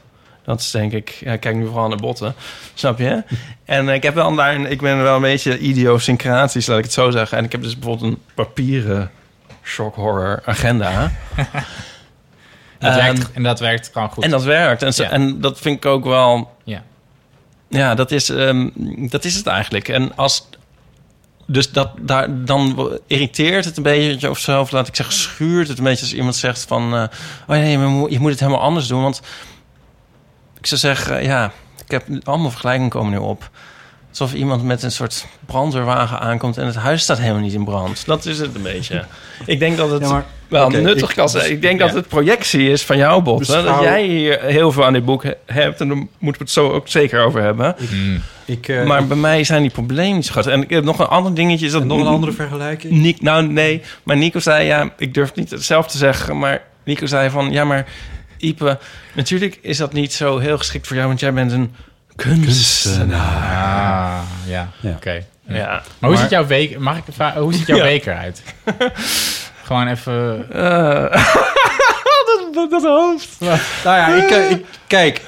Dat 0.44 0.60
is 0.60 0.70
denk 0.70 0.92
ik, 0.92 1.08
ja, 1.08 1.32
ik 1.32 1.40
kijk 1.40 1.56
nu 1.56 1.66
vooral 1.66 1.88
naar 1.88 1.98
botten, 1.98 2.34
snap 2.74 2.98
je? 2.98 3.22
En 3.64 3.88
ik 3.88 4.02
heb 4.02 4.14
wel 4.14 4.34
daar, 4.34 4.60
ik 4.60 4.80
ben 4.80 5.02
wel 5.02 5.14
een 5.14 5.20
beetje 5.20 5.58
idiosyncratisch, 5.58 6.66
laat 6.66 6.78
ik 6.78 6.84
het 6.84 6.92
zo 6.92 7.10
zeggen. 7.10 7.38
En 7.38 7.44
ik 7.44 7.52
heb 7.52 7.62
dus 7.62 7.78
bijvoorbeeld 7.78 8.12
een 8.12 8.22
papieren 8.34 9.10
shock 9.62 9.94
horror 9.94 10.42
agenda. 10.44 11.12
Dat 12.84 12.96
Ehm, 12.96 13.04
werkt, 13.14 13.32
en 13.32 13.42
dat 13.42 13.60
werkt 13.60 13.90
gewoon 13.92 14.10
goed. 14.10 14.24
en 14.24 14.30
dat 14.30 14.42
werkt. 14.44 14.82
En, 14.82 14.94
zo- 14.94 15.02
Ja. 15.02 15.10
en 15.10 15.40
dat 15.40 15.58
vind 15.60 15.76
ik 15.76 15.86
ook 15.86 16.04
wel... 16.04 16.56
ja. 16.64 16.82
Ja, 17.68 17.94
dat 17.94 18.10
is, 18.10 18.28
ehm, 18.28 18.68
dat 19.08 19.24
is 19.24 19.34
het 19.34 19.46
eigenlijk. 19.46 19.88
En 19.88 20.16
als... 20.16 20.48
dus 21.46 21.72
dat, 21.72 21.90
daar, 22.00 22.44
dan 22.44 22.90
irriteert 23.06 23.64
het 23.64 23.76
een 23.76 23.82
beetje 23.82 24.30
of 24.30 24.38
zo. 24.38 24.60
Of 24.60 24.70
laat 24.70 24.88
ik 24.88 24.96
zeggen, 24.96 25.14
schuurt 25.14 25.68
het 25.68 25.78
een 25.78 25.84
beetje 25.84 26.04
als 26.04 26.14
iemand 26.14 26.36
zegt 26.36 26.64
van... 26.64 26.94
eh, 26.94 27.02
oh 27.46 27.48
nee, 27.48 27.70
je 28.10 28.18
moet 28.20 28.30
het 28.30 28.40
helemaal 28.40 28.60
anders 28.62 28.86
doen. 28.86 29.02
Want 29.02 29.20
ik 30.60 30.66
zou 30.66 30.80
zeggen, 30.80 31.22
ja, 31.22 31.52
ik 31.84 31.90
heb 31.90 32.06
allemaal 32.22 32.50
vergelijkingen 32.50 32.90
komen 32.90 33.10
nu 33.12 33.18
op. 33.18 33.50
Alsof 34.18 34.34
iemand 34.34 34.64
met 34.64 34.82
een 34.82 34.92
soort 34.92 35.26
brandweerwagen 35.46 36.20
aankomt... 36.20 36.56
en 36.58 36.66
het 36.66 36.74
huis 36.74 37.02
staat 37.02 37.18
helemaal 37.18 37.40
niet 37.42 37.52
in 37.52 37.64
brand. 37.64 38.06
Dat 38.06 38.24
is 38.26 38.38
het 38.38 38.54
een 38.54 38.62
beetje. 38.62 39.04
Ik 39.46 39.58
denk 39.58 39.76
dat 39.76 39.90
het 39.90 40.02
Ja, 40.02 40.08
maar- 40.08 40.24
wel 40.48 40.68
nuttig 40.70 41.10
ik- 41.10 41.16
kan 41.16 41.28
zijn. 41.28 41.50
Ik 41.50 41.62
denk 41.62 41.78
dat 41.78 41.92
het 41.94 42.08
projectie 42.08 42.70
is 42.70 42.82
van 42.82 42.96
jouw 42.96 43.20
bot. 43.20 43.38
Beschouw- 43.38 43.62
Dat 43.64 43.80
jij 43.82 44.04
hier 44.06 44.40
heel 44.40 44.72
veel 44.72 44.84
aan 44.84 44.92
dit 44.92 45.04
boek 45.04 45.22
he- 45.22 45.32
hebt. 45.46 45.80
En 45.80 45.88
daar 45.88 45.96
moeten 45.96 46.08
we 46.18 46.38
het 46.38 46.50
zo 46.50 46.70
ook 46.70 46.88
zeker 46.88 47.24
over 47.24 47.42
hebben. 47.42 47.76
Ik, 48.44 48.68
eh, 48.68 48.84
maar 48.84 49.06
bij 49.06 49.16
mij 49.16 49.44
zijn 49.44 49.62
die 49.62 49.70
problemen 49.70 50.14
niet 50.14 50.26
zo 50.26 50.32
groot. 50.32 50.46
En 50.46 50.62
ik 50.62 50.70
heb 50.70 50.84
nog 50.84 50.98
een 50.98 51.06
ander 51.06 51.34
dingetje. 51.34 51.66
Is 51.66 51.72
dat 51.72 51.84
nog 51.84 52.00
een 52.00 52.06
andere 52.06 52.32
vergelijking? 52.32 52.92
Nick, 52.92 53.20
nou 53.22 53.46
nee, 53.46 53.82
maar 54.02 54.16
Nico 54.16 54.38
zei 54.38 54.66
ja, 54.66 54.90
ik 54.98 55.14
durf 55.14 55.34
niet 55.34 55.50
het 55.50 55.64
zelf 55.64 55.86
te 55.86 55.96
zeggen, 55.98 56.38
maar 56.38 56.62
Nico 56.84 57.06
zei 57.06 57.30
van 57.30 57.52
ja, 57.52 57.64
maar 57.64 57.86
Ipe, 58.38 58.78
natuurlijk 59.14 59.58
is 59.62 59.76
dat 59.76 59.92
niet 59.92 60.12
zo 60.12 60.38
heel 60.38 60.58
geschikt 60.58 60.86
voor 60.86 60.96
jou, 60.96 61.08
want 61.08 61.20
jij 61.20 61.32
bent 61.32 61.52
een 61.52 61.74
kunstenaar. 62.16 63.20
Ah, 63.20 64.20
ja, 64.46 64.68
Ja. 64.80 64.90
oké. 64.90 65.24
Ja, 65.46 65.66
Maar 65.66 65.82
hoe 65.98 66.08
Maar- 66.10 66.18
ziet 66.18 66.30
jouw 66.30 66.46
week... 66.46 66.78
Mag 66.78 66.96
ik 66.96 67.04
Hoe 67.34 67.54
ziet 67.54 67.66
jouw 67.66 67.76
Ja. 67.82 67.82
week 67.84 68.06
eruit? 68.06 68.42
Gewoon 69.62 69.88
even... 69.88 70.46
Eh, 70.52 71.22
dat, 72.54 72.70
dat 72.70 72.82
hoofd. 72.82 73.28
Nou 73.38 73.58
ja, 73.84 74.06
ik, 74.24 74.30
eh, 74.30 74.50
ik 74.50 74.64
kijk. 74.86 75.20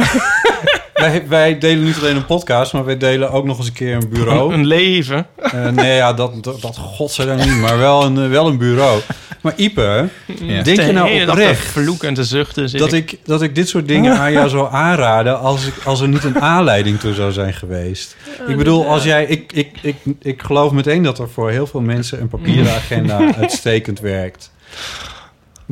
wij, 0.94 1.22
wij 1.28 1.58
delen 1.58 1.84
niet 1.84 1.98
alleen 1.98 2.16
een 2.16 2.26
podcast, 2.26 2.72
maar 2.72 2.84
wij 2.84 2.96
delen 2.96 3.30
ook 3.30 3.44
nog 3.44 3.58
eens 3.58 3.66
een 3.66 3.72
keer 3.72 3.94
een 3.94 4.08
bureau. 4.08 4.54
Een 4.54 4.66
leven. 4.66 5.26
Eh, 5.36 5.68
nee, 5.68 5.94
ja, 5.96 6.12
dat, 6.12 6.44
dat, 6.44 6.60
dat 6.60 6.76
godzijdank 6.76 7.44
niet, 7.44 7.56
maar 7.56 7.78
wel 7.78 8.04
een, 8.04 8.18
eh, 8.18 8.28
wel 8.28 8.46
een 8.46 8.58
bureau. 8.58 9.00
Maar 9.40 9.52
Ipe, 9.56 10.08
Ja. 10.40 10.62
denk 10.62 10.80
je 10.80 10.92
nou 10.92 11.28
oprecht 11.28 11.60
te 11.62 11.68
vloeken 11.68 12.08
en 12.08 12.14
te 12.14 12.24
zuchten. 12.24 12.68
zit 12.68 12.80
dat 12.80 12.92
ik, 12.92 13.18
dat 13.24 13.42
ik 13.42 13.54
dit 13.54 13.68
soort 13.68 13.88
dingen 13.88 14.18
aan 14.18 14.32
jou 14.32 14.48
zou 14.48 14.68
aanraden 14.72 15.38
als, 15.40 15.66
ik, 15.66 15.74
als 15.84 16.00
er 16.00 16.08
niet 16.08 16.24
een 16.24 16.40
aanleiding 16.40 17.00
toe 17.00 17.14
zou 17.14 17.32
zijn 17.32 17.52
geweest? 17.54 18.16
Ik 18.48 18.56
bedoel, 18.56 18.86
als 18.86 19.04
jij, 19.04 19.24
ik, 19.24 19.52
ik, 19.52 19.70
ik, 19.82 19.96
ik 20.22 20.42
geloof 20.42 20.72
meteen 20.72 21.02
dat 21.02 21.18
er 21.18 21.28
voor 21.28 21.50
heel 21.50 21.66
veel 21.66 21.80
mensen 21.80 22.20
een 22.20 22.28
papieren 22.28 22.72
agenda 22.74 23.18
uitstekend 23.40 24.00
werkt. 24.00 24.50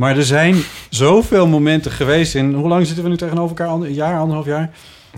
Maar 0.01 0.17
er 0.17 0.25
zijn 0.25 0.57
zoveel 0.91 1.47
momenten 1.47 1.91
geweest 1.93 2.35
in... 2.35 2.53
Hoe 2.55 2.69
lang 2.69 2.87
zitten 2.87 3.05
we 3.05 3.11
nu 3.11 3.17
tegenover 3.17 3.49
elkaar? 3.49 3.67
Ander- 3.67 3.89
Een 3.89 3.95
jaar, 3.95 4.19
anderhalf 4.19 4.47
jaar? 4.47 4.71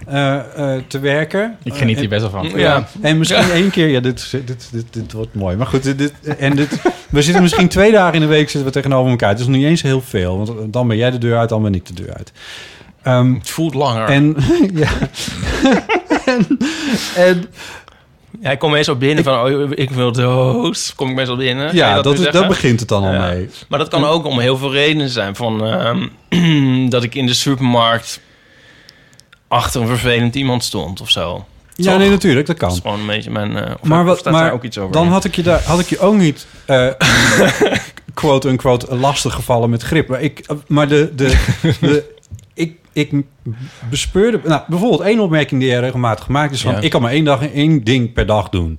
eh, 0.07 0.35
eh, 0.77 0.83
te 0.87 0.99
werken. 0.99 1.57
Ik 1.63 1.75
geniet 1.75 1.95
Eh, 1.95 2.01
hier 2.01 2.09
best 2.09 2.21
wel 2.21 2.31
van. 2.31 2.49
Ja. 2.51 2.57
ja, 2.59 2.87
en 3.01 3.19
misschien 3.19 3.51
één 3.51 3.71
keer. 3.71 3.89
Ja, 3.89 4.01
dit, 4.01 4.31
dit, 4.31 4.69
dit, 4.73 4.85
dit 4.91 5.13
wordt 5.13 5.35
mooi. 5.35 5.57
Maar 5.57 5.67
goed, 5.67 5.83
dit, 5.83 5.99
dit- 5.99 6.13
en 6.39 6.57
dit, 6.57 6.69
we 7.11 7.23
zitten 7.23 7.43
misschien 7.43 7.69
twee 7.69 7.93
dagen 7.93 8.15
in 8.15 8.21
de 8.21 8.27
week 8.27 8.51
zitten 8.51 8.65
we 8.65 8.71
tegenover 8.71 9.11
elkaar. 9.11 9.29
Het 9.29 9.41
is 9.41 9.47
nog 9.47 9.57
niet 9.57 9.65
eens 9.67 9.83
heel 9.83 10.01
veel. 10.01 10.37
Want 10.39 10.73
dan 10.73 10.89
ben 10.89 10.97
jij 10.97 11.11
de 11.11 11.19
deur 11.19 11.39
uit, 11.39 11.49
dan 11.49 11.63
ben 11.63 11.75
ik 11.75 11.87
de 11.87 11.95
deur 11.95 12.15
uit. 12.15 12.33
Ehm, 13.03 13.35
Het 13.35 13.51
voelt 13.51 13.75
langer. 13.75 14.09
en, 14.09 14.37
ja. 14.75 14.91
en, 16.25 16.47
en 17.17 17.45
ja, 18.43 18.51
ik 18.51 18.59
kom 18.59 18.71
meestal 18.71 18.97
binnen 18.97 19.25
van, 19.25 19.45
oh, 19.53 19.71
ik 19.75 19.91
wil 19.91 20.13
dood. 20.13 20.93
Kom 20.97 21.09
ik 21.09 21.15
meestal 21.15 21.37
binnen. 21.37 21.67
Kan 21.67 21.77
ja, 21.77 22.03
dat, 22.03 22.13
is, 22.15 22.21
zeggen? 22.21 22.41
dat 22.41 22.49
begint 22.49 22.81
het 22.81 22.89
dan 22.89 23.05
al 23.05 23.13
Ja. 23.13 23.27
mee. 23.27 23.49
Maar 23.69 23.79
dat 23.79 23.89
kan 23.89 24.05
ook 24.05 24.25
om 24.27 24.39
heel 24.39 24.57
veel 24.57 24.73
redenen 24.73 25.09
zijn. 25.09 25.37
Van 25.37 25.65
ehm, 25.67 26.89
dat 26.95 27.03
ik 27.03 27.15
in 27.15 27.27
de 27.27 27.35
supermarkt 27.35 28.21
achter 29.49 29.81
een 29.81 29.87
vervelend 29.87 30.35
iemand 30.35 30.65
stond 30.65 31.01
of 31.01 31.11
zo. 31.11 31.45
Ja, 31.75 31.91
Toch? 31.91 31.99
nee, 32.01 32.11
natuurlijk, 32.11 32.47
dat 32.47 32.59
Dat 32.59 32.73
is 32.73 32.81
kan. 32.81 32.91
gewoon 32.93 33.01
een 33.09 33.15
beetje 33.15 33.31
mijn... 33.31 33.57
of 33.57 33.83
Maar, 33.83 34.05
wat, 34.05 34.25
maar 34.25 34.33
daar 34.33 34.53
ook 34.53 34.63
iets 34.65 34.79
over? 34.79 34.93
dan 34.93 35.09
had 35.09 35.25
ik 35.25 35.37
je, 35.37 35.43
daar, 35.43 35.63
had 35.63 35.79
ik 35.81 35.89
je 35.89 35.99
ook 35.99 36.15
niet 36.15 36.47
eh 36.67 36.87
quote-unquote 38.15 38.95
lastig 38.97 39.35
gevallen 39.35 39.71
met 39.71 39.83
grip. 39.83 40.09
Maar, 40.09 40.21
ik, 40.21 40.47
maar 40.67 40.89
de, 40.89 41.13
de, 41.15 41.29
de, 41.81 42.15
ik, 42.93 43.13
bespeurde... 43.91 44.41
Nou, 44.45 44.63
bijvoorbeeld 44.69 45.01
één 45.01 45.21
opmerking 45.21 45.61
die 45.61 45.71
jij 45.71 45.81
regelmatig 45.81 46.25
gemaakt 46.25 46.53
is 46.53 46.63
van... 46.63 46.73
Ja. 46.73 46.81
ik 46.81 46.91
kan 46.91 47.03
maar 47.03 47.13
één, 47.13 47.25
dag, 47.25 47.47
één 47.49 47.85
ding 47.85 48.13
per 48.13 48.27
dag 48.27 48.49
doen. 48.49 48.79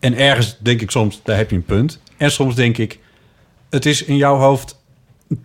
En 0.00 0.14
ergens 0.14 0.56
denk 0.60 0.80
ik 0.80 0.90
soms, 0.90 1.20
daar 1.24 1.36
heb 1.36 1.50
je 1.50 1.56
een 1.56 1.64
punt. 1.64 2.00
En 2.16 2.30
soms 2.30 2.54
denk 2.54 2.78
ik, 2.78 2.98
het 3.70 3.86
is 3.86 4.04
in 4.04 4.16
jouw 4.16 4.36
hoofd 4.36 4.82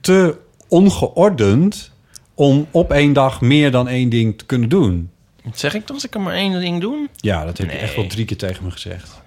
te 0.01 0.37
ongeordend... 0.67 1.91
om 2.33 2.67
op 2.71 2.91
één 2.91 3.13
dag 3.13 3.41
meer 3.41 3.71
dan 3.71 3.87
één 3.87 4.09
ding 4.09 4.37
te 4.37 4.45
kunnen 4.45 4.69
doen. 4.69 5.09
Zeg 5.53 5.73
ik 5.73 5.85
toch 5.85 5.95
als 5.95 6.05
ik 6.05 6.13
er 6.13 6.21
maar 6.21 6.33
één 6.33 6.59
ding 6.59 6.81
doe? 6.81 7.07
Ja, 7.15 7.45
dat 7.45 7.57
heb 7.57 7.67
je 7.69 7.73
Nee. 7.73 7.81
echt 7.83 7.95
wel 7.95 8.07
drie 8.07 8.25
keer 8.25 8.37
tegen 8.37 8.63
me 8.63 8.71
gezegd. 8.71 9.21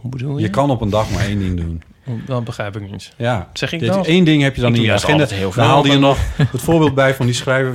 Hoe 0.00 0.10
bedoel 0.10 0.36
je? 0.36 0.42
Je 0.42 0.50
kan 0.50 0.70
op 0.70 0.80
een 0.80 0.90
dag 0.90 1.10
maar 1.10 1.24
één 1.24 1.38
ding 1.38 1.56
doen. 1.56 1.82
Dat 2.26 2.44
begrijp 2.44 2.76
ik 2.76 2.90
niet. 2.90 3.12
Ja. 3.16 3.48
Zeg 3.52 3.72
ik 3.72 3.80
Dit- 3.80 3.88
dan? 3.88 4.02
Eén 4.06 4.24
ding 4.24 4.42
heb 4.42 4.54
je 4.54 4.60
dan 4.60 4.70
Ik 4.70 4.76
in 4.76 4.82
je 4.82 4.92
agenda. 4.92 5.26
heel 5.28 5.52
veel 5.52 5.62
haalde 5.62 5.90
je 5.90 5.98
nog 5.98 6.18
het 6.50 6.62
voorbeeld 6.62 6.94
bij 6.94 7.14
van 7.14 7.26
die 7.26 7.34
schrijver... 7.34 7.74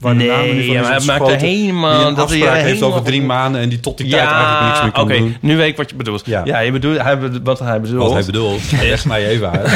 waar 0.00 0.18
de 0.18 0.24
naam 0.24 0.42
niet 0.56 0.64
van 0.66 0.74
ja, 0.74 0.80
is 0.80 0.88
het 0.88 1.04
maakt 1.04 1.28
er 1.28 1.36
helemaal- 1.40 2.06
Die 2.06 2.14
dat 2.14 2.28
hij 2.28 2.38
afspraak 2.38 2.54
heeft 2.54 2.66
helemaal- 2.66 2.90
over 2.90 3.02
drie 3.02 3.22
maanden... 3.22 3.60
en 3.60 3.68
die 3.68 3.80
tot 3.80 3.98
die 3.98 4.10
tijd 4.10 4.28
eigenlijk 4.28 4.66
niks 4.66 4.82
meer 4.82 4.92
kan 4.92 5.02
oké. 5.04 5.16
doen. 5.16 5.36
Nu 5.40 5.56
weet 5.56 5.68
ik 5.68 5.76
wat 5.76 5.90
je 5.90 5.96
bedoelt. 5.96 6.26
Ja. 6.26 6.42
Ja, 6.44 6.58
je 6.58 6.72
bedoelt, 6.72 7.02
hij, 7.02 7.18
bedo- 7.18 7.40
wat 7.42 7.58
hij 7.58 7.80
bedoelt. 7.80 8.02
Wat 8.02 8.12
hij 8.12 8.24
bedoelt. 8.24 8.72
Leg 8.82 9.04
mij 9.04 9.26
even 9.26 9.50
uit. 9.50 9.70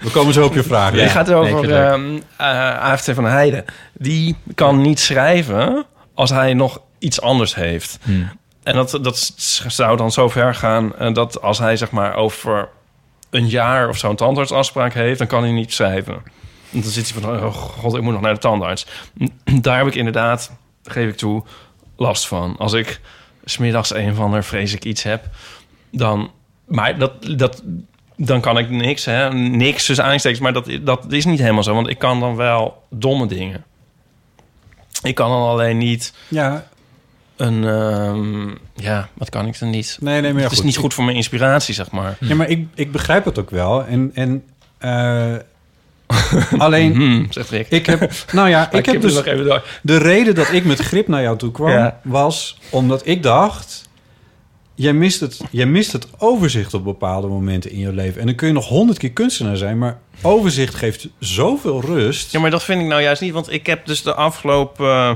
We 0.00 0.10
komen 0.12 0.32
zo 0.34 0.44
op 0.44 0.54
je 0.54 0.62
vraag. 0.62 0.90
Die 0.92 1.00
Ja. 1.00 1.08
gaat 1.08 1.32
over 1.32 1.56
het 1.62 1.70
ehm 1.70 2.02
eh, 2.36 2.78
AFT 2.78 3.10
van 3.14 3.24
Heijden. 3.24 3.64
Die 3.92 4.36
kan 4.54 4.80
niet 4.80 5.00
schrijven 5.00 5.84
als 6.14 6.30
hij 6.30 6.54
nog 6.54 6.80
iets 6.98 7.20
anders 7.20 7.54
heeft. 7.54 7.98
Hmm. 8.02 8.30
En 8.62 8.74
dat, 8.74 8.98
dat 9.02 9.32
zou 9.66 9.96
dan 9.96 10.12
zo 10.12 10.28
ver 10.28 10.54
gaan 10.54 10.96
eh, 10.96 11.12
dat 11.14 11.42
als 11.42 11.58
hij 11.58 11.76
zeg 11.76 11.90
maar 11.90 12.14
over 12.14 12.68
een 13.34 13.48
jaar 13.48 13.88
of 13.88 13.98
zo 13.98 14.10
een 14.10 14.16
tandartsafspraak 14.16 14.94
heeft, 14.94 15.18
dan 15.18 15.26
kan 15.26 15.42
hij 15.42 15.52
niet 15.52 15.72
schrijven. 15.72 16.22
Want 16.70 16.84
dan 16.84 16.92
zit 16.92 17.12
hij 17.12 17.22
van, 17.22 17.44
oh 17.44 17.54
god, 17.54 17.94
ik 17.94 18.02
moet 18.02 18.12
nog 18.12 18.22
naar 18.22 18.34
de 18.34 18.40
tandarts. 18.40 18.86
Daar 19.60 19.78
heb 19.78 19.86
ik 19.86 19.94
inderdaad, 19.94 20.52
geef 20.84 21.08
ik 21.08 21.16
toe, 21.16 21.42
last 21.96 22.26
van. 22.26 22.56
Als 22.58 22.72
ik 22.72 23.00
smiddags 23.44 23.94
een 23.94 24.10
of 24.10 24.18
ander 24.18 24.44
vreselijk 24.44 24.84
iets 24.84 25.02
heb, 25.02 25.28
dan... 25.90 26.30
Maar 26.64 26.98
dat, 26.98 27.12
dat, 27.36 27.62
dan 28.16 28.40
kan 28.40 28.58
ik 28.58 28.70
niks, 28.70 29.04
hè. 29.04 29.32
Niks 29.32 29.86
tussen 29.86 30.04
aanstekens, 30.04 30.40
maar 30.40 30.52
dat, 30.52 30.70
dat 30.82 31.12
is 31.12 31.24
niet 31.24 31.38
helemaal 31.38 31.62
zo. 31.62 31.74
Want 31.74 31.88
ik 31.88 31.98
kan 31.98 32.20
dan 32.20 32.36
wel 32.36 32.82
domme 32.90 33.26
dingen. 33.26 33.64
Ik 35.02 35.14
kan 35.14 35.30
dan 35.30 35.48
alleen 35.48 35.78
niet 35.78 36.14
Ja, 36.28 36.66
een... 37.36 37.64
ehm, 37.64 38.48
ja, 38.74 39.08
wat 39.14 39.28
kan 39.30 39.46
ik 39.46 39.58
dan 39.58 39.70
niet? 39.70 39.96
nee, 40.00 40.20
nee, 40.20 40.32
maar 40.32 40.42
ja, 40.42 40.48
het 40.48 40.58
is 40.58 40.64
niet 40.64 40.76
goed 40.76 40.94
voor 40.94 41.04
mijn 41.04 41.16
inspiratie, 41.16 41.74
zeg 41.74 41.90
maar. 41.90 42.16
Ja, 42.20 42.34
maar 42.34 42.48
ik, 42.48 42.66
ik 42.74 42.92
begrijp 42.92 43.24
het 43.24 43.38
ook 43.38 43.50
wel. 43.50 43.84
En, 43.84 44.10
en 44.14 44.44
eh, 44.78 45.34
alleen, 46.58 46.94
Hmm, 46.94 47.26
zegt 47.30 47.50
Rick. 47.50 47.68
ik 47.70 47.86
heb... 47.86 48.12
Nou 48.32 48.48
ja, 48.48 48.70
ik 48.72 48.86
heb 48.86 49.00
dus... 49.00 49.14
nog 49.14 49.24
even. 49.24 49.62
De 49.82 49.96
reden 49.96 50.34
dat 50.34 50.52
ik 50.52 50.64
met 50.64 50.78
grip 50.78 51.08
naar 51.08 51.22
jou 51.22 51.38
toe 51.38 51.50
kwam, 51.50 51.70
Ja. 51.70 52.00
was 52.02 52.58
omdat 52.70 53.06
ik 53.06 53.22
dacht... 53.22 53.82
Jij 54.76 54.92
mist, 54.92 55.20
het, 55.20 55.40
jij 55.50 55.66
mist 55.66 55.92
het 55.92 56.06
overzicht 56.18 56.74
op 56.74 56.84
bepaalde 56.84 57.26
momenten 57.28 57.70
in 57.70 57.78
je 57.78 57.92
leven. 57.92 58.20
En 58.20 58.26
dan 58.26 58.34
kun 58.34 58.46
je 58.48 58.52
nog 58.52 58.68
honderd 58.68 58.98
keer 58.98 59.12
kunstenaar 59.12 59.56
zijn... 59.56 59.78
maar 59.78 59.98
overzicht 60.22 60.74
geeft 60.74 61.08
zoveel 61.18 61.80
rust. 61.80 62.32
Ja, 62.32 62.40
maar 62.40 62.50
dat 62.50 62.62
vind 62.64 62.80
ik 62.80 62.86
nou 62.86 63.02
juist 63.02 63.22
niet. 63.22 63.32
Want 63.32 63.52
ik 63.52 63.66
heb 63.66 63.86
dus 63.86 64.02
de 64.02 64.14
afgelopen... 64.14 64.86
eh, 64.86 65.10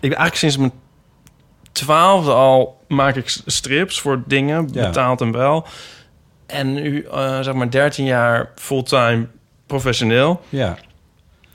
ik 0.00 0.08
ben 0.08 0.18
eigenlijk 0.18 0.36
sinds 0.36 0.56
mijn 0.56 0.72
twaalfde 1.84 2.32
al 2.32 2.80
maak 2.88 3.16
ik 3.16 3.38
strips 3.46 4.00
voor 4.00 4.22
dingen, 4.26 4.68
Ja. 4.72 4.86
betaald 4.86 5.20
en 5.20 5.32
wel. 5.32 5.66
En 6.46 6.72
nu, 6.74 7.02
eh, 7.02 7.40
zeg 7.40 7.54
maar, 7.54 7.70
13 7.70 8.04
jaar 8.04 8.50
fulltime 8.54 9.26
professioneel. 9.66 10.40
Ja. 10.48 10.76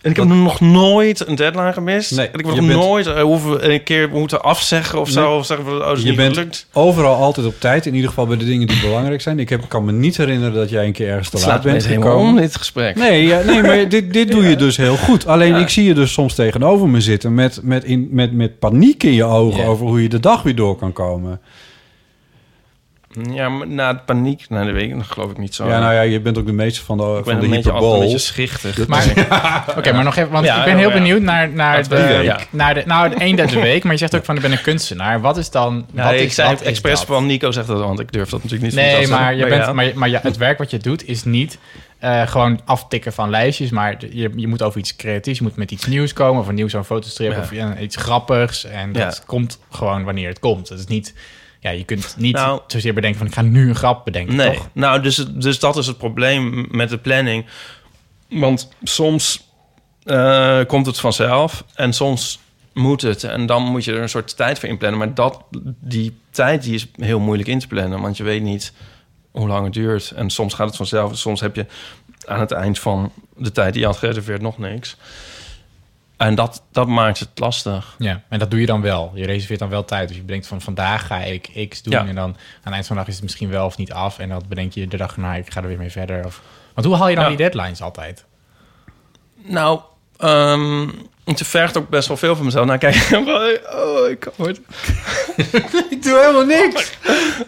En 0.03 0.09
ik 0.11 0.15
heb 0.15 0.25
nog 0.27 0.59
nooit 0.59 1.27
een 1.27 1.35
deadline 1.35 1.73
gemist. 1.73 2.11
Nee, 2.15 2.27
en 2.27 2.39
ik 2.39 2.45
heb 2.45 2.55
je 2.55 2.61
nog 2.61 2.69
bent- 2.69 2.79
nooit 2.79 3.07
eh, 3.07 3.21
hoeven, 3.21 3.71
een 3.71 3.83
keer 3.83 4.09
moeten 4.09 4.41
afzeggen 4.43 4.99
of 4.99 5.09
zo. 5.09 5.21
Nee. 5.29 5.37
Of 5.39 5.45
zeggen 5.45 5.91
oh, 5.91 5.97
Je 5.97 6.13
bent 6.13 6.33
gelukt. 6.37 6.67
overal 6.73 7.15
altijd 7.15 7.45
op 7.45 7.59
tijd. 7.59 7.85
In 7.85 7.93
ieder 7.93 8.09
geval 8.09 8.27
bij 8.27 8.37
de 8.37 8.45
dingen 8.45 8.67
die 8.67 8.79
belangrijk 8.81 9.21
zijn. 9.21 9.39
Ik 9.39 9.49
heb, 9.49 9.61
kan 9.67 9.85
me 9.85 9.91
niet 9.91 10.17
herinneren 10.17 10.53
dat 10.53 10.69
jij 10.69 10.85
een 10.85 10.91
keer 10.91 11.07
ergens 11.09 11.29
te 11.29 11.37
Het 11.37 11.45
laat 11.45 11.61
bent 11.63 11.83
gekomen. 11.85 12.29
om, 12.29 12.35
dit 12.35 12.55
gesprek. 12.55 12.95
Nee, 12.95 13.25
ja, 13.27 13.41
nee 13.45 13.61
maar 13.61 13.89
dit, 13.89 14.13
dit 14.13 14.31
doe 14.31 14.43
je 14.49 14.55
dus 14.55 14.77
heel 14.77 14.97
goed. 14.97 15.27
Alleen 15.27 15.53
Ja. 15.53 15.57
ik 15.59 15.69
zie 15.69 15.83
je 15.83 15.93
dus 15.93 16.13
soms 16.13 16.35
tegenover 16.35 16.87
me 16.87 17.01
zitten... 17.01 17.33
met, 17.33 17.59
met, 17.63 17.83
in, 17.83 18.07
met, 18.11 18.33
met 18.33 18.59
paniek 18.59 19.03
in 19.03 19.13
je 19.13 19.23
ogen 19.23 19.65
over 19.65 19.85
hoe 19.87 20.01
je 20.01 20.09
de 20.09 20.19
dag 20.19 20.43
weer 20.43 20.55
door 20.55 20.75
kan 20.75 20.93
komen. 20.93 21.39
Ja, 23.29 23.49
maar 23.49 23.67
na 23.67 23.93
de 23.93 23.99
paniek, 24.05 24.45
na 24.49 24.63
de 24.65 24.71
week, 24.71 24.95
dat 24.95 25.05
geloof 25.05 25.31
ik 25.31 25.37
niet 25.37 25.55
zo. 25.55 25.67
Ja, 25.67 25.79
nou 25.79 25.93
ja, 25.93 26.01
je 26.01 26.19
bent 26.19 26.37
ook 26.37 26.45
de 26.45 26.51
meester 26.53 26.83
van 26.83 26.97
de, 26.97 27.03
ik 27.03 27.09
ben 27.13 27.23
van 27.23 27.35
de 27.39 27.43
een 27.45 27.49
beetje, 27.49 27.63
hyperbol. 27.71 27.93
een 27.93 27.99
beetje 27.99 28.17
schichtig. 28.17 28.87
Maar, 28.87 29.03
Oké, 29.77 29.91
maar 29.93 30.03
nog 30.03 30.15
even, 30.15 30.31
want 30.31 30.45
Ja, 30.45 30.57
ik 30.57 30.63
ben 30.63 30.73
ja, 30.73 30.79
heel 30.79 30.87
ja. 30.89 30.93
benieuwd 30.93 31.21
naar, 31.21 31.49
naar, 31.49 31.87
de, 31.89 32.35
naar 32.49 32.73
de... 32.73 32.83
Nou, 32.85 33.09
de 33.09 33.15
één 33.15 33.35
dag 33.35 33.49
de 33.49 33.59
week, 33.59 33.83
maar 33.83 33.91
je 33.91 33.97
zegt 33.97 34.15
ook 34.15 34.25
van, 34.25 34.35
ik 34.35 34.41
ben 34.41 34.51
een 34.51 34.61
kunstenaar. 34.61 35.21
Wat 35.21 35.37
is 35.37 35.49
dan... 35.51 35.85
Nee, 35.91 36.05
wat 36.05 36.13
ik 36.13 36.19
is, 36.19 36.35
zei 36.35 36.47
wat 36.49 36.57
het 36.57 36.65
is 36.67 36.71
expres 36.73 36.97
dat? 36.99 37.05
van 37.07 37.25
Nico 37.25 37.51
zegt 37.51 37.67
dat, 37.67 37.79
want 37.79 37.99
ik 37.99 38.11
durf 38.11 38.29
dat 38.29 38.43
natuurlijk 38.43 38.73
niet 38.73 38.81
van 38.83 38.91
Nee, 38.91 39.07
maar, 39.07 39.33
je 39.33 39.39
zeggen. 39.39 39.57
bent, 39.59 39.73
maar, 39.73 39.91
maar 39.95 40.09
ja, 40.09 40.19
het 40.23 40.37
werk 40.37 40.57
wat 40.57 40.71
je 40.71 40.77
doet 40.77 41.07
is 41.07 41.23
niet 41.23 41.57
eh, 41.99 42.27
gewoon 42.27 42.59
aftikken 42.65 43.13
van 43.13 43.29
lijstjes, 43.29 43.69
maar 43.69 43.95
je, 44.09 44.29
je 44.35 44.47
moet 44.47 44.61
over 44.61 44.79
iets 44.79 44.95
creatiefs, 44.95 45.37
je 45.37 45.43
moet 45.43 45.55
met 45.55 45.71
iets 45.71 45.85
nieuws 45.85 46.13
komen, 46.13 46.41
of 46.41 46.47
een 46.47 46.55
nieuws 46.55 46.71
zo'n 46.71 46.83
fotostrip, 46.83 47.31
Ja. 47.31 47.39
of 47.39 47.79
iets 47.79 47.95
grappigs. 47.95 48.65
En 48.65 48.91
dat 48.91 49.15
Ja. 49.17 49.23
komt 49.25 49.59
gewoon 49.71 50.03
wanneer 50.03 50.27
het 50.29 50.39
komt. 50.39 50.69
Het 50.69 50.79
is 50.79 50.85
niet, 50.87 51.13
ja, 51.63 51.69
je 51.69 51.83
kunt 51.83 52.15
niet 52.17 52.35
Nou- 52.35 52.61
zozeer 52.67 52.93
bedenken 52.93 53.17
van 53.19 53.27
ik 53.27 53.33
ga 53.33 53.41
nu 53.41 53.69
een 53.69 53.75
grap 53.75 54.05
bedenken, 54.05 54.35
Nee, 54.35 54.53
toch? 54.55 54.69
nou, 54.73 55.01
dus, 55.01 55.15
dus 55.31 55.59
dat 55.59 55.77
is 55.77 55.87
het 55.87 55.97
probleem 55.97 56.67
met 56.71 56.89
de 56.89 56.97
planning. 56.97 57.45
Want 58.29 58.69
soms 58.83 59.47
eh, 60.03 60.59
komt 60.67 60.85
het 60.85 60.99
vanzelf 60.99 61.63
en 61.75 61.93
soms 61.93 62.39
moet 62.73 63.01
het. 63.01 63.23
En 63.23 63.45
dan 63.45 63.63
moet 63.63 63.83
je 63.83 63.91
er 63.93 64.01
een 64.01 64.09
soort 64.09 64.35
tijd 64.35 64.59
voor 64.59 64.69
inplannen. 64.69 64.99
Maar 64.99 65.13
dat, 65.13 65.43
die 65.79 66.17
tijd 66.31 66.63
die 66.63 66.73
is 66.73 66.87
heel 66.95 67.19
moeilijk 67.19 67.49
in 67.49 67.59
te 67.59 67.67
plannen. 67.67 68.01
Want 68.01 68.17
je 68.17 68.23
weet 68.23 68.41
niet 68.41 68.73
hoe 69.31 69.47
lang 69.47 69.63
het 69.63 69.73
duurt. 69.73 70.11
En 70.15 70.29
soms 70.29 70.53
gaat 70.53 70.67
het 70.67 70.75
vanzelf. 70.75 71.11
en 71.11 71.17
Soms 71.17 71.41
heb 71.41 71.55
je 71.55 71.65
aan 72.25 72.39
het 72.39 72.51
eind 72.51 72.79
van 72.79 73.11
de 73.37 73.51
tijd 73.51 73.71
die 73.73 73.81
je 73.81 73.87
had 73.87 73.97
gereserveerd 73.97 74.41
nog 74.41 74.57
niks. 74.57 74.97
En 76.23 76.35
dat, 76.35 76.63
dat 76.71 76.87
maakt 76.87 77.19
het 77.19 77.29
lastig. 77.39 77.95
Ja, 77.97 78.21
en 78.29 78.39
dat 78.39 78.51
doe 78.51 78.59
je 78.59 78.65
dan 78.65 78.81
wel. 78.81 79.11
Je 79.15 79.25
reserveert 79.25 79.59
dan 79.59 79.69
wel 79.69 79.85
tijd. 79.85 80.07
Dus 80.07 80.17
je 80.17 80.23
bedenkt 80.23 80.47
van 80.47 80.61
vandaag 80.61 81.07
ga 81.07 81.19
ik 81.19 81.67
X 81.69 81.81
doen. 81.81 81.93
Ja. 81.93 82.07
En 82.07 82.15
dan 82.15 82.29
aan 82.29 82.37
het 82.63 82.73
eind 82.73 82.87
van 82.87 82.95
de 82.95 83.01
dag 83.01 83.07
is 83.09 83.15
het 83.15 83.23
misschien 83.23 83.49
wel 83.49 83.65
of 83.65 83.77
niet 83.77 83.93
af. 83.93 84.19
En 84.19 84.29
dan 84.29 84.43
bedenk 84.47 84.73
je 84.73 84.87
de 84.87 84.97
dag 84.97 85.13
erna, 85.13 85.35
ik 85.35 85.51
ga 85.51 85.61
er 85.61 85.67
weer 85.67 85.77
mee 85.77 85.91
verder. 85.91 86.25
Of... 86.25 86.41
Want 86.73 86.87
hoe 86.87 86.95
haal 86.95 87.07
je 87.07 87.15
dan 87.15 87.23
Ja. 87.23 87.29
die 87.29 87.37
deadlines 87.37 87.81
altijd? 87.81 88.25
Nou, 89.35 89.81
ehm 90.23 90.87
het 91.23 91.47
vergt 91.47 91.77
ook 91.77 91.89
best 91.89 92.07
wel 92.07 92.17
veel 92.17 92.35
van 92.35 92.45
mezelf. 92.45 92.65
Nou, 92.65 92.77
kijk, 92.79 92.95
oh, 93.11 94.09
ik 94.09 94.19
kan 94.19 94.47
het. 94.47 94.59
Ik 95.93 96.03
doe 96.03 96.19
helemaal 96.19 96.45
niks. 96.45 96.91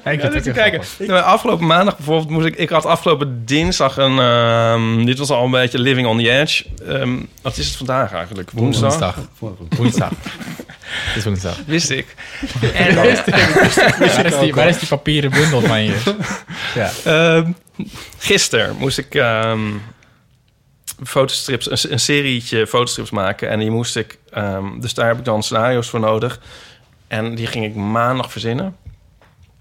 Ik 0.03 0.21
Ja, 0.21 0.41
te 0.41 0.51
kijken. 0.51 0.81
Nou, 0.97 1.23
afgelopen 1.23 1.65
maandag 1.65 1.95
bijvoorbeeld 1.95 2.29
moest 2.29 2.45
ik... 2.45 2.55
Ik 2.55 2.69
had 2.69 2.85
afgelopen 2.85 3.45
dinsdag 3.45 3.97
een... 3.97 4.19
ehm, 4.19 5.05
dit 5.05 5.17
was 5.17 5.29
al 5.29 5.45
een 5.45 5.51
beetje 5.51 5.79
living 5.79 6.07
on 6.07 6.17
the 6.17 6.31
edge. 6.31 6.65
Ehm, 6.87 7.15
wat 7.41 7.57
is 7.57 7.67
het 7.67 7.75
vandaag 7.75 8.13
eigenlijk? 8.13 8.51
Woensdag? 8.51 9.15
Woensdag. 9.39 9.77
Woensdag. 9.77 10.09
Het 10.85 11.15
is 11.15 11.23
woensdag. 11.23 11.57
Wist 11.65 11.89
ik. 11.89 12.15
waar, 12.93 13.05
is 14.25 14.39
die, 14.39 14.53
waar 14.53 14.67
is 14.67 14.79
die 14.79 14.87
papieren 14.87 15.31
bundel 15.31 15.61
van 15.61 15.83
je? 15.83 16.15
Ja. 16.75 16.91
Ehm 17.03 17.51
gisteren 18.17 18.75
moest 18.77 18.97
ik 18.97 19.15
ehm, 19.15 19.59
fotostrips, 21.03 21.71
een, 21.71 21.91
een 21.91 21.99
serietje 21.99 22.67
fotostrips 22.67 23.09
maken. 23.09 23.49
En 23.49 23.59
die 23.59 23.71
moest 23.71 23.95
ik... 23.95 24.19
ehm, 24.29 24.79
dus 24.79 24.93
daar 24.93 25.07
heb 25.07 25.17
ik 25.17 25.25
dan 25.25 25.43
scenario's 25.43 25.89
voor 25.89 25.99
nodig. 25.99 26.39
En 27.07 27.35
die 27.35 27.47
ging 27.47 27.65
ik 27.65 27.75
maandag 27.75 28.31
verzinnen. 28.31 28.75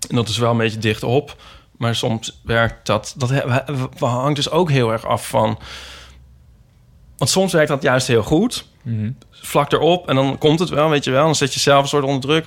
En 0.09 0.17
dat 0.17 0.29
is 0.29 0.39
wel 0.39 0.51
een 0.51 0.57
beetje 0.57 0.79
dicht 0.79 1.03
op. 1.03 1.37
Maar 1.77 1.95
soms 1.95 2.41
werkt 2.45 2.87
dat... 2.87 3.15
Dat 3.17 3.31
hangt 3.99 4.37
dus 4.37 4.51
ook 4.51 4.71
heel 4.71 4.93
erg 4.93 5.07
af 5.07 5.29
van... 5.29 5.59
Want 7.17 7.31
soms 7.31 7.53
werkt 7.53 7.69
dat 7.69 7.83
juist 7.83 8.07
heel 8.07 8.23
goed. 8.23 8.67
Mhm. 8.83 9.11
Vlak 9.31 9.73
erop 9.73 10.09
en 10.09 10.15
dan 10.15 10.39
komt 10.39 10.59
het 10.59 10.69
wel, 10.69 10.91
weet 10.91 11.05
je 11.05 11.11
wel. 11.11 11.25
Dan 11.25 11.35
zet 11.35 11.55
je 11.55 11.61
zelf 11.61 11.83
een 11.83 11.89
soort 11.89 12.05
onder 12.05 12.21
druk. 12.21 12.45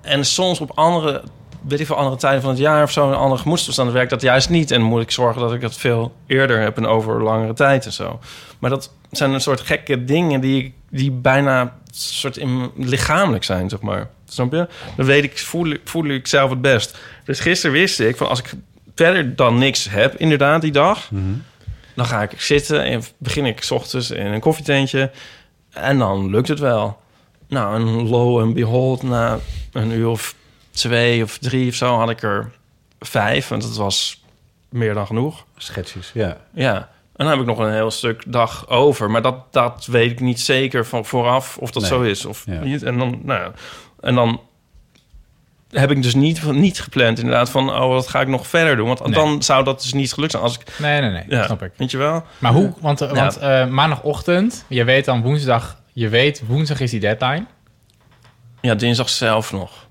En 0.00 0.24
soms 0.24 0.60
op 0.60 0.70
andere, 0.74 1.22
weet 1.68 1.80
ik 1.80 1.86
veel, 1.86 1.96
andere 1.96 2.16
tijden 2.16 2.40
van 2.40 2.50
het 2.50 2.58
jaar 2.58 2.82
of 2.82 2.90
zo... 2.92 3.08
een 3.08 3.14
andere 3.14 3.40
gemoedstoestand 3.42 3.92
werkt 3.92 4.10
dat 4.10 4.20
juist 4.22 4.50
niet. 4.50 4.70
En 4.70 4.82
moet 4.82 5.02
ik 5.02 5.10
zorgen 5.10 5.40
dat 5.40 5.52
ik 5.52 5.60
het 5.60 5.76
veel 5.76 6.14
eerder 6.26 6.60
heb 6.60 6.76
en 6.76 6.86
over 6.86 7.22
langere 7.22 7.52
tijd 7.52 7.84
en 7.86 7.92
zo. 7.92 8.18
Maar 8.58 8.70
dat 8.70 8.92
zijn 9.10 9.30
een 9.32 9.40
soort 9.40 9.60
gekke 9.60 10.04
dingen 10.04 10.40
die, 10.40 10.74
die 10.90 11.10
bijna 11.10 11.76
soort 11.92 12.36
in, 12.36 12.70
lichamelijk 12.76 13.44
zijn, 13.44 13.68
zeg 13.68 13.80
maar. 13.80 14.08
Snap 14.28 14.52
je? 14.52 14.68
Dan 14.96 15.06
weet 15.06 15.24
ik, 15.24 15.38
voel, 15.38 15.66
ik- 15.66 15.80
voel 15.84 16.04
ik 16.04 16.26
zelf 16.26 16.50
het 16.50 16.60
best. 16.60 16.98
Dus 17.24 17.40
gisteren 17.40 17.76
wist 17.76 18.00
ik 18.00 18.16
van 18.16 18.28
als 18.28 18.38
ik 18.38 18.52
verder 18.94 19.36
dan 19.36 19.58
niks 19.58 19.90
heb, 19.90 20.14
inderdaad, 20.16 20.60
die 20.60 20.72
dag... 20.72 21.08
dan 21.94 22.06
ga 22.06 22.22
ik 22.22 22.40
zitten 22.40 22.82
en 22.84 23.02
begin 23.18 23.46
ik 23.46 23.62
's 23.62 23.70
ochtends 23.70 24.10
in 24.10 24.26
een 24.26 24.40
koffietentje... 24.40 25.10
en 25.70 25.98
dan 25.98 26.30
lukt 26.30 26.48
het 26.48 26.58
wel. 26.58 26.98
Nou, 27.48 27.74
en 27.74 28.08
lo 28.08 28.40
and 28.40 28.54
behold, 28.54 29.02
na 29.02 29.38
een 29.72 29.90
uur 29.90 30.08
of 30.08 30.34
twee 30.76 31.22
of 31.22 31.38
drie 31.38 31.68
of 31.68 31.74
zo... 31.74 31.98
had 31.98 32.10
ik 32.10 32.22
er 32.22 32.50
vijf, 33.00 33.48
want 33.48 33.62
dat 33.62 33.76
was 33.76 34.24
meer 34.68 34.94
dan 34.94 35.06
genoeg. 35.06 35.44
Schetsjes, 35.56 36.10
ja. 36.14 36.36
Ja, 36.54 36.74
en 36.76 37.24
dan 37.24 37.28
heb 37.28 37.38
ik 37.38 37.46
nog 37.46 37.58
een 37.58 37.72
heel 37.72 37.90
stuk 37.90 38.22
dag 38.26 38.68
over. 38.68 39.10
Maar 39.10 39.22
dat, 39.22 39.52
dat 39.52 39.86
weet 39.90 40.10
ik 40.10 40.20
niet 40.20 40.40
zeker 40.40 40.86
van 40.86 41.04
vooraf 41.04 41.58
of 41.58 41.70
dat 41.70 41.82
Nee. 41.82 41.90
zo 41.90 42.02
is 42.02 42.24
of 42.24 42.42
Ja. 42.46 42.60
niet. 42.60 42.82
En 42.82 42.98
dan, 42.98 43.20
nou, 43.22 43.40
ja. 43.40 43.52
en 44.00 44.14
dan 44.14 44.40
heb 45.70 45.90
ik 45.90 46.02
dus 46.02 46.14
niet, 46.14 46.52
niet 46.52 46.80
gepland 46.80 47.18
inderdaad 47.18 47.50
van... 47.50 47.70
oh, 47.70 47.88
wat 47.88 48.08
ga 48.08 48.20
ik 48.20 48.28
nog 48.28 48.46
verder 48.46 48.76
doen? 48.76 48.86
Want 48.86 49.00
Nee. 49.04 49.12
dan 49.14 49.42
zou 49.42 49.64
dat 49.64 49.82
dus 49.82 49.92
niet 49.92 50.12
gelukt 50.12 50.30
zijn. 50.32 50.42
Als 50.42 50.58
ik, 50.58 50.78
Nee, 50.78 51.00
nee, 51.00 51.10
nee. 51.10 51.24
ja, 51.28 51.44
Snap 51.44 51.62
ik. 51.62 51.72
Weet 51.76 51.90
je 51.90 51.96
wel? 51.98 52.24
Maar 52.38 52.52
hoe? 52.52 52.72
Want, 52.80 53.00
eh, 53.00 53.08
Ja. 53.08 53.14
want 53.14 53.36
eh, 53.36 53.66
maandagochtend, 53.66 54.64
je 54.68 54.84
weet 54.84 55.04
dan 55.04 55.22
woensdag... 55.22 55.80
Je 55.92 56.08
weet, 56.08 56.42
woensdag 56.46 56.80
is 56.80 56.90
die 56.90 57.00
deadline. 57.00 57.46
Ja, 58.60 58.74
dinsdag 58.74 59.08
zelf 59.08 59.52
nog. 59.52 59.85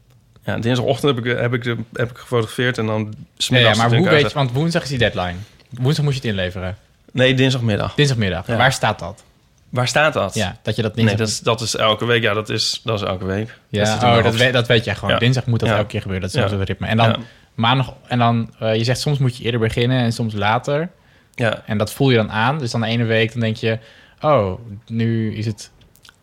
Ja, 0.46 0.58
dinsdagochtend 0.58 1.16
heb 1.16 1.26
ik, 1.26 1.38
heb 1.38 1.54
ik, 1.54 1.64
de, 1.64 1.78
heb 1.94 2.12
ik 2.12 2.18
gefotografeerd 2.18 2.78
en 2.78 2.86
dan... 2.86 3.04
Nee, 3.04 3.14
smiddags 3.38 3.78
ja, 3.78 3.88
maar 3.88 3.98
hoe 3.98 4.10
weet 4.10 4.28
je... 4.28 4.34
Want 4.34 4.52
woensdag 4.52 4.84
is 4.84 4.90
die 4.90 4.98
deadline. 4.98 5.34
Woensdag 5.70 6.06
moet 6.06 6.14
je 6.14 6.20
het 6.20 6.30
inleveren. 6.30 6.78
Nee, 7.12 7.34
dinsdagmiddag. 7.34 7.96
Dinsdagmiddag. 7.96 8.48
Ja. 8.48 8.58
Waar 8.58 8.72
staat 8.74 9.00
dat? 9.00 9.24
Waar 9.70 9.88
staat 9.88 10.14
dat? 10.14 10.34
Ja, 10.34 10.58
dat 10.62 10.76
je 10.76 10.82
dat 10.82 10.96
Nee, 10.96 11.06
dinsdag... 11.06 11.28
dat 11.28 11.30
is, 11.30 11.40
dat 11.40 11.62
is 11.62 11.76
elke 11.76 12.06
week. 12.06 12.22
Ja, 12.24 12.34
dat 12.34 12.50
is, 12.50 12.82
dat 12.84 13.02
is 13.02 13.08
elke 13.08 13.26
week. 13.26 13.58
ja, 13.70 13.98
mijn 14.02 14.18
oh, 14.18 14.24
dat, 14.24 14.36
weet, 14.36 14.54
dat 14.54 14.68
weet 14.68 14.86
jij 14.86 14.96
gewoon. 14.96 15.14
Ja. 15.14 15.20
Dinsdag 15.20 15.46
moet 15.46 15.60
dat 15.60 15.70
Ja. 15.70 15.76
elke 15.76 15.88
keer 15.88 16.02
gebeuren. 16.02 16.30
Dat 16.32 16.36
is 16.44 16.52
Ja. 16.52 16.58
het 16.58 16.68
ritme. 16.68 16.88
En 16.88 16.98
dan 16.98 17.10
Ja. 17.10 17.18
maandag... 17.54 17.94
En 18.08 18.20
dan, 18.20 18.54
eh, 18.60 18.76
je 18.76 18.84
zegt 18.84 19.00
soms 19.00 19.18
moet 19.18 19.38
je 19.38 19.44
eerder 19.44 19.60
beginnen 19.60 20.00
en 20.00 20.12
soms 20.14 20.34
later. 20.34 20.90
Ja, 21.36 21.62
En 21.66 21.78
dat 21.78 21.94
voel 21.94 22.10
je 22.10 22.16
dan 22.16 22.32
aan. 22.32 22.58
Dus 22.60 22.72
dan 22.72 22.82
de 22.82 22.88
ene 22.88 23.04
week 23.04 23.32
dan 23.32 23.40
denk 23.42 23.56
je... 23.56 23.78
Oh, 24.22 24.60
nu 24.88 25.36
is 25.36 25.46
het... 25.46 25.72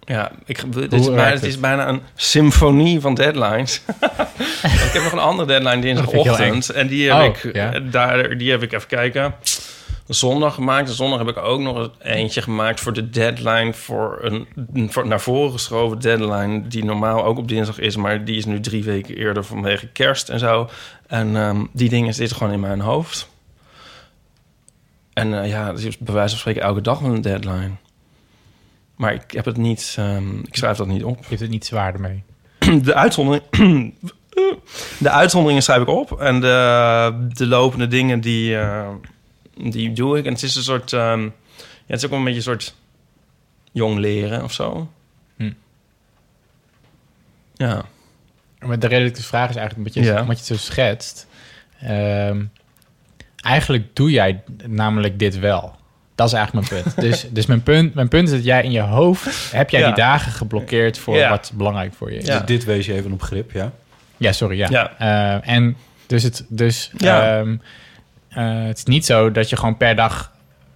Ja, 0.04 0.30
ik, 0.44 0.72
dit 0.72 0.92
is 0.92 1.06
bijna, 1.06 1.30
het 1.30 1.42
is 1.42 1.60
bijna 1.60 1.88
een 1.88 2.00
symfonie 2.14 3.00
van 3.00 3.14
deadlines. 3.14 3.82
ik 4.86 4.90
heb 4.92 5.02
nog 5.02 5.12
een 5.12 5.18
andere 5.18 5.48
deadline 5.48 5.80
dinsdagochtend. 5.80 6.70
En 6.70 6.86
die 6.86 7.10
heb, 7.10 7.20
Oh, 7.20 7.24
ik, 7.24 7.54
ja. 7.54 7.72
eh, 7.72 7.80
daar, 7.90 8.36
die 8.38 8.50
heb 8.50 8.62
ik 8.62 8.72
even 8.72 8.88
kijken. 8.88 9.34
Zondag 10.06 10.54
gemaakt. 10.54 10.90
Zondag 10.90 11.18
heb 11.18 11.28
ik 11.28 11.36
ook 11.38 11.60
nog 11.60 11.90
eentje 11.98 12.42
gemaakt 12.42 12.80
voor 12.80 12.92
de 12.92 13.10
deadline. 13.10 13.72
Voor 13.72 14.18
een 14.22 14.46
voor, 14.90 15.06
naar 15.06 15.20
voren 15.20 15.52
geschoven 15.52 15.98
deadline. 16.00 16.68
Die 16.68 16.84
normaal 16.84 17.24
ook 17.24 17.38
op 17.38 17.48
dinsdag 17.48 17.78
is. 17.78 17.96
Maar 17.96 18.24
die 18.24 18.36
is 18.36 18.44
nu 18.44 18.60
drie 18.60 18.84
weken 18.84 19.16
eerder 19.16 19.44
vanwege 19.44 19.86
kerst 19.86 20.28
en 20.28 20.38
zo. 20.38 20.68
En 21.06 21.36
ehm, 21.36 21.64
die 21.72 21.88
dingen 21.88 22.14
zitten 22.14 22.36
gewoon 22.36 22.52
in 22.52 22.60
mijn 22.60 22.80
hoofd. 22.80 23.28
En 25.12 25.42
eh, 25.42 25.48
ja, 25.48 25.66
het 25.72 25.84
is 25.84 25.98
bij 25.98 26.14
wijze 26.14 26.30
van 26.30 26.38
spreken 26.38 26.62
elke 26.62 26.80
dag 26.80 26.98
wel 26.98 27.10
een 27.12 27.20
deadline. 27.22 27.70
Maar 29.02 29.14
ik 29.14 29.30
heb 29.30 29.44
het 29.44 29.56
niet, 29.56 29.94
ehm, 29.98 30.38
ik 30.38 30.56
schrijf 30.56 30.76
dat 30.76 30.86
niet 30.86 31.04
op. 31.04 31.18
Je 31.18 31.28
hebt 31.28 31.40
het 31.40 31.50
niet 31.50 31.64
zwaar 31.64 31.94
ermee. 31.94 32.22
De 32.82 32.94
uitzondering, 32.94 33.44
de 34.98 35.10
uitzonderingen 35.10 35.62
schrijf 35.62 35.82
ik 35.82 35.88
op. 35.88 36.20
En 36.20 36.40
de, 36.40 37.28
de 37.28 37.46
lopende 37.46 37.86
dingen 37.86 38.20
die, 38.20 38.58
eh, 38.58 38.88
die 39.54 39.92
doe 39.92 40.18
ik. 40.18 40.24
En 40.26 40.32
het 40.32 40.42
is 40.42 40.54
een 40.56 40.62
soort, 40.62 40.92
ehm, 40.92 41.22
ja, 41.22 41.30
het 41.86 41.96
is 41.96 42.04
ook 42.04 42.10
wel 42.10 42.18
een 42.18 42.24
beetje 42.24 42.38
een 42.38 42.58
soort 42.58 42.74
jong 43.72 43.98
leren 43.98 44.42
of 44.42 44.52
zo. 44.52 44.90
Hm. 45.36 45.52
Ja. 47.54 47.84
Maar 48.58 48.78
de 48.78 48.88
de 48.88 49.22
vraag 49.22 49.48
is 49.50 49.56
eigenlijk 49.56 49.76
omdat 49.76 49.94
je, 49.94 50.02
Ja. 50.02 50.20
omdat 50.20 50.46
je 50.46 50.54
het 50.54 50.60
zo 50.60 50.66
schetst. 50.72 51.26
Ehm, 51.80 52.44
eigenlijk 53.36 53.96
doe 53.96 54.10
jij 54.10 54.42
namelijk 54.66 55.18
dit 55.18 55.38
wel. 55.38 55.80
Dat 56.14 56.26
is 56.26 56.32
eigenlijk 56.32 56.70
mijn 56.70 56.82
punt. 56.82 57.00
dus 57.00 57.26
dus 57.30 57.46
mijn, 57.46 57.62
punt, 57.62 57.94
mijn 57.94 58.08
punt 58.08 58.28
is 58.28 58.34
dat 58.34 58.44
jij 58.44 58.62
in 58.62 58.70
je 58.70 58.80
hoofd... 58.80 59.52
heb 59.52 59.70
jij 59.70 59.80
Ja. 59.80 59.86
die 59.86 59.94
dagen 59.94 60.32
geblokkeerd 60.32 60.98
voor 60.98 61.16
Ja. 61.16 61.28
wat 61.28 61.52
belangrijk 61.54 61.94
voor 61.94 62.10
je 62.12 62.18
is. 62.18 62.26
Ja. 62.26 62.34
Ja, 62.34 62.40
Dit 62.40 62.64
wees 62.64 62.86
je 62.86 62.94
even 62.94 63.12
op 63.12 63.22
grip, 63.22 63.52
ja. 64.18 64.32
sorry, 64.32 64.56
ja. 64.56 64.68
Ja. 64.70 64.92
Eh, 64.98 65.54
en 65.54 65.76
dus, 66.06 66.22
het, 66.22 66.44
dus 66.48 66.90
Ja. 66.96 67.38
ehm, 67.38 67.56
eh, 68.28 68.64
het 68.64 68.76
is 68.78 68.84
niet 68.84 69.06
zo 69.06 69.30
dat 69.32 69.48
je 69.48 69.56
gewoon 69.56 69.76
per 69.76 69.96
dag... 69.96 70.30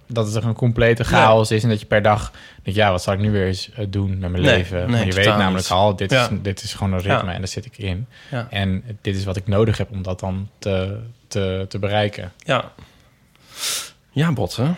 dat 0.07 0.33
het 0.33 0.43
een 0.43 0.53
complete 0.53 1.03
chaos 1.03 1.51
is... 1.51 1.63
en 1.63 1.69
dat 1.69 1.79
je 1.79 1.85
per 1.85 2.01
dag 2.01 2.31
denkt... 2.63 2.79
ja, 2.79 2.91
wat 2.91 3.03
zal 3.03 3.13
ik 3.13 3.19
nu 3.19 3.31
weer 3.31 3.45
eens 3.47 3.69
eh, 3.75 3.85
doen 3.89 4.09
met 4.19 4.19
mijn 4.31 4.43
Nee, 4.43 4.57
leven? 4.57 4.77
nee, 4.77 4.87
maar 4.87 5.05
je 5.05 5.13
weet 5.13 5.25
namelijk 5.25 5.53
niet. 5.55 5.69
al, 5.71 5.95
dit, 5.95 6.11
Ja. 6.11 6.23
is, 6.23 6.29
dit 6.41 6.63
is 6.63 6.73
gewoon 6.73 6.93
een 6.93 6.99
ritme 6.99 7.25
Ja. 7.27 7.31
en 7.33 7.37
daar 7.37 7.47
zit 7.47 7.65
ik 7.65 7.77
in. 7.77 8.07
Ja. 8.31 8.47
En 8.49 8.83
dit 9.01 9.15
is 9.15 9.23
wat 9.25 9.35
ik 9.35 9.47
nodig 9.47 9.77
heb 9.77 9.91
om 9.91 10.03
dat 10.03 10.19
dan 10.19 10.49
te, 10.59 10.99
te, 11.27 11.65
te 11.69 11.79
bereiken. 11.79 12.31
Ja. 12.37 12.71
Ja, 14.11 14.31
botten. 14.31 14.77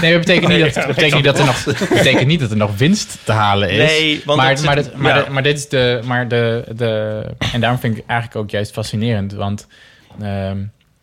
Nee, 0.00 0.12
dat 0.12 0.20
betekent 0.20 0.48
niet, 0.52 0.60
dat, 0.60 0.74
dat 0.74 0.86
betekent 0.86 1.14
niet, 1.14 1.24
dat, 1.24 1.38
er 1.38 1.44
nog, 1.44 1.64
betekent 1.88 2.26
niet 2.26 2.40
dat 2.40 2.50
er 2.50 2.56
nog 2.56 2.76
winst 2.76 3.18
te 3.24 3.32
halen 3.32 3.70
is. 3.70 3.76
Nee, 3.76 4.22
want 4.24 4.38
maar, 4.38 4.60
maar, 4.64 4.74
dit, 4.74 4.96
maar, 4.96 5.16
ja. 5.16 5.22
de- 5.24 5.30
maar 5.30 5.42
dit 5.42 5.58
is 5.58 5.68
de, 5.68 6.00
maar 6.04 6.28
de, 6.28 6.64
de... 6.76 7.22
En 7.52 7.60
daarom 7.60 7.78
vind 7.78 7.92
ik 7.96 8.00
het 8.00 8.10
eigenlijk 8.10 8.40
ook 8.40 8.50
juist 8.50 8.72
fascinerend. 8.72 9.32
Want 9.32 9.66
ehm, 10.20 10.58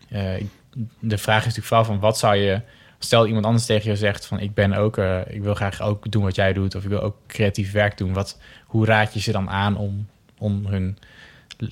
eh, 0.10 0.22
de 1.00 1.18
vraag 1.18 1.38
is 1.39 1.43
natuurlijk 1.46 1.68
vooral 1.68 1.86
van 1.86 2.00
wat 2.00 2.18
zou 2.18 2.36
je... 2.36 2.62
Stel 3.00 3.28
iemand 3.28 3.46
anders 3.46 3.66
tegen 3.66 3.89
je 3.89 3.96
zegt 3.98 4.26
van 4.26 4.39
ik 4.39 4.54
ben 4.54 4.74
ook... 4.74 4.98
eh, 4.98 5.20
ik 5.28 5.41
wil 5.41 5.54
graag 5.56 5.82
ook 5.82 6.12
doen 6.12 6.24
wat 6.24 6.36
jij 6.36 6.54
doet. 6.54 6.76
Of 6.76 6.84
ik 6.84 6.89
wil 6.89 7.02
ook 7.02 7.16
creatief 7.28 7.72
werk 7.72 7.98
doen. 7.98 8.14
Wat, 8.14 8.39
hoe 8.66 8.86
raad 8.86 9.14
je 9.14 9.20
ze 9.20 9.32
dan 9.32 9.50
aan 9.50 9.78
om, 9.78 10.08
om 10.38 10.66
hun 10.68 10.98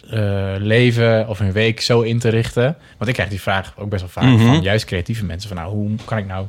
eh, 0.09 0.53
leven 0.57 1.27
of 1.27 1.39
hun 1.39 1.51
week 1.51 1.81
zo 1.81 2.01
in 2.01 2.19
te 2.19 2.29
richten? 2.29 2.77
Want 2.97 3.07
ik 3.09 3.13
krijg 3.15 3.29
die 3.29 3.41
vraag 3.41 3.73
ook 3.77 3.89
best 3.89 4.01
wel 4.01 4.09
vaak 4.11 4.23
Mhm. 4.23 4.45
van 4.45 4.61
juist 4.61 4.85
creatieve 4.85 5.25
mensen. 5.25 5.47
Van 5.49 5.57
nou, 5.57 5.69
hoe 5.71 5.89
kan 6.05 6.17
ik 6.17 6.25
nou 6.27 6.47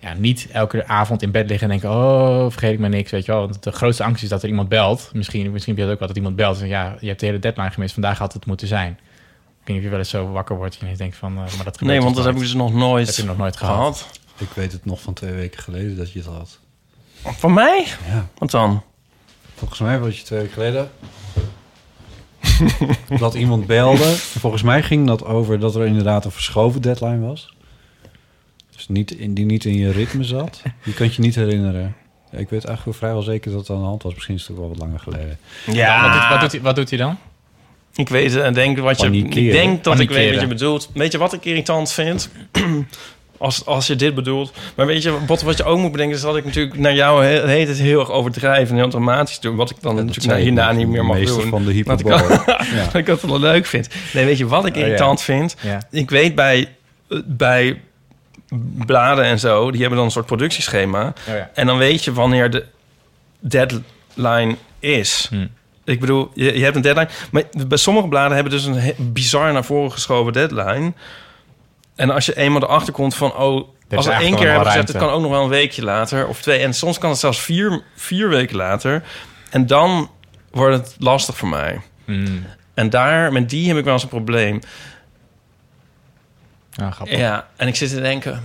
ja, 0.00 0.14
niet 0.14 0.48
elke 0.52 0.86
avond 0.86 1.22
in 1.22 1.30
bed 1.30 1.48
liggen 1.48 1.70
en 1.70 1.78
denken... 1.80 1.98
oh, 1.98 2.50
vergeet 2.50 2.72
ik 2.72 2.78
maar 2.78 2.88
niks, 2.90 3.10
weet 3.10 3.24
je 3.24 3.32
wel. 3.32 3.40
Want 3.40 3.62
de 3.62 3.72
grootste 3.72 4.04
angst 4.04 4.22
is 4.22 4.28
dat 4.28 4.42
er 4.42 4.48
iemand 4.48 4.68
belt. 4.68 5.10
Misschien, 5.12 5.50
misschien 5.52 5.72
heb 5.74 5.82
je 5.82 5.84
dat 5.84 5.92
ook 5.94 5.98
wel, 5.98 6.08
dat 6.08 6.16
iemand 6.16 6.36
belt. 6.36 6.60
En 6.60 6.68
ja, 6.68 6.96
je 7.00 7.06
hebt 7.08 7.20
de 7.20 7.26
hele 7.26 7.38
deadline 7.38 7.70
gemist, 7.70 7.92
vandaag 7.94 8.18
had 8.18 8.32
het 8.32 8.46
moeten 8.46 8.66
zijn. 8.66 8.90
Ik 8.90 8.98
weet 9.64 9.66
niet 9.66 9.76
of 9.76 9.82
je 9.82 9.88
wel 9.88 9.98
eens 9.98 10.08
zo 10.08 10.32
wakker 10.32 10.56
wordt 10.56 10.78
en 10.80 10.88
je 10.88 10.96
denkt 10.96 11.16
van... 11.16 11.30
eh, 11.30 11.36
maar 11.36 11.46
dat 11.48 11.78
gebeurt 11.78 11.80
Nee, 11.80 12.00
want 12.00 12.14
toch 12.14 12.24
dat 12.24 12.24
heb 12.24 12.34
ik 12.34 12.38
nooit. 12.40 12.52
dus 12.52 12.54
nog 12.54 12.74
nooit, 12.74 13.06
Heb 13.06 13.16
je 13.16 13.24
nog 13.24 13.36
nooit 13.36 13.56
gehad. 13.56 13.76
gehad. 13.76 14.18
Ik 14.38 14.48
weet 14.54 14.72
het 14.72 14.84
nog 14.84 15.00
van 15.00 15.14
twee 15.14 15.32
weken 15.32 15.62
geleden 15.62 15.96
dat 15.96 16.12
je 16.12 16.18
het 16.18 16.28
had. 16.28 16.58
Van 17.22 17.52
mij? 17.54 17.86
Ja. 18.08 18.26
Wat 18.38 18.50
dan? 18.50 18.82
Volgens 19.54 19.80
mij 19.80 19.98
was 19.98 20.18
je 20.18 20.24
twee 20.24 20.38
weken 20.38 20.54
geleden... 20.54 20.90
dat 23.18 23.34
iemand 23.34 23.66
belde. 23.66 24.04
Volgens 24.16 24.62
mij 24.62 24.82
ging 24.82 25.06
dat 25.06 25.24
over 25.24 25.58
dat 25.60 25.74
er 25.74 25.86
inderdaad 25.86 26.24
een 26.24 26.30
verschoven 26.30 26.82
deadline 26.82 27.26
was. 27.26 27.54
Dus 28.76 28.88
niet 28.88 29.10
in, 29.10 29.34
die 29.34 29.44
niet 29.44 29.64
in 29.64 29.76
je 29.76 29.90
ritme 29.92 30.24
zat. 30.24 30.62
Je 30.84 30.94
kunt 30.94 31.14
je 31.14 31.22
niet 31.22 31.34
herinneren. 31.34 31.96
Ja, 32.32 32.38
Ik 32.38 32.48
weet 32.48 32.64
eigenlijk 32.64 32.84
wel 32.84 32.94
vrijwel 32.94 33.22
zeker 33.22 33.50
dat 33.50 33.60
het 33.60 33.70
aan 33.70 33.78
de 33.82 33.86
hand 33.86 34.02
was. 34.02 34.14
Misschien 34.14 34.34
is 34.34 34.42
het 34.42 34.50
ook 34.50 34.58
wel 34.58 34.68
wat 34.68 34.78
langer 34.78 35.00
geleden. 35.00 35.38
Ja, 35.66 36.02
Wat, 36.02 36.12
doet, 36.12 36.28
wat, 36.30 36.40
doet 36.40 36.52
hij, 36.52 36.60
wat 36.60 36.76
doet 36.76 36.88
hij 36.90 36.98
dan? 36.98 37.18
ik 37.94 38.08
weet 38.08 38.36
en 38.36 38.54
denk 38.54 38.78
wat 38.78 39.00
je. 39.00 39.10
Ik 39.10 39.32
denk 39.52 39.84
dat 39.84 40.00
ik 40.00 40.10
weet 40.10 40.30
wat 40.32 40.40
je 40.40 40.46
bedoelt. 40.46 40.90
Weet 40.94 41.12
je 41.12 41.18
wat 41.18 41.32
ik 41.32 41.44
irritant 41.44 41.92
vind? 41.92 42.30
Als, 43.38 43.66
als 43.66 43.86
je 43.86 43.96
dit 43.96 44.14
bedoelt. 44.14 44.52
Maar 44.74 44.86
weet 44.86 45.02
je, 45.02 45.26
wat, 45.26 45.42
wat 45.42 45.56
je 45.56 45.64
ook 45.64 45.78
moet 45.78 45.92
bedenken... 45.92 46.16
is 46.16 46.22
dat 46.22 46.36
ik 46.36 46.44
natuurlijk 46.44 46.78
naar 46.78 46.94
jou 46.94 47.24
he- 47.24 47.46
heet 47.48 47.68
het 47.68 47.78
heel 47.78 48.00
erg 48.00 48.10
overdrijven... 48.10 48.68
en 48.74 48.80
heel 48.80 48.90
dramatisch 48.90 49.40
doe. 49.40 49.54
Wat 49.56 49.70
ik 49.70 49.76
dan 49.80 49.94
natuurlijk 49.94 50.26
naar 50.26 50.36
hierna 50.38 50.72
niet 50.72 50.88
meer 50.88 51.04
mag 51.04 51.18
doen. 51.24 51.48
van 51.48 51.64
de 51.64 51.82
Dat 51.82 52.00
ik, 52.00 52.06
hyperbole. 52.06 52.42
dat 52.84 52.94
ik 53.02 53.06
dat 53.06 53.20
wel 53.22 53.40
leuk 53.40 53.66
vind. 53.66 53.88
Nee, 54.12 54.24
weet 54.24 54.38
je 54.38 54.46
wat 54.46 54.66
ik 54.66 54.72
Oh, 54.74 54.78
ja. 54.80 54.84
irritant 54.84 55.22
vind? 55.22 55.56
Ja. 55.60 55.82
Ik 55.90 56.10
weet 56.10 56.34
bij, 56.34 56.68
bij 57.24 57.80
bladen 58.86 59.24
en 59.24 59.38
zo... 59.38 59.70
die 59.70 59.80
hebben 59.80 59.96
dan 59.96 60.06
een 60.06 60.12
soort 60.12 60.26
productieschema. 60.26 61.06
Oh 61.28 61.34
ja. 61.34 61.50
En 61.54 61.66
dan 61.66 61.78
weet 61.78 62.04
je 62.04 62.12
wanneer 62.12 62.50
de 62.50 62.64
deadline 63.40 64.56
is. 64.78 65.26
Hm. 65.30 65.46
Ik 65.84 66.00
bedoel, 66.00 66.30
je, 66.34 66.58
je 66.58 66.64
hebt 66.64 66.76
een 66.76 66.82
deadline. 66.82 67.08
Maar 67.30 67.42
bij 67.66 67.78
sommige 67.78 68.08
bladen 68.08 68.34
hebben 68.34 68.52
dus 68.52 68.64
een 68.64 68.94
bizar 68.98 69.52
naar 69.52 69.64
voren 69.64 69.92
geschoven 69.92 70.32
deadline. 70.32 70.92
En 71.98 72.10
als 72.10 72.26
je 72.26 72.36
eenmaal 72.36 72.62
erachter 72.62 72.92
komt 72.92 73.14
van... 73.14 73.36
oh, 73.36 73.68
als 73.90 74.06
we 74.06 74.12
één 74.12 74.34
keer 74.36 74.48
hebben 74.48 74.66
gezegd... 74.66 74.88
het 74.88 74.96
kan 74.96 75.10
ook 75.10 75.20
nog 75.20 75.30
wel 75.30 75.42
een 75.42 75.48
weekje 75.48 75.82
later 75.82 76.26
of 76.26 76.40
twee. 76.40 76.58
En 76.58 76.74
soms 76.74 76.98
kan 76.98 77.10
het 77.10 77.18
zelfs 77.18 77.40
vier, 77.40 77.82
vier 77.96 78.28
weken 78.28 78.56
later. 78.56 79.02
En 79.50 79.66
dan 79.66 80.10
wordt 80.50 80.76
het 80.76 80.96
lastig 80.98 81.36
voor 81.36 81.48
mij. 81.48 81.80
Mm. 82.04 82.46
En 82.74 82.90
daar, 82.90 83.32
met 83.32 83.50
die 83.50 83.68
heb 83.68 83.76
ik 83.76 83.84
wel 83.84 83.92
eens 83.92 84.02
een 84.02 84.08
probleem. 84.08 84.60
Ja, 86.70 86.90
grappig. 86.90 87.18
Ja, 87.18 87.48
en 87.56 87.68
ik 87.68 87.76
zit 87.76 87.90
te 87.90 88.00
denken... 88.00 88.42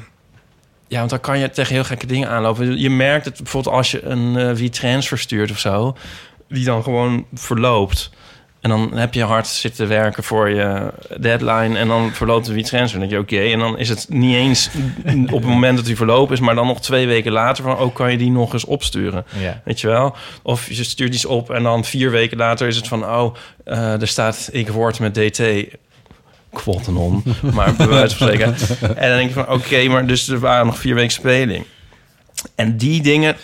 Ja, 0.88 0.98
want 0.98 1.10
dan 1.10 1.20
kan 1.20 1.40
je 1.40 1.50
tegen 1.50 1.74
heel 1.74 1.84
gekke 1.84 2.06
dingen 2.06 2.30
aanlopen. 2.30 2.80
Je 2.80 2.90
merkt 2.90 3.26
het 3.26 3.38
bijvoorbeeld 3.38 3.76
als 3.76 3.92
je 3.92 4.06
een 4.06 4.38
eh 4.38 4.52
WeTransfer 4.52 5.18
stuurt 5.18 5.52
of 5.52 5.60
zo... 5.60 5.98
die 6.48 6.66
dan 6.66 6.84
gewoon 6.84 7.26
verloopt. 7.34 8.12
En 8.64 8.70
dan 8.70 8.98
heb 8.98 9.14
je 9.14 9.24
hard 9.24 9.48
zitten 9.48 9.88
werken 9.88 10.24
voor 10.24 10.50
je 10.50 10.94
deadline... 11.18 11.78
en 11.78 11.88
dan 11.88 12.12
verloopt 12.12 12.46
de 12.46 12.54
WeTransfer. 12.54 13.00
Dan 13.00 13.10
denk 13.10 13.30
je, 13.30 13.38
oké, 13.38 13.52
en 13.52 13.60
dan 13.60 13.78
is 13.78 13.90
het 13.90 14.06
niet 14.10 14.36
eens 14.36 14.70
op 15.32 15.42
het 15.42 15.52
moment 15.52 15.78
dat 15.78 15.86
die 15.86 15.96
verlopen 15.96 16.34
is... 16.34 16.40
maar 16.40 16.56
dan 16.56 16.68
nog 16.68 16.82
twee 16.82 17.08
weken 17.08 17.32
later 17.32 17.64
van... 17.64 17.78
oh, 17.78 17.96
kan 17.96 18.12
je 18.12 18.18
die 18.18 18.32
nog 18.32 18.54
eens 18.54 18.66
opsturen? 18.66 19.26
Ja. 19.40 19.62
Weet 19.66 19.82
je 19.82 19.88
wel? 19.88 20.16
Of 20.42 20.72
je 20.72 20.84
stuurt 20.84 21.14
iets 21.14 21.26
op 21.26 21.50
en 21.50 21.64
dan 21.64 21.86
vier 21.86 22.12
weken 22.12 22.38
later 22.38 22.68
is 22.68 22.76
het 22.76 22.88
van... 22.88 23.06
oh, 23.06 23.36
eh, 23.64 24.02
er 24.02 24.08
staat 24.08 24.50
ik 24.52 24.70
word 24.70 25.00
met 25.00 25.14
DT 25.14 25.42
quotenon, 26.54 27.24
maar 27.56 27.74
bij 27.76 27.88
wijze 27.88 28.16
van 28.16 28.28
spreken. 28.28 28.56
En 28.96 29.10
dan 29.10 29.18
denk 29.18 29.28
je 29.28 29.34
van, 29.34 29.50
oké, 29.50 29.88
maar 29.88 30.08
dus 30.08 30.28
er 30.28 30.40
waren 30.40 30.66
nog 30.66 30.78
vier 30.78 30.96
weken 30.96 31.12
speling. 31.12 31.66
En 32.56 32.78
die 32.78 33.02
dingen 33.02 33.36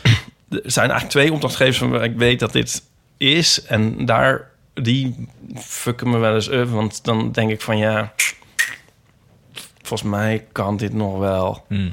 er 0.49 0.61
zijn 0.63 0.89
eigenlijk 0.89 1.09
twee 1.11 1.33
opdrachtgevers 1.33 1.77
van 1.77 1.89
waar 1.89 2.03
ik 2.03 2.17
weet 2.17 2.39
dat 2.39 2.51
dit 2.51 2.83
is. 3.17 3.63
En 3.65 4.05
daar, 4.05 4.47
die 4.81 5.27
fucken 5.55 6.09
me 6.09 6.17
wel 6.17 6.35
eens 6.35 6.49
up. 6.49 6.69
Want 6.69 7.03
dan 7.03 7.31
denk 7.31 7.51
ik 7.51 7.61
van, 7.61 7.77
ja, 7.77 8.13
volgens 9.81 10.09
mij 10.09 10.45
kan 10.51 10.77
dit 10.77 10.93
nog 10.93 11.17
wel. 11.17 11.65
Mm. 11.67 11.91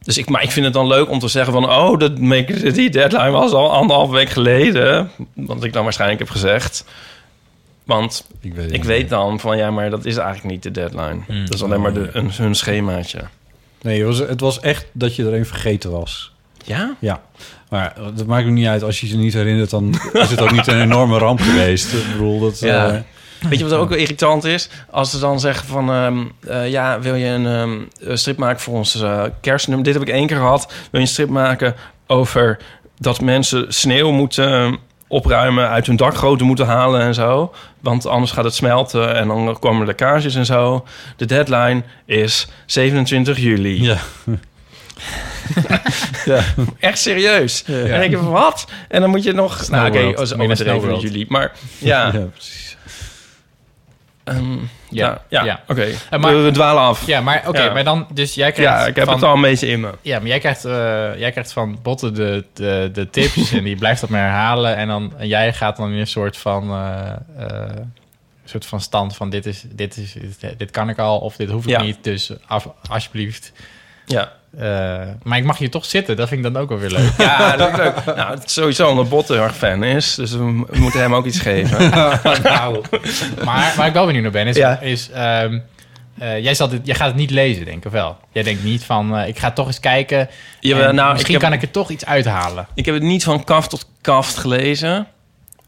Dus 0.00 0.18
ik, 0.18 0.28
maar 0.28 0.42
ik 0.42 0.50
vind 0.50 0.64
het 0.64 0.74
dan 0.74 0.86
leuk 0.86 1.10
om 1.10 1.18
te 1.18 1.28
zeggen 1.28 1.52
van... 1.52 1.70
oh, 1.70 1.98
dat 1.98 2.18
make, 2.18 2.72
die 2.72 2.90
deadline 2.90 3.30
was 3.30 3.52
al 3.52 3.72
anderhalf 3.72 4.10
week 4.10 4.28
geleden. 4.28 5.10
Wat 5.34 5.64
ik 5.64 5.72
dan 5.72 5.84
waarschijnlijk 5.84 6.20
heb 6.20 6.30
gezegd. 6.30 6.84
Want 7.84 8.26
Ik 8.40 8.84
weet, 8.84 9.00
ik 9.00 9.08
dan 9.08 9.40
van... 9.40 9.56
ja, 9.56 9.70
maar 9.70 9.90
dat 9.90 10.04
is 10.04 10.16
eigenlijk 10.16 10.50
niet 10.50 10.62
de 10.62 10.70
deadline. 10.70 11.20
Mm. 11.28 11.44
Dat 11.44 11.54
is 11.54 11.62
alleen 11.62 11.80
maar 11.80 11.92
de, 11.92 12.08
een, 12.12 12.30
hun 12.32 12.54
schemaatje. 12.54 13.20
Nee, 13.82 13.98
het 13.98 14.18
was, 14.18 14.28
het 14.28 14.40
was 14.40 14.60
echt 14.60 14.86
dat 14.92 15.16
je 15.16 15.26
er 15.26 15.34
een 15.34 15.46
vergeten 15.46 15.90
was. 15.90 16.32
Ja? 16.64 16.96
Ja, 16.98 17.22
maar 17.74 17.94
dat 18.14 18.26
maakt 18.26 18.46
ook 18.46 18.52
niet 18.52 18.66
uit. 18.66 18.82
Als 18.82 19.00
je 19.00 19.08
je 19.08 19.16
niet 19.16 19.32
herinnert, 19.34 19.70
dan 19.70 19.94
is 20.12 20.30
het 20.30 20.40
ook 20.40 20.52
niet 20.52 20.66
een 20.66 20.80
enorme 20.80 21.18
ramp 21.18 21.40
geweest. 21.40 21.92
Ik 21.92 22.12
bedoel, 22.12 22.40
dat... 22.40 22.58
Ja. 22.58 22.88
eh, 22.90 23.00
Weet 23.48 23.58
je 23.58 23.64
wat 23.68 23.78
ook 23.78 23.88
wel 23.88 23.98
irritant 23.98 24.44
is? 24.44 24.68
Als 24.90 25.10
ze 25.10 25.18
dan 25.18 25.40
zeggen 25.40 25.66
van... 25.66 25.90
ehm, 25.90 26.24
eh, 26.48 26.70
ja, 26.70 27.00
wil 27.00 27.14
je 27.14 27.26
een 27.26 27.46
ehm, 27.46 27.80
een 28.10 28.18
strip 28.18 28.36
maken 28.36 28.60
voor 28.60 28.74
ons 28.74 29.00
eh, 29.02 29.22
kerstnummer? 29.40 29.84
Dit 29.84 29.94
heb 29.94 30.02
ik 30.02 30.08
één 30.14 30.26
keer 30.26 30.36
gehad. 30.36 30.66
Wil 30.66 30.76
je 30.90 30.98
een 30.98 31.06
strip 31.06 31.28
maken 31.28 31.74
over 32.06 32.58
dat 32.98 33.20
mensen 33.20 33.74
sneeuw 33.74 34.10
moeten 34.10 34.78
opruimen... 35.08 35.68
uit 35.68 35.86
hun 35.86 35.96
dakgoten 35.96 36.46
moeten 36.46 36.66
halen 36.66 37.00
en 37.00 37.14
zo? 37.14 37.54
Want 37.80 38.06
anders 38.06 38.32
gaat 38.32 38.44
het 38.44 38.54
smelten 38.54 39.14
en 39.16 39.28
dan 39.28 39.58
komen 39.58 39.80
er 39.80 39.86
lekkages 39.86 40.34
en 40.34 40.46
zo. 40.46 40.84
De 41.16 41.26
deadline 41.26 41.82
is 42.04 42.48
27 42.66 43.38
juli. 43.38 43.82
ja. 43.82 43.98
ja. 46.24 46.42
Echt 46.78 46.98
serieus. 46.98 47.64
En 47.64 47.88
dan 47.88 47.98
denk 47.98 48.10
je 48.10 48.16
van, 48.16 48.30
wat? 48.30 48.66
En 48.88 49.00
dan 49.00 49.10
moet 49.10 49.22
je 49.24 49.32
nog... 49.32 49.68
Nou, 49.68 49.86
oké, 49.86 49.92
Snowworld. 49.96 50.18
als 50.18 50.32
overdreven 50.34 50.56
Snowworld. 50.80 51.02
juli. 51.02 51.26
Maar 51.28 51.52
ja... 51.78 52.10
ja, 52.12 52.18
precies. 52.32 52.76
ehm, 54.24 54.52
Ja, 54.52 54.60
ja, 54.88 55.20
ja, 55.28 55.44
ja. 55.44 55.60
oké. 55.68 55.82
Eh, 56.10 56.18
maar- 56.20 56.42
we, 56.44 56.50
dwalen 56.50 56.82
af. 56.82 57.06
Ja, 57.06 57.20
maar 57.20 57.42
oké, 57.46 57.62
Ja. 57.62 57.72
maar 57.72 57.84
dan, 57.84 58.06
dus 58.12 58.34
jij 58.34 58.52
krijgt 58.52 58.72
Ja, 58.72 58.86
ik 58.86 58.96
heb 58.96 59.04
van, 59.04 59.14
het 59.14 59.22
al 59.24 59.34
een 59.34 59.40
beetje 59.40 59.66
in 59.66 59.80
me. 59.80 59.90
Ja, 60.02 60.18
maar 60.18 60.28
jij 60.28 60.38
krijgt, 60.38 60.64
eh, 60.64 60.72
jij 61.18 61.30
krijgt 61.30 61.52
van 61.52 61.78
Botten 61.82 62.14
de, 62.14 62.44
de, 62.52 62.90
de 62.92 63.10
tips 63.10 63.52
en 63.52 63.64
die 63.64 63.76
blijft 63.76 64.00
dat 64.00 64.10
maar 64.10 64.20
herhalen. 64.20 64.76
En, 64.76 64.88
dan, 64.88 65.12
en 65.18 65.28
jij 65.28 65.52
gaat 65.52 65.76
dan 65.76 65.90
in 65.92 65.98
een 65.98 66.06
soort 66.06 66.36
van, 66.36 66.70
eh, 66.70 67.10
eh, 67.38 67.76
soort 68.44 68.66
van 68.66 68.80
stand 68.80 69.16
van 69.16 69.30
dit, 69.30 69.46
is, 69.46 69.64
dit, 69.68 69.96
is, 69.96 70.12
dit, 70.40 70.58
dit 70.58 70.70
kan 70.70 70.88
ik 70.88 70.98
al 70.98 71.18
of 71.18 71.36
dit 71.36 71.50
hoef 71.50 71.64
ik 71.64 71.70
Ja. 71.70 71.82
niet. 71.82 71.98
Dus 72.04 72.30
af, 72.46 72.68
alsjeblieft. 72.88 73.52
Ja, 74.06 74.32
Eh, 74.58 75.00
maar 75.22 75.38
ik 75.38 75.44
mag 75.44 75.58
hier 75.58 75.70
toch 75.70 75.84
zitten, 75.84 76.16
dat 76.16 76.28
vind 76.28 76.46
ik 76.46 76.52
dan 76.52 76.62
ook 76.62 76.68
wel 76.68 76.78
weer 76.78 76.90
leuk. 76.90 77.12
ja 77.18 77.56
dat 77.56 77.70
is 77.70 77.76
leuk. 77.76 78.04
Nou, 78.04 78.30
het 78.30 78.44
is 78.44 78.52
sowieso 78.52 78.88
omdat 78.88 79.08
Bot 79.08 79.28
heel 79.28 79.36
erg 79.36 79.56
fan 79.56 79.84
is. 79.84 80.14
Dus 80.14 80.32
we, 80.32 80.44
moeten 80.72 81.00
hem 81.00 81.14
ook 81.14 81.26
iets 81.26 81.40
geven. 81.40 81.90
nou, 82.42 82.84
maar 83.44 83.72
waar 83.76 83.86
ik 83.86 83.92
wel 83.92 84.06
benieuwd 84.06 84.22
naar 84.22 84.32
ben, 84.32 84.46
is, 84.46 84.56
Ja. 84.56 84.80
is 84.80 85.10
ehm, 85.10 85.58
eh, 86.18 86.42
jij, 86.42 86.54
zal 86.54 86.68
dit, 86.68 86.80
jij 86.86 86.94
gaat 86.94 87.06
het 87.06 87.16
niet 87.16 87.30
lezen, 87.30 87.64
denk 87.64 87.78
ik, 87.78 87.84
of 87.84 87.92
wel? 87.92 88.16
Jij 88.32 88.42
denkt 88.42 88.64
niet 88.64 88.84
van, 88.84 89.16
eh, 89.16 89.28
ik 89.28 89.38
ga 89.38 89.50
toch 89.50 89.66
eens 89.66 89.80
kijken. 89.80 90.28
Nou, 90.60 90.92
misschien 90.94 91.16
ik 91.18 91.26
heb, 91.26 91.40
kan 91.40 91.52
ik 91.52 91.62
er 91.62 91.70
toch 91.70 91.90
iets 91.90 92.04
uithalen. 92.04 92.66
ik 92.74 92.84
heb 92.84 92.94
het 92.94 93.02
niet 93.04 93.24
van 93.24 93.44
kaft 93.44 93.70
tot 93.70 93.88
kaft 94.00 94.36
gelezen. 94.36 95.06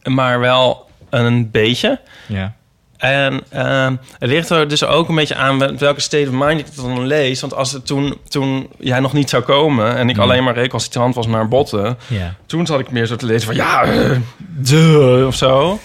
Maar 0.03 0.41
wel 0.41 0.89
een 1.11 1.51
beetje. 1.51 2.01
Ja. 2.27 2.55
En 2.97 3.41
ehm, 3.49 3.97
het 4.19 4.31
ligt 4.31 4.51
er 4.51 4.69
dus 4.69 4.85
ook 4.85 5.09
een 5.09 5.15
beetje 5.15 5.35
aan 5.35 5.77
welke 5.79 6.01
state 6.01 6.29
of 6.29 6.35
mind 6.35 6.61
ik 6.61 6.67
het 6.67 6.77
dan 6.77 7.07
lees. 7.07 7.41
Want 7.41 7.55
als 7.55 7.73
het 7.73 7.87
toen, 7.87 8.19
toen 8.29 8.69
jij 8.79 9.01
nog 9.01 9.13
niet 9.13 9.31
zou 9.31 9.43
komen... 9.43 9.97
en 9.97 10.09
ik 10.09 10.15
Hmm. 10.15 10.25
alleen 10.25 10.45
maar 10.45 10.55
recalcitrant 10.55 11.15
was 11.15 11.27
naar 11.27 11.49
botten... 11.49 11.99
toen 12.47 12.67
zat 12.67 12.81
ik 12.81 12.91
meer 12.91 13.07
zo 13.07 13.17
te 13.17 13.27
lezen 13.27 13.47
van... 13.47 13.55
ja, 13.57 13.83
eh, 13.85 14.11
de 14.39 15.25
of 15.27 15.35
zo. 15.35 15.81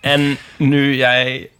En 0.00 0.38
nu 0.56 0.94
jij... 0.96 1.50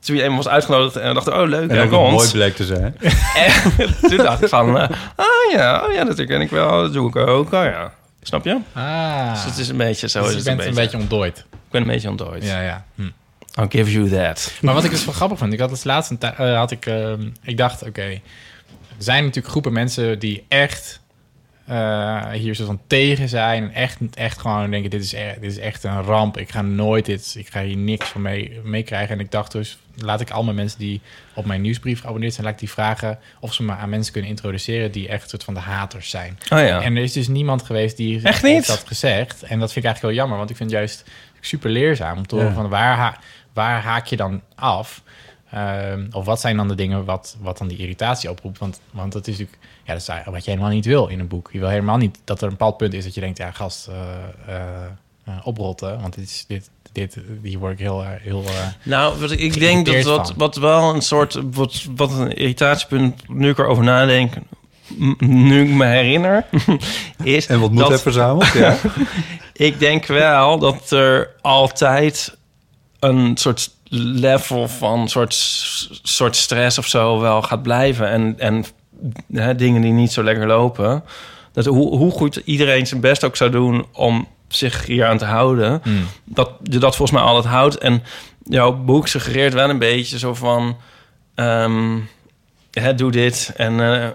Toen 0.00 0.16
je 0.16 0.22
eenmaal 0.22 0.36
was 0.36 0.48
uitgenodigd 0.48 0.96
en 0.96 1.14
dacht... 1.14 1.28
oh, 1.28 1.48
leuk, 1.48 1.70
En 1.70 1.80
ook 1.80 1.90
nog 1.90 2.00
mooi 2.00 2.16
komt. 2.16 2.32
bleek 2.32 2.54
te 2.56 2.64
zijn. 2.64 2.96
En 3.34 3.94
toen 4.08 4.16
dacht 4.16 4.42
ik 4.42 4.48
van... 4.48 4.76
oh 4.76 5.52
ja, 5.52 5.86
oh 5.86 5.94
ja, 5.94 6.04
dat 6.04 6.16
herken 6.16 6.40
ik 6.40 6.50
wel. 6.50 6.80
Dat 6.80 6.92
doe 6.92 7.08
ik 7.08 7.16
ook. 7.16 7.52
Oh 7.52 7.64
ja. 7.64 7.92
Snap 8.22 8.44
je? 8.44 8.58
Ah. 8.72 9.32
Dus 9.32 9.44
het 9.44 9.58
is 9.58 9.68
een 9.68 9.76
beetje 9.76 10.08
zo. 10.08 10.18
Dus 10.18 10.28
is 10.28 10.32
je 10.32 10.36
het 10.36 10.46
bent 10.48 10.60
een 10.60 10.68
een 10.68 10.74
beetje. 10.74 10.90
beetje 10.90 10.98
ontdooid. 10.98 11.38
Ik 11.38 11.70
ben 11.70 11.80
een 11.80 11.86
beetje 11.86 12.08
ontdooid. 12.08 12.44
Ja, 12.44 12.60
ja. 12.60 12.84
Hm. 12.94 13.02
I'll 13.58 13.66
give 13.68 13.90
you 13.92 14.08
that. 14.08 14.52
Maar 14.60 14.74
wat 14.74 14.84
ik 14.84 14.90
dus 14.90 15.04
wel 15.04 15.14
grappig 15.14 15.38
vond, 15.38 15.52
ik 15.52 15.58
had 15.60 15.70
het 15.70 15.84
laatst 15.84 16.10
een 16.10 16.18
tij- 16.18 16.34
eh, 16.34 16.56
had 16.56 16.70
ik, 16.70 16.86
ehm, 16.86 17.28
ik 17.42 17.56
dacht, 17.56 17.82
oké, 17.86 18.02
er 18.02 18.20
zijn 18.98 19.20
natuurlijk 19.22 19.48
groepen 19.52 19.72
mensen 19.72 20.18
die 20.18 20.44
echt 20.48 21.00
eh, 21.66 22.30
hier 22.30 22.54
zo 22.54 22.64
van 22.64 22.80
tegen 22.86 23.28
zijn, 23.28 23.62
en 23.62 23.72
echt, 23.74 23.98
echt 24.14 24.38
gewoon 24.40 24.70
denken, 24.70 24.90
dit 24.90 25.02
is, 25.02 25.12
e- 25.12 25.36
dit 25.40 25.50
is 25.50 25.58
echt 25.58 25.84
een 25.84 26.02
ramp, 26.02 26.38
ik 26.38 26.50
ga 26.50 26.62
nooit 26.62 27.06
dit, 27.06 27.34
ik 27.38 27.48
ga 27.50 27.62
hier 27.62 27.76
niks 27.76 28.06
van 28.08 28.22
mee, 28.22 28.60
meekrijgen. 28.64 29.14
En 29.14 29.20
ik 29.20 29.30
dacht 29.30 29.52
dus, 29.52 29.78
laat 29.96 30.20
ik 30.20 30.30
allemaal 30.30 30.54
mensen 30.54 30.78
die 30.78 31.00
op 31.34 31.44
mijn 31.46 31.60
nieuwsbrief 31.60 32.00
geabonneerd 32.00 32.32
zijn, 32.32 32.44
laat 32.44 32.54
ik 32.54 32.60
die 32.60 32.70
vragen 32.70 33.18
of 33.40 33.54
ze 33.54 33.62
me 33.62 33.72
aan 33.72 33.88
mensen 33.88 34.12
kunnen 34.12 34.30
introduceren 34.30 34.92
die 34.92 35.08
echt 35.08 35.30
soort 35.30 35.44
van 35.44 35.54
de 35.54 35.60
haters 35.60 36.10
zijn. 36.10 36.38
Oh 36.52 36.58
ja. 36.58 36.82
En 36.82 36.96
er 36.96 37.02
is 37.02 37.12
dus 37.12 37.28
niemand 37.28 37.62
geweest 37.62 37.96
die 37.96 38.22
Echt 38.22 38.42
niet? 38.42 38.66
dat 38.66 38.84
gezegd. 38.86 39.42
En 39.42 39.58
dat 39.58 39.72
vind 39.72 39.84
ik 39.84 39.90
eigenlijk 39.90 40.00
wel 40.02 40.12
jammer, 40.12 40.38
want 40.38 40.50
ik 40.50 40.56
vind 40.56 40.70
het 40.70 40.78
juist 40.78 41.04
super 41.40 41.70
leerzaam 41.70 42.16
om 42.16 42.26
te 42.26 42.34
horen 42.34 42.48
Ja. 42.50 42.54
van 42.54 42.68
waar, 42.68 42.96
ha- 42.96 43.18
waar 43.52 43.82
haak 43.82 44.06
je 44.06 44.16
dan 44.16 44.40
af? 44.54 45.02
Ehm, 45.50 46.06
of 46.12 46.24
wat 46.24 46.40
zijn 46.40 46.56
dan 46.56 46.68
de 46.68 46.74
dingen 46.74 47.04
wat, 47.04 47.36
wat 47.40 47.58
dan 47.58 47.68
die 47.68 47.78
irritatie 47.78 48.30
oproept? 48.30 48.58
Want, 48.58 48.80
want 48.90 49.12
dat 49.12 49.26
is 49.26 49.38
natuurlijk 49.38 49.70
ja, 49.84 49.92
dat 49.92 50.24
is 50.24 50.32
wat 50.32 50.44
je 50.44 50.50
helemaal 50.50 50.72
niet 50.72 50.84
wil 50.84 51.06
in 51.06 51.20
een 51.20 51.28
boek. 51.28 51.48
Je 51.52 51.58
wil 51.58 51.68
helemaal 51.68 51.96
niet 51.96 52.18
dat 52.24 52.38
er 52.38 52.44
een 52.44 52.50
bepaald 52.50 52.76
punt 52.76 52.94
is 52.94 53.04
dat 53.04 53.14
je 53.14 53.20
denkt, 53.20 53.38
ja, 53.38 53.50
gast, 53.50 53.88
eh, 53.88 53.94
eh, 54.46 54.84
eh, 55.24 55.34
oprotten. 55.42 56.00
Want 56.00 56.14
dit 56.14 56.24
is, 56.24 56.44
dit, 56.48 56.70
dit, 56.92 57.16
hier 57.42 57.58
word 57.58 57.72
ik 57.72 57.78
heel... 57.78 58.04
heel 58.04 58.44
eh, 58.44 58.66
Nou, 58.82 59.20
wat 59.20 59.30
ik, 59.30 59.40
ik 59.40 59.58
denk 59.58 59.86
dat 59.86 60.02
wat, 60.02 60.34
wat 60.36 60.56
wel 60.56 60.94
een 60.94 61.02
soort... 61.02 61.38
Wat, 61.50 61.86
wat 61.96 62.12
een 62.12 62.34
irritatiepunt, 62.34 63.28
nu 63.28 63.48
ik 63.48 63.58
erover 63.58 63.84
nadenk... 63.84 64.34
Nu 65.18 65.62
ik 65.62 65.70
me 65.70 65.84
herinner, 65.84 66.46
is 67.22 67.46
En 67.46 67.60
wat 67.60 67.70
moet 67.70 67.78
dat 67.78 67.88
hebben 67.88 68.12
verzameld? 68.12 68.52
Ja. 68.52 68.76
ik 69.68 69.78
denk 69.78 70.06
wel 70.06 70.58
dat 70.58 70.90
er 70.90 71.30
altijd 71.40 72.36
een 73.00 73.36
soort 73.36 73.70
level 73.88 74.68
van 74.68 75.08
soort, 75.08 75.34
soort 76.02 76.36
stress 76.36 76.78
of 76.78 76.86
zo 76.86 77.20
wel 77.20 77.42
gaat 77.42 77.62
blijven. 77.62 78.08
En, 78.08 78.34
en 78.38 78.64
hè, 79.32 79.54
dingen 79.54 79.82
die 79.82 79.92
niet 79.92 80.12
zo 80.12 80.22
lekker 80.22 80.46
lopen. 80.46 81.04
Dat 81.52 81.64
hoe, 81.64 81.96
hoe 81.96 82.10
goed 82.10 82.36
iedereen 82.36 82.86
zijn 82.86 83.00
best 83.00 83.24
ook 83.24 83.36
zou 83.36 83.50
doen 83.50 83.86
om 83.92 84.28
zich 84.48 84.86
hier 84.86 85.06
aan 85.06 85.18
te 85.18 85.24
houden. 85.24 85.80
hmm. 85.82 86.06
Dat 86.24 86.50
je 86.62 86.78
dat 86.78 86.96
volgens 86.96 87.18
mij 87.18 87.28
altijd 87.28 87.54
houdt. 87.54 87.78
En 87.78 88.02
jouw 88.44 88.72
boek 88.72 89.08
suggereert 89.08 89.54
wel 89.54 89.70
een 89.70 89.78
beetje 89.78 90.18
zo 90.18 90.34
van... 90.34 90.76
hè, 92.70 92.94
doe 92.94 93.10
dit 93.10 93.52
en 93.56 93.80
eh, 93.80 94.08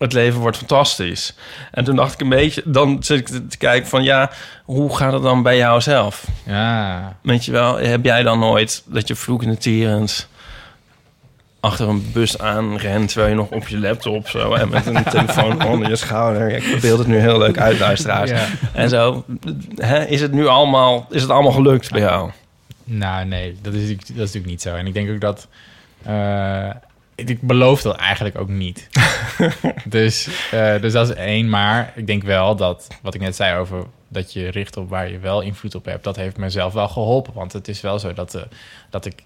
het 0.00 0.12
leven 0.12 0.40
wordt 0.40 0.56
fantastisch. 0.56 1.34
En 1.70 1.84
toen 1.84 1.96
dacht 1.96 2.14
ik 2.14 2.20
een 2.20 2.28
beetje... 2.28 2.62
Dan 2.64 2.96
zit 3.02 3.18
ik 3.18 3.50
te 3.50 3.56
kijken 3.56 3.88
van 3.88 4.02
ja, 4.02 4.30
hoe 4.64 4.96
gaat 4.96 5.12
het 5.12 5.22
dan 5.22 5.42
bij 5.42 5.56
jou 5.56 5.80
zelf? 5.80 6.26
Ja, 6.46 7.16
Weet 7.22 7.44
je 7.44 7.52
wel, 7.52 7.76
heb 7.78 8.04
jij 8.04 8.22
dan 8.22 8.38
nooit 8.38 8.82
dat 8.86 9.08
je 9.08 9.14
vloekende 9.14 9.56
tierend 9.56 10.28
achter 11.60 11.88
een 11.88 12.10
bus 12.12 12.38
aanrent... 12.38 13.08
terwijl 13.08 13.30
je 13.30 13.36
nog 13.36 13.48
op 13.50 13.68
je 13.68 13.78
laptop 13.78 14.28
zo 14.28 14.54
en 14.54 14.68
met 14.68 14.86
een 14.86 15.04
telefoon 15.10 15.64
onder 15.66 15.88
je 15.88 15.96
schouder... 15.96 16.50
Ik 16.50 16.80
beeld 16.80 16.98
het 16.98 17.08
nu 17.08 17.18
heel 17.18 17.38
leuk 17.38 17.58
uit, 17.58 17.78
luisteraars. 17.78 18.30
Ja. 18.30 18.46
En 18.72 18.88
zo, 18.88 19.24
hè, 19.76 20.04
is 20.04 20.20
het 20.20 20.32
nu 20.32 20.46
allemaal, 20.46 21.06
is 21.10 21.22
het 21.22 21.30
allemaal 21.30 21.52
gelukt 21.52 21.90
bij 21.90 22.00
jou? 22.00 22.30
Nou, 22.84 23.24
nee, 23.26 23.58
dat 23.62 23.74
is, 23.74 23.88
dat 23.88 24.08
is 24.08 24.14
natuurlijk 24.16 24.46
niet 24.46 24.62
zo. 24.62 24.74
En 24.74 24.86
ik 24.86 24.94
denk 24.94 25.10
ook 25.10 25.20
dat... 25.20 25.48
eh, 26.02 26.70
ik, 27.28 27.42
beloof 27.42 27.82
dat 27.82 27.96
eigenlijk 27.96 28.38
ook 28.38 28.48
niet. 28.48 28.88
dus, 29.84 30.28
eh, 30.50 30.80
dus 30.80 30.92
dat 30.92 31.08
is 31.08 31.14
één. 31.14 31.48
Maar 31.48 31.92
ik 31.94 32.06
denk 32.06 32.22
wel 32.22 32.56
dat, 32.56 32.88
wat 33.02 33.14
ik 33.14 33.20
net 33.20 33.36
zei 33.36 33.58
over 33.58 33.86
dat 34.08 34.32
je 34.32 34.48
richt 34.48 34.76
op 34.76 34.88
waar 34.88 35.10
je 35.10 35.18
wel 35.18 35.40
invloed 35.40 35.74
op 35.74 35.84
hebt... 35.84 36.04
dat 36.04 36.16
heeft 36.16 36.36
mezelf 36.36 36.72
wel 36.72 36.88
geholpen. 36.88 37.32
Want 37.34 37.52
het 37.52 37.68
is 37.68 37.80
wel 37.80 37.98
zo 37.98 38.12
dat, 38.12 38.34
eh, 38.34 38.42
dat 38.90 39.04
ik... 39.04 39.22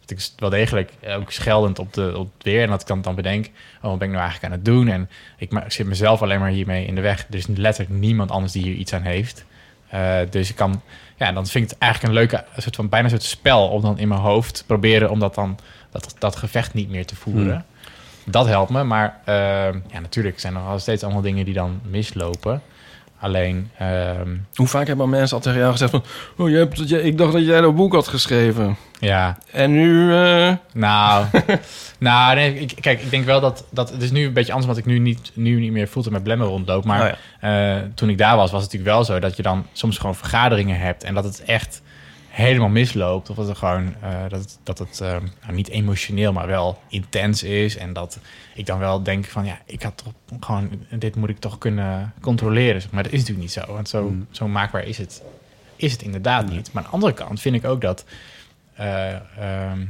Dat 0.00 0.18
ik 0.18 0.28
wel 0.36 0.50
degelijk 0.50 0.92
ook 1.08 1.32
scheldend 1.32 1.78
op, 1.78 1.92
de, 1.92 2.12
op 2.16 2.30
het 2.34 2.44
weer... 2.44 2.62
en 2.62 2.68
dat 2.68 2.80
ik 2.80 2.86
dan, 2.86 3.02
dan 3.02 3.14
bedenk, 3.14 3.46
oh, 3.82 3.82
wat 3.82 3.98
ben 3.98 4.08
ik 4.08 4.14
nou 4.14 4.28
eigenlijk 4.28 4.44
aan 4.44 4.58
het 4.58 4.64
doen? 4.64 4.88
En 4.88 5.10
ik, 5.38 5.52
zit 5.66 5.86
mezelf 5.86 6.22
alleen 6.22 6.40
maar 6.40 6.50
hiermee 6.50 6.86
in 6.86 6.94
de 6.94 7.00
weg. 7.00 7.26
Er 7.28 7.34
is 7.34 7.46
letterlijk 7.46 8.00
niemand 8.00 8.30
anders 8.30 8.52
die 8.52 8.62
hier 8.62 8.74
iets 8.74 8.92
aan 8.92 9.02
heeft. 9.02 9.44
Eh, 9.88 10.18
dus 10.30 10.50
ik 10.50 10.56
kan, 10.56 10.82
ja, 11.16 11.32
dan 11.32 11.46
vind 11.46 11.64
ik 11.64 11.70
het 11.70 11.78
eigenlijk 11.78 12.12
een 12.12 12.18
leuke, 12.18 12.44
een 12.54 12.62
soort 12.62 12.76
van 12.76 12.88
bijna 12.88 13.04
een 13.04 13.10
soort 13.10 13.22
spel 13.22 13.68
om 13.68 13.82
dan 13.82 13.98
in 13.98 14.08
mijn 14.08 14.20
hoofd 14.20 14.64
proberen 14.66 15.10
om 15.10 15.18
dat 15.18 15.34
dan 15.34 15.58
dat, 15.90 16.14
dat 16.18 16.36
gevecht 16.36 16.74
niet 16.74 16.90
meer 16.90 17.06
te 17.06 17.16
voeren. 17.16 17.64
Dat 18.24 18.46
helpt 18.46 18.70
me, 18.70 18.82
maar 18.84 19.18
eh, 19.24 19.34
ja, 19.92 20.00
natuurlijk 20.00 20.40
zijn 20.40 20.54
er 20.56 20.62
nog 20.62 20.80
steeds 20.80 21.02
allemaal 21.02 21.22
dingen 21.22 21.44
die 21.44 21.54
dan 21.54 21.80
mislopen. 21.90 22.62
Alleen, 23.20 23.70
ehm, 23.78 24.36
Hoe 24.54 24.66
vaak 24.66 24.86
hebben 24.86 25.08
mensen 25.08 25.36
al 25.36 25.42
tegen 25.42 25.58
jou 25.58 25.72
gezegd 25.72 25.90
van... 25.90 26.04
Oh, 26.36 26.48
je 26.50 26.56
hebt, 26.56 26.88
je- 26.88 27.02
ik 27.02 27.18
dacht 27.18 27.32
dat 27.32 27.44
jij 27.44 27.60
dat 27.60 27.74
boek 27.76 27.92
had 27.92 28.08
geschreven. 28.08 28.76
ja, 29.00 29.38
En 29.52 29.70
nu... 29.72 30.14
eh, 30.14 30.52
Nou, 30.72 31.26
nou 31.98 32.34
nee, 32.34 32.54
ik, 32.58 32.72
kijk, 32.80 33.00
ik 33.02 33.10
denk 33.10 33.24
wel 33.24 33.40
dat, 33.40 33.64
dat 33.70 33.90
het 33.90 34.02
is 34.02 34.10
nu 34.10 34.24
een 34.26 34.32
beetje 34.32 34.52
anders, 34.52 34.70
omdat 34.70 34.86
ik 34.86 34.92
nu 34.92 34.98
niet, 34.98 35.30
nu 35.34 35.60
niet 35.60 35.72
meer 35.72 35.86
fulltime 35.86 36.14
met 36.14 36.22
Blemmen 36.24 36.46
rondloop. 36.46 36.84
Maar 36.84 37.00
Oh 37.02 37.08
ja. 37.40 37.76
eh, 37.76 37.82
toen 37.94 38.08
ik 38.08 38.18
daar 38.18 38.36
was, 38.36 38.50
was 38.50 38.62
het 38.62 38.72
natuurlijk 38.72 38.96
wel 38.96 39.04
zo 39.04 39.18
dat 39.20 39.36
je 39.36 39.42
dan 39.42 39.66
soms 39.72 39.98
gewoon 39.98 40.14
vergaderingen 40.14 40.78
hebt 40.80 41.04
en 41.04 41.14
dat 41.14 41.24
het 41.24 41.42
echt 41.44 41.82
helemaal 42.38 42.68
misloopt. 42.68 43.30
Of 43.30 43.36
dat 43.36 43.48
het 43.48 43.58
gewoon, 43.58 43.94
eh, 44.00 44.20
dat 44.28 44.40
het, 44.40 44.58
dat 44.62 44.78
het 44.78 45.00
eh, 45.00 45.08
nou, 45.42 45.52
niet 45.52 45.68
emotioneel, 45.68 46.32
maar 46.32 46.46
wel 46.46 46.82
intens 46.88 47.42
is. 47.42 47.76
En 47.76 47.92
dat 47.92 48.18
ik 48.54 48.66
dan 48.66 48.78
wel 48.78 49.02
denk 49.02 49.24
van, 49.24 49.44
ja, 49.44 49.58
ik 49.64 49.82
had 49.82 49.96
toch 49.96 50.12
gewoon, 50.40 50.70
dit 50.90 51.16
moet 51.16 51.28
ik 51.28 51.38
toch 51.38 51.58
kunnen 51.58 52.12
controleren. 52.20 52.82
Maar 52.90 53.02
dat 53.02 53.12
is 53.12 53.18
natuurlijk 53.18 53.46
niet 53.46 53.64
zo, 53.64 53.72
want 53.72 53.88
zo, 53.88 54.12
zo 54.30 54.48
maakbaar 54.48 54.84
is 54.84 54.98
het, 54.98 55.22
is 55.76 55.92
het 55.92 56.02
inderdaad 56.02 56.50
niet. 56.50 56.72
Maar 56.72 56.82
aan 56.82 56.88
de 56.88 56.94
andere 56.94 57.12
kant 57.12 57.40
vind 57.40 57.54
ik 57.54 57.64
ook 57.64 57.80
dat 57.80 58.04
eh, 58.74 59.14
ehm, 59.14 59.86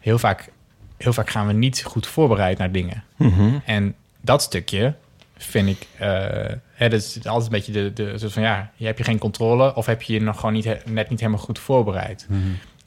heel, 0.00 0.18
vaak, 0.18 0.50
heel 0.96 1.12
vaak 1.12 1.30
gaan 1.30 1.46
we 1.46 1.52
niet 1.52 1.82
goed 1.82 2.06
voorbereid 2.06 2.58
naar 2.58 2.72
dingen. 2.72 3.04
En 3.64 3.94
dat 4.20 4.42
stukje 4.42 4.94
vind 5.36 5.68
ik... 5.68 5.86
eh 5.98 6.52
hè, 6.74 6.88
dat 6.88 7.00
is 7.00 7.26
altijd 7.26 7.44
een 7.44 7.58
beetje 7.58 7.72
de, 7.72 7.92
de 7.92 8.18
soort 8.18 8.32
van... 8.32 8.42
ja, 8.42 8.70
je 8.76 8.86
hebt 8.86 8.98
je 8.98 9.04
geen 9.04 9.18
controle... 9.18 9.74
of 9.74 9.86
heb 9.86 10.02
je 10.02 10.12
je 10.12 10.20
nog 10.20 10.36
gewoon 10.36 10.54
niet, 10.54 10.64
net 10.86 11.10
niet 11.10 11.20
helemaal 11.20 11.40
goed 11.40 11.58
voorbereid. 11.58 12.26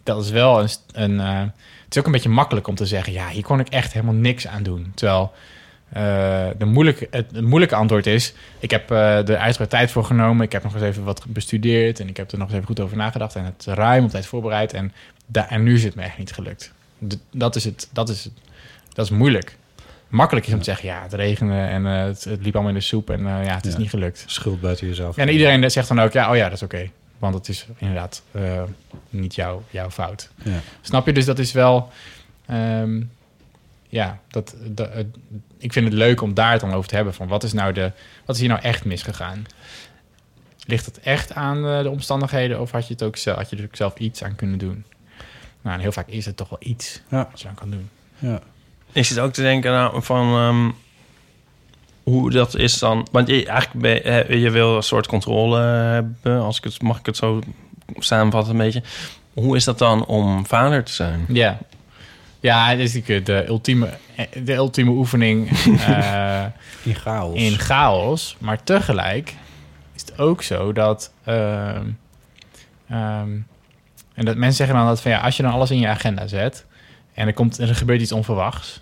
Dat 0.04 0.24
is 0.24 0.30
wel 0.30 0.62
een... 0.62 0.70
een 0.92 1.20
eh, 1.20 1.40
het 1.84 1.96
is 1.96 1.98
ook 1.98 2.06
een 2.06 2.12
beetje 2.12 2.30
makkelijk 2.30 2.68
om 2.68 2.76
te 2.76 2.86
zeggen... 2.86 3.14
ja, 3.14 3.30
hier 3.30 3.44
kon 3.44 3.60
ik 3.60 3.70
echt 3.70 3.94
helemaal 3.94 4.14
niks 4.14 4.48
aan 4.48 4.64
doen. 4.64 4.92
Terwijl 4.96 5.34
eh, 5.90 6.48
de 6.58 6.66
moeilijke, 6.66 7.08
het, 7.12 7.32
het 7.32 7.46
moeilijke 7.46 7.76
antwoord 7.76 8.08
is... 8.08 8.34
ik 8.60 8.72
heb 8.72 8.92
eh 8.92 9.30
er 9.30 9.38
uitgebreid 9.38 9.70
tijd 9.70 9.92
voor 9.92 10.04
genomen... 10.04 10.46
ik 10.46 10.52
heb 10.52 10.64
nog 10.64 10.74
eens 10.74 10.84
even 10.84 11.04
wat 11.04 11.26
bestudeerd... 11.28 12.00
en 12.00 12.08
ik 12.08 12.18
heb 12.18 12.32
er 12.32 12.38
nog 12.38 12.48
eens 12.48 12.56
even 12.56 12.68
goed 12.68 12.80
over 12.80 12.98
nagedacht... 12.98 13.36
en 13.36 13.44
het 13.44 13.66
ruim 13.66 14.04
op 14.04 14.10
tijd 14.10 14.26
voorbereid... 14.26 14.74
en, 14.74 14.94
da- 15.26 15.50
en 15.50 15.64
nu 15.64 15.74
is 15.74 15.84
het 15.84 15.96
me 15.96 16.02
echt 16.02 16.18
niet 16.18 16.34
gelukt. 16.34 16.74
Dat, 17.32 17.56
is 17.56 17.64
het, 17.64 17.90
dat, 17.92 18.10
is 18.10 18.24
het, 18.24 18.34
dat 18.94 19.06
is 19.06 19.12
moeilijk 19.12 19.58
makkelijk 20.08 20.48
is 20.48 20.54
om 20.54 20.58
te 20.60 20.66
zeggen, 20.66 20.88
ja, 20.88 21.02
het 21.02 21.14
regende 21.14 21.54
en 21.60 21.86
eh, 21.86 22.04
het, 22.04 22.24
het 22.24 22.44
liep 22.44 22.54
allemaal 22.54 22.72
in 22.74 22.78
de 22.78 22.84
soep 22.86 23.10
en 23.10 23.20
eh, 23.20 23.46
ja, 23.46 23.56
het 23.56 23.66
is 23.66 23.74
Ja. 23.74 23.80
niet 23.80 23.90
gelukt. 23.90 24.24
Schuld 24.28 24.62
buiten 24.62 24.88
jezelf. 24.88 25.18
En 25.18 25.30
iedereen 25.30 25.72
zegt 25.72 25.88
dan 25.88 26.00
ook, 26.00 26.12
ja, 26.12 26.30
oh 26.30 26.36
ja, 26.36 26.44
dat 26.44 26.54
is 26.54 26.64
oké. 26.64 26.90
Want 27.18 27.34
het 27.34 27.48
is 27.50 27.66
inderdaad 27.78 28.22
eh, 28.32 28.64
niet 29.10 29.36
jouw, 29.36 29.64
jouw 29.70 29.90
fout. 29.92 30.30
Ja. 30.44 30.60
Snap 30.82 31.06
je? 31.06 31.14
Dus 31.14 31.26
dat 31.26 31.40
is 31.40 31.52
wel, 31.52 31.92
ehm, 32.46 33.02
ja, 33.90 34.20
dat, 34.28 34.56
dat, 34.66 34.90
ik 35.58 35.74
vind 35.74 35.86
het 35.86 35.94
leuk 35.94 36.22
om 36.22 36.34
daar 36.34 36.52
het 36.52 36.62
dan 36.62 36.74
over 36.74 36.90
te 36.90 36.96
hebben 36.96 37.14
van 37.14 37.28
wat 37.28 37.44
is 37.44 37.54
nou 37.54 37.74
de, 37.74 37.92
wat 38.26 38.36
is 38.36 38.42
hier 38.42 38.50
nou 38.52 38.62
echt 38.62 38.86
misgegaan? 38.86 39.46
Ligt 40.66 40.86
het 40.86 41.00
echt 41.00 41.34
aan 41.34 41.62
de 41.84 41.90
omstandigheden 41.90 42.60
of 42.62 42.72
had 42.72 42.88
je 42.88 42.94
het 42.94 43.04
ook 43.04 43.20
had 43.20 43.50
je 43.50 43.58
er 43.58 43.64
ook 43.64 43.76
zelf 43.76 43.98
iets 43.98 44.24
aan 44.24 44.36
kunnen 44.36 44.58
doen? 44.60 44.84
Nou, 45.62 45.76
en 45.76 45.82
heel 45.82 45.92
vaak 45.92 46.08
is 46.08 46.26
het 46.26 46.38
toch 46.38 46.50
wel 46.50 46.60
iets 46.62 47.02
Ja. 47.10 47.28
wat 47.32 47.42
je 47.42 47.48
aan 47.48 47.56
kan 47.56 47.70
doen. 47.70 47.90
Ja. 48.20 48.42
Ik 48.98 49.06
zit 49.06 49.20
ook 49.20 49.34
te 49.34 49.42
denken 49.42 49.72
nou, 49.72 50.04
van 50.04 50.34
ehm, 50.36 50.72
hoe 52.04 52.32
dat 52.32 52.56
is 52.56 52.80
dan. 52.80 53.08
Want 53.12 53.28
je, 53.28 53.46
eigenlijk 53.46 53.82
ben, 53.82 53.92
je- 53.94 54.02
eh, 54.24 54.42
je 54.42 54.50
wil 54.50 54.76
een 54.76 54.84
soort 54.84 55.08
controle 55.08 55.60
hebben. 55.60 56.42
Als 56.42 56.58
ik 56.58 56.64
het, 56.64 56.82
mag 56.82 57.00
ik 57.00 57.06
het 57.06 57.18
zo 57.18 57.42
samenvatten 57.98 58.52
een 58.52 58.58
beetje. 58.66 58.84
Hoe 59.34 59.56
is 59.56 59.64
dat 59.64 59.78
dan 59.78 60.06
om 60.06 60.46
vader 60.46 60.84
te 60.84 60.92
zijn? 60.94 61.26
Ja. 61.28 61.58
Ja, 62.40 62.68
het 62.70 62.80
is 62.80 62.94
natuurlijk 62.94 63.26
de 63.26 63.46
ultieme, 63.48 63.90
de 64.44 64.54
ultieme 64.54 64.92
oefening 64.92 65.50
eh, 65.88 66.44
In 66.84 66.96
chaos. 66.96 67.36
in 67.40 67.58
chaos. 67.60 68.36
Maar 68.40 68.64
tegelijk 68.64 69.36
is 69.96 70.02
het 70.02 70.20
ook 70.20 70.42
zo 70.42 70.74
dat... 70.74 71.12
ehm, 71.24 71.86
ehm, 72.90 73.30
en 74.14 74.26
dat 74.26 74.36
mensen 74.36 74.56
zeggen 74.58 74.76
dan 74.76 74.86
dat 74.88 75.02
van 75.02 75.12
ja, 75.12 75.20
als 75.20 75.38
je 75.38 75.44
dan 75.44 75.52
alles 75.52 75.72
in 75.72 75.80
je 75.80 75.88
agenda 75.88 76.28
zet... 76.28 76.66
en 77.14 77.28
er, 77.28 77.34
komt, 77.34 77.58
er 77.58 77.76
gebeurt 77.76 78.02
iets 78.02 78.12
onverwachts... 78.12 78.82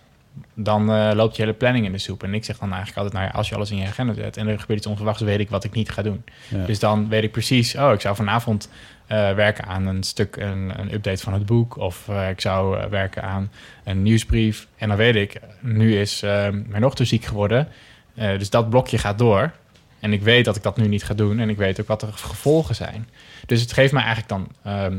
dan 0.54 0.92
eh, 0.92 1.12
loopt 1.14 1.36
je 1.36 1.42
hele 1.42 1.54
planning 1.54 1.86
in 1.86 1.92
de 1.92 1.98
soep. 1.98 2.24
En 2.24 2.34
ik 2.34 2.46
zeg 2.46 2.58
dan 2.58 2.74
eigenlijk 2.74 2.98
altijd, 2.98 3.16
nou 3.16 3.26
ja, 3.26 3.38
als 3.38 3.50
je 3.50 3.56
alles 3.56 3.72
in 3.72 3.78
je 3.78 3.88
agenda 3.88 4.14
zet... 4.14 4.38
en 4.38 4.48
er 4.48 4.60
gebeurt 4.60 4.80
iets 4.80 4.88
onverwachts, 4.88 5.22
weet 5.22 5.40
ik 5.40 5.50
wat 5.50 5.64
ik 5.64 5.74
niet 5.74 5.90
ga 5.90 6.02
doen. 6.02 6.24
Ja. 6.48 6.66
Dus 6.66 6.80
dan 6.80 7.10
weet 7.10 7.24
ik 7.24 7.32
precies, 7.32 7.76
oh, 7.76 7.94
ik 7.94 8.02
zou 8.02 8.16
vanavond 8.16 8.70
eh, 9.08 9.34
werken 9.34 9.66
aan 9.66 9.86
een 9.86 10.04
stuk, 10.04 10.36
een, 10.36 10.80
een 10.80 10.94
update 10.94 11.24
van 11.24 11.34
het 11.34 11.46
boek. 11.46 11.78
Of 11.78 12.08
eh, 12.08 12.30
ik 12.30 12.42
zou 12.42 12.80
eh, 12.80 12.86
werken 12.86 13.24
aan 13.24 13.52
een 13.84 14.04
nieuwsbrief. 14.04 14.68
En 14.78 14.88
dan 14.88 14.98
weet 14.98 15.16
ik, 15.16 15.40
nu 15.60 16.00
is 16.00 16.22
mijn 16.22 16.82
dochter 16.82 17.06
ziek 17.06 17.26
geworden. 17.26 17.68
Eh, 18.16 18.38
dus 18.38 18.50
dat 18.50 18.70
blokje 18.70 18.98
gaat 18.98 19.18
door. 19.18 19.52
En 20.00 20.14
ik 20.14 20.22
weet 20.22 20.46
dat 20.46 20.56
ik 20.56 20.64
dat 20.64 20.78
nu 20.78 20.88
niet 20.88 21.04
ga 21.04 21.14
doen. 21.14 21.40
En 21.40 21.50
ik 21.50 21.58
weet 21.58 21.82
ook 21.82 21.88
wat 21.88 22.00
de 22.00 22.12
gevolgen 22.12 22.76
zijn. 22.76 23.10
Dus 23.46 23.62
het 23.62 23.74
geeft 23.74 23.94
mij 23.94 24.04
eigenlijk 24.04 24.30
dan 24.30 24.74
ehm, 24.74 24.98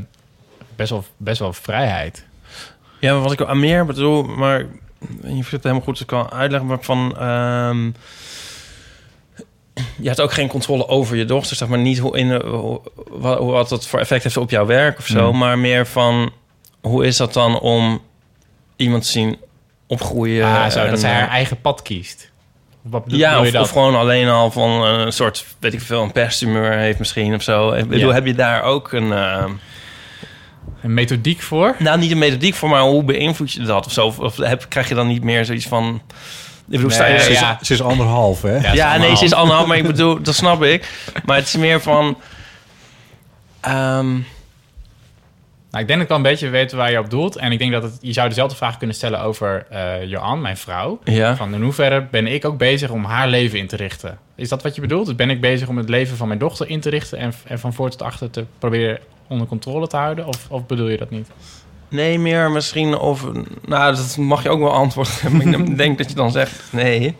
best, 0.75 0.89
wel, 0.89 1.03
best 1.17 1.39
wel 1.39 1.53
vrijheid. 1.53 2.25
Ja, 2.99 3.13
maar 3.13 3.21
wat 3.21 3.31
ik 3.31 3.41
aan 3.41 3.59
meer 3.59 3.85
bedoel, 3.85 4.23
maar 4.23 4.65
je 5.21 5.33
het 5.37 5.51
helemaal 5.51 5.81
goed, 5.81 5.99
ik 5.99 6.07
kan 6.07 6.31
uitleggen, 6.31 6.69
maar 6.69 6.77
van... 6.81 7.17
ehm, 7.19 7.85
je 9.99 10.07
hebt 10.07 10.21
ook 10.21 10.31
geen 10.33 10.47
controle 10.47 10.87
over 10.87 11.15
je 11.17 11.25
dochter, 11.25 11.55
zeg 11.55 11.67
maar 11.67 11.77
niet 11.79 11.97
hoe 11.97 12.17
in, 12.17 12.31
hoe, 12.41 12.81
wat, 13.09 13.69
dat 13.69 13.87
voor 13.87 13.99
effect 13.99 14.23
heeft 14.23 14.37
op 14.37 14.49
jouw 14.49 14.65
werk 14.65 14.97
of 14.97 15.05
zo, 15.05 15.29
Hmm. 15.29 15.37
maar 15.37 15.59
meer 15.59 15.87
van 15.87 16.31
hoe 16.81 17.05
is 17.05 17.17
dat 17.17 17.33
dan 17.33 17.59
om 17.59 18.01
iemand 18.75 19.03
te 19.03 19.09
zien 19.09 19.37
opgroeien? 19.87 20.37
Ja, 20.37 20.69
zo, 20.69 20.79
en, 20.79 20.89
dat 20.89 20.99
zij 20.99 21.11
haar 21.11 21.27
eh, 21.27 21.33
eigen 21.33 21.61
pad 21.61 21.81
kiest. 21.81 22.31
Wat 22.81 23.03
ja, 23.07 23.39
of, 23.41 23.55
of 23.55 23.69
gewoon 23.69 23.95
alleen 23.95 24.27
al 24.27 24.51
van 24.51 24.69
een 24.83 25.11
soort, 25.13 25.45
weet 25.59 25.73
ik 25.73 25.81
veel, 25.81 26.03
een 26.03 26.11
pestumeur 26.11 26.71
heeft 26.71 26.99
misschien 26.99 27.33
of 27.33 27.41
zo. 27.41 27.71
Ik 27.71 27.87
bedoel, 27.87 28.07
Ja. 28.07 28.13
heb 28.13 28.25
je 28.25 28.35
daar 28.35 28.63
ook 28.63 28.91
een... 28.91 29.11
eh, 29.13 29.45
een 30.87 30.93
methodiek 30.93 31.41
voor. 31.41 31.75
Nou, 31.79 31.99
niet 31.99 32.11
een 32.11 32.17
methodiek 32.17 32.55
voor, 32.55 32.69
maar 32.69 32.81
hoe 32.81 33.03
beïnvloed 33.03 33.51
je 33.51 33.61
dat 33.61 33.85
of 33.85 33.91
zo? 33.91 34.05
Of, 34.05 34.19
of 34.19 34.37
heb, 34.37 34.65
krijg 34.69 34.87
je 34.89 34.95
dan 34.95 35.07
niet 35.07 35.23
meer 35.23 35.45
zoiets 35.45 35.67
van... 35.67 36.01
Ik 36.69 36.73
bedoel, 36.75 36.89
sta 36.89 37.05
je- 37.05 37.13
Nee, 37.13 37.21
Ze 37.23 37.31
is, 37.31 37.39
ja. 37.39 37.59
ze 37.61 37.73
is 37.73 37.81
anderhalf, 37.81 38.41
hè? 38.41 38.71
Ja, 38.73 38.97
nee, 38.97 39.15
ze 39.17 39.23
is 39.23 39.33
anderhalf, 39.33 39.67
maar 39.67 39.77
ik 39.77 39.83
bedoel, 39.87 40.21
dat 40.21 40.35
snap 40.35 40.63
ik. 40.63 40.89
Maar 41.25 41.35
het 41.37 41.47
is 41.47 41.55
meer 41.55 41.81
van... 41.81 42.17
ehm, 43.61 44.15
Nou, 45.77 45.89
ik 45.89 45.95
denk 45.95 46.07
dat 46.07 46.19
ik 46.19 46.23
wel 46.23 46.31
een 46.31 46.37
beetje 46.37 46.57
weet 46.57 46.71
waar 46.71 46.91
je 46.91 46.99
op 46.99 47.09
doelt. 47.09 47.35
En 47.35 47.51
ik 47.51 47.59
denk 47.59 47.71
dat 47.71 47.83
het, 47.83 47.97
je 48.01 48.13
zou 48.13 48.27
dezelfde 48.27 48.55
vraag 48.55 48.77
kunnen 48.77 48.95
stellen 48.95 49.21
over 49.21 49.65
eh 49.69 50.03
Johan, 50.03 50.41
mijn 50.41 50.57
vrouw. 50.57 50.99
ja. 51.03 51.35
Van 51.35 51.53
in 51.53 51.61
hoeverre 51.61 52.07
ben 52.11 52.27
ik 52.27 52.45
ook 52.45 52.57
bezig 52.57 52.89
om 52.89 53.03
haar 53.03 53.27
leven 53.27 53.59
in 53.59 53.67
te 53.67 53.75
richten? 53.75 54.17
Is 54.35 54.49
dat 54.49 54.63
wat 54.63 54.75
je 54.75 54.81
bedoelt? 54.81 55.05
Dus 55.05 55.15
ben 55.15 55.29
ik 55.29 55.41
bezig 55.41 55.67
om 55.67 55.77
het 55.77 55.89
leven 55.89 56.17
van 56.17 56.27
mijn 56.27 56.39
dochter 56.39 56.69
in 56.69 56.79
te 56.79 56.89
richten... 56.89 57.17
en, 57.17 57.33
en 57.47 57.59
van 57.59 57.73
voor 57.73 57.89
tot 57.89 58.01
achter 58.01 58.29
te 58.29 58.45
proberen 58.59 58.99
onder 59.27 59.47
controle 59.47 59.87
te 59.87 59.97
houden? 59.97 60.27
Of, 60.27 60.45
of 60.49 60.65
bedoel 60.65 60.87
je 60.87 60.97
dat 60.97 61.09
niet? 61.09 61.29
Nee, 61.89 62.19
meer 62.19 62.51
misschien 62.51 62.99
over... 62.99 63.31
Nou, 63.65 63.95
dat 63.95 64.17
mag 64.17 64.43
je 64.43 64.49
ook 64.49 64.59
wel 64.59 64.73
antwoorden. 64.73 65.41
Ik 65.67 65.77
denk 65.77 65.97
dat 65.97 66.09
je 66.09 66.15
dan 66.15 66.31
zegt 66.31 66.63
nee. 66.71 67.15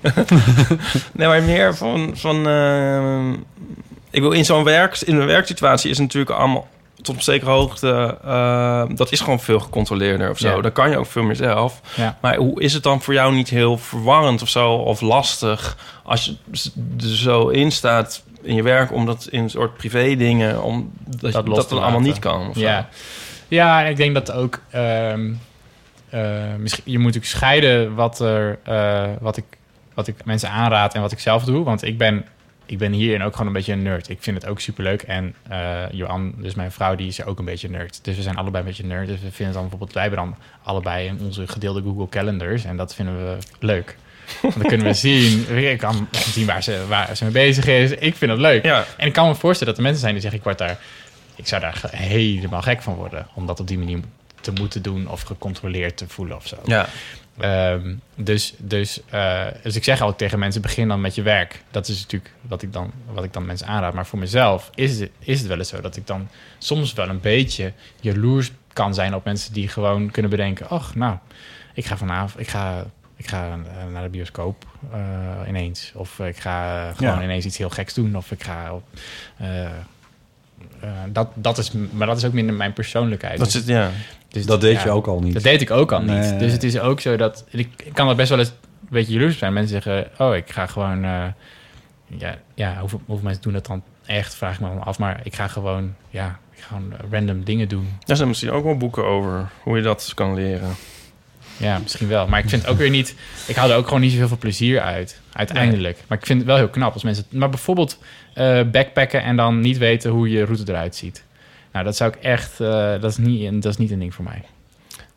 nee, 1.14 1.28
maar 1.28 1.44
meer 1.44 1.76
van... 1.76 2.12
van 2.14 2.48
eh, 2.48 3.30
ik 4.10 4.22
wil 4.22 4.32
in 4.32 4.46
zo'n 4.46 4.64
werk... 4.64 5.02
In 5.02 5.16
een 5.16 5.26
werksituatie 5.28 5.90
is 5.90 5.98
het 5.98 6.06
natuurlijk 6.06 6.40
allemaal... 6.40 6.68
Tot 7.02 7.16
op 7.16 7.22
zekere 7.22 7.52
hoogte... 7.52 8.18
eh, 8.24 8.84
dat 8.90 9.12
is 9.12 9.20
gewoon 9.20 9.40
veel 9.40 9.60
gecontroleerder 9.60 10.30
of 10.30 10.38
zo. 10.38 10.56
Ja. 10.56 10.62
Dan 10.62 10.72
kan 10.72 10.90
je 10.90 10.98
ook 10.98 11.06
veel 11.06 11.24
meer 11.24 11.36
zelf. 11.36 11.82
Ja. 11.96 12.18
Maar 12.22 12.36
hoe 12.36 12.62
is 12.62 12.74
het 12.74 12.84
dan 12.84 13.02
voor 13.02 13.14
jou 13.14 13.34
niet 13.34 13.50
heel 13.50 13.78
verwarrend 13.78 14.42
of 14.42 14.50
zo? 14.50 14.74
Of 14.74 15.02
lastig 15.02 15.78
als 16.04 16.26
je 16.26 16.36
er 17.00 17.16
zo 17.16 17.48
in 17.48 17.72
staat 17.72 18.24
in 18.42 18.56
je 18.56 18.64
werk... 18.64 18.92
om 18.92 19.06
dat 19.06 19.28
in 19.32 19.44
een 19.44 19.50
soort 19.50 19.78
privé 19.78 20.16
dingen... 20.16 20.64
om 20.64 20.92
dat, 21.20 21.46
Dat 21.46 21.70
dan 21.70 21.82
allemaal 21.82 22.00
niet 22.00 22.20
kan 22.20 22.48
of 22.50 22.56
zo. 22.56 22.62
Ja. 22.62 22.90
ja, 23.48 23.84
en 23.84 23.90
ik 23.90 23.98
denk 23.98 24.14
dat 24.14 24.32
ook... 24.32 24.60
ehm, 24.70 25.34
eh, 26.10 26.56
misschien, 26.58 26.84
je 26.86 26.98
moet 26.98 27.06
natuurlijk 27.06 27.34
scheiden 27.34 27.96
wat, 27.96 28.20
er, 28.20 28.60
eh, 28.64 29.04
wat, 29.20 29.38
ik, 29.38 29.46
wat 29.94 30.08
ik 30.08 30.26
mensen 30.26 30.50
aanraad 30.50 30.94
en 30.94 31.02
wat 31.02 31.12
ik 31.12 31.20
zelf 31.20 31.44
doe. 31.44 31.64
Want 31.64 31.84
ik 31.84 31.98
ben, 31.98 32.26
ik 32.68 32.78
ben 32.78 32.92
hierin 32.92 33.24
ook 33.24 33.32
gewoon 33.32 33.48
een 33.48 33.54
beetje 33.54 33.74
een 33.74 33.82
nerd. 33.82 34.10
Ik 34.10 34.18
vind 34.20 34.42
het 34.42 34.52
ook 34.52 34.60
superleuk. 34.60 35.02
En 35.02 35.36
eh 35.50 35.84
Johan, 35.92 36.34
dus 36.38 36.56
mijn 36.56 36.72
vrouw, 36.72 36.96
die 36.96 37.08
is 37.08 37.24
ook 37.24 37.40
een 37.40 37.46
beetje 37.46 37.70
nerd. 37.70 38.00
Dus 38.02 38.16
we 38.16 38.22
zijn 38.22 38.36
allebei 38.36 38.64
een 38.64 38.70
beetje 38.70 38.86
nerd. 38.86 39.08
Dus 39.08 39.22
we 39.22 39.32
vinden 39.32 39.54
dan 39.54 39.62
bijvoorbeeld... 39.62 39.94
Wij 39.94 40.02
hebben 40.02 40.20
dan 40.20 40.36
allebei 40.64 41.08
in 41.08 41.20
onze 41.22 41.48
gedeelde 41.48 41.82
Google 41.82 42.10
Calendars. 42.10 42.64
En 42.64 42.78
dat 42.78 42.96
vinden 42.96 43.18
we 43.18 43.38
leuk. 43.60 43.98
Want 44.42 44.54
dan 44.54 44.64
kunnen 44.64 44.86
we 44.88 44.94
zien... 45.08 45.58
Ik 45.58 45.78
kan 45.78 46.08
zien 46.12 46.46
waar 46.46 46.64
ze, 46.64 46.86
waar 46.88 47.16
ze 47.16 47.24
mee 47.24 47.34
bezig 47.34 47.66
is. 47.66 47.92
Ik 47.92 48.16
vind 48.16 48.32
dat 48.32 48.40
leuk. 48.40 48.66
Ja. 48.66 48.86
En 48.98 49.08
ik 49.08 49.14
kan 49.14 49.28
me 49.28 49.36
voorstellen 49.36 49.74
dat 49.74 49.78
er 49.78 49.84
mensen 49.84 50.02
zijn 50.02 50.14
die 50.14 50.22
zeggen... 50.22 50.40
ik 50.40 50.46
word 50.46 50.58
daar, 50.58 50.80
ik 51.36 51.48
zou 51.48 51.62
daar 51.62 51.82
helemaal 51.92 52.62
gek 52.62 52.82
van 52.82 52.94
worden. 52.94 53.28
Om 53.34 53.46
dat 53.46 53.60
op 53.60 53.68
die 53.68 53.78
manier 53.78 54.00
te 54.42 54.52
moeten 54.52 54.82
doen 54.82 55.10
of 55.10 55.22
gecontroleerd 55.22 55.98
te 55.98 56.08
voelen 56.08 56.36
of 56.36 56.48
zo. 56.48 56.58
Ja. 56.66 56.88
Ehm, 57.40 57.96
dus, 58.16 58.54
dus, 58.58 59.02
eh, 59.10 59.46
dus 59.64 59.76
ik 59.76 59.84
zeg 59.84 60.02
altijd 60.02 60.18
tegen 60.18 60.40
mensen: 60.40 60.62
begin 60.62 60.88
dan 60.88 61.02
met 61.02 61.16
je 61.16 61.22
werk. 61.22 61.64
Dat 61.72 61.88
is 61.88 62.02
natuurlijk 62.02 62.32
wat 62.42 62.62
ik 62.62 62.74
dan, 62.74 62.92
wat 63.12 63.24
ik 63.24 63.34
dan 63.34 63.46
mensen 63.46 63.68
aanraad. 63.68 63.94
Maar 63.94 64.06
voor 64.06 64.20
mezelf 64.20 64.70
is 64.76 65.00
het, 65.00 65.10
is 65.20 65.40
het 65.40 65.48
wel 65.48 65.58
eens 65.58 65.70
zo 65.70 65.82
dat 65.82 65.96
ik 65.96 66.08
dan 66.08 66.28
soms 66.58 66.94
wel 66.94 67.10
een 67.10 67.20
beetje 67.20 67.74
jaloers 68.00 68.52
kan 68.74 68.94
zijn 68.94 69.16
op 69.16 69.24
mensen 69.24 69.54
die 69.54 69.68
gewoon 69.68 70.12
kunnen 70.12 70.32
bedenken: 70.32 70.70
ach, 70.70 70.96
nou, 70.96 71.18
ik 71.74 71.86
ga 71.86 71.98
vanavond, 71.98 72.40
ik 72.40 72.48
ga, 72.48 72.86
ik 73.16 73.28
ga 73.28 73.50
eh, 73.52 73.92
naar 73.92 74.04
de 74.04 74.10
bioscoop 74.10 74.66
eh, 74.92 75.00
ineens. 75.48 75.92
Of 75.96 76.20
ik 76.20 76.38
ga 76.38 76.92
gewoon 76.96 77.18
Ja. 77.18 77.24
ineens 77.24 77.46
iets 77.46 77.58
heel 77.58 77.70
geks 77.70 77.94
doen. 77.94 78.16
Of 78.16 78.32
ik 78.32 78.44
ga. 78.44 78.72
Eh, 80.82 80.90
dat, 81.10 81.28
dat 81.34 81.58
is, 81.58 81.72
maar 81.92 82.08
dat 82.08 82.18
is 82.18 82.26
ook 82.26 82.34
minder 82.34 82.56
mijn 82.56 82.74
persoonlijkheid. 82.74 83.38
Dat 83.38 83.46
Dus- 83.52 83.56
zit, 83.56 83.68
ja. 83.68 83.92
dus 84.30 84.46
Dat 84.46 84.62
deed 84.62 84.76
ja. 84.76 84.84
je 84.84 84.90
ook 84.90 85.08
al 85.08 85.20
niet. 85.20 85.34
Dat 85.34 85.44
deed 85.44 85.62
ik 85.62 85.72
ook 85.72 85.92
al 85.92 86.02
niet. 86.02 86.40
Dus 86.40 86.52
het 86.52 86.64
is 86.64 86.80
ook 86.80 87.00
zo 87.00 87.16
dat... 87.16 87.46
Ik, 87.50 87.70
ik 87.86 87.94
kan 87.94 88.10
er 88.10 88.16
best 88.16 88.30
wel 88.30 88.40
eens 88.40 88.50
een 88.50 88.88
beetje 88.90 89.14
jaloers 89.14 89.34
op 89.34 89.40
zijn. 89.40 89.54
Mensen 89.54 89.82
zeggen, 89.82 90.08
oh, 90.18 90.36
ik 90.36 90.52
ga 90.52 90.66
gewoon... 90.68 91.04
eh, 91.04 91.24
ja, 92.08 92.36
ja 92.56 92.78
hoeveel, 92.80 93.02
hoeveel 93.06 93.26
mensen 93.26 93.44
doen 93.44 93.54
dat 93.54 93.66
dan 93.66 93.84
echt? 94.06 94.36
Vraag 94.36 94.54
ik 94.54 94.60
me 94.60 94.68
dan 94.68 94.84
af. 94.84 95.00
Maar 95.00 95.20
ik 95.24 95.36
ga 95.36 95.48
gewoon, 95.48 95.94
ja, 96.10 96.40
ik 96.56 96.60
ga 96.62 96.68
gewoon 96.68 96.94
random 97.12 97.44
dingen 97.44 97.68
doen. 97.68 97.88
Daar 98.06 98.16
zijn 98.16 98.28
misschien 98.28 98.52
ook 98.52 98.64
wel 98.64 98.78
boeken 98.78 99.06
over 99.06 99.50
hoe 99.64 99.78
je 99.78 99.84
dat 99.84 100.12
kan 100.16 100.34
leren. 100.34 100.70
Ja, 101.58 101.78
misschien 101.80 102.08
wel. 102.08 102.28
Maar 102.28 102.40
ik 102.40 102.50
vind 102.50 102.68
ook 102.68 102.78
weer 102.78 102.90
niet... 102.90 103.16
Ik 103.48 103.56
haal 103.56 103.70
er 103.70 103.76
ook 103.76 103.86
gewoon 103.86 104.02
niet 104.02 104.12
zo 104.12 104.18
heel 104.18 104.28
veel 104.28 104.38
plezier 104.38 104.82
uit, 104.82 105.22
uiteindelijk. 105.38 105.98
Maar 106.08 106.18
ik 106.18 106.26
vind 106.26 106.40
het 106.40 106.48
wel 106.48 106.58
heel 106.58 106.70
knap 106.70 106.94
als 106.94 107.04
mensen... 107.04 107.26
Maar 107.30 107.50
bijvoorbeeld 107.50 107.98
eh, 108.34 108.62
backpacken 108.72 109.24
en 109.24 109.36
dan 109.36 109.60
niet 109.60 109.78
weten 109.78 110.12
hoe 110.12 110.30
je 110.30 110.44
route 110.46 110.64
eruit 110.72 110.96
ziet. 110.96 111.24
Nou, 111.72 111.86
dat 111.86 111.96
zou 111.96 112.12
ik 112.18 112.24
echt... 112.24 112.60
eh, 112.60 112.68
dat, 113.02 113.12
is 113.12 113.18
niet, 113.18 113.44
een- 113.46 113.60
dat 113.60 113.72
is 113.72 113.78
niet 113.78 113.92
een 113.92 114.00
ding 114.00 114.14
voor 114.14 114.24
mij. 114.24 114.42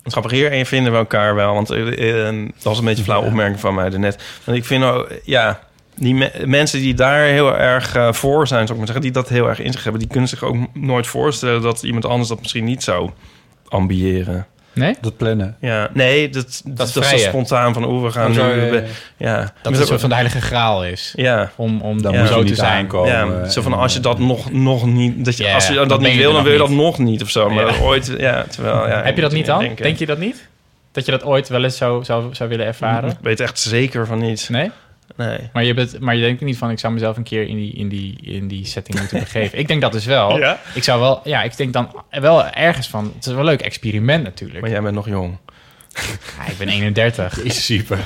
Grappig, 0.04 0.30
hierin 0.32 0.66
vinden 0.66 0.92
we 0.92 0.98
elkaar 0.98 1.34
wel. 1.34 1.54
Want 1.54 1.70
eh, 1.70 2.24
dat 2.54 2.62
was 2.62 2.78
een 2.78 2.84
beetje 2.84 2.98
een 2.98 3.04
flauwe 3.04 3.26
opmerking 3.26 3.60
van 3.60 3.74
mij 3.74 3.90
daarnet. 3.90 4.22
Want 4.44 4.58
ik 4.58 4.64
vind, 4.64 4.84
ook, 4.84 5.08
ja, 5.24 5.60
die 5.96 6.14
me- 6.14 6.32
mensen 6.44 6.80
die 6.80 6.94
daar 6.94 7.24
heel 7.24 7.56
erg 7.58 8.16
voor 8.16 8.46
zijn, 8.46 8.66
zou 8.66 8.70
ik 8.70 8.76
maar 8.76 8.86
zeggen, 8.86 9.00
die 9.02 9.10
dat 9.12 9.28
heel 9.28 9.48
erg 9.48 9.60
in 9.60 9.72
zich 9.72 9.82
hebben, 9.82 10.00
die 10.00 10.10
kunnen 10.10 10.28
zich 10.28 10.42
ook 10.42 10.56
nooit 10.74 11.06
voorstellen 11.06 11.62
dat 11.62 11.82
iemand 11.82 12.04
anders 12.04 12.28
dat 12.28 12.40
misschien 12.40 12.64
niet 12.64 12.82
zou 12.82 13.10
ambiëren. 13.68 14.46
Nee? 14.80 14.94
Dat 15.00 15.16
plannen. 15.16 15.56
Ja, 15.60 15.90
nee, 15.92 16.28
dat, 16.28 16.62
dat, 16.64 16.86
is 16.88 16.92
dat 16.92 17.04
is 17.04 17.10
zo 17.10 17.16
spontaan 17.28 17.74
van, 17.74 17.82
hoe 17.84 18.02
we 18.04 18.10
gaan 18.10 18.28
Oh, 18.30 18.34
zo, 18.36 18.54
nu... 18.54 18.82
ja. 19.16 19.36
Dat 19.36 19.72
het 19.72 19.76
zo- 19.76 19.84
soort 19.84 20.00
van 20.00 20.08
de 20.08 20.14
heilige 20.14 20.40
graal 20.40 20.84
is. 20.84 21.12
Ja, 21.16 21.50
Om, 21.56 21.80
om 21.80 22.02
Dan 22.02 22.12
om 22.12 22.18
moet 22.18 22.28
je 22.28 22.34
zo 22.34 22.38
niet 22.40 22.48
te 22.48 22.54
zijn. 22.54 22.72
aankomen. 22.72 23.10
ja, 23.12 23.48
zo 23.48 23.62
van 23.62 23.72
als 23.72 23.92
je 23.92 24.00
dat 24.00 24.18
nog, 24.18 24.52
nog 24.52 24.86
niet... 24.86 25.24
Dat 25.24 25.36
je, 25.36 25.44
Ja, 25.44 25.54
als 25.54 25.66
je 25.68 25.86
dat, 25.86 26.00
niet 26.00 26.16
wil, 26.16 26.32
dan 26.32 26.42
wil 26.42 26.52
je 26.52 26.58
dat 26.58 26.70
nog 26.70 26.98
niet 26.98 27.22
of 27.22 27.30
zo. 27.30 27.50
Maar 27.50 27.66
Ja. 27.66 27.78
ooit, 27.82 28.14
ja, 28.18 28.44
terwijl... 28.50 28.88
Ja, 28.88 29.02
Heb 29.02 29.14
je 29.16 29.22
dat 29.22 29.32
niet 29.32 29.46
dan? 29.46 29.58
denken. 29.58 29.82
Denk 29.84 29.98
je 29.98 30.06
dat 30.06 30.18
niet? 30.18 30.48
Dat 30.92 31.04
je 31.04 31.10
dat 31.10 31.24
ooit 31.24 31.48
wel 31.48 31.64
eens 31.64 31.76
zou, 31.76 32.04
zou, 32.04 32.34
zou 32.34 32.48
willen 32.48 32.66
ervaren? 32.66 33.10
Ik 33.10 33.16
weet 33.22 33.40
echt 33.40 33.58
zeker 33.58 34.06
van 34.06 34.18
niet. 34.18 34.48
Nee? 34.50 34.70
Nee. 35.16 35.38
Maar 35.52 35.64
je, 35.64 35.74
bent, 35.74 36.00
maar 36.00 36.16
je 36.16 36.22
denkt 36.22 36.40
niet 36.40 36.58
van... 36.58 36.70
ik 36.70 36.78
zou 36.78 36.92
mezelf 36.92 37.16
een 37.16 37.22
keer 37.22 37.48
in 37.48 37.56
die, 37.56 37.72
in 37.72 37.88
die, 37.88 38.18
in 38.22 38.48
die 38.48 38.66
setting 38.66 38.98
moeten 38.98 39.18
begeven. 39.28 39.58
Ik 39.58 39.68
denk 39.68 39.80
dat 39.80 39.92
dus 39.92 40.04
wel. 40.04 40.38
Ja? 40.38 40.60
Ik 40.74 40.84
zou 40.84 41.00
wel... 41.00 41.20
Ja, 41.24 41.42
ik 41.42 41.56
denk 41.56 41.72
dan 41.72 42.02
wel 42.10 42.46
ergens 42.46 42.88
van... 42.88 43.12
Het 43.14 43.26
is 43.26 43.32
wel 43.32 43.40
een 43.40 43.44
leuk 43.44 43.60
experiment 43.60 44.22
natuurlijk. 44.24 44.60
Maar 44.60 44.70
jij 44.70 44.82
bent 44.82 44.94
nog 44.94 45.08
jong. 45.08 45.36
Ja, 46.38 46.46
ik 46.50 46.58
ben 46.58 46.68
31. 46.68 47.38
Is 47.42 47.64
super. 47.64 47.98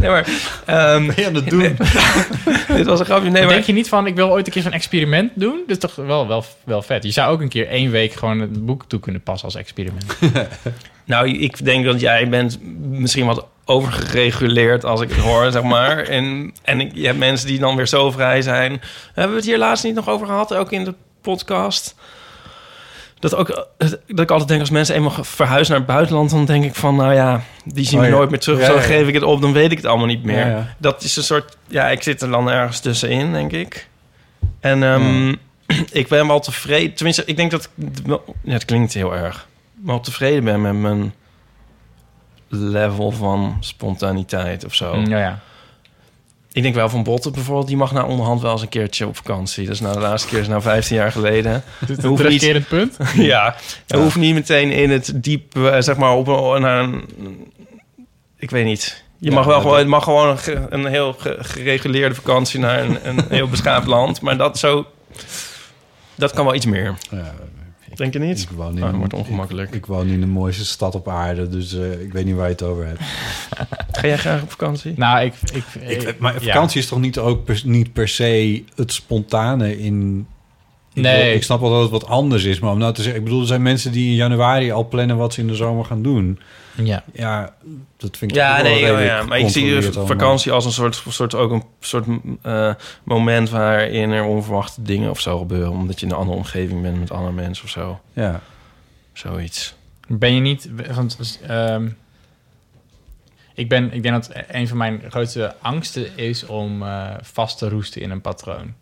Nee, 0.00 0.10
maar... 0.10 0.28
ehm, 0.64 1.06
Ben 1.06 1.14
je 1.16 1.26
aan 1.26 1.34
het 1.34 1.50
doen? 1.50 1.60
dit 2.76 2.86
was 2.86 2.98
een 3.00 3.04
grapje. 3.06 3.30
Nee, 3.30 3.42
maar... 3.42 3.52
Denk 3.52 3.64
je 3.64 3.72
niet 3.72 3.88
van... 3.88 4.06
ik 4.06 4.14
wil 4.14 4.30
ooit 4.30 4.46
een 4.46 4.52
keer 4.52 4.62
zo'n 4.62 4.72
experiment 4.72 5.32
doen? 5.34 5.62
Dat 5.66 5.76
is 5.76 5.90
toch 5.90 6.06
wel, 6.06 6.28
wel, 6.28 6.44
wel 6.64 6.82
vet. 6.82 7.04
Je 7.04 7.10
zou 7.10 7.32
ook 7.32 7.40
een 7.40 7.48
keer 7.48 7.68
één 7.68 7.90
week 7.90 8.12
gewoon 8.12 8.40
het 8.40 8.66
boek 8.66 8.84
toe 8.86 9.00
kunnen 9.00 9.22
passen 9.22 9.44
als 9.44 9.56
experiment. 9.56 10.16
Nou, 11.04 11.28
ik 11.28 11.64
denk 11.64 11.84
dat 11.84 12.00
jij 12.00 12.28
bent 12.28 12.58
misschien 12.90 13.26
wat 13.26 13.46
overgereguleerd 13.64 14.84
als 14.84 15.00
ik 15.00 15.08
het 15.10 15.18
hoor, 15.18 15.50
zeg 15.52 15.62
maar. 15.62 15.98
En, 15.98 16.54
en 16.62 16.80
ik- 16.80 16.94
je 16.94 17.06
hebt 17.06 17.18
mensen 17.18 17.46
die 17.46 17.58
dan 17.58 17.76
weer 17.76 17.86
zo 17.88 18.10
vrij 18.10 18.42
zijn. 18.42 18.80
Hebben 19.14 19.32
we 19.32 19.38
het 19.40 19.48
hier 19.48 19.58
laatst 19.58 19.84
niet 19.84 19.94
nog 19.94 20.08
over 20.08 20.26
gehad, 20.26 20.54
ook 20.54 20.72
in 20.72 20.84
de 20.84 20.94
podcast? 21.20 21.94
Dat, 23.18 23.34
ook, 23.34 23.66
dat 24.06 24.20
ik 24.20 24.30
altijd 24.30 24.48
denk, 24.48 24.60
als 24.60 24.70
mensen 24.70 24.94
eenmaal 24.94 25.24
verhuizen 25.24 25.72
naar 25.72 25.82
het 25.82 25.94
buitenland... 25.94 26.30
dan 26.30 26.44
denk 26.44 26.64
ik 26.64 26.74
van, 26.74 26.96
nou 26.96 27.14
ja, 27.14 27.40
die 27.64 27.84
zien 27.84 27.98
Oh 27.98 28.04
we 28.04 28.10
ja. 28.10 28.16
nooit 28.16 28.30
meer 28.30 28.38
terug. 28.38 28.58
Ja, 28.60 28.66
zo 28.66 28.76
geef 28.78 29.08
ik 29.08 29.14
het 29.14 29.22
op, 29.22 29.40
dan 29.40 29.52
weet 29.52 29.70
ik 29.70 29.76
het 29.76 29.86
allemaal 29.86 30.06
niet 30.06 30.24
meer. 30.24 30.74
Dat 30.78 31.02
is 31.02 31.16
een 31.16 31.22
soort... 31.22 31.56
Ja, 31.66 31.88
ik 31.88 32.02
zit 32.02 32.22
er 32.22 32.30
dan 32.30 32.50
ergens 32.50 32.80
tussenin, 32.80 33.32
denk 33.32 33.52
ik. 33.52 33.88
En 34.60 34.82
ehm, 34.82 35.34
ik 36.00 36.08
ben 36.08 36.26
wel 36.26 36.40
tevreden. 36.40 36.94
Tenminste, 36.94 37.22
ik 37.26 37.36
denk 37.36 37.50
dat 37.50 37.68
het 38.44 38.64
klinkt 38.64 38.94
heel 38.94 39.14
erg. 39.14 39.46
Maar 39.74 40.00
tevreden 40.00 40.44
ben 40.44 40.60
met 40.60 40.74
mijn 40.74 41.14
level 42.54 43.10
van 43.10 43.56
spontaniteit 43.60 44.64
of 44.64 44.74
zo. 44.74 44.96
Ja, 45.06 45.18
ja. 45.18 45.38
Ik 46.52 46.62
denk 46.62 46.74
wel 46.74 46.88
van 46.88 47.02
Botten 47.02 47.32
bijvoorbeeld, 47.32 47.66
die 47.66 47.76
mag 47.76 47.92
nou 47.92 48.08
onderhand 48.08 48.40
wel 48.40 48.52
eens 48.52 48.62
een 48.62 48.68
keertje 48.68 49.06
op 49.06 49.16
vakantie. 49.16 49.64
Dat 49.64 49.74
is 49.74 49.80
nou 49.80 49.94
de 49.94 50.00
laatste 50.00 50.28
keer 50.28 50.38
is 50.40 50.48
nou 50.48 50.62
15 50.62 50.96
jaar 50.96 51.12
geleden. 51.12 51.62
Dit 51.86 51.98
is 51.98 52.04
hoeft 52.04 52.24
een 52.24 52.28
niet- 52.54 52.68
punt. 52.68 52.96
ja, 53.16 53.54
je 53.86 53.96
hoeft 53.96 54.16
niet 54.16 54.34
meteen 54.34 54.70
in 54.70 54.90
het 54.90 55.12
diep, 55.14 55.56
eh, 55.56 55.76
zeg 55.80 55.96
maar, 55.96 56.12
op 56.12 56.26
een, 56.28 56.60
naar 56.60 56.82
een... 56.82 57.04
Ik 58.38 58.50
weet 58.50 58.64
niet. 58.64 59.04
Je 59.18 59.28
Ja, 59.28 59.34
mag 59.36 59.46
wel 59.46 59.60
gewoon, 59.60 59.78
het 59.78 59.86
mag 59.86 60.04
gewoon 60.04 60.28
een, 60.28 60.38
ge- 60.38 60.66
een 60.70 60.86
heel 60.86 61.12
ge- 61.12 61.36
gereguleerde 61.40 62.14
vakantie 62.14 62.60
naar 62.60 62.82
een, 62.82 62.98
een 63.08 63.24
heel 63.28 63.48
beschaafd 63.48 63.86
land. 63.86 64.20
Maar 64.20 64.36
dat 64.36 64.58
zo, 64.58 64.86
dat 66.14 66.32
kan 66.32 66.44
wel 66.44 66.54
iets 66.54 66.66
meer. 66.66 66.94
Ja, 67.10 67.34
Denk 67.96 68.12
je 68.12 68.18
niet? 68.18 68.40
ik 68.42 68.48
woon 68.48 68.76
in 68.76 68.82
Ah, 68.82 68.88
een- 68.92 68.98
wordt 68.98 69.14
ongemakkelijk. 69.14 69.68
Ik, 69.68 69.74
ik 69.74 69.86
woon 69.86 70.06
in 70.06 70.20
de 70.20 70.26
mooiste 70.26 70.64
stad 70.64 70.94
op 70.94 71.08
aarde, 71.08 71.48
dus 71.48 71.74
eh, 71.74 72.00
ik 72.00 72.12
weet 72.12 72.24
niet 72.24 72.34
waar 72.34 72.44
je 72.46 72.52
het 72.52 72.62
over 72.62 72.86
hebt. 72.86 73.00
Ga 73.98 74.06
jij 74.06 74.16
graag 74.18 74.42
op 74.42 74.50
vakantie? 74.50 74.92
Nou, 74.96 75.24
ik... 75.24 75.34
ik, 75.52 75.64
Ik, 76.02 76.18
maar 76.18 76.34
ja. 76.34 76.40
vakantie 76.40 76.80
is 76.80 76.86
toch 76.88 77.00
niet, 77.00 77.18
ook 77.18 77.44
per, 77.44 77.62
niet 77.64 77.92
per 77.92 78.08
se 78.08 78.64
het 78.74 78.92
spontane 78.92 79.78
in... 79.78 80.26
Ik, 80.94 81.02
Nee. 81.02 81.34
ik 81.34 81.42
snap 81.42 81.60
wel 81.60 81.70
dat 81.70 81.80
het 81.82 81.90
wat 81.90 82.06
anders 82.06 82.44
is, 82.44 82.58
maar 82.58 82.70
om 82.70 82.78
nou 82.78 82.94
te 82.94 83.02
zeggen... 83.02 83.18
Ik 83.20 83.24
bedoel, 83.24 83.40
er 83.40 83.46
zijn 83.46 83.62
mensen 83.62 83.92
die 83.92 84.08
in 84.08 84.14
januari 84.14 84.70
al 84.70 84.88
plannen 84.88 85.16
wat 85.16 85.32
ze 85.34 85.40
in 85.40 85.46
de 85.46 85.54
zomer 85.54 85.84
gaan 85.84 86.02
doen. 86.02 86.38
Ja. 86.82 87.04
Ja, 87.12 87.54
dat 87.96 88.16
vind 88.16 88.30
ik 88.30 88.36
Ja, 88.36 88.56
ook 88.56 88.62
wel 88.62 88.72
nee, 88.72 88.80
ja, 88.80 88.86
redelijk 88.86 89.08
ja. 89.08 89.22
maar 89.22 89.38
ik 89.38 89.48
zie 89.48 89.76
allemaal. 89.76 90.06
vakantie 90.06 90.52
als 90.52 90.64
een 90.64 90.72
soort, 90.72 91.02
soort 91.08 91.34
ook 91.34 91.50
een 91.50 91.62
soort 91.80 92.06
eh, 92.42 92.74
moment 93.04 93.50
waarin 93.50 94.10
er 94.10 94.24
onverwachte 94.24 94.82
dingen 94.82 95.10
of 95.10 95.20
zo 95.20 95.38
gebeuren, 95.38 95.70
omdat 95.70 96.00
je 96.00 96.06
in 96.06 96.12
een 96.12 96.18
andere 96.18 96.36
omgeving 96.36 96.82
bent 96.82 96.98
met 96.98 97.10
andere 97.10 97.32
mensen 97.32 97.64
of 97.64 97.70
zo. 97.70 98.00
Ja. 98.12 98.40
Zoiets. 99.12 99.74
Ben 100.08 100.34
je 100.34 100.40
niet... 100.40 100.68
Want, 100.94 101.40
ehm, 101.46 101.88
ik, 103.54 103.68
ben, 103.68 103.92
ik 103.92 104.02
denk 104.02 104.14
dat 104.14 104.30
een 104.48 104.68
van 104.68 104.76
mijn 104.76 105.02
grootste 105.08 105.54
angsten 105.60 106.16
is 106.16 106.46
om 106.46 106.82
eh, 106.82 107.06
vast 107.22 107.58
te 107.58 107.68
roesten 107.68 108.00
in 108.00 108.10
een 108.10 108.20
patroon. 108.20 108.74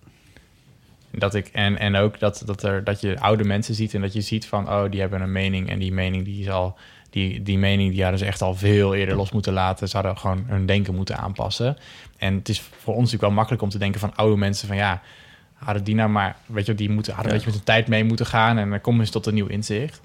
Dat 1.12 1.34
ik, 1.34 1.46
en, 1.46 1.78
en 1.78 1.96
ook 1.96 2.18
dat, 2.18 2.42
dat, 2.44 2.62
er, 2.62 2.84
dat 2.84 3.00
je 3.00 3.20
oude 3.20 3.44
mensen 3.44 3.74
ziet 3.74 3.94
en 3.94 4.00
dat 4.00 4.12
je 4.12 4.20
ziet 4.20 4.46
van... 4.46 4.68
oh, 4.68 4.90
die 4.90 5.00
hebben 5.00 5.20
een 5.20 5.32
mening 5.32 5.68
en 5.68 5.78
die 5.78 5.92
mening 5.92 6.24
die 6.24 6.40
is 6.40 6.50
al... 6.50 6.76
Die, 7.10 7.42
die 7.42 7.58
mening 7.58 7.92
die 7.92 8.02
hadden 8.02 8.18
ze 8.18 8.26
echt 8.26 8.42
al 8.42 8.54
veel 8.54 8.94
eerder 8.94 9.16
los 9.16 9.32
moeten 9.32 9.52
laten. 9.52 9.88
Ze 9.88 9.96
hadden 9.96 10.18
gewoon 10.18 10.44
hun 10.46 10.66
denken 10.66 10.94
moeten 10.94 11.16
aanpassen. 11.16 11.76
En 12.18 12.34
het 12.34 12.48
is 12.48 12.60
voor 12.60 12.94
ons 12.94 12.96
natuurlijk 12.96 13.22
wel 13.22 13.32
makkelijk 13.32 13.62
om 13.62 13.68
te 13.68 13.78
denken 13.78 14.00
van 14.00 14.16
oude 14.16 14.36
mensen... 14.36 14.68
van 14.68 14.76
ja, 14.76 15.02
hadden 15.54 15.84
die 15.84 15.94
nou 15.94 16.10
maar... 16.10 16.36
weet 16.46 16.66
je, 16.66 16.74
die 16.74 16.90
moeten, 16.90 17.14
hadden 17.14 17.32
een 17.32 17.38
beetje 17.38 17.52
met 17.52 17.66
de 17.66 17.72
tijd 17.72 17.88
mee 17.88 18.04
moeten 18.04 18.26
gaan... 18.26 18.58
en 18.58 18.70
dan 18.70 18.80
komen 18.80 19.06
ze 19.06 19.12
tot 19.12 19.26
een 19.26 19.34
nieuw 19.34 19.46
inzicht. 19.46 20.00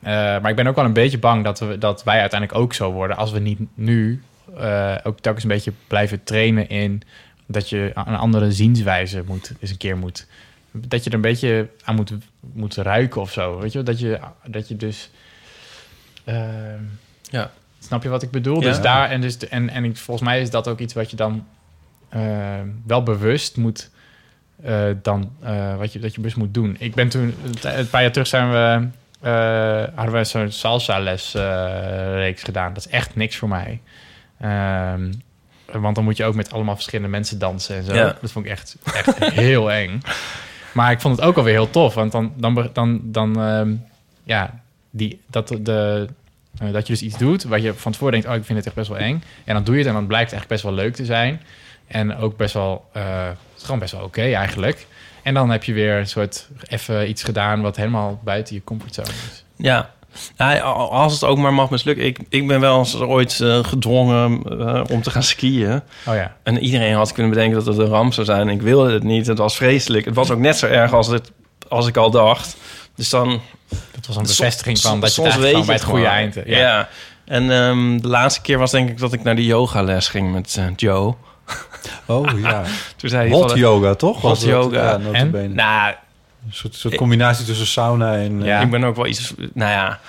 Eh, 0.00 0.12
maar 0.12 0.50
ik 0.50 0.56
ben 0.56 0.66
ook 0.66 0.76
wel 0.76 0.84
een 0.84 0.92
beetje 0.92 1.18
bang 1.18 1.44
dat, 1.44 1.58
we, 1.58 1.78
dat 1.78 2.04
wij 2.04 2.20
uiteindelijk 2.20 2.60
ook 2.60 2.74
zo 2.74 2.92
worden... 2.92 3.16
als 3.16 3.32
we 3.32 3.38
niet 3.38 3.60
nu 3.74 4.22
eh, 4.56 4.94
ook 5.02 5.20
telkens 5.20 5.44
een 5.44 5.50
beetje 5.50 5.72
blijven 5.86 6.24
trainen 6.24 6.68
in... 6.68 7.02
dat 7.52 7.68
je 7.68 7.90
een 7.94 8.16
andere 8.16 8.52
zienswijze 8.52 9.22
moet, 9.26 9.52
eens 9.60 9.70
een 9.70 9.76
keer 9.76 9.96
moet... 9.96 10.26
dat 10.70 11.04
je 11.04 11.10
er 11.10 11.16
een 11.16 11.22
beetje 11.22 11.68
aan 11.84 11.94
moet, 11.94 12.12
moet 12.40 12.74
ruiken 12.76 13.20
of 13.20 13.32
zo. 13.32 13.58
Weet 13.58 13.72
je, 13.72 13.82
dat 13.82 13.98
je, 13.98 14.18
dat 14.46 14.68
je 14.68 14.76
dus... 14.76 15.10
eh, 16.24 16.34
Ja. 17.22 17.50
Snap 17.78 18.02
je 18.02 18.08
wat 18.08 18.22
ik 18.22 18.30
bedoel? 18.30 18.60
Ja. 18.60 18.68
Dus 18.68 18.80
daar 18.80 19.10
en, 19.10 19.20
dus, 19.20 19.48
en, 19.48 19.68
en 19.68 19.84
ik, 19.84 19.96
volgens 19.96 20.28
mij 20.28 20.40
is 20.40 20.50
dat 20.50 20.68
ook 20.68 20.78
iets 20.78 20.94
wat 20.94 21.10
je 21.10 21.16
dan 21.16 21.46
eh, 22.08 22.60
wel 22.86 23.02
bewust 23.02 23.56
moet 23.56 23.90
eh, 24.62 24.84
dan 25.02 25.32
eh, 25.40 25.76
wat 25.76 25.92
je 25.92 25.98
dat 25.98 26.10
je 26.14 26.16
bewust 26.20 26.36
moet 26.36 26.54
doen. 26.54 26.76
Ik 26.78 26.94
ben 26.94 27.08
toen 27.08 27.34
een 27.62 27.88
paar 27.88 28.02
jaar 28.02 28.12
terug 28.12 28.26
zijn 28.26 28.50
we 28.50 28.88
eh, 29.20 29.84
hadden 29.94 30.14
we 30.14 30.24
zo'n 30.24 30.50
salsa 30.50 30.98
les 30.98 31.32
reeks 32.14 32.42
gedaan. 32.42 32.72
Dat 32.74 32.86
is 32.86 32.92
echt 32.92 33.16
niks 33.16 33.36
voor 33.36 33.48
mij. 33.48 33.80
Ehm, 34.40 35.12
want 35.80 35.94
dan 35.94 36.04
moet 36.04 36.16
je 36.16 36.24
ook 36.24 36.34
met 36.34 36.52
allemaal 36.52 36.74
verschillende 36.74 37.10
mensen 37.10 37.38
dansen 37.38 37.76
en 37.76 37.84
zo. 37.84 37.94
Ja. 37.94 38.16
Dat 38.20 38.32
vond 38.32 38.44
ik 38.44 38.50
echt, 38.50 38.76
echt 38.94 39.24
heel 39.44 39.72
eng. 39.72 40.00
Maar 40.72 40.90
ik 40.90 41.00
vond 41.00 41.16
het 41.16 41.24
ook 41.24 41.36
alweer 41.36 41.52
heel 41.52 41.70
tof, 41.70 41.94
want 41.94 42.12
dan, 42.12 42.32
dan, 42.36 42.70
dan, 42.72 43.00
dan 43.02 43.40
ehm, 43.40 43.74
ja, 44.24 44.60
die, 44.90 45.20
dat, 45.26 45.48
de, 45.48 46.08
eh, 46.58 46.72
dat 46.72 46.86
je 46.86 46.92
dus 46.92 47.02
iets 47.02 47.18
doet 47.18 47.44
waar 47.44 47.60
je 47.60 47.74
van 47.74 47.92
tevoren 47.92 48.12
denkt, 48.12 48.28
oh, 48.28 48.34
ik 48.34 48.44
vind 48.44 48.58
het 48.58 48.66
echt 48.66 48.76
best 48.76 48.88
wel 48.88 48.98
eng. 48.98 49.22
En 49.44 49.54
dan 49.54 49.64
doe 49.64 49.74
je 49.74 49.80
het 49.80 49.88
en 49.88 49.94
dan 49.94 50.06
blijkt 50.06 50.30
het 50.30 50.40
eigenlijk 50.40 50.62
best 50.62 50.76
wel 50.76 50.84
leuk 50.84 50.94
te 50.94 51.04
zijn. 51.04 51.40
En 51.86 52.16
ook 52.16 52.36
best 52.36 52.54
wel, 52.54 52.88
eh, 52.92 53.26
het 53.26 53.36
is 53.56 53.62
gewoon 53.62 53.80
best 53.80 53.92
wel 53.92 54.04
oké 54.04 54.22
eigenlijk. 54.22 54.86
En 55.22 55.34
dan 55.34 55.50
heb 55.50 55.64
je 55.64 55.72
weer 55.72 55.98
een 55.98 56.06
soort 56.06 56.48
even 56.68 57.08
iets 57.08 57.22
gedaan 57.22 57.60
wat 57.60 57.76
helemaal 57.76 58.20
buiten 58.24 58.54
je 58.54 58.64
comfortzone 58.64 59.08
is. 59.08 59.44
Ja. 59.56 59.90
Ja, 60.36 60.58
als 60.60 61.12
het 61.12 61.24
ook 61.24 61.38
maar 61.38 61.54
mag 61.54 61.70
mislukken. 61.70 62.04
Ik, 62.04 62.18
ik 62.28 62.46
ben 62.46 62.60
wel 62.60 62.78
eens 62.78 63.00
ooit 63.00 63.40
eh, 63.40 63.64
gedwongen 63.64 64.42
eh, 64.60 64.82
om 64.90 65.02
te 65.02 65.10
gaan 65.10 65.22
skiën. 65.22 65.82
Oh 66.06 66.14
ja. 66.14 66.36
En 66.42 66.58
iedereen 66.58 66.94
had 66.94 67.12
kunnen 67.12 67.32
bedenken 67.32 67.64
dat 67.64 67.66
het 67.66 67.78
een 67.78 67.92
ramp 67.92 68.12
zou 68.12 68.26
zijn. 68.26 68.48
Ik 68.48 68.62
wilde 68.62 68.92
het 68.92 69.02
niet. 69.02 69.26
Het 69.26 69.38
was 69.38 69.56
vreselijk. 69.56 70.04
Het 70.04 70.14
was 70.14 70.30
ook 70.30 70.38
net 70.38 70.56
zo 70.56 70.66
erg 70.66 70.92
als, 70.92 71.06
het, 71.06 71.32
als 71.68 71.86
ik 71.86 71.96
al 71.96 72.10
dacht. 72.10 72.56
Dus 72.94 73.08
dan... 73.08 73.40
Dat 73.68 74.06
was 74.06 74.16
een 74.16 74.26
Soms- 74.26 74.38
bevestiging 74.38 74.80
van 74.80 75.00
dat 75.00 75.08
je 75.08 75.14
soms 75.14 75.34
het 75.34 75.44
eigenlijk 75.44 75.66
weet 75.66 75.66
bij 75.66 75.74
je 75.74 75.80
het 75.80 75.90
goede 75.90 76.06
eind... 76.06 76.36
Ja. 76.46 76.88
En 77.24 77.50
ehm, 77.50 77.98
de 78.00 78.08
laatste 78.08 78.40
keer 78.40 78.58
was 78.58 78.70
denk 78.70 78.88
ik 78.88 78.98
dat 78.98 79.12
ik 79.12 79.22
naar 79.22 79.36
die 79.36 79.46
yogales 79.46 80.08
ging 80.08 80.32
met 80.32 80.56
eh, 80.58 80.64
Joe. 80.76 81.14
Oh 82.06 82.40
ja. 82.40 82.62
Toen 82.96 83.10
zei 83.10 83.28
hij... 83.28 83.38
Hot 83.38 83.54
yoga, 83.54 83.94
toch? 83.94 84.20
Hot 84.20 84.42
yoga. 84.42 84.90
Ja, 84.90 84.96
notabene. 84.96 85.54
Nou, 85.54 85.94
Een 86.46 86.52
soort, 86.52 86.74
soort 86.74 86.94
combinatie 86.94 87.44
tussen 87.46 87.66
sauna 87.66 88.16
en... 88.16 88.40
eh, 88.40 88.46
Ja. 88.46 88.60
ik 88.60 88.70
ben 88.70 88.84
ook 88.84 88.96
wel 88.96 89.06
iets... 89.06 89.34
Nou 89.52 89.70
ja... 89.70 90.00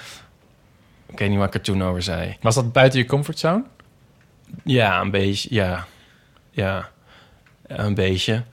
Ik 1.08 1.20
weet 1.20 1.30
niet 1.30 1.38
wat 1.38 1.48
ik 1.48 1.54
er 1.54 1.62
toen 1.62 1.84
over 1.84 2.04
zei. 2.04 2.38
Was 2.42 2.56
dat 2.56 2.72
buiten 2.74 3.00
je 3.00 3.06
comfortzone? 3.06 3.64
Ja, 4.64 5.02
een 5.02 5.12
beetje. 5.12 5.48
Ja. 5.52 5.86
Ja. 6.52 6.90
Een 7.68 7.94
beetje. 7.94 8.44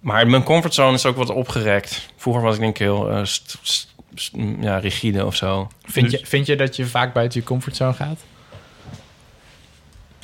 Maar 0.00 0.26
mijn 0.26 0.42
comfortzone 0.42 0.94
is 0.94 1.06
ook 1.06 1.16
wat 1.16 1.30
opgerekt. 1.30 2.08
Vroeger 2.16 2.42
was 2.42 2.54
ik 2.54 2.60
denk 2.60 2.72
ik 2.74 2.78
heel 2.82 3.10
eh, 3.10 3.24
st- 3.24 3.58
st- 3.62 3.94
st- 4.14 4.34
ja, 4.60 4.78
rigide 4.78 5.26
of 5.26 5.36
zo. 5.36 5.68
Vind, 5.84 6.10
Dus- 6.10 6.20
je, 6.20 6.26
vind 6.26 6.46
je 6.46 6.56
dat 6.56 6.76
je 6.76 6.86
vaak 6.86 7.12
buiten 7.12 7.40
je 7.40 7.46
comfortzone 7.46 7.92
gaat? 7.92 8.20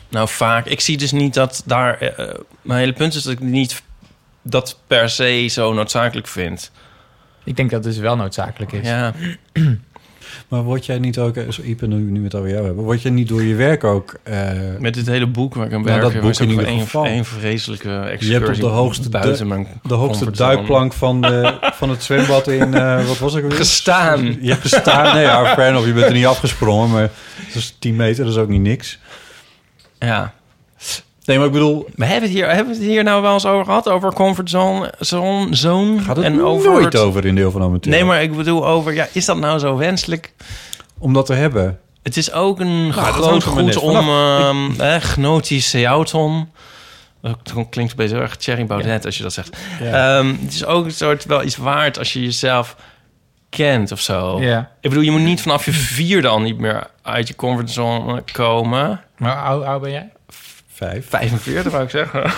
Nou, 0.08 0.28
vaak. 0.28 0.66
Ik 0.66 0.80
zie 0.80 0.96
dus 0.96 1.12
niet 1.12 1.34
dat 1.34 1.62
daar... 1.66 1.98
eh, 1.98 2.28
eh, 2.28 2.34
mijn 2.62 2.80
hele 2.80 2.92
punt 2.92 3.14
is 3.14 3.22
dat 3.22 3.32
ik 3.32 3.40
niet 3.40 3.82
dat 4.42 4.78
per 4.86 5.10
se 5.10 5.46
zo 5.46 5.72
noodzakelijk 5.72 6.26
vind. 6.26 6.70
Ik 7.44 7.56
denk 7.56 7.70
dat 7.70 7.84
het 7.84 7.92
dus 7.92 8.02
wel 8.02 8.16
noodzakelijk 8.16 8.72
is. 8.72 8.86
Ja. 8.88 9.12
Maar 10.48 10.62
word 10.62 10.86
jij 10.86 10.98
niet 10.98 11.18
ook... 11.18 11.36
eh, 11.36 11.50
Zo, 11.50 11.62
Ipe, 11.62 11.86
nu, 11.86 11.96
nu 11.96 12.18
we 12.18 12.24
het 12.24 12.34
over 12.34 12.50
jou 12.50 12.64
hebben. 12.64 12.84
Word 12.84 13.02
je 13.02 13.10
niet 13.10 13.28
door 13.28 13.42
je 13.42 13.54
werk 13.54 13.84
ook... 13.84 14.14
eh, 14.22 14.50
Met 14.78 14.94
dit 14.94 15.06
hele 15.06 15.26
boek 15.26 15.54
waar 15.54 15.66
ik 15.66 15.72
aan 15.72 15.82
Nou, 15.82 16.00
werk... 16.00 16.12
dat 16.12 16.22
boek 16.22 16.38
in 16.40 16.50
ieder 16.50 16.66
geval. 16.66 17.06
een 17.06 17.24
vreselijke 17.24 17.98
excursie 17.98 18.26
Je 18.32 18.34
hebt 18.44 18.48
op 18.48 18.60
de 18.60 18.66
hoogste 18.66 19.08
buiten 19.08 19.46
mijn 19.48 19.66
de 19.82 19.94
hoogste 19.94 20.30
duikplank 20.30 20.92
van, 20.92 21.20
de, 21.20 21.58
van 21.74 21.90
het 21.90 22.02
zwembad 22.02 22.48
in... 22.48 22.74
eh, 22.74 23.06
wat 23.06 23.18
was 23.18 23.34
ik 23.34 23.42
weer? 23.42 23.52
Gestaan. 23.52 24.24
Je 24.40 24.50
hebt 24.50 24.60
gestaan. 24.60 25.14
Nee, 25.14 25.22
ja, 25.24 25.54
fair 25.54 25.68
enough. 25.68 25.86
Je 25.86 25.92
bent 25.92 26.06
er 26.06 26.12
niet 26.12 26.26
afgesprongen, 26.26 26.90
maar 26.90 27.10
het 27.46 27.54
is 27.54 27.76
10 27.78 27.96
meter, 27.96 28.24
dat 28.24 28.32
is 28.32 28.38
ook 28.40 28.48
niet 28.48 28.60
niks. 28.60 28.98
Ja. 29.98 30.34
Nee, 31.24 31.36
maar 31.38 31.46
ik 31.46 31.52
bedoel, 31.52 31.86
We 31.94 32.04
hebben 32.04 32.22
het 32.28 32.38
hier, 32.38 32.46
hebben 32.48 32.72
we 32.74 32.78
het 32.80 32.88
hier 32.90 33.02
nou 33.04 33.22
wel 33.22 33.32
eens 33.32 33.46
over 33.46 33.64
gehad? 33.64 33.88
Over 33.88 34.12
comfortzone 34.12 34.92
zone, 34.98 35.54
zone 35.56 36.00
gaat 36.00 36.16
het 36.16 36.24
en 36.24 36.42
over 36.42 36.70
nooit 36.70 36.84
het- 36.84 36.96
over 36.96 37.26
in 37.26 37.34
deel 37.34 37.50
van 37.50 37.62
amateur. 37.62 37.92
Nee, 37.92 38.04
maar 38.04 38.22
ik 38.22 38.36
bedoel 38.36 38.66
over... 38.66 38.94
Ja, 38.94 39.06
is 39.12 39.24
dat 39.24 39.36
nou 39.36 39.58
zo 39.58 39.76
wenselijk? 39.76 40.32
Om 40.98 41.12
dat 41.12 41.26
te 41.26 41.34
hebben. 41.34 41.78
Het 42.02 42.16
is 42.16 42.32
ook 42.32 42.60
een 42.60 42.90
hangt 42.90 43.10
groot 43.10 43.42
er 43.42 43.48
goed 43.48 43.76
om... 43.76 43.94
vanaf. 43.94 44.40
ehm 44.40 44.80
eh, 44.80 44.96
gnotische 45.00 45.80
jouton. 45.80 46.48
Dat 47.22 47.36
klinkt 47.70 47.90
een 47.90 47.96
beetje 47.96 48.16
erg 48.16 48.36
Thierry 48.36 48.66
Baudet 48.66 49.04
als 49.04 49.16
je 49.16 49.22
dat 49.22 49.32
zegt. 49.32 49.56
Ja. 49.80 50.18
Ehm, 50.18 50.34
het 50.42 50.52
is 50.52 50.64
ook 50.64 50.84
een 50.84 50.92
soort 50.92 51.24
wel 51.24 51.42
iets 51.42 51.56
waard 51.56 51.98
als 51.98 52.12
je 52.12 52.22
jezelf 52.22 52.76
kent 53.48 53.92
of 53.92 54.00
zo. 54.00 54.40
Ja. 54.42 54.70
Ik 54.80 54.88
bedoel, 54.88 55.04
je 55.04 55.10
moet 55.10 55.20
niet 55.20 55.40
vanaf 55.42 55.64
je 55.64 55.72
vierde 55.72 56.28
al 56.28 56.40
niet 56.40 56.58
meer 56.58 56.86
uit 57.02 57.28
je 57.28 57.34
comfortzone 57.36 58.22
komen. 58.32 59.00
Maar 59.16 59.52
hoe 59.54 59.64
oud 59.64 59.82
ben 59.82 59.90
jij? 59.90 60.08
Vijf. 60.80 61.06
45 61.08 61.72
wou 61.72 61.84
ik 61.84 61.90
zeggen. 61.90 62.22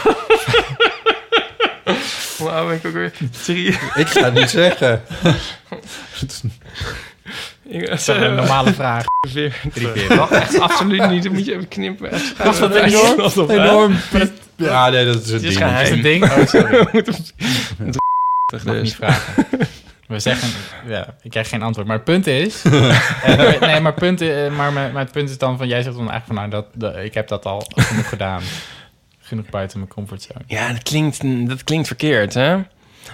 Hoe 2.38 2.50
oud 2.50 2.66
ben 2.68 2.76
ik 2.76 2.86
ook 2.86 2.92
weer? 2.92 3.12
Drie. 3.44 3.68
Ik 3.94 4.06
ga 4.08 4.24
het 4.24 4.34
niet 4.34 4.50
zeggen. 4.50 5.02
Ik 7.68 7.86
Dat 7.88 7.98
is 7.98 8.06
een 8.06 8.34
normale 8.34 8.72
vraag. 8.72 9.04
Wacht, 10.08 10.32
echt 10.32 10.58
absoluut 10.60 11.08
niet. 11.08 11.22
Dat 11.22 11.32
moet 11.32 11.44
je 11.44 11.52
even 11.52 11.68
knippen. 11.68 12.10
Was 12.44 12.58
dat 12.58 12.74
enorm? 12.74 13.50
Enorm. 13.50 13.96
Ja, 14.56 14.88
nee, 14.88 15.04
dat 15.04 15.14
is 15.14 15.20
het 15.30 15.32
Het 15.32 15.42
is 15.42 15.48
ding. 15.48 15.56
geheim. 15.56 15.84
Is 15.84 15.90
een 15.90 16.02
ding? 16.02 16.24
Oh, 16.32 16.46
sorry. 16.46 16.78
Mag 18.52 18.64
niet 18.64 18.64
Dus. 18.64 18.94
vragen. 18.94 19.46
We 20.06 20.18
zeggen, 20.18 20.48
ja, 20.94 21.14
ik 21.22 21.30
krijg 21.30 21.48
geen 21.48 21.62
antwoord. 21.62 21.86
Maar 21.86 21.96
het 21.96 22.04
punt 22.04 22.26
is, 22.26 22.62
eh, 22.64 23.60
nee, 23.60 23.80
maar, 23.80 23.92
het 23.92 23.94
punt, 23.94 24.20
eh, 24.20 24.50
maar, 24.56 24.72
maar 24.72 24.92
maar 24.92 25.02
het 25.02 25.12
punt 25.12 25.30
is 25.30 25.38
dan 25.38 25.58
van, 25.58 25.68
jij 25.68 25.82
zegt 25.82 25.96
dan 25.96 26.10
eigenlijk 26.10 26.26
van, 26.40 26.50
nou, 26.50 26.50
dat, 26.50 26.66
dat, 26.94 27.04
ik 27.04 27.14
heb 27.14 27.28
dat 27.28 27.44
al 27.46 27.62
genoeg 27.74 28.08
gedaan. 28.14 28.42
Genoeg 29.20 29.46
buiten 29.50 29.78
mijn 29.78 29.90
comfortzone. 29.90 30.40
Ja, 30.46 30.68
dat 30.72 30.82
klinkt, 30.82 31.48
dat 31.48 31.64
klinkt 31.64 31.86
verkeerd, 31.86 32.34
hè? 32.34 32.56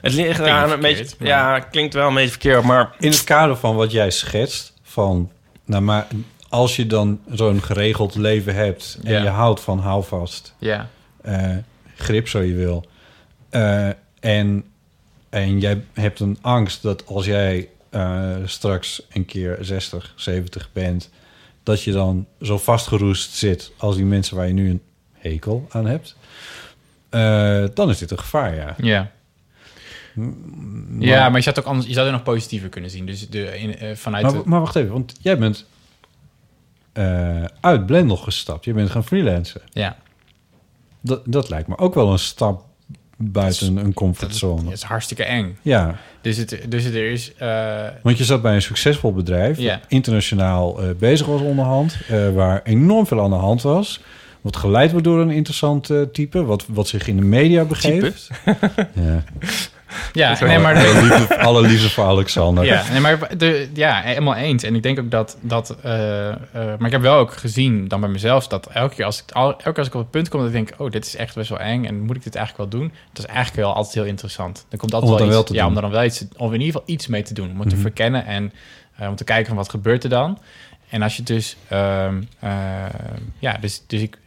Het 0.01 0.13
ligt 0.13 0.39
eraan 0.39 0.71
een 0.71 0.81
beetje... 0.81 1.07
maar- 1.19 1.29
Ja, 1.29 1.55
het 1.55 1.69
klinkt 1.71 1.95
wel 1.95 2.09
een 2.09 2.15
beetje 2.15 2.31
verkeerd, 2.31 2.63
maar... 2.63 2.91
In 2.99 3.11
het 3.11 3.25
kader 3.25 3.57
van 3.57 3.77
wat 3.77 3.91
jij 3.93 4.11
schetst, 4.11 4.73
van, 4.83 5.31
nou 5.65 5.83
maar 5.83 6.07
als 6.49 6.77
je 6.77 6.87
dan 6.87 7.21
zo'n 7.33 7.63
geregeld 7.63 8.15
leven 8.15 8.55
hebt 8.55 8.99
en 9.05 9.13
Ja. 9.13 9.23
je 9.23 9.29
houdt 9.29 9.61
van 9.61 9.79
houvast, 9.79 10.55
Ja, 10.59 10.89
eh, 11.23 11.57
grip 11.97 12.29
zo 12.29 12.41
je 12.41 12.55
wil, 12.55 12.85
eh, 13.51 13.89
en, 14.21 14.65
en 15.29 15.61
jij 15.61 15.85
hebt 15.93 16.21
een 16.21 16.39
angst 16.41 16.83
dat 16.83 17.07
als 17.07 17.27
jij 17.27 17.69
eh, 17.91 18.37
straks 18.45 19.03
een 19.09 19.25
keer 19.25 19.59
60, 19.61 20.13
70 20.17 20.73
bent, 20.73 21.11
dat 21.63 21.83
je 21.83 21.93
dan 21.93 22.27
zo 22.41 22.59
vastgeroest 22.59 23.33
zit 23.35 23.73
als 23.77 23.97
die 23.97 24.05
mensen 24.05 24.37
waar 24.37 24.47
je 24.47 24.53
nu 24.53 24.71
een 24.71 24.83
hekel 25.13 25.67
aan 25.71 25.87
hebt, 25.87 26.17
eh, 27.09 27.65
dan 27.75 27.91
is 27.91 27.99
dit 27.99 28.11
een 28.11 28.19
gevaar, 28.19 28.55
ja. 28.55 28.75
ja. 28.79 29.11
Ja, 30.99 31.29
maar 31.29 31.37
je 31.37 31.43
zou 31.43 31.55
het 31.55 31.59
ook 31.59 31.65
anders, 31.65 31.87
je 31.87 31.93
zou 31.93 32.07
er 32.07 32.13
nog 32.13 32.23
positiever 32.23 32.69
kunnen 32.69 32.91
zien. 32.91 33.07
Dus 33.07 33.29
de, 33.29 33.59
in, 33.59 33.79
eh, 33.79 33.97
vanuit 33.97 34.23
Maar, 34.25 34.33
de, 34.33 34.43
maar 34.45 34.61
wacht 34.61 34.77
even, 34.77 34.93
want 34.93 35.15
jij 35.21 35.39
bent 35.39 35.67
uit 37.61 37.87
Blendel 37.87 38.17
gestapt. 38.17 38.65
Je 38.65 38.73
bent 38.73 38.91
gaan 38.91 39.05
freelancen. 39.05 39.61
ja, 39.71 39.97
Dat, 41.01 41.23
dat 41.25 41.49
lijkt 41.49 41.69
me 41.69 41.79
ook 41.79 41.95
wel 41.95 42.13
een 42.13 42.19
stap 42.19 42.68
buiten 43.19 43.77
een 43.77 43.95
comfortzone. 43.95 44.65
dat 44.65 44.73
is 44.73 44.83
hartstikke 44.83 45.25
eng. 45.25 45.59
Ja, 45.63 45.99
Dus, 46.21 46.37
het, 46.37 46.61
dus 46.69 46.85
het 46.85 46.95
er 46.95 47.11
is, 47.11 47.35
eh, 47.35 47.87
want 48.03 48.19
je 48.19 48.25
zat 48.25 48.43
bij 48.43 48.55
een 48.55 48.63
succesvol 48.63 49.13
bedrijf... 49.13 49.59
Internationaal 49.89 50.83
eh, 50.83 50.89
bezig 50.99 51.27
was 51.27 51.41
onderhand... 51.41 51.97
eh, 52.09 52.35
waar 52.35 52.61
enorm 52.65 53.07
veel 53.07 53.23
aan 53.23 53.31
de 53.31 53.37
hand 53.37 53.63
was... 53.63 54.01
wat 54.41 54.57
geleid 54.57 54.91
wordt 54.91 55.07
door 55.07 55.21
een 55.21 55.31
interessant 55.31 55.91
type... 56.13 56.45
Wat, 56.45 56.65
wat 56.67 56.89
zich 56.89 57.09
in 57.09 57.17
de 57.17 57.23
media 57.23 57.65
begeeft. 57.65 58.29
ja. 58.95 59.25
Ja, 60.13 60.37
nee, 60.41 60.59
maar... 60.59 60.77
Alle 60.77 61.03
liefde, 61.03 61.39
alle 61.39 61.61
liefde 61.63 61.91
voor 61.91 62.05
Alexander. 62.05 62.65
Ja, 62.65 62.85
nee, 62.91 63.01
maar 63.01 63.37
de, 63.39 63.69
ja, 63.75 64.01
helemaal 64.01 64.35
eens. 64.35 64.63
En 64.63 64.75
ik 64.75 64.83
denk 64.83 64.99
ook 64.99 65.11
dat... 65.11 65.37
dat 65.41 65.77
eh, 65.83 66.29
eh, 66.29 66.37
maar 66.53 66.87
ik 66.87 66.91
heb 66.93 67.01
wel 67.01 67.17
ook 67.19 67.33
gezien 67.33 67.89
dan 67.89 68.01
bij 68.01 68.09
mezelf... 68.09 68.47
dat 68.47 68.67
elke 68.67 68.95
keer 68.95 69.05
als 69.05 69.23
ik, 69.23 69.31
al, 69.33 69.51
elke 69.51 69.63
keer 69.63 69.79
als 69.79 69.87
ik 69.87 69.95
op 69.95 70.01
het 70.01 70.11
punt 70.11 70.29
kom... 70.29 70.39
dat 70.41 70.49
ik 70.49 70.55
denk, 70.55 70.71
oh, 70.81 70.91
dit 70.91 71.07
is 71.07 71.17
echt 71.17 71.35
best 71.35 71.49
wel 71.49 71.59
eng... 71.61 71.85
en 71.85 72.01
moet 72.01 72.17
ik 72.17 72.23
dit 72.23 72.35
eigenlijk 72.35 72.71
wel 72.71 72.81
doen? 72.81 72.93
Dat 73.13 73.19
is 73.25 73.31
eigenlijk 73.31 73.57
wel 73.67 73.75
altijd 73.75 73.95
heel 73.95 74.05
interessant. 74.05 74.67
Er 74.71 74.79
komt 74.79 74.95
altijd 74.95 75.13
Om 75.13 75.19
wel 75.19 75.29
dan 75.29 75.41
iets, 75.41 75.51
ja, 75.51 75.61
doen. 75.61 75.69
om 75.71 75.77
er 75.77 75.83
dan 75.83 75.91
wel 75.91 76.05
iets... 76.05 76.25
of 76.37 76.47
in 76.53 76.61
ieder 76.61 76.67
geval 76.67 76.83
iets 76.95 77.07
mee 77.07 77.23
te 77.23 77.35
doen. 77.35 77.51
Om 77.51 77.59
het 77.61 77.69
te 77.69 77.75
Mhm. 77.75 77.85
verkennen 77.85 78.27
en 78.27 78.53
eh, 78.97 79.09
om 79.09 79.17
te 79.17 79.25
kijken 79.25 79.47
van 79.47 79.57
wat 79.57 79.69
gebeurt 79.69 80.05
er 80.05 80.11
dan. 80.11 80.39
En 80.89 81.03
als 81.03 81.17
je 81.17 81.23
dus... 81.23 81.57
ehm, 81.69 82.23
eh, 82.39 82.51
ja, 83.39 83.57
dus, 83.61 83.83
dus 83.87 84.01
ik, 84.01 84.19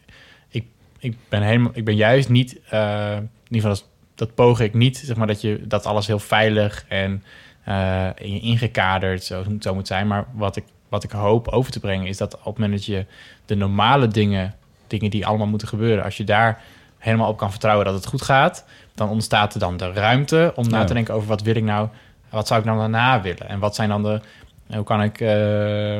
ik, 0.49 0.65
ik, 0.99 1.15
ben 1.29 1.41
helemaal, 1.41 1.71
ik 1.73 1.85
ben 1.85 1.95
juist 1.95 2.29
niet... 2.29 2.53
in 2.53 3.29
ieder 3.49 3.69
geval, 3.69 3.89
dat, 4.21 4.35
poog 4.35 4.59
ik 4.59 4.73
niet... 4.73 4.97
zeg 4.97 5.15
maar 5.15 5.27
dat, 5.27 5.41
je, 5.41 5.67
dat 5.67 5.85
alles 5.85 6.07
heel 6.07 6.19
veilig 6.19 6.85
en 6.87 7.23
eh, 7.63 8.07
in- 8.15 8.41
ingekaderd 8.41 9.23
zo, 9.23 9.43
zo 9.59 9.73
moet 9.73 9.87
zijn. 9.87 10.07
Maar 10.07 10.25
wat 10.33 10.55
ik, 10.55 10.63
wat 10.89 11.03
ik 11.03 11.11
hoop 11.11 11.47
over 11.47 11.71
te 11.71 11.79
brengen 11.79 12.07
is 12.07 12.17
dat 12.17 12.33
op 12.33 12.43
het 12.45 12.57
moment 12.57 12.71
dat 12.73 12.85
je 12.85 13.05
de 13.45 13.55
normale 13.55 14.07
dingen, 14.07 14.55
dingen 14.87 15.09
die 15.09 15.25
allemaal 15.25 15.47
moeten 15.47 15.67
gebeuren, 15.67 16.03
als 16.03 16.17
je 16.17 16.23
daar 16.23 16.61
helemaal 16.97 17.29
op 17.29 17.37
kan 17.37 17.51
vertrouwen 17.51 17.85
dat 17.85 17.93
het 17.93 18.05
goed 18.05 18.21
gaat, 18.21 18.65
dan 18.95 19.09
ontstaat 19.09 19.53
er 19.53 19.59
dan 19.59 19.77
de 19.77 19.91
ruimte 19.91 20.51
om 20.55 20.69
na 20.69 20.83
te 20.83 20.93
denken 20.93 21.13
over 21.13 21.27
wat 21.27 21.41
wil 21.41 21.55
ik 21.55 21.63
nou, 21.63 21.87
wat 22.29 22.47
zou 22.47 22.59
ik 22.59 22.65
nou 22.65 22.77
daarna 22.77 23.21
willen 23.21 23.47
en 23.47 23.59
wat 23.59 23.75
zijn 23.75 23.89
dan 23.89 24.03
de, 24.03 24.21
hoe 24.67 24.83
kan 24.83 25.01
ik, 25.03 25.19
eh, 25.21 25.99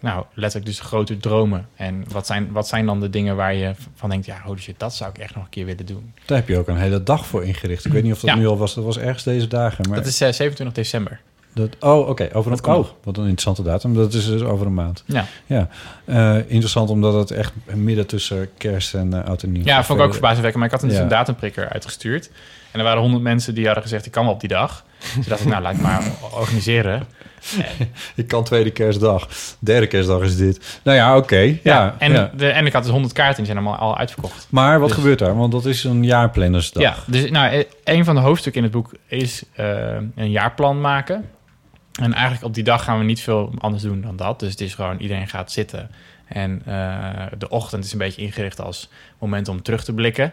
nou 0.00 0.24
letterlijk 0.34 0.70
dus 0.70 0.80
grote 0.80 1.16
dromen 1.16 1.68
en 1.76 2.04
wat 2.12 2.26
zijn, 2.26 2.52
wat 2.52 2.68
zijn 2.68 2.86
dan 2.86 3.00
de 3.00 3.10
dingen 3.10 3.36
waar 3.36 3.54
je 3.54 3.72
van 3.94 4.10
denkt, 4.10 4.26
ja, 4.26 4.40
holy 4.44 4.58
shit, 4.60 4.78
dat 4.78 4.94
zou 4.94 5.10
ik 5.10 5.18
echt 5.18 5.34
nog 5.34 5.44
een 5.44 5.50
keer 5.50 5.64
willen 5.66 5.86
doen. 5.86 6.12
Daar 6.26 6.38
heb 6.38 6.48
je 6.48 6.58
ook 6.58 6.68
een 6.68 6.76
hele 6.76 7.02
dag 7.02 7.26
voor 7.26 7.44
ingericht. 7.44 7.84
Ik 7.84 7.92
weet 7.92 8.02
niet 8.02 8.12
of 8.12 8.20
dat 8.20 8.30
Ja. 8.30 8.36
nu 8.36 8.46
al 8.46 8.58
was. 8.58 8.74
Dat 8.74 8.84
was 8.84 8.98
ergens 8.98 9.22
deze 9.24 9.46
dagen. 9.46 9.88
Maar 9.88 9.98
Dat 9.98 10.06
is 10.06 10.20
eh, 10.20 10.32
27 10.32 10.72
december. 10.76 11.20
dat, 11.54 11.76
oh, 11.80 12.08
oké. 12.08 12.28
over 12.32 12.50
een 12.52 12.58
Dat 12.62 12.76
oh. 12.76 12.86
Wat 13.02 13.16
een 13.16 13.22
interessante 13.22 13.62
datum. 13.62 13.94
Dat 13.94 14.14
is 14.14 14.26
dus 14.26 14.42
over 14.42 14.66
een 14.66 14.74
maand. 14.74 15.02
Ja. 15.06 15.24
Ja. 15.46 15.68
Eh, 16.04 16.36
interessant 16.36 16.90
omdat 16.90 17.14
het 17.14 17.30
echt 17.30 17.52
midden 17.74 18.06
tussen 18.06 18.48
kerst 18.56 18.94
en 18.94 19.14
eh 19.14 19.24
oud 19.28 19.42
en 19.42 19.52
nieuw. 19.52 19.64
Ja, 19.64 19.84
vond 19.84 19.98
ik 19.98 20.04
ook 20.04 20.10
Eh, 20.10 20.18
verbazingwekkend. 20.18 20.64
Maar 20.64 20.72
ik 20.74 20.80
had 20.80 20.90
dus 20.90 20.98
Ja. 20.98 21.02
een 21.04 21.08
datumprikker 21.08 21.68
uitgestuurd. 21.68 22.30
En 22.70 22.78
er 22.78 22.84
waren 22.84 23.00
honderd 23.02 23.22
mensen 23.22 23.54
die 23.54 23.64
hadden 23.64 23.82
gezegd... 23.82 24.06
ik 24.06 24.12
kan 24.12 24.24
wel 24.24 24.32
op 24.32 24.40
die 24.40 24.48
dag. 24.48 24.84
Dus 25.16 25.26
dacht 25.26 25.40
ik, 25.40 25.46
nou, 25.46 25.62
laat 25.62 25.74
ik 25.74 25.80
maar 25.80 26.02
organiseren. 26.32 27.06
Ik 28.14 28.28
kan 28.28 28.44
tweede 28.44 28.70
kerstdag. 28.70 29.28
Derde 29.58 29.86
kerstdag 29.86 30.20
is 30.22 30.36
dit. 30.36 30.80
Nou 30.82 30.96
ja, 30.96 31.16
oké. 31.16 31.38
Ja, 31.38 31.58
Ja, 31.62 31.96
en, 31.98 32.12
ja. 32.12 32.30
De, 32.36 32.48
en 32.48 32.66
ik 32.66 32.72
had 32.72 32.82
dus 32.82 32.92
honderd 32.92 33.12
kaarten... 33.14 33.36
die 33.36 33.44
zijn 33.52 33.58
allemaal 33.58 33.78
al 33.78 33.98
uitverkocht. 33.98 34.46
Maar 34.50 34.78
wat 34.80 34.88
Dus- 34.88 34.96
gebeurt 34.98 35.18
daar? 35.18 35.36
Want 35.36 35.52
dat 35.52 35.64
is 35.64 35.84
een 35.84 36.04
jaarplannersdag. 36.04 36.82
Ja, 36.82 36.94
dus 37.06 37.30
nou, 37.30 37.52
eh, 37.52 37.64
een 37.84 38.04
van 38.04 38.14
de 38.14 38.20
hoofdstukken 38.20 38.62
in 38.62 38.68
het 38.68 38.76
boek 38.76 38.94
is 39.06 39.42
eh, 39.52 39.94
een 40.14 40.30
jaarplan 40.30 40.80
maken. 40.80 41.30
En 42.00 42.12
eigenlijk 42.12 42.44
op 42.44 42.54
die 42.54 42.64
dag 42.64 42.84
gaan 42.84 42.98
we 42.98 43.04
niet 43.04 43.20
veel 43.20 43.52
anders 43.58 43.82
doen 43.82 44.00
dan 44.00 44.16
dat. 44.16 44.40
Dus 44.40 44.50
het 44.50 44.60
is 44.60 44.74
gewoon, 44.74 44.98
iedereen 44.98 45.28
gaat 45.28 45.52
zitten. 45.52 45.90
En 46.26 46.62
eh, 46.66 47.26
de 47.38 47.48
ochtend 47.48 47.84
is 47.84 47.92
een 47.92 47.98
beetje 47.98 48.22
ingericht 48.22 48.60
als 48.60 48.88
moment 49.18 49.48
om 49.48 49.62
terug 49.62 49.84
te 49.84 49.92
blikken. 49.92 50.32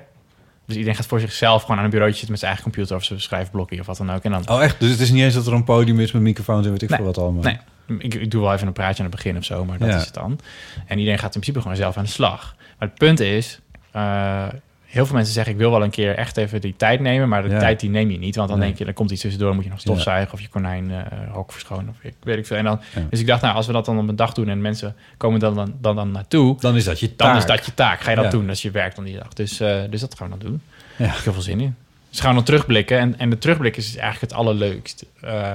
Dus 0.68 0.76
iedereen 0.76 0.96
gaat 0.98 1.06
voor 1.06 1.20
zichzelf 1.20 1.62
gewoon 1.62 1.78
aan 1.78 1.84
een 1.84 1.90
bureautje 1.90 2.18
zitten 2.18 2.32
met 2.32 2.40
zijn 2.40 2.52
eigen 2.54 2.72
computer 2.72 2.96
of 2.98 3.04
zijn 3.04 3.22
schrijfblokje 3.22 3.80
of 3.80 3.86
wat 3.86 3.98
dan 3.98 4.12
ook. 4.12 4.24
En 4.24 4.32
dan 4.32 4.50
Oh, 4.50 4.64
echt? 4.64 4.80
Dus 4.80 4.90
het 4.92 5.00
is 5.00 5.12
niet 5.12 5.24
eens 5.24 5.34
dat 5.34 5.48
er 5.48 5.54
een 5.54 5.64
podium 5.64 6.00
is 6.00 6.12
met 6.12 6.22
microfoons 6.22 6.66
en 6.66 6.72
weet 6.72 6.82
ik 6.82 6.90
Nee. 6.90 6.98
veel 6.98 7.08
wat 7.08 7.18
allemaal. 7.18 7.44
Nee, 7.44 7.58
ik, 8.00 8.14
ik 8.14 8.32
doe 8.32 8.42
wel 8.42 8.54
even 8.54 8.68
een 8.68 8.74
praatje 8.74 9.04
aan 9.04 9.10
het 9.10 9.16
begin 9.16 9.38
of 9.38 9.44
zo, 9.44 9.66
maar 9.66 9.78
dat 9.78 9.90
Ja. 9.90 9.96
is 9.98 10.06
het 10.06 10.14
dan. 10.14 10.40
En 10.86 10.98
iedereen 10.98 11.20
gaat 11.20 11.36
in 11.36 11.42
principe 11.42 11.62
gewoon 11.62 11.78
zelf 11.78 11.98
aan 11.98 12.04
de 12.04 12.10
slag. 12.10 12.56
Maar 12.80 12.88
het 12.88 12.98
punt 12.98 13.20
is, 13.20 13.60
eh, 13.92 14.48
heel 14.88 15.06
veel 15.06 15.16
mensen 15.16 15.34
zeggen... 15.34 15.54
ik 15.54 15.60
wil 15.60 15.72
wel 15.72 15.84
een 15.84 15.90
keer 15.90 16.16
echt 16.16 16.38
even 16.38 16.62
die 16.62 16.76
tijd 16.78 17.00
nemen... 17.00 17.30
maar 17.30 17.44
de 17.44 17.50
Ja. 17.50 17.60
tijd 17.60 17.80
die 17.80 17.90
neem 17.90 18.12
je 18.12 18.18
niet. 18.18 18.36
Want 18.36 18.50
dan 18.50 18.58
Nee. 18.58 18.68
denk 18.68 18.80
je, 18.80 18.86
er 18.86 18.94
komt 18.94 19.12
iets 19.12 19.22
tussendoor... 19.22 19.56
moet 19.56 19.64
je 19.64 19.70
nog 19.70 19.80
stofzuigen 19.80 20.34
of 20.34 20.42
je 20.42 20.48
konijn 20.48 20.92
eh 20.92 21.34
hok 21.34 21.52
verschonen. 21.52 21.90
Of 21.90 21.96
ik 22.02 22.14
weet 22.24 22.38
ik 22.38 22.46
veel. 22.46 22.58
En 22.58 22.64
dan, 22.64 22.80
Ja. 22.96 23.02
Dus 23.10 23.20
ik 23.20 23.28
dacht, 23.28 23.42
nou, 23.42 23.56
als 23.56 23.68
we 23.68 23.74
dat 23.74 23.86
dan 23.86 24.00
op 24.00 24.08
een 24.08 24.16
dag 24.16 24.34
doen... 24.34 24.50
en 24.50 24.62
mensen 24.62 24.96
komen 25.18 25.40
dan, 25.40 25.56
dan, 25.56 25.74
dan, 25.82 25.96
dan 25.96 26.12
naartoe... 26.12 26.56
Dan 26.60 26.76
is 26.76 26.84
dat 26.84 27.00
je 27.00 27.08
dan 27.08 27.16
taak. 27.28 27.38
is 27.38 27.46
dat 27.46 27.66
je 27.66 27.74
taak. 27.74 28.00
Ga 28.00 28.10
je 28.10 28.16
dat 28.16 28.32
doen, 28.32 28.50
is 28.50 28.62
je 28.62 28.72
werk 28.72 28.96
dan 28.96 29.04
die 29.04 29.16
dag. 29.18 29.34
Dus, 29.34 29.60
eh, 29.60 29.82
dus 29.90 30.02
dat 30.02 30.16
gaan 30.18 30.30
we 30.32 30.38
dan 30.38 30.48
doen. 30.48 30.62
Ja. 30.72 30.98
Daar 30.98 31.08
heb 31.08 31.18
ik 31.18 31.24
heel 31.24 31.34
veel 31.34 31.42
zin 31.42 31.60
in. 31.60 31.76
Dus 32.10 32.20
gaan 32.20 32.30
we 32.30 32.36
dan 32.36 32.46
terugblikken. 32.46 33.00
En, 33.00 33.20
en 33.20 33.30
de 33.30 33.38
terugblik 33.38 33.78
is 33.78 33.86
dus 33.92 33.96
eigenlijk 34.02 34.32
het 34.32 34.40
allerleukst. 34.42 35.06
eh, 35.22 35.54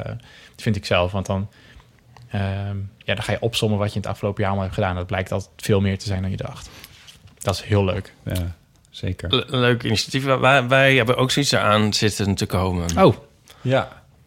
vind 0.56 0.76
ik 0.76 0.84
zelf. 0.84 1.12
Want 1.12 1.26
dan, 1.26 1.48
ehm, 2.30 2.76
ja, 2.98 3.14
dan 3.14 3.22
ga 3.22 3.32
je 3.32 3.40
opsommen 3.40 3.78
wat 3.78 3.88
je 3.88 3.94
in 3.94 4.00
het 4.00 4.10
afgelopen 4.10 4.38
jaar 4.40 4.48
allemaal 4.50 4.68
hebt 4.68 4.78
gedaan. 4.78 4.94
Dat 4.96 5.06
blijkt 5.06 5.32
altijd 5.32 5.50
veel 5.56 5.80
meer 5.80 5.98
te 5.98 6.06
zijn 6.06 6.22
dan 6.22 6.30
je 6.30 6.36
dacht. 6.36 6.70
Dat 7.38 7.54
is 7.54 7.62
heel 7.62 7.84
leuk. 7.84 8.12
Ja, 8.24 8.54
zeker. 8.92 9.28
Le- 9.34 9.44
Leuk 9.48 9.82
initiatief. 9.82 10.24
Wij, 10.24 10.68
wij 10.68 10.94
hebben 10.94 11.16
ook 11.16 11.30
zoiets 11.30 11.52
eraan 11.52 11.92
zitten 11.92 12.34
te 12.34 12.46
komen. 12.46 12.86
Oh, 13.04 13.16
Ja. 13.60 13.78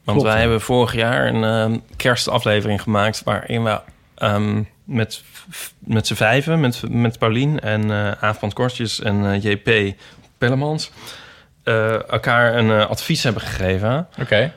Want 0.03 0.17
klopt, 0.17 0.23
wij 0.23 0.33
ja. 0.33 0.39
hebben 0.39 0.61
vorig 0.61 0.93
jaar 0.93 1.27
een 1.27 1.43
ehm, 1.43 1.79
kerstaflevering 1.95 2.81
gemaakt... 2.81 3.21
waarin 3.23 3.63
we 3.63 3.79
ehm, 4.15 4.61
met, 4.83 5.23
met 5.79 6.07
z'n 6.07 6.13
vijven, 6.13 6.59
met, 6.59 6.81
met 6.89 7.19
Paulien 7.19 7.59
en 7.59 7.91
eh 7.91 8.11
Aaf 8.23 8.39
van 8.39 8.53
Kortjes 8.53 9.01
en 9.01 9.31
eh, 9.31 9.43
JP 9.43 9.95
Pellemans... 10.37 10.91
eh, 11.63 12.09
elkaar 12.09 12.55
een 12.55 12.71
advies 12.87 13.23
hebben 13.23 13.41
gegeven. 13.41 14.07
oké. 14.21 14.53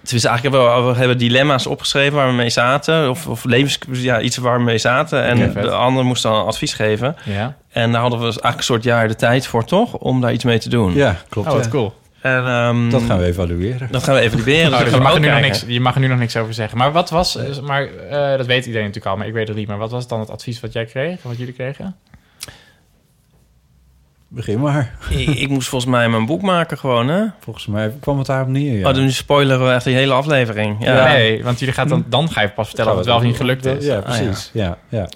Het 0.00 0.12
is 0.12 0.24
eigenlijk 0.24 0.56
wel, 0.56 0.86
we 0.92 0.98
hebben 0.98 1.18
dilemma's 1.18 1.66
opgeschreven 1.66 2.14
waar 2.16 2.26
we 2.28 2.32
mee 2.34 2.50
zaten. 2.50 3.10
Of, 3.10 3.26
of 3.26 3.44
levens, 3.44 3.78
ja, 3.92 4.20
iets 4.20 4.36
waar 4.36 4.58
we 4.58 4.64
mee 4.64 4.78
zaten. 4.78 5.22
En 5.22 5.52
de 5.52 5.70
ander 5.70 6.04
moest 6.04 6.22
dan 6.22 6.46
advies 6.46 6.74
geven. 6.74 7.16
Ja. 7.24 7.56
En 7.72 7.92
daar 7.92 8.00
hadden 8.00 8.18
we 8.18 8.24
dus 8.24 8.34
eigenlijk 8.34 8.58
een 8.58 8.74
soort 8.74 8.84
jaar 8.84 9.08
de 9.08 9.14
tijd 9.16 9.46
voor, 9.46 9.64
toch? 9.64 9.94
Om 9.94 10.20
daar 10.20 10.32
iets 10.32 10.44
mee 10.44 10.58
te 10.58 10.68
doen. 10.68 10.94
Ja, 10.94 11.16
klopt. 11.28 11.48
Oh, 11.48 11.54
wat 11.54 11.64
ja. 11.64 11.70
cool. 11.70 11.94
En, 12.20 12.46
ehm, 12.46 12.90
Dat 12.90 13.02
gaan 13.02 13.18
we 13.18 13.24
evalueren. 13.24 13.88
Dat 13.90 14.02
gaan 14.02 14.14
we 14.14 14.20
evalueren. 14.20 14.72
Oh, 14.72 14.78
Dus 14.78 14.78
gaan 14.78 14.90
je, 14.90 14.96
we 14.96 15.02
mag 15.02 15.14
er 15.14 15.20
nu 15.20 15.28
nog 15.28 15.40
niks, 15.40 15.64
je 15.66 15.80
mag 15.80 15.94
er 15.94 16.00
nu 16.00 16.06
nog 16.06 16.18
niks 16.18 16.36
over 16.36 16.54
zeggen. 16.54 16.78
Maar 16.78 16.92
wat 16.92 17.10
was, 17.10 17.38
maar 17.60 17.86
eh, 17.86 18.36
dat 18.36 18.46
weet 18.46 18.66
iedereen 18.66 18.86
natuurlijk 18.86 19.06
al, 19.06 19.16
maar 19.16 19.26
ik 19.26 19.32
weet 19.32 19.48
het 19.48 19.56
niet. 19.56 19.68
Maar 19.68 19.78
wat 19.78 19.90
was 19.90 20.08
dan 20.08 20.20
het 20.20 20.30
advies 20.30 20.60
wat 20.60 20.72
jij 20.72 20.84
kreeg, 20.84 21.22
wat 21.22 21.38
jullie 21.38 21.54
kregen? 21.54 21.96
Begin 24.34 24.60
maar. 24.60 24.94
ik, 25.10 25.28
ik 25.28 25.48
moest 25.48 25.68
volgens 25.68 25.90
mij 25.90 26.08
mijn 26.08 26.26
boek 26.26 26.42
maken 26.42 26.78
gewoon, 26.78 27.08
hè? 27.08 27.24
Volgens 27.40 27.66
mij 27.66 27.92
kwam 28.00 28.18
het 28.18 28.26
daarop 28.26 28.48
neer, 28.48 28.78
ja. 28.78 28.88
Oh, 28.88 28.94
dan 28.94 29.10
spoileren 29.10 29.66
we 29.66 29.72
echt 29.72 29.84
die 29.84 29.94
hele 29.94 30.12
aflevering. 30.12 30.84
Ja. 30.84 31.06
Nee, 31.12 31.44
want 31.44 31.58
jullie 31.58 31.74
gaat 31.74 31.88
dan, 31.88 32.04
dan 32.08 32.30
ga 32.30 32.40
je 32.40 32.48
pas 32.48 32.66
vertellen 32.66 32.90
of 32.92 32.96
het 32.98 33.06
wel 33.06 33.16
of 33.16 33.22
niet 33.22 33.36
gelukt 33.36 33.66
is. 33.66 33.84
Ja, 33.84 33.96
Ah, 33.96 34.02
precies. 34.02 34.50
ja. 34.52 34.78
Ja, 34.88 35.08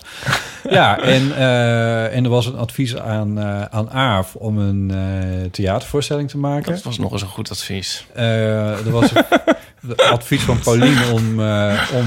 ja. 0.70 1.00
en, 1.02 1.36
eh, 1.36 2.16
en 2.16 2.24
er 2.24 2.30
was 2.30 2.46
een 2.46 2.56
advies 2.56 2.96
aan, 2.96 3.38
eh 3.38 3.62
aan 3.62 3.90
Aaf 3.90 4.34
om 4.34 4.58
een 4.58 4.90
eh, 4.90 5.50
theatervoorstelling 5.50 6.30
te 6.30 6.38
maken. 6.38 6.72
Dat 6.72 6.82
was 6.82 6.98
nog 6.98 7.12
eens 7.12 7.22
een 7.22 7.28
goed 7.28 7.50
advies. 7.50 8.06
Eh, 8.14 8.86
er 8.86 8.90
was 8.90 9.10
een 9.14 9.96
advies 10.12 10.42
van 10.42 10.58
Pauline 10.58 11.10
om, 11.12 11.40
eh, 11.40 11.82
om 11.94 12.06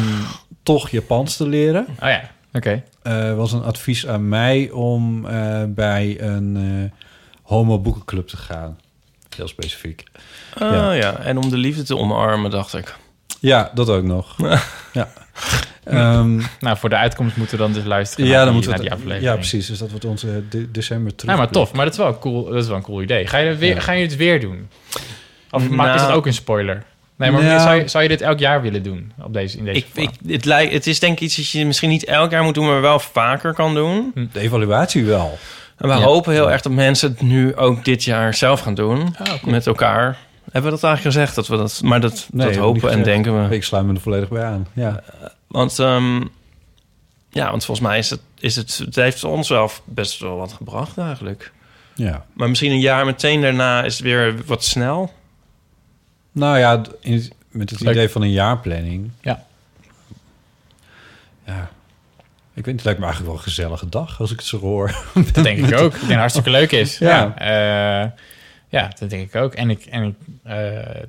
toch 0.63 0.89
Japans 0.89 1.37
te 1.37 1.47
leren. 1.47 1.85
Oh 2.03 2.09
ja, 2.09 2.21
oké. 2.53 2.83
Er 3.01 3.35
was 3.35 3.51
een 3.51 3.63
advies 3.63 4.07
aan 4.07 4.29
mij 4.29 4.69
om 4.71 5.25
eh, 5.25 5.63
bij 5.67 6.21
een 6.21 6.55
eh, 6.91 6.99
homo-boekenclub 7.43 8.27
te 8.27 8.37
gaan. 8.37 8.77
Heel 9.35 9.47
specifiek. 9.47 10.03
Oh 10.61 10.69
Ja. 10.71 10.91
ja. 10.91 11.17
en 11.17 11.37
om 11.37 11.49
de 11.49 11.57
liefde 11.57 11.83
te 11.83 11.97
omarmen, 11.97 12.51
dacht 12.51 12.73
ik. 12.73 12.95
Ja, 13.39 13.71
dat 13.73 13.89
ook 13.89 14.03
nog. 14.03 14.35
ja. 14.93 15.09
Ehm, 15.83 16.41
Nou, 16.59 16.77
voor 16.77 16.89
de 16.89 16.95
uitkomst 16.95 17.35
moeten 17.37 17.57
we 17.57 17.63
dan 17.63 17.73
dus 17.73 17.83
luisteren 17.83 18.25
ja, 18.25 18.31
naar, 18.35 18.45
dan 18.45 18.53
die, 18.53 18.63
moeten 18.63 18.71
we 18.71 18.77
naar 18.77 18.87
die 18.87 18.97
aflevering. 19.05 19.31
Ja, 19.31 19.35
precies. 19.35 19.67
Dus 19.67 19.77
dat 19.77 19.89
wordt 19.89 20.05
onze 20.05 20.43
de- 20.49 20.71
december 20.71 21.15
terug. 21.15 21.25
Nou, 21.35 21.37
maar 21.45 21.53
tof. 21.53 21.73
Maar 21.73 21.83
dat 21.85 21.93
is 21.93 21.99
wel 21.99 22.07
een 22.07 22.19
cool, 22.19 22.43
dat 22.45 22.61
is 22.63 22.67
wel 22.67 22.77
een 22.77 22.83
cool 22.83 23.01
idee. 23.01 23.27
Ga 23.27 23.37
je, 23.37 23.55
weer, 23.55 23.75
Ja. 23.75 23.81
ga 23.81 23.91
je 23.91 24.01
het 24.05 24.15
weer 24.15 24.39
doen? 24.39 24.69
Of 25.51 25.69
Nou. 25.69 25.95
is 25.95 26.01
het 26.01 26.11
ook 26.11 26.25
een 26.25 26.33
spoiler? 26.33 26.83
Nee, 27.19 27.31
maar 27.31 27.43
Nou. 27.43 27.59
zou, 27.59 27.75
je, 27.75 27.87
zou 27.87 28.03
je 28.03 28.09
dit 28.09 28.21
elk 28.21 28.39
jaar 28.39 28.61
willen 28.61 28.83
doen? 28.83 29.11
Op 29.23 29.33
deze, 29.33 29.57
in 29.57 29.65
deze 29.65 29.77
Ik, 29.77 29.85
vorm? 29.93 30.03
ik, 30.23 30.31
het, 30.31 30.45
lijkt, 30.45 30.73
het 30.73 30.87
is 30.87 30.99
denk 30.99 31.13
ik 31.13 31.19
iets 31.19 31.35
dat 31.35 31.49
je 31.49 31.65
misschien 31.65 31.89
niet 31.89 32.03
elk 32.05 32.31
jaar 32.31 32.43
moet 32.43 32.53
doen... 32.53 32.65
maar 32.65 32.81
wel 32.81 32.99
vaker 32.99 33.53
kan 33.53 33.73
doen. 33.73 34.11
De 34.33 34.39
evaluatie 34.39 35.05
wel. 35.05 35.37
En 35.77 35.87
we 35.87 35.93
Ja. 35.95 35.99
hopen 36.01 36.33
heel 36.33 36.51
erg 36.51 36.61
dat 36.61 36.71
mensen 36.71 37.09
het 37.09 37.21
nu 37.21 37.55
ook 37.55 37.85
dit 37.85 38.03
jaar 38.03 38.33
zelf 38.33 38.59
gaan 38.59 38.73
doen. 38.73 38.99
Oh, 38.99 39.13
cool. 39.25 39.39
Met 39.51 39.67
elkaar. 39.67 40.17
Hebben 40.51 40.71
we 40.71 40.77
dat 40.79 40.83
eigenlijk 40.89 41.15
gezegd? 41.15 41.35
Dat 41.35 41.47
we 41.47 41.57
dat, 41.57 41.81
maar 41.83 41.99
dat, 42.01 42.27
Nee, 42.31 42.47
dat 42.47 42.55
hopen 42.55 42.91
en 42.91 43.03
denken 43.03 43.49
we. 43.49 43.55
Ik 43.55 43.63
sluit 43.63 43.85
me 43.85 43.93
er 43.93 43.99
volledig 44.01 44.29
bij 44.29 44.43
aan. 44.43 44.67
Ja. 44.73 45.03
Want, 45.47 45.79
ehm, 45.79 46.15
ja, 47.29 47.49
want 47.49 47.65
volgens 47.65 47.87
mij 47.87 47.97
is 47.97 48.09
het, 48.09 48.19
is 48.39 48.55
het... 48.55 48.77
Het 48.85 48.95
heeft 48.95 49.23
ons 49.23 49.49
wel 49.49 49.71
best 49.85 50.19
wel 50.19 50.37
wat 50.37 50.53
gebracht 50.53 50.97
eigenlijk. 50.97 51.51
ja. 51.95 52.25
Maar 52.33 52.49
misschien 52.49 52.71
een 52.71 52.79
jaar 52.79 53.05
meteen 53.05 53.41
daarna 53.41 53.83
is 53.83 53.93
het 53.93 54.03
weer 54.03 54.35
wat 54.45 54.63
snel. 54.63 55.11
Nou 56.39 56.57
ja, 56.57 56.81
in, 56.99 57.31
met 57.49 57.69
het 57.69 57.79
Leuk. 57.79 57.93
idee 57.93 58.09
van 58.09 58.21
een 58.21 58.31
jaarplanning. 58.31 59.11
Ja. 59.21 59.45
Ja. 61.45 61.69
Ik 62.53 62.65
niet, 62.65 62.75
het 62.75 62.83
lijkt 62.83 62.99
me 62.99 63.05
eigenlijk 63.05 63.35
wel 63.35 63.43
een 63.45 63.49
gezellige 63.53 63.89
dag 63.89 64.19
als 64.19 64.31
ik 64.31 64.37
het 64.37 64.47
zo 64.47 64.59
hoor. 64.59 64.95
Dat 65.33 65.43
denk 65.43 65.57
ik 65.57 65.63
ook. 65.63 65.71
Ik 65.71 65.91
denk 65.91 65.91
dat 65.91 66.01
het 66.01 66.17
hartstikke 66.17 66.49
leuk 66.49 66.71
is. 66.71 66.97
Ja. 66.97 67.33
Ja, 67.37 68.03
eh, 68.03 68.11
ja 68.69 68.91
dat 68.99 69.09
denk 69.09 69.33
ik 69.33 69.41
ook. 69.41 69.53
En 69.53 69.69
ik... 69.69 69.85
En 69.85 70.03
ik 70.03 70.15
eh, 70.43 70.55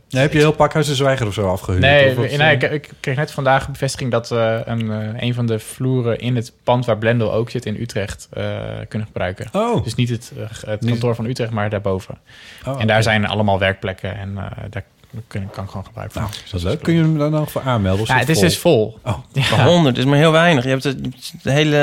Ja, 0.08 0.20
heb 0.20 0.32
je 0.32 0.38
heel 0.38 0.52
Pakhuis 0.52 0.86
de 0.86 0.94
Zwijger 0.94 1.26
of 1.26 1.34
zo 1.34 1.48
afgehuurd? 1.48 1.82
Nee, 1.82 2.18
of 2.18 2.36
nee 2.36 2.54
ik, 2.54 2.62
ik 2.62 2.90
kreeg 3.00 3.16
net 3.16 3.30
vandaag 3.30 3.66
een 3.66 3.72
bevestiging 3.72 4.10
dat 4.10 4.28
we 4.28 4.62
een, 4.64 4.90
eh, 4.90 5.22
een 5.22 5.34
van 5.34 5.46
de 5.46 5.58
vloeren 5.58 6.18
in 6.18 6.36
het 6.36 6.52
pand 6.64 6.84
waar 6.86 6.98
Blendel 6.98 7.32
ook 7.32 7.50
zit 7.50 7.66
in 7.66 7.76
Utrecht 7.80 8.28
eh, 8.30 8.44
kunnen 8.88 9.06
gebruiken. 9.06 9.48
Oh. 9.52 9.84
Dus 9.84 9.94
niet 9.94 10.08
het, 10.08 10.32
eh, 10.36 10.68
het 10.68 10.84
kantoor 10.84 11.14
van 11.14 11.26
Utrecht, 11.26 11.50
maar 11.50 11.70
daarboven. 11.70 12.18
Oh, 12.66 12.80
en 12.80 12.86
daar 12.86 13.02
zijn 13.02 13.26
allemaal 13.26 13.58
werkplekken 13.58 14.18
en 14.18 14.38
eh, 14.38 14.44
daar 14.70 14.84
kan, 15.26 15.50
kan 15.50 15.64
ik 15.64 15.70
gewoon 15.70 15.86
gebruik 15.86 16.12
van. 16.12 16.28
Is 16.44 16.50
dat 16.50 16.62
leuk? 16.62 16.82
Kun 16.82 16.94
je 16.94 17.00
hem 17.00 17.18
daar 17.18 17.30
nog 17.30 17.50
voor 17.50 17.62
aanmelden? 17.62 18.02
Of 18.02 18.08
ja, 18.08 18.16
het 18.18 18.28
is 18.28 18.34
vol? 18.38 18.44
dus 18.48 18.58
vol. 18.58 18.98
Oh. 19.04 19.18
Maar 19.56 19.66
100 19.66 19.98
is 19.98 20.04
maar 20.04 20.18
heel 20.18 20.32
weinig. 20.32 20.64
Je 20.64 20.70
hebt 20.70 20.84
het, 20.84 20.98
het 21.42 21.52
hele, 21.52 21.76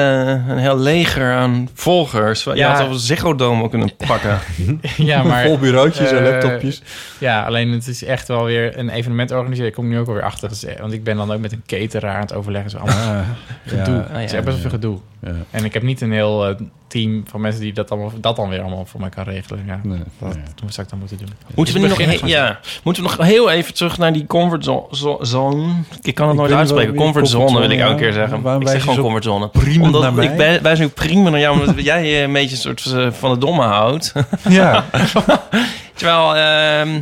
een 0.47 0.57
heel 0.57 0.77
leger 0.77 1.33
aan 1.33 1.69
volgers. 1.73 2.43
Je 2.43 2.55
Ja. 2.55 2.75
had 2.75 2.87
op 2.87 2.93
Ziggo 2.93 3.35
Dome 3.35 3.69
kunnen 3.69 3.95
pakken. 4.07 4.39
ja, 4.97 5.23
maar 5.23 5.45
Vol 5.45 5.57
bureautjes 5.57 6.11
en 6.11 6.17
eh, 6.25 6.31
laptopjes. 6.31 6.81
Ja, 7.17 7.43
alleen 7.45 7.71
het 7.71 7.87
is 7.87 8.03
echt 8.03 8.27
wel 8.27 8.43
weer 8.43 8.77
een 8.77 8.89
evenement 8.89 9.31
organiseren. 9.31 9.67
Ik 9.69 9.73
kom 9.75 9.87
nu 9.87 9.99
ook 9.99 10.07
alweer 10.07 10.23
achter. 10.23 10.49
Want 10.79 10.93
ik 10.93 11.03
ben 11.03 11.17
dan 11.17 11.31
ook 11.31 11.39
met 11.39 11.51
een 11.51 11.63
cateraar 11.65 12.15
aan 12.15 12.21
het 12.21 12.33
overleggen. 12.33 12.71
Zo 12.71 12.77
allemaal 12.77 13.13
Ah, 13.15 13.27
gedoe. 13.65 13.95
ja, 13.95 14.07
het 14.11 14.23
is 14.23 14.31
ja, 14.31 14.37
echt 14.37 14.45
best 14.45 14.45
wel 14.45 14.57
veel 14.57 14.69
gedoe. 14.69 14.97
Ja. 15.21 15.31
En 15.51 15.65
ik 15.65 15.73
heb 15.73 15.83
niet 15.83 16.01
een 16.01 16.11
heel 16.11 16.47
eh, 16.47 16.55
team 16.87 17.23
van 17.29 17.41
mensen 17.41 17.61
die 17.61 17.73
dat, 17.73 17.91
allemaal, 17.91 18.11
dat 18.21 18.35
dan 18.35 18.49
weer 18.49 18.61
allemaal 18.61 18.85
voor 18.85 18.99
mij 18.99 19.09
kan 19.09 19.23
regelen. 19.23 19.63
Ja, 19.67 19.79
Nee, 19.83 19.97
dat 20.19 20.33
nee. 20.35 20.43
zou 20.67 20.81
ik 20.85 20.89
dan 20.89 20.99
moeten 20.99 21.17
doen. 21.17 21.27
Moeten 21.55 21.73
we, 21.73 21.79
nu 21.79 21.87
nog, 21.87 21.97
he- 21.97 22.27
ja, 22.27 22.59
moeten 22.83 23.03
we 23.03 23.09
nog 23.09 23.25
heel 23.27 23.49
even 23.49 23.73
terug 23.73 23.97
naar 23.97 24.13
die 24.13 24.25
comfort 24.25 24.63
zo- 24.63 24.87
zo- 24.91 25.17
zone? 25.21 25.73
Ik 26.01 26.15
kan 26.15 26.27
het 26.27 26.37
nooit 26.37 26.51
uitspreken. 26.51 26.93
wel- 26.93 27.03
Comfort 27.03 27.27
zone 27.27 27.43
wil 27.45 27.53
ik 27.53 27.59
comfortzone, 27.59 27.89
elke 27.89 28.01
keer 28.03 28.13
zeggen. 28.13 28.41
Waarom 28.41 28.61
ik 28.61 28.67
zeg 28.67 28.79
gewoon 28.79 28.95
zo 28.95 29.01
comfort 29.01 29.23
zone. 29.23 29.47
priemend 29.47 29.85
Omdat 29.85 30.01
naar 30.01 30.13
mij? 30.13 30.25
ik 30.25 30.37
bij- 30.37 30.61
wijs 30.61 30.79
nu 30.79 30.87
prima 30.87 31.29
naar 31.29 31.39
jou, 31.39 31.59
omdat 31.59 31.83
jij 31.85 32.05
je 32.07 32.21
een 32.21 32.33
beetje 32.33 32.55
een 32.69 32.77
soort 32.77 32.85
eh, 32.85 33.11
van 33.11 33.31
de 33.33 33.37
domme 33.37 33.63
houdt. 33.63 34.13
Ja, 34.49 34.85
Terwijl, 35.93 36.35
ehm, 36.35 36.99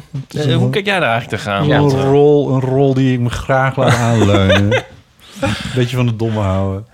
eh, 0.50 0.56
hoe 0.56 0.70
kijk 0.70 0.86
jij 0.86 1.00
daar 1.00 1.10
eigenlijk 1.12 1.42
tegenaan? 1.42 1.68
Ja. 1.68 1.78
een, 1.78 1.90
eh, 1.92 2.04
rol, 2.04 2.50
een 2.54 2.60
rol 2.62 2.94
die 2.94 3.14
ik 3.14 3.20
me 3.20 3.30
graag 3.30 3.76
laat 3.78 3.96
aanleunen. 3.96 4.84
Beetje 5.76 5.96
van 5.96 6.06
de 6.06 6.16
domme 6.16 6.40
houden. 6.40 6.86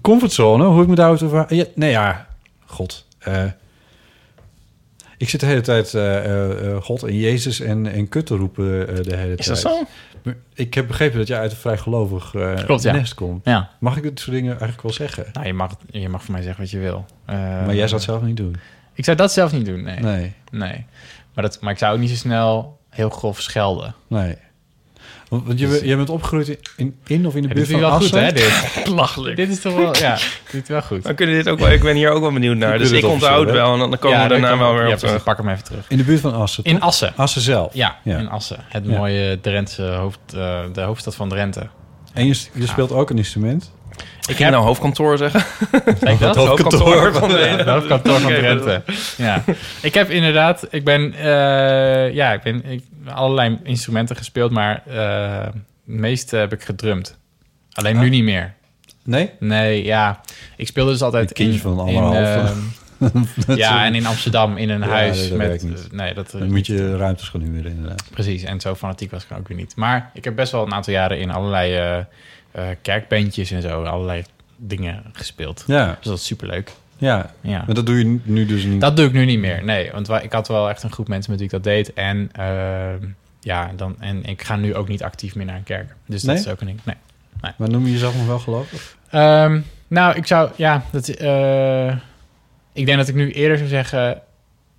Comfortzone, 0.00 0.64
hoe 0.64 0.82
ik 0.82 0.88
me 0.88 0.94
daarover... 0.94 1.26
over... 1.26 1.54
Ja, 1.54 1.64
nee, 1.74 1.90
ja, 1.90 2.26
god. 2.66 3.06
eh, 3.18 3.44
ik 5.16 5.28
zit 5.28 5.40
de 5.40 5.46
hele 5.46 5.60
tijd 5.60 5.94
eh, 5.94 6.76
God 6.82 7.02
en 7.02 7.16
Jezus 7.16 7.60
en, 7.60 7.86
en 7.92 8.08
kut 8.08 8.26
te 8.26 8.36
roepen 8.36 8.64
de 9.04 9.16
hele 9.16 9.34
Is 9.36 9.46
tijd. 9.46 9.62
dat 9.62 9.72
zo? 9.72 9.84
Ik 10.54 10.74
heb 10.74 10.86
begrepen 10.86 11.18
dat 11.18 11.26
jij 11.26 11.38
uit 11.38 11.50
een 11.50 11.56
vrij 11.56 11.78
gelovig 11.78 12.30
Klopt, 12.64 12.82
ja. 12.82 12.92
nest 12.92 13.14
komt. 13.14 13.44
Ja, 13.44 13.70
Mag 13.80 13.96
ik 13.96 14.02
dit 14.02 14.20
soort 14.20 14.36
dingen 14.36 14.50
eigenlijk 14.50 14.82
wel 14.82 14.92
zeggen? 14.92 15.26
nou, 15.32 15.46
je, 15.46 15.52
mag, 15.52 15.76
je 15.90 16.08
mag 16.08 16.22
voor 16.24 16.32
mij 16.34 16.42
zeggen 16.42 16.62
wat 16.62 16.70
je 16.70 16.78
wil. 16.78 17.04
Maar 17.26 17.74
jij 17.74 17.88
zou 17.88 17.94
het 18.00 18.02
zelf 18.10 18.22
niet 18.22 18.36
doen. 18.36 18.56
Ik 18.94 19.04
zou 19.04 19.16
dat 19.16 19.32
zelf 19.32 19.52
niet 19.52 19.66
doen, 19.66 19.82
nee. 19.82 19.98
Nee, 19.98 20.32
Nee. 20.50 20.86
Maar, 21.34 21.44
dat, 21.44 21.60
maar 21.60 21.72
ik 21.72 21.78
zou 21.78 21.94
ook 21.94 22.00
niet 22.00 22.10
zo 22.10 22.16
snel 22.16 22.78
heel 22.88 23.10
grof 23.10 23.40
schelden. 23.40 23.94
nee. 24.08 24.36
Want, 25.32 25.46
want 25.46 25.58
je, 25.58 25.80
je 25.84 25.96
bent 25.96 26.10
opgegroeid 26.10 26.48
in, 26.48 26.58
in, 26.76 26.96
in 27.06 27.26
of 27.26 27.34
in 27.34 27.42
de 27.42 27.48
Ja, 27.48 27.54
buurt 27.54 27.68
dit 27.68 27.78
van 27.80 27.80
vind 27.80 27.80
je 27.80 27.80
wel 27.80 27.90
goed, 27.90 28.02
Assen? 28.02 28.24
hè, 28.24 28.32
dit? 28.84 28.88
Lachelijk. 29.00 29.36
dit 29.36 29.48
is 29.48 29.60
toch 29.60 29.74
wel... 29.76 29.96
Ja, 29.96 30.14
dit 30.52 30.62
is 30.62 30.68
wel 30.68 30.82
goed. 30.82 31.04
We 31.06 31.14
kunnen 31.14 31.34
dit 31.34 31.48
ook 31.48 31.58
wel, 31.58 31.70
ik 31.70 31.82
ben 31.82 31.96
hier 31.96 32.10
ook 32.10 32.20
wel 32.20 32.32
benieuwd 32.32 32.56
naar. 32.56 32.78
Dus 32.78 32.90
ik 32.90 33.02
het 33.02 33.04
onthoud 33.10 33.50
wel 33.50 33.72
en 33.72 33.78
dan 33.78 33.98
komen 33.98 34.16
ja, 34.18 34.22
we 34.22 34.28
daarna 34.28 34.58
wel 34.58 34.74
weer 34.74 34.86
ja, 34.86 34.92
op 34.92 34.98
terug. 34.98 35.22
pak 35.22 35.36
hem 35.36 35.48
even 35.48 35.64
terug. 35.64 35.84
In 35.88 35.96
de 35.96 36.04
buurt 36.04 36.20
van 36.20 36.34
Assen, 36.34 36.64
In? 36.64 36.80
Assen. 36.80 37.12
Assen 37.16 37.40
zelf. 37.40 37.74
Ja, 37.74 37.98
Ja. 38.04 38.18
in 38.18 38.28
Assen. 38.28 38.64
Het 38.68 38.84
Ja. 38.86 38.96
mooie 38.96 39.40
Drentse 39.40 39.82
hoofd, 39.82 40.18
eh, 40.34 40.60
de 40.72 40.80
hoofdstad 40.80 41.14
van 41.14 41.28
Drenthe. 41.28 41.66
En 42.12 42.26
je, 42.26 42.40
je 42.52 42.66
speelt 42.66 42.92
ook 42.92 43.10
een 43.10 43.16
instrument? 43.16 43.72
Ik 44.28 44.36
ging 44.36 44.50
nou 44.50 44.64
hoofdkantoor 44.64 45.18
zeggen. 45.18 45.40
Zeg 46.00 46.12
ik 46.12 46.18
dat? 46.18 46.36
Hoofdkantoor 46.36 47.12
van 47.12 47.30
het 47.30 47.60
hoofdkantoor 47.68 48.20
van 48.20 48.32
Drenthe. 48.32 48.82
Ja. 49.16 49.44
Ik 49.82 49.94
heb 49.94 50.10
inderdaad, 50.10 50.66
ik 50.70 50.84
ben, 50.84 51.14
eh, 51.14 52.14
ja, 52.14 52.32
ik 52.32 52.42
ben 52.42 52.64
ik, 52.64 52.84
allerlei 53.06 53.58
instrumenten 53.62 54.16
gespeeld, 54.16 54.50
maar 54.50 54.82
eh, 54.86 55.44
het 55.44 55.54
meeste 55.84 56.36
heb 56.36 56.52
ik 56.52 56.62
gedrumd. 56.62 57.18
Alleen 57.72 57.98
nu 57.98 58.08
niet 58.08 58.24
meer. 58.24 58.54
Nee? 59.04 59.30
Nee, 59.38 59.84
ja. 59.84 60.20
Ik 60.56 60.66
speelde 60.66 60.90
dus 60.90 61.02
altijd 61.02 61.28
Een 61.28 61.34
kindje 61.34 61.54
in, 61.54 61.60
van 61.60 61.78
anderhalf. 61.78 62.16
ehm, 62.26 62.58
ja, 63.56 63.84
en 63.84 63.94
in 63.94 64.06
Amsterdam 64.06 64.56
in 64.56 64.70
een 64.70 64.80
Ja, 64.80 64.86
huis 64.88 65.18
nee, 65.18 65.28
dat 65.28 65.38
met. 65.38 65.46
werkt 65.46 65.62
niet. 65.62 65.92
Nee, 65.92 66.14
dat 66.14 66.30
Dan 66.30 66.50
moet 66.50 66.66
je 66.66 66.96
ruimtes 66.96 67.28
gaan 67.28 67.40
huren 67.40 67.70
inderdaad. 67.70 68.04
precies. 68.10 68.42
En 68.42 68.60
zo 68.60 68.74
fanatiek 68.74 69.10
was 69.10 69.24
ik 69.30 69.38
ook 69.38 69.48
weer 69.48 69.56
niet. 69.56 69.76
Maar 69.76 70.10
ik 70.14 70.24
heb 70.24 70.36
best 70.36 70.52
wel 70.52 70.66
een 70.66 70.72
aantal 70.74 70.92
jaren 70.92 71.18
in 71.18 71.30
allerlei 71.30 71.74
eh 71.74 71.98
eh, 71.98 72.04
kerkbandjes 72.82 73.50
en 73.50 73.62
zo, 73.62 73.82
allerlei 73.84 74.24
dingen 74.56 75.02
gespeeld. 75.12 75.64
Ja, 75.66 75.86
Dus 76.00 76.06
dat 76.10 76.18
is 76.18 76.26
superleuk. 76.26 76.72
ja. 76.98 77.30
Ja. 77.40 77.62
Maar 77.66 77.74
dat 77.74 77.86
doe 77.86 77.98
je 77.98 78.18
nu 78.24 78.46
dus 78.46 78.64
niet. 78.64 78.80
Dat 78.80 78.96
doe 78.96 79.06
ik 79.06 79.12
nu 79.12 79.24
niet 79.24 79.38
meer. 79.38 79.64
Nee, 79.64 79.90
want 79.92 80.06
wa- 80.06 80.20
ik 80.20 80.32
had 80.32 80.48
wel 80.48 80.68
echt 80.68 80.82
een 80.82 80.92
groep 80.92 81.08
mensen 81.08 81.30
met 81.30 81.40
wie 81.40 81.48
ik 81.48 81.54
dat 81.54 81.64
deed. 81.64 81.92
En 81.92 82.28
ehm, 82.32 83.06
ja, 83.40 83.70
dan, 83.76 83.96
en 84.00 84.24
ik 84.24 84.42
ga 84.42 84.56
nu 84.56 84.74
ook 84.74 84.88
niet 84.88 85.02
actief 85.02 85.34
meer 85.34 85.46
naar 85.46 85.56
een 85.56 85.62
kerk. 85.62 85.94
Dus 86.06 86.22
Nee? 86.22 86.36
dat 86.36 86.44
is 86.46 86.50
ook 86.52 86.60
een 86.60 86.66
ding. 86.66 86.80
Nee. 86.84 86.94
Maar 87.56 87.70
noem 87.70 87.84
je 87.86 87.92
jezelf 87.92 88.16
nog 88.16 88.26
wel 88.26 88.38
gelovig? 88.38 88.96
Ehm, 89.10 89.60
nou, 89.88 90.16
ik 90.16 90.26
zou, 90.26 90.50
ja, 90.56 90.82
dat, 90.90 91.08
eh, 91.08 91.96
ik 92.72 92.86
denk 92.86 92.98
dat 92.98 93.08
ik 93.08 93.14
nu 93.14 93.30
eerder 93.32 93.56
zou 93.56 93.68
zeggen, 93.68 94.20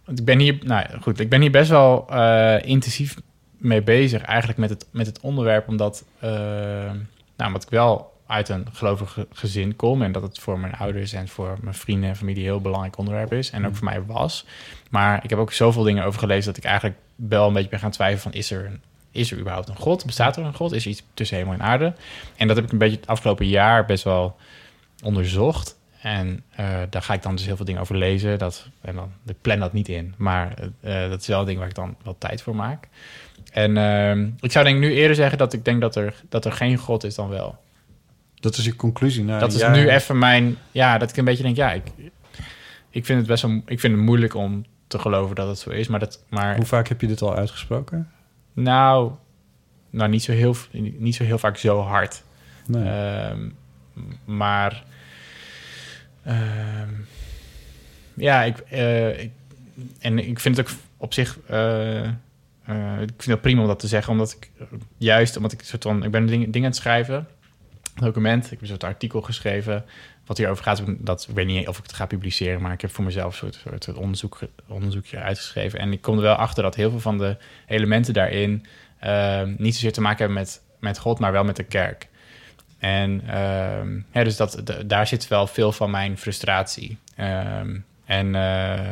want 0.06 0.20
ik 0.20 0.26
ben 0.26 0.40
hier, 0.40 0.58
nou 0.66 0.86
goed, 1.02 1.20
ik 1.20 1.30
ben 1.30 1.42
hier 1.42 1.52
best 1.52 1.70
wel 1.70 2.08
eh, 2.10 2.56
intensief 2.62 3.16
mee 3.58 3.82
bezig, 3.82 4.22
eigenlijk 4.22 4.60
met 4.60 4.70
het, 4.70 4.86
met 4.92 5.06
het 5.06 5.20
onderwerp, 5.20 5.68
omdat, 5.68 6.04
eh, 6.20 6.92
nou, 7.36 7.48
omdat 7.48 7.64
ik 7.64 7.70
wel 7.70 8.12
uit 8.28 8.50
een 8.50 8.68
gelovig 8.74 9.12
ge- 9.12 9.28
gezin 9.32 9.76
kom 9.76 10.02
en 10.02 10.12
dat 10.12 10.22
het 10.22 10.40
voor 10.40 10.60
mijn 10.60 10.74
ouders 10.74 11.14
en 11.14 11.28
voor 11.28 11.58
mijn 11.62 11.76
vrienden 11.76 12.10
en 12.10 12.16
familie 12.16 12.44
een 12.44 12.50
heel 12.50 12.62
belangrijk 12.62 12.98
onderwerp 12.98 13.34
is 13.34 13.50
en 13.50 13.66
ook 13.66 13.76
voor 13.76 13.86
mij 13.86 14.06
was. 14.06 14.46
Maar 14.90 15.24
ik 15.24 15.30
heb 15.30 15.40
ook 15.40 15.52
zoveel 15.52 15.84
dingen 15.84 16.04
over 16.04 16.20
gelezen 16.20 16.46
dat 16.46 16.58
ik 16.58 16.64
eigenlijk 16.64 16.98
wel 17.16 17.48
een 17.48 17.54
beetje 17.54 17.70
ben 17.70 17.80
gaan 17.80 17.92
twijfelen 17.92 18.22
van, 18.22 18.34
is 18.34 18.52
er 18.52 18.66
een 18.66 18.82
is 19.14 19.32
er 19.32 19.40
überhaupt 19.40 19.70
een 19.70 19.76
God? 19.76 20.06
Bestaat 20.06 20.38
er 20.38 20.44
een 20.44 20.56
God? 20.56 20.72
Is 20.72 20.86
er 20.86 20.92
iets 20.92 21.04
tussen 21.14 21.38
hemel 21.38 21.54
en 21.54 21.62
aarde? 21.62 21.94
En 22.36 22.48
dat 22.48 22.56
heb 22.56 22.66
ik 22.66 22.72
een 22.72 22.78
beetje 22.78 22.98
het 22.98 23.08
afgelopen 23.08 23.48
jaar 23.48 23.86
best 23.86 24.04
wel 24.04 24.36
onderzocht. 25.04 25.78
En 26.02 26.44
eh, 26.50 26.66
daar 26.90 27.02
ga 27.02 27.14
ik 27.14 27.22
dan 27.22 27.36
dus 27.36 27.46
heel 27.46 27.56
veel 27.56 27.66
dingen 27.66 27.82
over 27.82 27.98
lezen. 27.98 28.38
Dat, 28.40 28.68
en 28.82 28.96
dan, 28.96 29.12
ik 29.26 29.42
plan 29.42 29.60
dat 29.60 29.74
niet 29.74 29.90
in. 29.90 30.14
Maar 30.18 30.54
eh, 30.82 31.10
dat 31.10 31.22
is 31.22 31.28
wel 31.28 31.40
een 31.40 31.46
ding 31.46 31.58
waar 31.58 31.68
ik 31.68 31.76
dan 31.76 31.96
wel 32.04 32.16
tijd 32.18 32.42
voor 32.42 32.56
maak. 32.56 32.88
En 33.54 33.78
ehm, 33.78 34.30
ik 34.40 34.52
zou 34.52 34.66
denk 34.66 34.78
ik 34.78 34.84
nu 34.84 34.94
eerder 34.94 35.16
zeggen 35.16 35.38
dat 35.38 35.54
ik 35.54 35.66
denk 35.66 35.82
dat 35.82 35.96
er, 35.96 36.24
dat 36.30 36.46
er 36.46 36.52
geen 36.52 36.78
God 36.78 37.04
is 37.04 37.16
dan 37.16 37.30
wel. 37.30 37.58
Dat 38.36 38.58
is 38.58 38.66
je 38.66 38.76
conclusie. 38.76 39.24
Nou, 39.24 39.40
dat 39.40 39.54
is 39.54 39.68
nu 39.68 39.90
even 39.90 40.18
mijn... 40.18 40.58
Ja, 40.72 40.98
dat 40.98 41.10
ik 41.10 41.18
een 41.18 41.26
beetje 41.26 41.44
denk, 41.44 41.56
ja, 41.56 41.72
ik, 41.72 41.84
ik 42.90 43.06
vind 43.06 43.20
het 43.20 43.28
best 43.28 43.44
wel... 43.44 43.62
Ik 43.66 43.80
vind 43.80 43.94
het 43.94 44.02
moeilijk 44.02 44.36
om 44.36 44.66
te 44.88 45.00
geloven 45.00 45.36
dat 45.36 45.48
het 45.48 45.58
zo 45.58 45.70
is. 45.70 45.88
Maar, 45.88 46.00
dat, 46.00 46.24
maar 46.30 46.56
Hoe 46.56 46.66
vaak 46.66 46.88
heb 46.88 47.02
je 47.02 47.08
dit 47.08 47.22
al 47.22 47.36
uitgesproken? 47.36 48.12
nou, 48.54 49.12
nou 49.90 50.10
niet, 50.10 50.24
zo 50.24 50.32
heel, 50.32 50.56
niet 50.98 51.16
zo 51.16 51.24
heel 51.24 51.38
vaak 51.38 51.58
zo 51.58 51.80
hard. 51.80 52.24
Nee. 52.68 52.90
Ehm, 52.90 53.50
maar 54.26 54.84
ehm, 56.24 56.90
ja, 58.14 58.44
ik, 58.44 58.58
eh, 58.58 59.20
ik, 59.20 59.32
en 60.00 60.28
ik 60.28 60.40
vind 60.40 60.58
het 60.58 60.68
ook 60.68 60.76
op 60.98 61.14
zich. 61.14 61.40
Eh, 62.66 63.02
ik 63.02 63.14
vind 63.18 63.26
het 63.26 63.42
prima 63.42 63.62
om 63.62 63.68
dat 63.68 63.80
te 63.80 63.88
zeggen, 63.88 64.12
omdat 64.12 64.32
ik 64.40 64.52
eh, 64.60 64.66
juist 64.98 65.36
omdat 65.36 65.52
ik 65.52 65.62
soort 65.62 65.84
van 65.84 66.04
ik 66.04 66.12
ben 66.12 66.26
dingen, 66.26 66.52
dingen 66.52 66.68
aan 66.68 66.74
het 66.74 66.82
schrijven, 66.82 67.28
document, 67.96 68.44
ik 68.44 68.50
heb 68.50 68.62
een 68.62 68.68
soort 68.68 68.84
artikel 68.84 69.22
geschreven 69.22 69.86
wat 70.26 70.38
hierover 70.38 70.64
gaat. 70.64 70.84
Dat 70.88 71.26
ik 71.30 71.36
weet 71.36 71.46
niet 71.46 71.68
of 71.68 71.78
ik 71.78 71.84
het 71.84 71.94
ga 71.94 72.06
publiceren, 72.06 72.62
maar 72.62 72.74
ik 72.74 72.82
heb 72.82 72.92
voor 72.92 73.04
mezelf 73.04 73.42
een 73.42 73.54
soort, 73.54 73.84
soort, 73.84 73.98
onderzoek, 73.98 74.40
onderzoekje 74.68 75.20
uitgeschreven. 75.20 75.80
En 75.80 75.92
ik 75.92 76.02
kom 76.02 76.16
er 76.16 76.22
wel 76.22 76.36
achter 76.36 76.64
dat 76.64 76.76
heel 76.76 76.90
veel 76.90 77.00
van 77.00 77.18
de 77.18 77.38
elementen 77.68 78.14
daarin 78.14 78.66
ehm, 79.00 79.54
niet 79.58 79.74
zozeer 79.74 79.94
te 79.94 80.02
maken 80.02 80.18
hebben 80.18 80.38
met, 80.38 80.62
met 80.80 80.98
God, 80.98 81.20
maar 81.20 81.32
wel 81.32 81.44
met 81.44 81.56
de 81.56 81.64
kerk. 81.64 82.08
En 82.80 83.22
ehm, 83.28 84.00
ja, 84.12 84.24
dus 84.24 84.36
dat, 84.36 84.64
daar 84.86 85.08
zit 85.08 85.28
wel 85.28 85.48
veel 85.48 85.72
van 85.72 85.92
mijn 85.92 86.18
frustratie. 86.18 86.98
Ehm, 87.16 87.78
en 88.06 88.36
eh, 88.36 88.90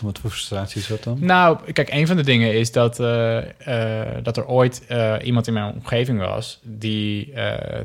Wat 0.00 0.18
voor 0.18 0.30
frustratie 0.30 0.80
is 0.80 0.86
dat 0.86 1.02
dan? 1.02 1.18
nou, 1.20 1.72
kijk, 1.72 1.90
een 1.90 2.06
van 2.06 2.16
de 2.16 2.22
dingen 2.22 2.54
is 2.54 2.72
dat, 2.72 3.00
eh, 3.00 3.38
eh, 3.38 4.24
dat 4.24 4.36
er 4.36 4.46
ooit 4.46 4.86
eh, 4.86 5.14
iemand 5.22 5.46
in 5.46 5.52
mijn 5.52 5.74
omgeving 5.74 6.18
was 6.18 6.60
die 6.62 7.32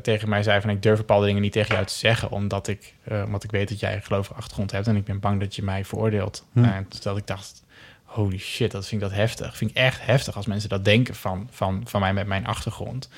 tegen 0.02 0.28
mij 0.28 0.42
zei 0.42 0.60
van 0.60 0.70
ik 0.70 0.82
durf 0.82 0.98
bepaalde 0.98 1.26
dingen 1.26 1.42
niet 1.42 1.52
tegen 1.52 1.74
jou 1.74 1.86
te 1.86 1.94
zeggen, 1.94 2.30
omdat 2.30 2.68
ik, 2.68 2.94
omdat 3.24 3.44
ik 3.44 3.50
weet 3.50 3.68
dat 3.68 3.80
jij 3.80 3.94
een 3.94 4.02
gelovige 4.02 4.34
achtergrond 4.34 4.70
hebt 4.70 4.86
en 4.86 4.96
ik 4.96 5.04
ben 5.04 5.20
bang 5.20 5.40
dat 5.40 5.56
je 5.56 5.62
mij 5.62 5.84
veroordeelt. 5.84 6.44
Hm. 6.52 6.64
En 6.64 6.88
terwijl 6.88 7.16
ik 7.16 7.26
dacht, 7.26 7.62
holy 8.04 8.38
shit, 8.38 8.70
dat 8.70 8.86
vind 8.86 9.02
ik 9.02 9.08
dat 9.08 9.16
heftig. 9.16 9.56
Vind 9.56 9.70
ik 9.70 9.76
echt 9.76 10.06
heftig 10.06 10.36
als 10.36 10.46
mensen 10.46 10.68
dat 10.68 10.84
denken 10.84 11.14
van, 11.14 11.48
van, 11.50 11.82
van 11.84 12.00
mij 12.00 12.14
met 12.14 12.26
mijn 12.26 12.46
achtergrond. 12.46 13.08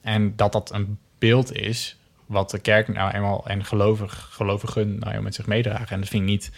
En 0.00 0.36
dat 0.36 0.52
dat 0.52 0.72
een 0.72 0.98
beeld 1.18 1.52
is 1.52 1.96
wat 2.26 2.50
de 2.50 2.58
kerk 2.58 2.88
nou 2.88 3.12
eenmaal 3.14 3.46
en 3.46 3.64
gelovig, 3.64 4.28
gelovigen 4.32 4.98
nou 4.98 5.20
met 5.20 5.34
zich 5.34 5.46
meedragen. 5.46 5.88
En 5.88 6.00
dat 6.00 6.08
vind 6.08 6.22
ik 6.22 6.28
niet, 6.28 6.50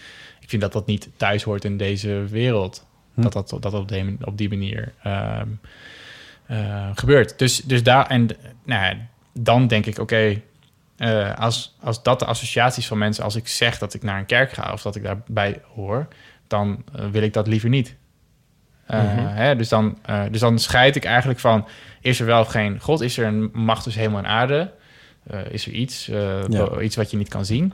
vind 0.51 0.61
dat 0.61 0.73
dat 0.73 0.85
niet 0.85 1.09
thuis 1.17 1.43
hoort 1.43 1.65
in 1.65 1.77
deze 1.77 2.25
wereld. 2.29 2.85
Hm. 3.13 3.21
Dat 3.21 3.33
dat, 3.33 3.57
dat 3.59 3.73
op, 3.73 3.87
die, 3.87 4.17
op 4.21 4.37
die 4.37 4.49
manier 4.49 4.93
ehm, 5.03 5.47
eh, 6.45 6.89
gebeurt. 6.95 7.39
Dus, 7.39 7.61
dus 7.61 7.83
daar, 7.83 8.07
en 8.07 8.29
nou 8.63 8.83
ja, 8.85 8.97
dan 9.33 9.67
denk 9.67 9.85
ik, 9.85 9.99
oké, 9.99 10.41
eh, 10.97 11.37
als, 11.37 11.75
als 11.79 12.03
dat 12.03 12.19
de 12.19 12.25
associaties 12.25 12.87
van 12.87 12.97
mensen, 12.97 13.23
als 13.23 13.35
ik 13.35 13.47
zeg 13.47 13.77
dat 13.77 13.93
ik 13.93 14.03
naar 14.03 14.19
een 14.19 14.25
kerk 14.25 14.51
ga 14.51 14.73
of 14.73 14.81
dat 14.81 14.95
ik 14.95 15.03
daarbij 15.03 15.61
hoor, 15.73 16.07
dan 16.47 16.83
eh, 16.95 17.05
wil 17.11 17.21
ik 17.21 17.33
dat 17.33 17.47
liever 17.47 17.69
niet. 17.69 17.95
Mhm. 18.87 19.27
hè, 19.27 19.55
dus, 19.55 19.69
dan, 19.69 19.97
dus 20.31 20.39
dan 20.39 20.59
scheid 20.59 20.95
ik 20.95 21.05
eigenlijk 21.05 21.39
van: 21.39 21.67
is 22.01 22.19
er 22.19 22.25
wel 22.25 22.45
geen 22.45 22.79
God? 22.79 23.01
Is 23.01 23.17
er 23.17 23.25
een 23.25 23.49
macht 23.53 23.83
tussen 23.83 24.01
hemel 24.01 24.17
en 24.17 24.27
aarde? 24.27 24.71
Is 25.49 25.65
er 25.65 25.71
iets, 25.71 26.05
Ja. 26.05 26.79
iets 26.79 26.95
wat 26.95 27.11
je 27.11 27.17
niet 27.17 27.29
kan 27.29 27.45
zien? 27.45 27.73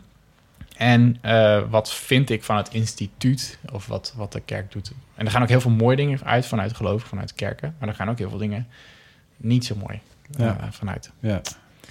En 0.78 1.18
eh, 1.22 1.62
wat 1.70 1.94
vind 1.94 2.30
ik 2.30 2.44
van 2.44 2.58
het 2.58 2.70
instituut 2.74 3.58
of 3.72 3.88
wat, 3.88 4.14
wat 4.16 4.32
de 4.32 4.40
kerk 4.40 4.72
doet. 4.72 4.91
En 5.16 5.26
er 5.26 5.32
gaan 5.32 5.41
ook 5.41 5.49
heel 5.49 5.62
veel 5.62 5.72
mooie 5.72 5.95
dingen 5.95 6.20
uit 6.24 6.45
vanuit 6.45 6.76
geloof, 6.76 7.04
vanuit 7.04 7.34
kerken. 7.34 7.76
Maar 7.80 7.90
er 7.90 7.95
gaan 7.95 8.10
ook 8.10 8.18
heel 8.18 8.30
veel 8.30 8.38
dingen 8.38 8.68
niet 9.38 9.66
zo 9.66 9.76
mooi 9.76 9.99
eh, 10.38 10.45
Ja. 10.45 10.68
vanuit. 10.72 11.12
Ja. 11.20 11.41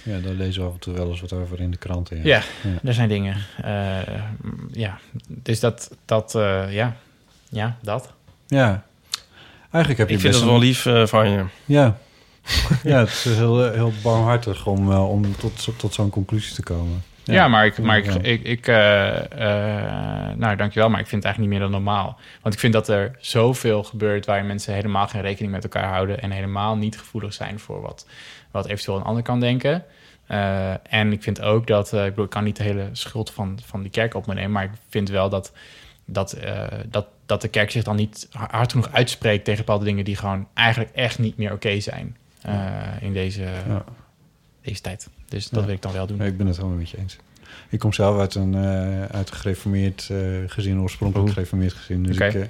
ja, 0.03 0.19
daar 0.19 0.33
lezen 0.33 0.61
we 0.61 0.67
af 0.67 0.73
en 0.73 0.79
toe 0.79 0.93
wel 0.93 1.09
eens 1.09 1.21
wat 1.21 1.33
over 1.33 1.59
in 1.59 1.71
de 1.71 1.77
kranten. 1.77 2.17
Ja, 2.17 2.23
Ja. 2.63 2.69
er 2.83 2.93
zijn 2.93 3.09
dingen. 3.09 3.35
eh, 3.61 3.97
ja, 4.71 4.97
dus 5.27 5.59
dat, 5.59 5.95
dat 6.05 6.35
eh, 6.35 6.73
ja. 6.73 6.95
ja, 7.49 7.77
dat. 7.81 8.13
Ja. 8.47 8.83
Eigenlijk 9.71 9.97
heb 9.97 10.07
je 10.09 10.15
Ik 10.15 10.21
vind 10.21 10.35
het 10.35 10.43
wel 10.43 10.59
lief 10.59 10.81
van 11.09 11.29
je. 11.29 11.45
Ja. 11.65 11.97
ja, 12.83 12.99
het 12.99 13.09
is 13.09 13.23
heel, 13.23 13.71
heel 13.71 13.93
barmhartig 14.03 14.65
om, 14.65 14.91
eh, 14.91 15.09
om 15.09 15.35
tot, 15.37 15.67
tot 15.77 15.93
zo'n 15.93 16.09
conclusie 16.09 16.55
te 16.55 16.63
komen. 16.63 17.03
Ja, 17.33 17.47
maar 17.47 17.65
ik, 17.65 17.77
maar 17.77 17.97
ik, 17.97 18.13
ik, 18.13 18.43
ik 18.43 18.67
eh, 18.67 18.75
nou 20.35 20.55
dankjewel, 20.55 20.89
maar 20.89 20.99
ik 20.99 21.07
vind 21.07 21.23
het 21.23 21.25
eigenlijk 21.25 21.39
niet 21.39 21.49
meer 21.49 21.59
dan 21.59 21.71
normaal. 21.71 22.19
Want 22.41 22.53
ik 22.53 22.59
vind 22.59 22.73
dat 22.73 22.87
er 22.87 23.15
zoveel 23.19 23.83
gebeurt 23.83 24.25
waarin 24.25 24.47
mensen 24.47 24.73
helemaal 24.73 25.07
geen 25.07 25.21
rekening 25.21 25.51
met 25.51 25.63
elkaar 25.63 25.87
houden 25.87 26.21
en 26.21 26.31
helemaal 26.31 26.75
niet 26.75 26.99
gevoelig 26.99 27.33
zijn 27.33 27.59
voor 27.59 27.81
wat, 27.81 28.07
wat 28.51 28.65
eventueel 28.67 28.97
een 28.97 29.03
ander 29.03 29.23
kan 29.23 29.39
denken. 29.39 29.83
Eh, 30.27 30.93
en 30.93 31.11
ik 31.11 31.23
vind 31.23 31.41
ook 31.41 31.67
dat, 31.67 31.93
ik 31.93 32.03
bedoel, 32.03 32.25
ik 32.25 32.29
kan 32.29 32.43
niet 32.43 32.57
de 32.57 32.63
hele 32.63 32.89
schuld 32.91 33.31
van, 33.31 33.59
van 33.65 33.81
die 33.81 33.91
kerk 33.91 34.13
op 34.13 34.27
me 34.27 34.33
nemen, 34.33 34.51
maar 34.51 34.63
ik 34.63 34.71
vind 34.89 35.09
wel 35.09 35.29
dat, 35.29 35.53
dat, 36.05 36.37
dat, 36.85 37.07
dat 37.25 37.41
de 37.41 37.47
kerk 37.47 37.71
zich 37.71 37.83
dan 37.83 37.95
niet 37.95 38.27
hard 38.31 38.71
genoeg 38.71 38.91
uitspreekt 38.91 39.45
tegen 39.45 39.65
bepaalde 39.65 39.85
dingen 39.85 40.05
die 40.05 40.15
gewoon 40.15 40.47
eigenlijk 40.53 40.91
echt 40.95 41.19
niet 41.19 41.37
meer 41.37 41.51
oké 41.53 41.79
zijn 41.79 42.17
in 43.01 43.13
deze, 43.13 43.43
Ja. 43.67 43.83
Deze 44.67 44.81
tijd. 44.81 45.09
Dus 45.29 45.49
dat 45.49 45.59
Ja. 45.59 45.65
wil 45.65 45.75
ik 45.75 45.81
dan 45.81 45.91
wel 45.93 46.07
doen. 46.07 46.21
Ik 46.21 46.37
ben 46.37 46.47
het 46.47 46.55
helemaal 46.55 46.77
met 46.77 46.89
je 46.89 46.97
eens. 46.97 47.17
Ik 47.69 47.79
kom 47.79 47.93
zelf 47.93 48.19
uit 48.19 48.35
een, 48.35 48.55
eh, 48.55 49.05
uit 49.05 49.29
een 49.29 49.35
gereformeerd 49.35 50.07
eh, 50.11 50.17
gezin, 50.47 50.81
oorspronkelijk 50.81 51.27
Oeh. 51.27 51.37
gereformeerd 51.37 51.73
gezin. 51.73 52.03
Dus 52.03 52.17
ik 52.17 52.33
eh, 52.33 52.41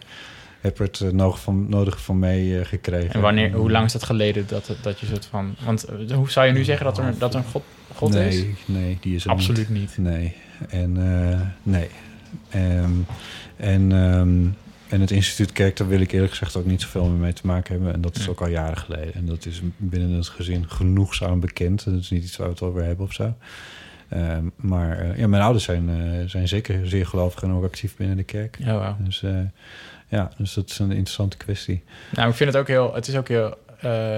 heb 0.62 0.78
het 0.78 1.12
nodige 1.12 1.42
van, 1.42 1.70
nodige 1.70 1.98
van 1.98 2.20
mee 2.20 2.66
gekregen. 2.66 3.14
En 3.14 3.22
wanneer, 3.22 3.52
hoe 3.52 3.72
lang 3.72 3.86
is 3.86 3.92
dat 3.92 4.04
geleden 4.04 4.48
dat, 4.48 4.76
dat 4.82 5.00
je 5.00 5.06
soort 5.06 5.26
van... 5.26 5.56
Want 5.66 5.86
hoe 6.14 6.30
zou 6.30 6.48
je 6.48 6.54
nu 6.54 6.64
zeggen 6.64 6.86
dat 6.86 6.98
er, 6.98 7.14
dat 7.18 7.34
er 7.34 7.40
een 7.40 7.46
God, 7.46 7.64
God 7.96 8.14
nee, 8.14 8.28
is? 8.28 8.46
Nee, 8.66 8.98
die 9.02 9.16
is 9.16 9.26
er 9.26 9.32
Absoluut 9.32 9.70
niet. 9.70 9.98
niet. 9.98 10.08
Nee. 10.08 10.36
En 10.70 10.92
nee. 11.64 11.90
Ehm, 12.50 12.92
en, 13.58 13.92
ehm, 13.92 14.46
en 14.90 15.02
het 15.02 15.12
instituut 15.12 15.52
Kerk, 15.52 15.78
daar 15.78 15.88
wil 15.88 16.02
ik 16.02 16.12
eerlijk 16.12 16.32
gezegd 16.32 16.56
ook 16.56 16.66
niet 16.66 16.82
zoveel 16.82 17.06
meer 17.06 17.20
mee 17.20 17.34
te 17.34 17.48
maken 17.48 17.74
hebben. 17.74 17.94
En 17.94 18.02
dat 18.02 18.16
is 18.16 18.30
ook 18.30 18.42
al 18.42 18.48
jaren 18.48 18.78
geleden. 18.78 19.14
En 19.14 19.26
dat 19.26 19.46
is 19.46 19.62
binnen 19.78 20.12
het 20.12 20.28
gezin 20.28 20.70
genoegzaam 20.70 21.40
bekend. 21.40 21.86
Dat 21.86 21.94
is 21.94 22.10
niet 22.10 22.24
iets 22.24 22.38
waar 22.38 22.48
we 22.48 22.54
het 22.54 22.62
over 22.62 22.84
hebben 22.84 23.06
of 23.06 23.14
zo. 23.14 23.34
Ehm, 24.10 24.44
maar 24.56 25.00
eh, 25.00 25.18
ja, 25.18 25.28
mijn 25.28 25.44
ouders 25.44 25.66
zijn, 25.66 25.90
eh, 25.90 26.30
zijn 26.30 26.48
zeker 26.48 26.88
zeer 26.88 27.06
gelovig 27.06 27.44
en 27.44 27.52
ook 27.52 27.64
actief 27.64 27.96
binnen 27.96 28.18
de 28.18 28.24
kerk. 28.24 28.58
Ja, 28.60 28.78
wauw. 28.78 28.96
Dus 29.00 29.24
eh, 29.24 29.40
ja, 30.08 30.32
dus 30.38 30.54
dat 30.54 30.70
is 30.70 30.80
een 30.80 30.92
interessante 30.92 31.38
kwestie. 31.38 31.84
Nou, 32.12 32.30
ik 32.30 32.36
vind 32.36 32.52
het 32.52 32.62
ook 32.62 32.68
heel... 32.68 32.94
Het 32.94 33.08
is 33.08 33.16
ook 33.16 33.28
heel... 33.28 33.58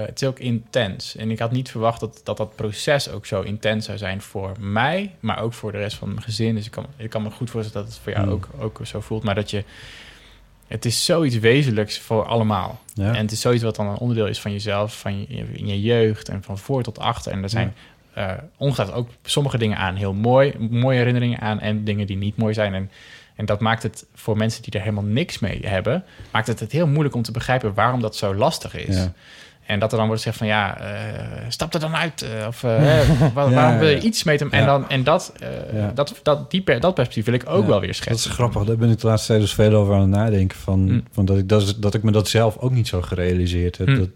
het 0.06 0.22
is 0.22 0.28
ook 0.28 0.38
intens. 0.38 1.16
En 1.16 1.30
ik 1.30 1.38
had 1.38 1.52
niet 1.52 1.70
verwacht 1.70 2.00
dat, 2.00 2.20
dat 2.24 2.36
dat 2.36 2.56
proces 2.56 3.10
ook 3.10 3.26
zo 3.26 3.40
intens 3.40 3.84
zou 3.84 3.98
zijn 3.98 4.20
voor 4.20 4.52
mij, 4.58 5.14
maar 5.20 5.40
ook 5.40 5.52
voor 5.52 5.72
de 5.72 5.78
rest 5.78 5.96
van 5.96 6.08
mijn 6.08 6.22
gezin. 6.22 6.54
Dus 6.54 6.66
ik 6.66 6.70
kan, 6.70 6.86
ik 6.96 7.10
kan 7.10 7.22
me 7.22 7.30
goed 7.30 7.50
voorstellen 7.50 7.86
dat 7.86 7.94
het 7.94 8.02
voor 8.02 8.12
jou 8.12 8.26
Mm. 8.26 8.32
ook, 8.32 8.48
ook 8.58 8.80
zo 8.82 9.00
voelt. 9.00 9.22
Maar 9.22 9.34
dat 9.34 9.50
je... 9.50 9.64
Het 10.70 10.84
is 10.84 11.04
zoiets 11.04 11.38
wezenlijks 11.38 11.98
voor 11.98 12.24
allemaal. 12.24 12.80
Ja. 12.94 13.14
En 13.14 13.22
het 13.22 13.32
is 13.32 13.40
zoiets 13.40 13.62
wat 13.62 13.76
dan 13.76 13.86
een 13.86 13.98
onderdeel 13.98 14.26
is 14.26 14.40
van 14.40 14.52
jezelf, 14.52 14.98
van 14.98 15.20
je, 15.20 15.46
in 15.52 15.66
je 15.66 15.80
jeugd 15.80 16.28
en 16.28 16.42
van 16.42 16.58
voor 16.58 16.82
tot 16.82 16.98
achter. 16.98 17.32
En 17.32 17.42
er 17.42 17.50
zijn 17.50 17.74
eh 18.14 18.32
ongetwijfeld 18.56 18.98
ook 18.98 19.08
sommige 19.22 19.58
dingen 19.58 19.78
aan 19.78 19.94
heel 19.94 20.12
mooi, 20.12 20.54
mooie 20.70 20.98
herinneringen 20.98 21.40
aan 21.40 21.60
en 21.60 21.84
dingen 21.84 22.06
die 22.06 22.16
niet 22.16 22.36
mooi 22.36 22.54
zijn. 22.54 22.74
En, 22.74 22.90
en 23.34 23.44
dat 23.46 23.60
maakt 23.60 23.82
het 23.82 24.06
voor 24.14 24.36
mensen 24.36 24.62
die 24.62 24.72
er 24.72 24.80
helemaal 24.80 25.04
niks 25.04 25.38
mee 25.38 25.60
hebben, 25.66 26.04
maakt 26.32 26.46
het 26.46 26.60
het 26.60 26.72
heel 26.72 26.86
moeilijk 26.86 27.14
om 27.14 27.22
te 27.22 27.32
begrijpen 27.32 27.74
waarom 27.74 28.00
dat 28.00 28.16
zo 28.16 28.34
lastig 28.34 28.74
is. 28.74 28.96
Ja. 28.96 29.12
En 29.70 29.78
dat 29.78 29.90
er 29.92 29.98
dan 29.98 30.06
wordt 30.06 30.22
gezegd 30.22 30.38
van 30.38 30.46
ja, 30.46 30.78
eh, 30.80 30.88
stap 31.48 31.74
er 31.74 31.80
dan 31.80 31.96
uit. 31.96 32.22
eh, 32.22 32.46
of 32.46 32.62
eh, 32.64 33.08
Ja, 33.08 33.32
waarom 33.32 33.78
wil 33.78 33.88
je 33.88 33.96
ja. 33.96 34.02
iets 34.02 34.24
mee 34.24 34.36
te 34.38 34.46
En, 34.50 34.60
Ja. 34.60 34.66
dan, 34.66 34.88
en 34.88 35.04
dat, 35.04 35.32
eh, 35.40 35.78
Ja. 35.80 35.90
dat, 35.94 36.14
dat, 36.22 36.50
die 36.50 36.60
per, 36.62 36.80
dat 36.80 36.94
perspectief 36.94 37.24
wil 37.24 37.34
ik 37.34 37.48
ook 37.48 37.62
Ja, 37.62 37.68
wel 37.68 37.78
weer 37.80 37.88
Dat 37.88 37.96
schetsen. 37.96 38.30
is 38.30 38.36
grappig. 38.36 38.64
Daar 38.64 38.76
ben 38.76 38.90
ik 38.90 39.00
de 39.00 39.06
laatste 39.06 39.28
tijd 39.28 39.40
dus 39.40 39.54
veel 39.54 39.72
over 39.74 39.94
aan 39.94 40.00
het 40.00 40.10
nadenken. 40.10 40.58
Van, 40.58 40.80
Mm. 40.80 41.04
van 41.12 41.24
dat, 41.24 41.38
ik, 41.38 41.48
dat, 41.48 41.62
is- 41.62 41.76
dat 41.76 41.94
ik 41.94 42.02
me 42.02 42.12
dat 42.12 42.28
zelf 42.28 42.58
ook 42.58 42.70
niet 42.72 42.88
zo 42.88 43.02
gerealiseerd 43.02 43.78
heb. 43.78 43.86
Mm. 43.88 43.98
Dat 43.98 44.08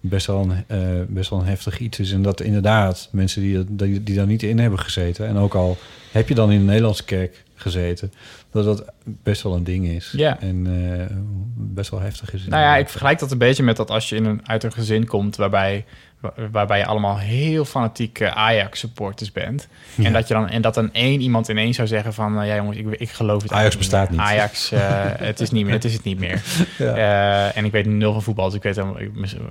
best 0.00 0.26
wel, 0.26 0.40
een, 0.40 0.64
eh, 0.66 0.78
best 1.08 1.30
wel 1.30 1.38
een 1.38 1.46
heftig 1.46 1.78
iets 1.78 1.98
is. 1.98 2.12
En 2.12 2.22
dat 2.22 2.40
inderdaad 2.40 3.08
mensen 3.12 3.42
die, 3.42 3.54
dat- 3.54 3.66
die, 3.78 4.02
die 4.02 4.16
daar 4.16 4.26
niet 4.26 4.42
in 4.42 4.58
hebben 4.58 4.78
gezeten... 4.78 5.26
en 5.26 5.36
ook 5.36 5.54
al 5.54 5.78
heb 6.12 6.28
je 6.28 6.34
dan 6.34 6.50
in 6.52 6.58
de 6.58 6.64
Nederlandse 6.64 7.04
kerk 7.04 7.42
gezeten... 7.54 8.12
dat 8.50 8.64
dat 8.64 8.84
best 9.04 9.42
wel 9.42 9.54
een 9.54 9.64
ding 9.64 9.86
is. 9.86 10.12
Ja. 10.16 10.40
En 10.40 10.66
eh, 10.66 11.16
best 11.56 11.90
wel 11.90 12.00
heftig 12.00 12.34
is. 12.34 12.46
Nou 12.46 12.62
ja, 12.62 12.76
ik 12.76 12.88
vergelijk 12.88 13.18
dat 13.18 13.30
een 13.30 13.38
beetje 13.38 13.62
met 13.62 13.76
dat 13.76 13.90
als 13.90 14.08
je 14.08 14.16
in 14.16 14.24
een, 14.24 14.40
uit 14.48 14.64
een 14.64 14.72
gezin 14.72 15.06
komt 15.06 15.36
waarbij, 15.36 15.84
wa- 16.20 16.32
waarbij 16.50 16.78
je 16.78 16.86
allemaal 16.86 17.18
heel 17.18 17.64
fanatieke 17.64 18.34
Ajax-supporters 18.34 19.32
bent. 19.32 19.68
En, 20.02 20.12
dat 20.12 20.28
je 20.28 20.34
dan, 20.34 20.48
en 20.48 20.62
dat 20.62 20.74
dan 20.74 20.92
één 20.92 21.20
iemand 21.20 21.48
ineens 21.48 21.76
zou 21.76 21.88
zeggen 21.88 22.14
van, 22.14 22.40
eh, 22.40 22.46
ja 22.46 22.54
jongens, 22.56 22.76
ik, 22.76 22.86
ik 22.88 23.10
geloof 23.10 23.42
het 23.42 23.52
Ajax 23.52 23.76
bestaat 23.76 24.10
niet. 24.10 24.20
Ajax, 24.20 24.72
eh, 24.72 24.80
het 25.28 25.40
is 25.40 25.50
niet 25.50 25.64
meer, 25.64 25.74
het 25.74 25.84
is 25.84 25.92
het 25.92 26.04
niet 26.04 26.18
meer. 26.18 26.42
Ja. 26.78 26.94
Eh, 26.94 27.56
en 27.56 27.64
ik 27.64 27.72
weet 27.72 27.86
nul 27.86 28.12
van 28.12 28.22
voetbal, 28.22 28.46
dus 28.46 28.54
ik 28.54 28.62
weet 28.62 28.80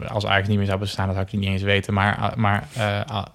als 0.07 0.25
Ajax 0.25 0.47
niet 0.47 0.57
meer 0.57 0.67
zou 0.67 0.79
bestaan, 0.79 1.05
dat 1.05 1.15
zou 1.15 1.27
ik 1.27 1.39
niet 1.39 1.49
eens 1.49 1.61
weten. 1.61 1.93
Maar, 1.93 2.33
maar, 2.35 2.67
ah, 3.07 3.25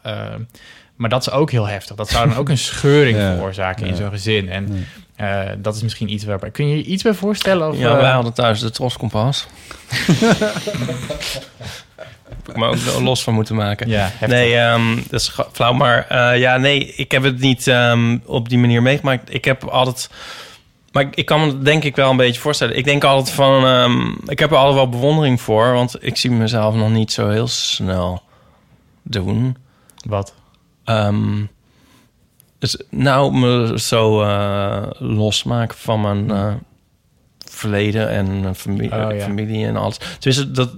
maar 0.97 1.09
dat 1.11 1.21
is 1.27 1.31
ook 1.31 1.51
heel 1.51 1.67
heftig. 1.67 1.97
Dat 1.97 2.09
zou 2.09 2.29
dan 2.29 2.37
ook 2.39 2.49
een 2.49 2.59
scheuring 2.59 3.17
Ja. 3.25 3.35
veroorzaken 3.35 3.87
in 3.87 3.97
zo'n 3.97 4.11
gezin. 4.11 4.49
En 4.49 4.87
eh, 5.17 5.41
dat 5.59 5.75
is 5.77 5.83
misschien 5.83 6.13
iets 6.13 6.25
waarbij... 6.25 6.51
Kun 6.51 6.69
je 6.69 6.77
je 6.77 6.83
iets 6.85 7.03
bij 7.03 7.15
voorstellen? 7.15 7.69
Of, 7.69 7.79
Ja, 7.79 7.95
eh, 7.95 8.01
wij 8.01 8.11
hadden 8.11 8.33
thuis 8.33 8.61
de 8.61 8.71
troskompas. 8.71 9.47
Heb 12.45 12.49
ik 12.49 12.57
me 12.57 12.67
ook 12.67 13.01
los 13.03 13.23
van 13.23 13.35
moeten 13.35 13.55
maken. 13.55 13.89
ja, 13.89 13.99
heftig. 14.01 14.29
Nee, 14.29 14.57
ehm, 14.57 14.97
dat 15.11 15.21
is 15.21 15.37
flauw. 15.53 15.73
Maar 15.73 16.07
eh, 16.09 16.39
ja, 16.41 16.57
nee, 16.57 16.95
ik 16.95 17.11
heb 17.11 17.23
het 17.23 17.41
niet 17.41 17.67
ehm, 17.67 18.19
op 18.25 18.49
die 18.49 18.59
manier 18.59 18.83
meegemaakt. 18.83 19.35
Ik 19.35 19.45
heb 19.45 19.65
altijd... 19.65 20.11
Maar 20.93 21.03
ik, 21.03 21.15
ik 21.15 21.27
kan 21.27 21.41
me 21.41 21.47
dat 21.47 21.65
denk 21.65 21.85
ik 21.85 21.97
wel 21.97 22.11
een 22.11 22.17
beetje 22.17 22.41
voorstellen. 22.41 22.77
Ik 22.77 22.85
denk 22.85 23.05
altijd 23.05 23.35
van... 23.35 23.67
ehm, 23.67 24.09
ik 24.27 24.39
heb 24.39 24.51
er 24.51 24.57
altijd 24.57 24.75
wel 24.77 24.89
bewondering 24.89 25.41
voor. 25.41 25.73
Want 25.73 25.97
ik 26.01 26.17
zie 26.17 26.31
mezelf 26.31 26.75
nog 26.75 26.91
niet 26.91 27.13
zo 27.13 27.29
heel 27.29 27.49
snel 27.49 28.23
doen. 29.03 29.57
Wat? 30.07 30.35
Ehm, 30.85 31.45
dus 32.59 32.83
nou, 32.91 33.33
me 33.39 33.81
zo 33.81 34.23
eh, 34.23 34.87
losmaken 34.99 35.79
van 35.79 36.01
mijn 36.01 36.31
eh, 36.31 36.55
verleden 37.39 38.09
en 38.09 38.45
eh, 38.45 38.53
familie, 38.55 38.93
Oh, 39.07 39.17
ja. 39.17 39.25
familie 39.25 39.67
en 39.67 39.77
alles. 39.77 39.99
Dus 40.19 40.47
dat, 40.53 40.71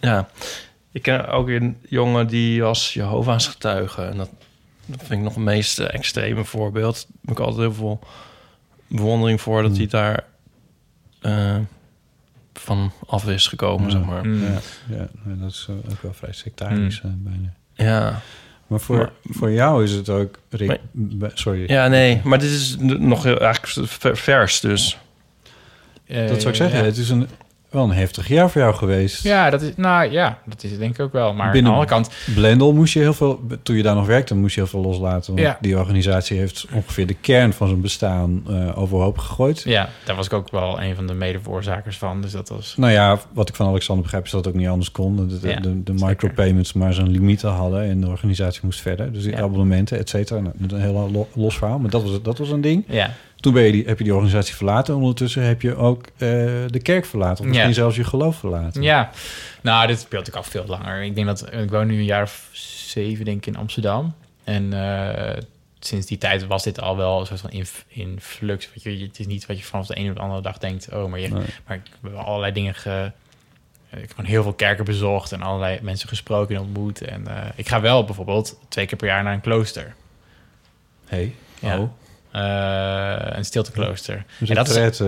ja. 0.00 0.28
Ik 0.92 1.02
ken 1.02 1.28
ook 1.28 1.48
een 1.48 1.76
jongen 1.88 2.26
die 2.26 2.62
was 2.62 2.94
Jehovah's 2.94 3.46
getuige. 3.46 4.02
En 4.02 4.16
dat, 4.16 4.30
dat 4.86 4.98
vind 4.98 5.12
ik 5.12 5.20
nog 5.20 5.34
het 5.34 5.44
meest 5.44 5.78
extreme 5.78 6.44
voorbeeld. 6.44 6.94
Daar 6.94 7.16
heb 7.20 7.30
ik 7.30 7.38
altijd 7.38 7.60
heel 7.60 7.74
veel 7.74 8.00
bewondering 8.86 9.40
voor 9.40 9.62
dat 9.62 9.70
Hmm. 9.70 9.78
hij 9.80 9.86
daar 9.86 10.24
eh, 11.20 11.56
van 12.52 12.92
af 13.06 13.28
is 13.28 13.46
gekomen, 13.46 13.84
Ja. 13.86 13.90
zeg 13.90 14.04
maar. 14.04 14.26
Mm. 14.26 14.42
Ja, 14.44 14.58
ja 14.88 15.08
nee, 15.24 15.36
dat 15.38 15.50
is 15.50 15.66
ook 15.90 16.02
wel 16.02 16.12
vrij 16.12 16.32
sectarisch 16.32 17.02
Mm. 17.02 17.10
eh, 17.10 17.30
bijna. 17.32 17.54
Ja. 17.90 18.20
Maar 18.70 18.80
voor, 18.80 18.96
Maar- 18.96 19.10
voor 19.22 19.50
jou 19.52 19.84
is 19.84 19.92
het 19.92 20.08
ook... 20.08 20.38
Rick, 20.50 20.68
Maar- 20.68 20.78
be- 20.92 21.30
sorry. 21.34 21.64
ja, 21.66 21.88
nee, 21.88 22.20
maar 22.24 22.38
dit 22.38 22.50
is 22.50 22.76
nog 22.78 23.22
heel 23.22 23.38
eigenlijk 23.40 23.88
ver- 23.90 24.16
vers, 24.16 24.60
dus... 24.60 24.98
Eh, 26.06 26.28
Dat 26.28 26.36
zou 26.40 26.48
ik 26.50 26.54
zeggen. 26.56 26.78
Ja. 26.78 26.84
Het 26.84 26.96
is 26.96 27.10
een, 27.10 27.28
wel 27.70 27.84
een 27.84 27.90
heftig 27.92 28.28
jaar 28.28 28.50
voor 28.50 28.60
jou 28.60 28.74
geweest. 28.74 29.22
Ja, 29.22 29.50
dat 29.50 29.62
is, 29.62 29.70
nou 29.76 30.10
ja, 30.10 30.38
dat 30.44 30.62
is 30.62 30.70
het 30.70 30.80
denk 30.80 30.94
ik 30.94 31.00
ook 31.00 31.12
wel. 31.12 31.34
Maar 31.34 31.50
Binnen- 31.52 31.72
aan 31.72 31.78
de 31.78 31.84
andere 31.86 32.02
kant, 32.02 32.34
Blendel 32.34 32.72
moest 32.72 32.92
je 32.92 33.00
heel 33.00 33.14
veel... 33.14 33.40
Toen 33.62 33.76
je 33.76 33.82
daar 33.82 33.94
nog 33.94 34.06
werkte, 34.06 34.34
moest 34.34 34.54
je 34.54 34.60
heel 34.60 34.70
veel 34.70 34.80
loslaten. 34.80 35.34
Want 35.34 35.46
Ja. 35.46 35.58
die 35.60 35.78
organisatie 35.78 36.38
heeft 36.38 36.66
ongeveer 36.74 37.06
de 37.06 37.14
kern 37.14 37.52
van 37.52 37.68
zijn 37.68 37.80
bestaan 37.80 38.42
eh, 38.48 38.78
overhoop 38.78 39.18
gegooid. 39.18 39.62
ja, 39.64 39.88
daar 40.04 40.16
was 40.16 40.26
ik 40.26 40.32
ook 40.32 40.50
wel 40.50 40.80
een 40.82 40.94
van 40.94 41.06
de 41.06 41.14
medevoorzakers 41.14 41.98
van. 41.98 42.20
Dus 42.20 42.32
dat 42.32 42.48
was. 42.48 42.74
Nou 42.76 42.92
ja, 42.92 43.18
wat 43.32 43.48
ik 43.48 43.54
van 43.54 43.66
Alexander 43.66 44.02
begrijp 44.04 44.24
is 44.24 44.30
dat 44.30 44.44
het 44.44 44.54
ook 44.54 44.60
niet 44.60 44.68
anders 44.68 44.90
kon. 44.92 45.16
De, 45.16 45.26
de, 45.40 45.48
Ja, 45.48 45.60
de, 45.60 45.82
de 45.82 45.92
zeker. 45.96 46.06
micropayments 46.06 46.72
maar 46.72 46.92
zijn 46.94 47.08
limieten 47.10 47.50
hadden 47.50 47.82
en 47.82 48.00
de 48.00 48.08
organisatie 48.08 48.60
moest 48.64 48.80
verder. 48.80 49.12
Dus 49.12 49.22
die 49.22 49.32
Ja. 49.32 49.40
abonnementen, 49.42 49.98
et 49.98 50.08
cetera. 50.08 50.40
Nou, 50.40 50.54
een 50.68 50.80
heel 50.80 51.10
lo- 51.12 51.28
los 51.34 51.56
verhaal, 51.58 51.78
maar 51.78 51.90
dat 51.90 52.02
was, 52.02 52.22
dat 52.22 52.38
was 52.38 52.50
een 52.50 52.60
ding. 52.60 52.84
Ja, 52.88 53.10
Toen 53.40 53.52
ben 53.52 53.62
je 53.62 53.72
die, 53.72 53.84
heb 53.84 53.98
je 53.98 54.04
die 54.04 54.12
organisatie 54.14 54.54
verlaten. 54.54 54.94
Ondertussen 54.94 55.42
heb 55.42 55.62
je 55.62 55.76
ook 55.76 56.04
eh, 56.06 56.28
de 56.66 56.80
kerk 56.82 57.06
verlaten. 57.06 57.40
Of 57.40 57.46
misschien 57.46 57.68
Ja. 57.68 57.74
zelfs 57.74 57.96
je 57.96 58.04
geloof 58.04 58.36
verlaten. 58.38 58.82
ja. 58.82 59.10
Nou, 59.60 59.86
dit 59.86 60.00
speelt 60.00 60.28
ik 60.28 60.34
al 60.34 60.42
veel 60.42 60.64
langer. 60.66 61.02
Ik 61.02 61.14
denk 61.14 61.26
dat 61.26 61.52
ik 61.52 61.70
woon 61.70 61.86
nu 61.86 61.98
een 61.98 62.04
jaar 62.04 62.22
of 62.22 62.48
zeven, 62.52 63.24
denk 63.24 63.36
ik, 63.36 63.46
in 63.46 63.56
Amsterdam. 63.56 64.14
En 64.44 64.72
eh, 64.72 65.42
sinds 65.80 66.06
die 66.06 66.18
tijd 66.18 66.46
was 66.46 66.62
dit 66.62 66.80
al 66.80 66.96
wel 66.96 67.20
een 67.20 67.26
soort 67.26 67.40
van 67.40 67.50
in, 67.50 67.66
in 67.88 68.18
flux. 68.20 68.68
Weet 68.74 68.98
je, 68.98 69.04
het 69.06 69.18
is 69.18 69.26
niet 69.26 69.46
wat 69.46 69.58
je 69.58 69.64
vanaf 69.64 69.86
de 69.86 69.94
ene 69.94 70.08
of 70.10 70.14
de 70.16 70.20
andere 70.22 70.42
dag 70.42 70.58
denkt. 70.58 70.88
Oh, 70.92 71.10
maar 71.10 71.20
je, 71.20 71.28
Nee. 71.28 71.44
Maar 71.66 71.76
ik 71.76 71.82
heb 72.02 72.14
allerlei 72.14 72.52
dingen 72.52 72.74
ge... 72.74 73.12
Ik 73.92 73.98
heb 74.00 74.10
gewoon 74.10 74.30
heel 74.30 74.42
veel 74.42 74.52
kerken 74.52 74.84
bezocht 74.84 75.32
en 75.32 75.42
allerlei 75.42 75.78
mensen 75.82 76.08
gesproken 76.08 76.54
en 76.54 76.60
ontmoet. 76.60 77.00
En 77.02 77.26
eh, 77.26 77.48
ik 77.56 77.68
ga 77.68 77.80
wel 77.80 78.04
bijvoorbeeld 78.04 78.58
twee 78.68 78.86
keer 78.86 78.98
per 78.98 79.06
jaar 79.06 79.22
naar 79.22 79.32
een 79.34 79.40
klooster. 79.40 79.94
Hey. 81.06 81.34
Ja. 81.60 81.78
Oh. 81.78 81.90
Eh, 82.32 83.16
een 83.36 83.44
stilteklooster. 83.44 84.24
Dus 84.38 84.48
En 84.48 84.54
dat 84.54 84.68
is, 84.68 84.98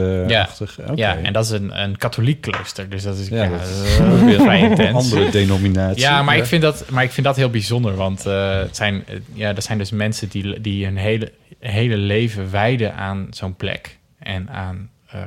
ja, 0.95 1.17
en 1.17 1.33
dat 1.33 1.45
is 1.45 1.51
een, 1.51 1.83
een 1.83 1.97
katholiek 1.97 2.41
klooster. 2.41 2.89
Dus 2.89 3.03
dat 3.03 3.17
is, 3.19 3.29
Ja, 3.29 3.43
ja, 3.45 3.51
dat 3.51 3.59
dat 3.59 3.69
is 3.69 3.93
is 3.93 4.01
ook 4.01 4.21
weer 4.21 4.41
vrij 4.41 4.61
intens. 4.69 4.95
Andere 5.13 5.31
denominatie. 5.31 6.01
Ja, 6.01 6.23
maar 6.23 6.37
ik, 6.37 6.45
vind 6.45 6.63
dat, 6.63 6.91
maar 6.91 7.05
ik 7.05 7.11
vind 7.11 7.27
dat 7.27 7.37
heel 7.37 7.51
bijzonder. 7.51 7.95
Want 7.95 8.27
eh, 8.27 8.59
het 8.59 8.77
zijn, 8.77 9.05
ja, 9.33 9.55
er 9.55 9.63
zijn 9.63 9.79
dus 9.79 9.91
mensen 9.91 10.29
die, 10.29 10.61
die 10.61 10.85
hun 10.85 10.97
hele, 10.97 11.33
hele 11.59 11.97
leven 11.97 12.51
wijden 12.51 12.95
aan 12.95 13.27
zo'n 13.31 13.57
plek. 13.57 13.99
En 14.19 14.51
aan, 14.51 14.91
eh, 15.07 15.21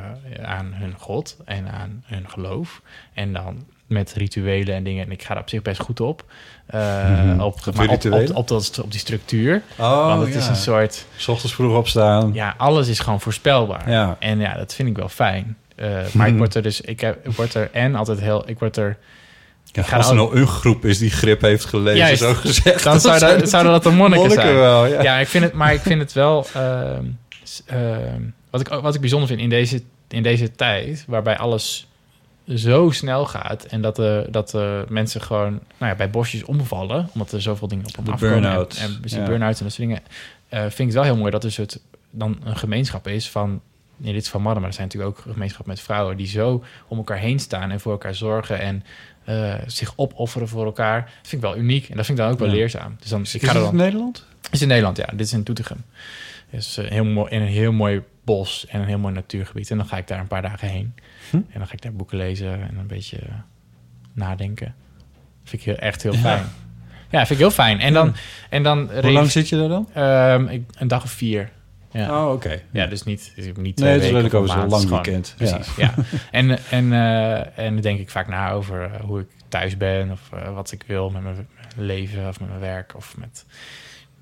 aan 0.43 0.73
hun 0.73 0.93
god 0.97 1.37
en 1.45 1.67
aan 1.67 2.03
hun 2.05 2.29
geloof. 2.29 2.81
En 3.13 3.33
dan 3.33 3.65
met 3.87 4.13
rituelen 4.13 4.75
en 4.75 4.83
dingen. 4.83 5.05
En 5.05 5.11
ik 5.11 5.23
ga 5.23 5.33
daar 5.33 5.43
op 5.43 5.49
zich 5.49 5.61
best 5.61 5.81
goed 5.81 5.99
op. 5.99 6.25
Eh, 6.65 7.09
Mhm. 7.09 7.39
op, 7.39 7.55
Op 7.67 7.79
op, 7.79 8.05
op, 8.05 8.35
op, 8.35 8.47
dat, 8.47 8.79
op 8.83 8.91
die 8.91 8.99
structuur. 8.99 9.61
Oh, 9.77 10.05
want 10.07 10.21
het 10.25 10.33
ja. 10.33 10.39
is 10.39 10.47
een 10.47 10.55
soort... 10.55 11.05
S 11.15 11.27
ochtends 11.27 11.53
vroeg 11.55 11.77
opstaan. 11.77 12.33
Ja, 12.33 12.53
alles 12.57 12.87
is 12.87 12.99
gewoon 12.99 13.21
voorspelbaar. 13.21 13.89
Ja. 13.89 14.15
En 14.19 14.39
ja, 14.39 14.53
dat 14.57 14.73
vind 14.73 14.89
ik 14.89 14.97
wel 14.97 15.09
fijn. 15.09 15.57
Eh, 15.75 15.89
maar 16.13 16.27
ik 16.27 16.37
word 16.37 16.55
er 16.55 16.61
dus... 16.61 16.81
Ik, 16.81 16.99
heb, 16.99 17.27
ik 17.27 17.31
word 17.35 17.53
er 17.53 17.69
en 17.71 17.95
altijd 17.95 18.19
heel... 18.19 18.43
Ik 18.49 18.59
word 18.59 18.77
er... 18.77 18.97
Ja, 19.71 19.83
ga 19.83 19.97
als 19.97 20.09
er 20.09 20.15
nou 20.15 20.39
een 20.39 20.47
groep 20.47 20.85
is 20.85 20.97
die 20.97 21.09
grip 21.09 21.41
heeft 21.41 21.65
gelezen, 21.65 21.97
Juist. 21.97 22.21
zo 22.21 22.33
gezegd. 22.33 22.83
Dan 22.83 22.99
zouden 22.99 23.71
dat 23.71 23.83
de 23.83 23.89
monniken, 23.91 24.31
zijn. 24.31 24.55
wel, 24.55 24.85
ja. 24.85 25.01
Ja, 25.01 25.17
ik 25.17 25.27
vind 25.27 25.43
het, 25.43 25.53
maar 25.53 25.73
ik 25.73 25.81
vind 25.81 26.01
het 26.01 26.13
wel. 26.13 26.47
ehm, 26.53 27.03
ehm, 27.65 28.21
wat, 28.49 28.61
ik, 28.61 28.67
wat 28.67 28.95
ik 28.95 29.01
bijzonder 29.01 29.27
vind 29.27 29.39
in 29.39 29.49
deze, 29.49 29.81
in 30.07 30.23
deze 30.23 30.51
tijd, 30.51 31.03
waarbij 31.07 31.37
alles 31.37 31.87
zo 32.55 32.89
snel 32.91 33.25
gaat 33.25 33.63
en 33.63 33.81
dat, 33.81 33.95
de, 33.95 34.27
dat 34.31 34.49
de 34.49 34.85
mensen 34.89 35.21
gewoon 35.21 35.51
nou 35.51 35.91
ja, 35.91 35.95
bij 35.95 36.09
bosjes 36.09 36.43
omvallen, 36.43 37.09
omdat 37.13 37.31
er 37.31 37.41
zoveel 37.41 37.67
dingen 37.67 37.85
op 37.85 37.95
hem 37.95 38.05
De 38.05 38.11
afkomen. 38.11 38.41
burn-out. 38.41 38.75
En, 38.77 38.83
en 38.85 38.99
precies 38.99 39.17
Ja. 39.17 39.25
burn-out 39.25 39.57
en 39.57 39.63
dat 39.63 39.73
soort 39.73 39.87
dingen. 39.87 40.01
eh, 40.49 40.59
vind 40.59 40.79
ik 40.79 40.85
het 40.85 40.93
wel 40.93 41.03
heel 41.03 41.17
mooi 41.17 41.31
dat 41.31 41.43
er 41.43 41.51
soort, 41.51 41.79
dan 42.09 42.37
een 42.43 42.57
gemeenschap 42.57 43.07
is 43.07 43.29
van. 43.29 43.61
In 44.01 44.13
dit 44.13 44.21
is 44.21 44.29
van 44.29 44.41
mannen, 44.41 44.59
maar 44.61 44.69
er 44.69 44.75
zijn 44.75 44.87
natuurlijk 44.87 45.17
ook 45.19 45.25
een 45.25 45.31
gemeenschap 45.33 45.65
met 45.65 45.79
vrouwen 45.81 46.17
die 46.17 46.27
zo 46.27 46.63
om 46.87 46.97
elkaar 46.97 47.17
heen 47.17 47.39
staan 47.39 47.71
en 47.71 47.79
voor 47.79 47.91
elkaar 47.91 48.15
zorgen 48.15 48.59
en 48.59 48.83
eh, 49.23 49.53
zich 49.65 49.93
opofferen 49.95 50.47
voor 50.47 50.65
elkaar. 50.65 51.01
Dat 51.01 51.27
vind 51.29 51.43
ik 51.43 51.49
wel 51.49 51.57
uniek 51.57 51.89
en 51.89 51.95
dat 51.97 52.05
vind 52.05 52.17
ik 52.17 52.23
dan 52.23 52.33
ook 52.33 52.39
wel 52.39 52.47
Ja. 52.47 52.53
leerzaam. 52.53 52.95
Dus 52.99 53.09
dan, 53.09 53.21
Is 53.21 53.35
ik 53.35 53.41
het 53.41 53.49
ga 53.49 53.55
er 53.55 53.61
in 53.63 53.69
dan 53.69 53.75
Nederland? 53.79 54.25
is 54.51 54.61
in 54.61 54.67
Nederland, 54.67 54.97
ja. 54.97 55.05
Dit 55.11 55.19
is 55.27 55.33
in 55.33 55.43
Doetinchem. 55.43 55.83
is 56.49 56.77
eh, 56.77 56.89
heel 56.91 57.03
mooi, 57.05 57.31
in 57.31 57.41
een 57.41 57.47
heel 57.47 57.71
mooi 57.71 58.01
bos 58.23 58.65
en 58.69 58.81
een 58.81 58.87
heel 58.87 58.97
mooi 58.99 59.13
natuurgebied. 59.13 59.71
En 59.71 59.77
dan 59.77 59.85
ga 59.87 59.97
ik 59.97 60.07
daar 60.07 60.19
een 60.19 60.27
paar 60.27 60.41
dagen 60.41 60.67
heen. 60.69 60.93
Hm. 61.29 61.35
En 61.35 61.45
dan 61.53 61.67
ga 61.67 61.73
ik 61.73 61.81
daar 61.81 61.93
boeken 61.93 62.17
lezen 62.17 62.53
en 62.53 62.77
een 62.77 62.87
beetje 62.87 63.17
eh, 63.17 63.33
nadenken. 64.13 64.75
vind 65.43 65.61
ik 65.61 65.67
heel, 65.67 65.77
echt 65.77 66.03
heel 66.03 66.13
fijn. 66.13 66.43
Ja, 67.09 67.17
vind 67.17 67.29
ik 67.29 67.37
heel 67.37 67.51
fijn. 67.51 67.79
En 67.79 67.93
dan... 67.93 68.15
En 68.49 68.63
dan 68.63 68.89
Hoe 69.01 69.11
lang 69.11 69.31
zit 69.31 69.49
je 69.49 69.57
daar 69.57 69.67
dan? 69.67 69.89
Ehm, 69.93 70.47
ik, 70.47 70.63
een 70.77 70.87
dag 70.87 71.03
of 71.03 71.11
vier. 71.11 71.51
Ja. 71.91 72.25
Oh, 72.25 72.31
oké. 72.31 72.61
Ja, 72.71 72.87
dus 72.87 73.03
niet, 73.03 73.31
dus 73.35 73.45
niet 73.45 73.55
Nee, 73.55 73.73
twee 73.73 73.91
het 73.91 74.25
is 74.25 74.33
of 74.33 74.33
over 74.33 74.49
zo'n 74.49 74.69
lang 74.69 74.89
weekend. 74.89 75.33
Precies, 75.37 75.75
ja. 75.75 75.93
En, 76.31 76.59
en, 76.69 76.93
eh, 76.93 77.57
en 77.65 77.73
dan 77.73 77.81
denk 77.81 77.99
ik 77.99 78.09
vaak 78.09 78.27
na 78.27 78.51
over 78.51 78.83
eh, 78.83 78.99
hoe 79.01 79.19
ik 79.19 79.27
thuis 79.47 79.77
ben... 79.77 80.11
of 80.11 80.29
wat 80.53 80.71
ik 80.71 80.83
wil 80.87 81.09
met 81.09 81.23
mijn 81.23 81.47
leven 81.75 82.27
of 82.27 82.39
met 82.39 82.49
mijn 82.49 82.61
werk... 82.61 82.95
of 82.95 83.17
met 83.17 83.45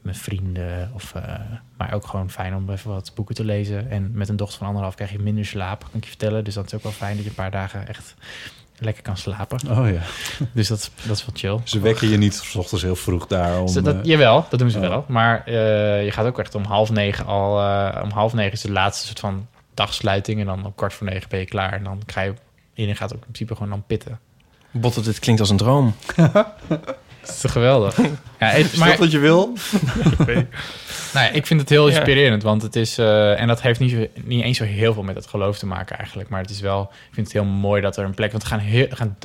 mijn 0.03 0.15
vrienden. 0.15 0.91
Of, 0.93 1.15
eh, 1.15 1.23
maar 1.77 1.93
ook 1.93 2.07
gewoon 2.07 2.29
fijn 2.29 2.55
om 2.55 2.69
even 2.69 2.89
wat 2.91 3.11
boeken 3.15 3.35
te 3.35 3.45
lezen. 3.45 3.89
En 3.89 4.11
met 4.13 4.29
een 4.29 4.35
dochter 4.35 4.57
van 4.57 4.67
anderhalf 4.67 4.95
krijg 4.95 5.11
je 5.11 5.19
minder 5.19 5.45
slaap, 5.45 5.79
kan 5.79 5.89
ik 5.93 6.03
je 6.03 6.09
vertellen. 6.09 6.43
Dus 6.43 6.53
dat 6.53 6.65
is 6.65 6.73
ook 6.73 6.83
wel 6.83 6.91
fijn 6.91 7.13
dat 7.15 7.23
je 7.23 7.29
een 7.29 7.35
paar 7.35 7.51
dagen 7.51 7.87
echt 7.87 8.15
lekker 8.77 9.03
kan 9.03 9.17
slapen. 9.17 9.59
Oh 9.69 9.89
ja. 9.91 10.01
Dus 10.53 10.67
dat, 10.67 10.77
is- 10.79 10.91
dat 11.07 11.17
is 11.17 11.25
wel 11.25 11.35
chill. 11.35 11.59
Ze 11.67 11.79
wekken 11.79 12.09
je 12.09 12.17
niet 12.17 12.33
's 12.35 12.55
ochtends 12.55 12.83
heel 12.83 12.95
vroeg 12.95 13.27
daar 13.27 13.59
om... 13.59 13.65
Dus 13.65 13.73
dat, 13.75 13.95
eh, 13.95 14.03
jawel, 14.03 14.45
dat 14.49 14.59
doen 14.59 14.69
ze 14.69 14.79
oh. 14.79 14.87
wel. 14.87 15.05
Maar 15.07 15.43
eh, 15.45 16.03
je 16.05 16.11
gaat 16.11 16.25
ook 16.25 16.39
echt 16.39 16.55
om 16.55 16.63
half 16.63 16.89
negen 16.91 17.25
al... 17.25 17.59
eh, 17.61 18.03
om 18.03 18.09
half 18.11 18.33
negen 18.33 18.51
is 18.51 18.61
de 18.61 18.71
laatste 18.71 19.05
soort 19.05 19.19
van 19.19 19.47
dagsluiting. 19.73 20.39
En 20.39 20.45
dan 20.45 20.65
om 20.65 20.75
kwart 20.75 20.93
voor 20.93 21.07
negen 21.07 21.29
ben 21.29 21.39
je 21.39 21.45
klaar. 21.45 21.73
En 21.73 21.83
dan 21.83 22.01
ga 22.05 22.21
je... 22.21 22.33
Iedereen 22.73 22.97
gaat 22.97 23.09
ook 23.09 23.25
in 23.25 23.31
principe 23.31 23.53
gewoon 23.53 23.69
dan 23.69 23.83
pitten. 23.87 24.19
Botte, 24.71 25.01
dit 25.01 25.19
klinkt 25.19 25.41
als 25.41 25.49
een 25.49 25.57
droom. 25.57 25.95
Dat 27.25 27.35
is 27.35 27.41
toch 27.41 27.51
geweldig? 27.51 27.97
ja, 27.97 28.47
het, 28.47 28.71
Is 28.71 28.75
maar 28.75 28.89
dat 28.89 28.97
wat 28.97 29.11
je 29.11 29.19
wil? 29.19 29.53
nou 31.13 31.25
ja, 31.25 31.29
ik 31.29 31.45
vind 31.45 31.59
het 31.59 31.69
heel 31.69 31.87
inspirerend. 31.87 32.43
Want 32.43 32.61
het 32.61 32.75
is... 32.75 32.97
eh, 32.97 33.39
en 33.39 33.47
dat 33.47 33.61
heeft 33.61 33.79
niet, 33.79 34.09
niet 34.25 34.43
eens 34.43 34.57
zo 34.57 34.63
heel 34.63 34.93
veel 34.93 35.03
met 35.03 35.15
het 35.15 35.27
geloof 35.27 35.57
te 35.57 35.65
maken 35.65 35.97
eigenlijk. 35.97 36.29
Maar 36.29 36.41
het 36.41 36.49
is 36.49 36.59
wel... 36.59 36.81
Ik 36.83 37.13
vind 37.13 37.27
het 37.27 37.35
heel 37.35 37.45
mooi 37.45 37.81
dat 37.81 37.97
er 37.97 38.05
een 38.05 38.13
plek... 38.13 38.31
Want 38.31 38.43
er 38.43 38.49
gaan, 38.49 38.59
heel, 38.59 38.87
gaan 38.89 39.17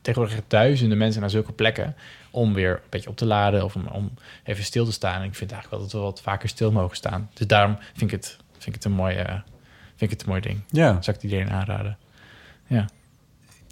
tegenwoordig 0.00 0.40
duizenden 0.46 0.98
mensen 0.98 1.20
naar 1.20 1.30
zulke 1.30 1.52
plekken... 1.52 1.96
om 2.30 2.54
weer 2.54 2.70
een 2.70 2.80
beetje 2.90 3.10
op 3.10 3.16
te 3.16 3.26
laden 3.26 3.64
of 3.64 3.74
om, 3.74 3.86
om 3.86 4.14
even 4.44 4.64
stil 4.64 4.84
te 4.84 4.92
staan. 4.92 5.20
En 5.20 5.26
ik 5.26 5.34
vind 5.34 5.52
eigenlijk 5.52 5.82
wel 5.82 5.90
dat 5.90 6.00
we 6.00 6.06
wat 6.06 6.20
vaker 6.22 6.48
stil 6.48 6.72
mogen 6.72 6.96
staan. 6.96 7.30
Dus 7.34 7.46
daarom 7.46 7.78
vind 7.94 8.12
ik 8.12 8.20
het, 8.20 8.36
vind 8.52 8.66
ik 8.66 8.74
het, 8.74 8.84
een, 8.84 8.92
mooi, 8.92 9.16
eh, 9.16 9.32
vind 9.96 10.10
ik 10.10 10.10
het 10.10 10.22
een 10.22 10.28
mooi 10.28 10.40
ding. 10.40 10.60
Ja. 10.70 10.88
Zou 10.88 10.98
ik 10.98 11.06
het 11.06 11.22
iedereen 11.22 11.50
aanraden. 11.50 11.98
Ja. 12.66 12.86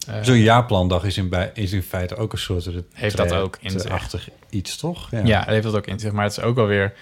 Eh, 0.07 0.15
Zo'n 0.23 0.37
jaarplandag 0.39 1.05
is 1.05 1.17
in, 1.17 1.29
bij, 1.29 1.51
is 1.55 1.73
in 1.73 1.83
feite 1.83 2.17
ook 2.17 2.33
een 2.33 2.39
soort... 2.39 2.69
Heeft 2.93 3.17
dat 3.17 3.33
ook 3.33 3.59
in 3.61 3.71
zich. 3.71 4.29
iets, 4.51 4.77
toch? 4.77 5.09
Ja, 5.25 5.39
dat 5.39 5.47
heeft 5.49 5.63
dat 5.65 5.77
ook 5.77 5.87
in 5.87 5.99
zich. 5.99 6.13
Maar 6.13 6.25
het 6.25 6.37
is 6.37 6.41
ook 6.45 6.55
wel 6.55 6.67
weer... 6.67 6.93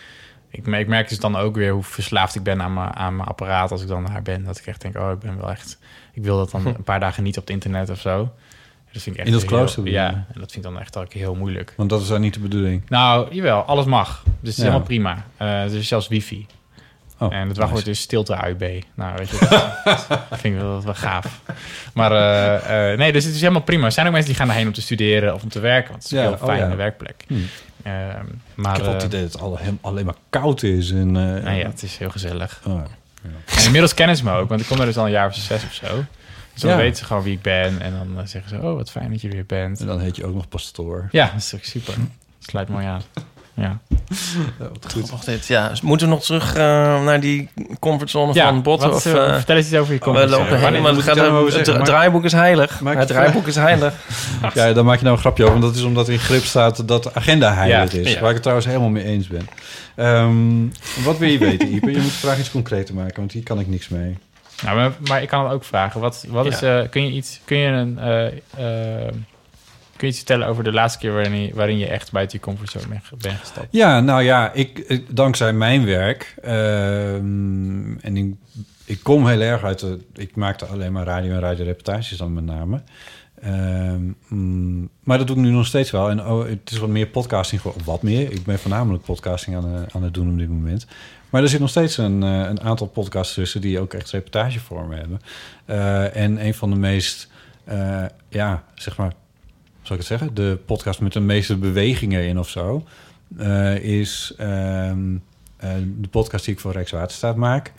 Ik, 0.50 0.66
ik 0.66 0.86
merk 0.86 1.08
dus 1.08 1.18
dan 1.18 1.36
ook 1.36 1.54
weer 1.56 1.72
hoe 1.72 1.82
verslaafd 1.82 2.34
ik 2.34 2.42
ben 2.42 2.62
aan 2.62 2.74
mijn, 2.74 2.94
aan 2.94 3.16
mijn 3.16 3.28
apparaat 3.28 3.70
als 3.70 3.82
ik 3.82 3.88
dan 3.88 4.04
daar 4.06 4.22
ben. 4.22 4.44
Dat 4.44 4.58
ik 4.58 4.66
echt 4.66 4.80
denk, 4.80 4.96
oh, 4.98 5.10
ik 5.10 5.18
ben 5.18 5.36
wel 5.36 5.50
echt... 5.50 5.78
Ik 6.12 6.22
wil 6.22 6.36
dat 6.36 6.50
dan 6.50 6.66
een 6.76 6.82
paar 6.84 7.00
dagen 7.00 7.22
niet 7.22 7.36
op 7.36 7.42
het 7.42 7.52
internet 7.52 7.90
of 7.90 8.00
zo. 8.00 8.32
Dat 8.92 9.02
vind 9.02 9.14
ik 9.16 9.20
echt 9.20 9.26
In 9.26 9.32
dat 9.32 9.42
heel- 9.42 9.50
klooster 9.50 9.82
bedoel 9.82 9.98
Ja, 9.98 10.08
en 10.08 10.40
dat 10.40 10.52
vind 10.52 10.64
ik 10.64 10.70
dan 10.72 10.80
echt 10.80 10.96
ook 10.96 11.12
heel 11.12 11.34
moeilijk. 11.34 11.74
Want 11.76 11.90
dat 11.90 12.00
is 12.00 12.08
dan 12.08 12.20
niet 12.20 12.34
de 12.34 12.40
bedoeling. 12.40 12.82
Nou, 12.88 13.34
jawel, 13.34 13.62
alles 13.62 13.84
mag. 13.84 14.22
Dus 14.24 14.32
het 14.40 14.48
is 14.48 14.56
Ja. 14.56 14.62
helemaal 14.62 14.86
prima. 14.86 15.24
Er 15.36 15.74
is 15.74 15.88
zelfs 15.88 16.08
wifi. 16.08 16.46
Oh, 17.24 17.34
en 17.34 17.48
het 17.48 17.56
wachtwoord 17.56 17.86
is 17.86 18.00
stilte 18.00 18.34
AUB. 18.34 18.82
Nou, 18.94 19.14
weet 19.16 19.28
je, 19.28 19.36
dat, 19.40 20.08
dat 20.08 20.26
vind 20.40 20.54
ik 20.54 20.60
wel, 20.60 20.82
wel 20.82 20.94
gaaf. 20.94 21.40
Maar 21.94 22.12
eh, 22.12 22.92
eh, 22.92 22.98
nee, 22.98 23.12
dus 23.12 23.24
het 23.24 23.34
is 23.34 23.40
helemaal 23.40 23.62
prima. 23.62 23.84
Er 23.84 23.92
zijn 23.92 24.06
ook 24.06 24.12
mensen 24.12 24.30
die 24.30 24.38
gaan 24.38 24.48
daarheen 24.48 24.66
om 24.66 24.72
te 24.72 24.82
studeren 24.82 25.34
of 25.34 25.42
om 25.42 25.48
te 25.48 25.60
werken. 25.60 25.90
Want 25.90 26.02
het 26.02 26.12
is 26.12 26.18
een 26.18 26.24
Ja, 26.24 26.30
heel 26.30 26.38
oh 26.40 26.46
fijne 26.54 26.70
ja. 26.70 26.76
werkplek. 26.76 27.24
Hm. 27.26 27.34
Ehm, 27.82 28.24
maar 28.54 28.78
ik 28.78 28.84
heb 28.84 28.92
het 28.92 29.02
eh, 29.02 29.08
idee 29.08 29.22
dat 29.28 29.32
het 29.32 29.76
alleen 29.80 30.04
maar 30.04 30.14
koud 30.30 30.62
is. 30.62 30.90
En, 30.90 31.12
nou 31.12 31.50
ja, 31.50 31.66
het 31.66 31.82
is 31.82 31.96
heel 31.96 32.10
gezellig. 32.10 32.60
oh, 32.66 32.80
En 33.56 33.64
inmiddels 33.64 33.94
kennen 33.94 34.16
ze 34.16 34.24
me 34.24 34.32
ook, 34.32 34.48
want 34.48 34.60
ik 34.60 34.66
kom 34.66 34.76
daar 34.76 34.86
dus 34.86 34.96
al 34.98 35.04
een 35.04 35.10
jaar 35.10 35.26
of 35.28 35.34
zes 35.34 35.64
of 35.64 35.72
zo. 35.72 36.04
Dus 36.52 36.62
dan 36.62 36.70
Ja. 36.70 36.76
weten 36.76 36.96
ze 36.96 37.04
gewoon 37.04 37.22
wie 37.22 37.32
ik 37.32 37.42
ben. 37.42 37.80
En 37.80 37.92
dan 38.14 38.28
zeggen 38.28 38.50
ze, 38.50 38.56
oh, 38.66 38.74
wat 38.76 38.90
fijn 38.90 39.10
dat 39.10 39.20
je 39.20 39.28
er 39.28 39.34
weer 39.34 39.46
bent. 39.46 39.80
En 39.80 39.86
dan 39.86 40.00
heet 40.00 40.16
je 40.16 40.26
ook 40.26 40.34
nog 40.34 40.48
pastoor. 40.48 41.08
Ja, 41.10 41.26
dat 41.26 41.36
is 41.40 41.54
ook 41.54 41.64
super. 41.64 41.94
Sluit 42.38 42.68
mooi 42.68 42.86
aan. 42.86 43.02
Ja. 43.54 43.78
goed. 44.92 45.10
Wacht 45.10 45.24
dit, 45.26 45.46
ja. 45.46 45.68
Dus 45.68 45.80
moeten 45.80 46.06
we 46.08 46.12
nog 46.14 46.22
terug 46.24 46.54
eh, 46.54 46.62
naar 47.04 47.20
die 47.20 47.48
comfortzone 47.80 48.34
Ja, 48.34 48.48
van 48.48 48.62
Botten? 48.62 48.88
wat, 48.90 48.96
Of, 49.06 49.14
eh, 49.14 49.24
eh, 49.26 49.34
vertel 49.34 49.56
eens 49.56 49.66
iets 49.66 49.74
over 49.76 49.92
je 49.92 49.98
we 49.98 50.04
comfortzone. 50.04 50.42
lopen 50.42 50.58
helemaal... 50.58 50.94
moet 50.94 51.04
Het, 51.04 51.84
draaiboek 51.84 52.24
is 52.24 52.32
heilig. 52.32 52.80
Maak 52.80 52.96
het 52.96 53.08
draaiboek 53.08 53.46
is 53.46 53.54
heilig. 53.56 53.94
Ja, 54.54 54.72
daar 54.72 54.84
maak 54.84 54.96
je 54.98 55.02
nou 55.04 55.14
een 55.16 55.20
grapje 55.22 55.42
over. 55.44 55.58
Want 55.58 55.72
dat 55.72 55.80
is 55.80 55.86
omdat 55.86 56.06
er 56.06 56.12
in 56.12 56.18
grip 56.18 56.44
staat 56.44 56.88
dat 56.88 57.02
de 57.02 57.14
agenda 57.14 57.54
heilig 57.54 57.92
Ja, 57.92 57.98
is. 58.00 58.12
ja. 58.12 58.18
Waar 58.20 58.28
ik 58.28 58.32
het 58.34 58.42
trouwens 58.42 58.66
helemaal 58.68 58.88
mee 58.90 59.04
eens 59.04 59.26
ben. 59.26 59.48
Ehm, 59.96 61.04
wat 61.04 61.18
wil 61.18 61.28
je 61.28 61.38
weten, 61.38 61.74
Ipe? 61.74 61.90
Je 61.90 61.96
moet 61.96 62.04
de 62.10 62.10
vraag 62.26 62.38
iets 62.38 62.50
concreter 62.50 62.94
maken, 62.94 63.16
want 63.16 63.32
hier 63.32 63.42
kan 63.42 63.60
ik 63.60 63.66
niks 63.68 63.88
mee. 63.88 64.18
Nou, 64.64 64.76
maar, 64.76 64.92
maar 65.08 65.22
ik 65.22 65.28
kan 65.28 65.44
het 65.44 65.52
ook 65.52 65.64
vragen. 65.64 66.00
Wat, 66.00 66.24
wat 66.28 66.46
is, 66.46 66.62
eh, 66.62 66.78
kun 66.90 67.04
je 67.06 67.10
iets, 67.12 67.40
kun 67.44 67.56
je 67.56 67.68
een, 67.68 67.98
kun 70.02 70.10
je 70.10 70.16
iets 70.16 70.26
vertellen 70.26 70.52
over 70.52 70.64
de 70.64 70.72
laatste 70.72 70.98
keer 70.98 71.12
waarin 71.12 71.42
je, 71.42 71.54
waarin 71.54 71.78
je 71.78 71.86
echt 71.86 72.12
buiten 72.12 72.38
je 72.38 72.44
comfortzone 72.44 72.86
bent, 72.86 73.04
ge- 73.04 73.16
bent 73.16 73.38
gestapt? 73.38 73.66
Ja, 73.70 74.00
nou 74.00 74.22
ja, 74.22 74.52
ik, 74.52 75.00
dankzij 75.16 75.52
mijn 75.52 75.84
werk... 75.84 76.34
ehm, 76.42 77.98
en 77.98 78.16
ik, 78.16 78.34
ik 78.84 79.02
kom 79.02 79.26
heel 79.26 79.40
erg 79.40 79.62
uit 79.62 79.78
de... 79.78 79.98
Ik 80.14 80.36
maakte 80.36 80.64
alleen 80.64 80.92
maar 80.92 81.04
radio 81.04 81.32
en 81.32 81.40
radioreportages 81.40 82.16
dan 82.16 82.32
met 82.32 82.44
name. 82.44 82.82
Mm, 84.28 84.88
maar 85.02 85.18
dat 85.18 85.26
doe 85.26 85.36
ik 85.36 85.42
nu 85.42 85.50
nog 85.50 85.66
steeds 85.66 85.90
wel. 85.90 86.10
En 86.10 86.26
oh, 86.26 86.46
het 86.46 86.70
is 86.70 86.78
wat 86.78 86.88
meer 86.88 87.06
podcasting. 87.06 87.62
Wat 87.84 88.02
meer? 88.02 88.32
Ik 88.32 88.44
ben 88.44 88.58
voornamelijk 88.58 89.04
podcasting 89.04 89.56
aan, 89.56 89.74
eh, 89.74 89.80
aan 89.92 90.02
het 90.02 90.14
doen 90.14 90.30
op 90.30 90.38
dit 90.38 90.48
moment. 90.48 90.86
Maar 91.30 91.42
er 91.42 91.48
zit 91.48 91.60
nog 91.60 91.70
steeds 91.70 91.96
een, 91.96 92.22
eh, 92.22 92.38
een 92.38 92.60
aantal 92.60 92.86
podcasts 92.86 93.34
tussen... 93.34 93.60
die 93.60 93.80
ook 93.80 93.94
echt 93.94 94.10
reportagevormen 94.10 94.98
hebben. 94.98 95.20
Eh, 95.64 96.16
en 96.16 96.44
een 96.44 96.54
van 96.54 96.70
de 96.70 96.76
meest... 96.76 97.28
ja, 98.28 98.64
zeg 98.74 98.96
maar... 98.96 99.12
Zal 99.82 99.96
ik 99.96 100.02
het 100.02 100.06
zeggen? 100.06 100.34
De 100.34 100.58
podcast 100.66 101.00
met 101.00 101.12
de 101.12 101.20
meeste 101.20 101.56
bewegingen 101.56 102.24
in 102.26 102.38
of 102.38 102.48
zo... 102.48 102.84
eh, 103.38 103.76
is 103.76 104.34
ehm, 104.38 105.16
eh, 105.56 105.70
de 105.98 106.08
podcast 106.08 106.44
die 106.44 106.54
ik 106.54 106.60
voor 106.60 106.72
Rijkswaterstaat 106.72 107.36
maak. 107.36 107.72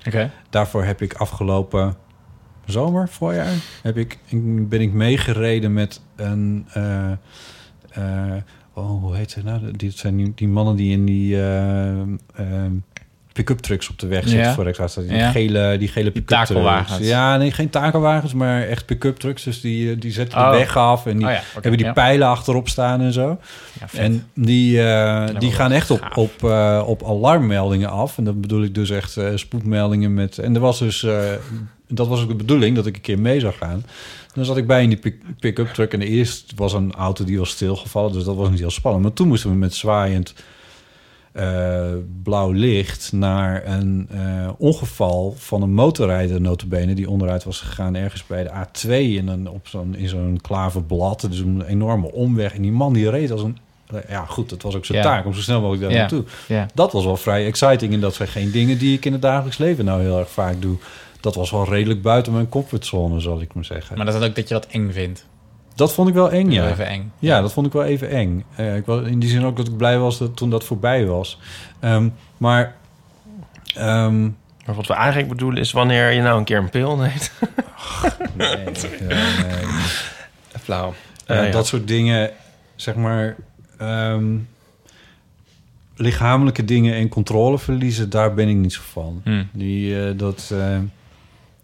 Daarvoor 0.50 0.84
heb 0.84 1.02
ik 1.02 1.14
afgelopen 1.14 1.96
zomer, 2.66 3.10
voorjaar, 3.10 3.54
heb 3.82 3.98
ik, 3.98 4.20
ben 4.70 4.82
ik 4.82 4.94
meegereden 4.94 5.74
met 5.74 6.02
een... 6.16 6.66
eh, 6.74 7.12
oh, 8.74 9.02
hoe 9.02 9.16
heet 9.16 9.32
ze 9.32 9.44
nou? 9.44 9.72
Die, 9.72 9.90
dat 9.90 9.98
zijn 9.98 10.16
die, 10.18 10.32
die 10.36 10.48
mannen 10.48 10.76
die 10.76 10.92
in 10.92 11.06
die... 11.06 11.36
eh, 11.42 12.00
ehm, 12.36 12.72
pick-up 13.34 13.60
trucks 13.60 13.90
op 13.90 14.00
de 14.00 14.08
weg 14.08 14.24
Ja. 14.24 14.30
zitten 14.30 14.54
voor 14.54 14.64
Rijkswaterstaat. 14.64 15.08
Die 15.08 15.18
Ja. 15.18 15.32
gele, 15.32 15.76
die 15.78 15.88
gele 15.88 16.12
pick-up 16.12 16.46
trucks. 16.46 16.98
Ja, 17.00 17.38
nee, 17.38 17.52
geen 17.52 17.70
takelwagens, 17.70 18.34
maar 18.34 18.62
echt 18.62 18.86
pick-up 18.86 19.18
trucks. 19.18 19.44
Dus 19.44 19.62
die, 19.62 19.92
eh, 19.92 20.00
die 20.00 20.12
zetten 20.12 20.38
de 20.40 20.44
Oh. 20.46 20.52
weg 20.52 20.78
af 20.78 21.06
en 21.06 21.18
die 21.18 21.26
Oh 21.28 21.32
ja, 21.32 21.42
hebben 21.54 21.78
die 21.78 21.86
ja. 21.86 21.94
pijlen 21.94 22.28
achterop 22.28 22.70
staan 22.70 23.02
en 23.02 23.14
zo. 23.14 23.40
Ja. 23.80 24.00
En 24.00 24.28
die, 24.34 24.84
eh, 24.84 25.40
die 25.40 25.52
gaan 25.52 25.72
echt 25.72 25.92
op, 25.92 26.02
gaaf. 26.02 26.18
op, 26.18 26.44
eh, 26.44 26.84
op 26.86 27.04
alarmmeldingen 27.04 27.90
af. 27.90 28.18
En 28.18 28.24
dat 28.24 28.42
bedoel 28.42 28.64
ik 28.64 28.76
dus 28.76 28.90
echt 28.90 29.18
spoedmeldingen 29.36 30.14
met... 30.14 30.38
En 30.38 30.56
er 30.56 30.62
was 30.62 30.80
dus... 30.80 31.06
dat 31.88 32.08
was 32.08 32.22
ook 32.22 32.28
de 32.28 32.36
bedoeling, 32.36 32.76
dat 32.76 32.86
ik 32.86 32.96
een 32.96 33.02
keer 33.02 33.20
mee 33.20 33.40
zou 33.40 33.54
gaan. 33.54 33.86
Dan 34.34 34.46
zat 34.46 34.58
ik 34.58 34.68
bij 34.68 34.84
in 34.84 34.90
die 34.90 34.98
pick- 34.98 35.22
pick-up 35.40 35.68
truck. 35.68 35.94
En 35.94 36.02
eerst 36.02 36.52
was 36.56 36.74
een 36.74 36.94
auto 36.94 37.26
die 37.26 37.38
was 37.40 37.50
stilgevallen. 37.50 38.14
Dus 38.14 38.24
dat 38.24 38.36
was 38.36 38.50
niet 38.50 38.60
heel 38.60 38.70
spannend. 38.72 39.04
Maar 39.04 39.14
toen 39.14 39.28
moesten 39.28 39.50
we 39.50 39.56
met 39.56 39.74
zwaaiend 39.74 40.34
eh, 41.34 41.92
blauw 42.24 42.52
licht... 42.52 43.12
naar 43.12 43.68
een 43.68 44.08
eh, 44.12 44.50
ongeval 44.58 45.34
van 45.38 45.62
een 45.62 45.74
motorrijder 45.74 46.42
notabene... 46.42 46.94
die 46.96 47.10
onderuit 47.10 47.44
was 47.44 47.60
gegaan 47.62 47.96
ergens 47.96 48.26
bij 48.28 48.44
de 48.44 48.50
A2... 48.50 48.90
In, 48.90 49.28
een, 49.28 49.50
op 49.50 49.68
zo'n, 49.68 49.96
in 49.96 50.10
zo'n 50.10 50.40
klaverblad. 50.42 51.22
Dus 51.30 51.40
een 51.40 51.62
enorme 51.68 52.12
omweg. 52.12 52.54
En 52.54 52.62
die 52.62 52.72
man 52.72 52.94
die 52.94 53.10
reed 53.10 53.32
als 53.32 53.42
een... 53.42 53.58
Ja, 54.08 54.26
goed, 54.26 54.50
dat 54.50 54.62
was 54.62 54.76
ook 54.76 54.86
zijn 54.86 54.98
Ja. 54.98 55.04
taak 55.04 55.26
om 55.26 55.34
zo 55.34 55.42
snel 55.42 55.60
mogelijk 55.62 55.82
daar 55.84 55.92
Ja. 55.92 55.98
naartoe. 55.98 56.24
ja. 56.48 56.66
Dat 56.74 56.92
was 56.92 57.06
wel 57.06 57.18
vrij 57.18 57.46
exciting. 57.46 57.94
En 57.94 58.00
dat 58.00 58.14
zijn 58.16 58.28
geen 58.30 58.52
dingen 58.52 58.78
die 58.78 58.96
ik 58.98 59.06
in 59.06 59.12
het 59.12 59.22
dagelijks 59.22 59.58
leven 59.58 59.86
nou 59.86 60.02
heel 60.02 60.20
erg 60.20 60.30
vaak 60.30 60.62
doe. 60.62 60.78
Dat 61.20 61.36
was 61.36 61.52
wel 61.52 61.66
redelijk 61.70 62.02
buiten 62.02 62.34
mijn 62.34 62.50
comfortzone, 62.50 63.20
zal 63.20 63.42
ik 63.42 63.54
maar 63.54 63.66
zeggen. 63.66 63.98
Maar 63.98 64.06
dat 64.06 64.16
is 64.16 64.28
ook 64.28 64.36
dat 64.36 64.48
je 64.48 64.54
dat 64.54 64.68
eng 64.68 64.92
vindt. 64.92 65.26
Dat 65.76 65.94
vond 65.94 66.08
ik 66.08 66.14
wel 66.14 66.32
eng, 66.32 66.52
ja. 66.52 66.70
even 66.70 66.88
eng. 66.88 67.12
Ja, 67.20 67.42
dat 67.42 67.54
vond 67.54 67.66
ik 67.68 67.74
wel 67.74 67.84
even 67.84 68.10
eng. 68.10 68.44
Eh, 68.56 68.76
ik 68.76 68.86
was 68.86 69.08
in 69.08 69.20
die 69.20 69.30
zin 69.30 69.46
ook 69.46 69.58
dat 69.58 69.68
ik 69.68 69.78
blij 69.78 69.98
was 69.98 70.18
dat, 70.18 70.36
toen 70.36 70.50
dat 70.50 70.64
voorbij 70.64 71.06
was. 71.06 71.40
Ehm, 71.80 72.10
maar 72.38 72.76
ehm, 73.76 74.22
Maar 74.66 74.76
wat 74.76 74.88
we 74.88 74.94
eigenlijk 74.94 75.30
bedoelen 75.30 75.60
is 75.60 75.72
wanneer 75.72 76.12
je 76.12 76.22
nou 76.22 76.38
een 76.38 76.44
keer 76.44 76.58
een 76.58 76.70
pil 76.70 76.98
neemt. 76.98 77.32
nee, 78.34 78.58
nee. 79.00 79.66
Flauw. 80.62 80.94
Ja, 81.28 81.36
Eh, 81.36 81.46
ja. 81.46 81.52
Dat 81.52 81.68
soort 81.68 81.88
dingen, 81.88 82.32
zeg 82.76 82.96
maar... 82.96 83.36
ehm, 83.78 84.24
lichamelijke 85.96 86.66
dingen 86.66 86.94
en 86.96 87.10
controle 87.10 87.60
verliezen, 87.60 88.10
daar 88.10 88.34
ben 88.34 88.50
ik 88.50 88.56
niet 88.56 88.74
zo 88.74 88.82
van. 88.92 89.22
Hm. 89.24 89.44
Die, 89.52 90.06
eh, 90.06 90.18
dat, 90.18 90.50
eh, 90.54 90.78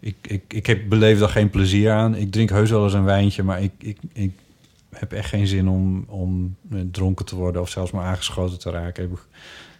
ik, 0.00 0.16
ik, 0.20 0.42
ik 0.48 0.66
heb 0.66 0.88
beleef 0.88 1.18
daar 1.18 1.28
geen 1.28 1.50
plezier 1.50 1.90
aan. 1.90 2.14
Ik 2.14 2.32
drink 2.32 2.50
heus 2.50 2.70
wel 2.70 2.84
eens 2.84 2.92
een 2.92 3.04
wijntje, 3.04 3.42
maar 3.42 3.62
ik, 3.62 3.72
ik, 3.78 3.98
ik 4.12 4.32
heb 4.90 5.12
echt 5.12 5.28
geen 5.28 5.46
zin 5.46 5.68
om, 5.68 6.04
om 6.08 6.56
eh, 6.72 6.78
dronken 6.90 7.24
te 7.24 7.36
worden 7.36 7.62
of 7.62 7.70
zelfs 7.70 7.90
maar 7.90 8.04
aangeschoten 8.04 8.58
te 8.58 8.70
raken. 8.70 9.10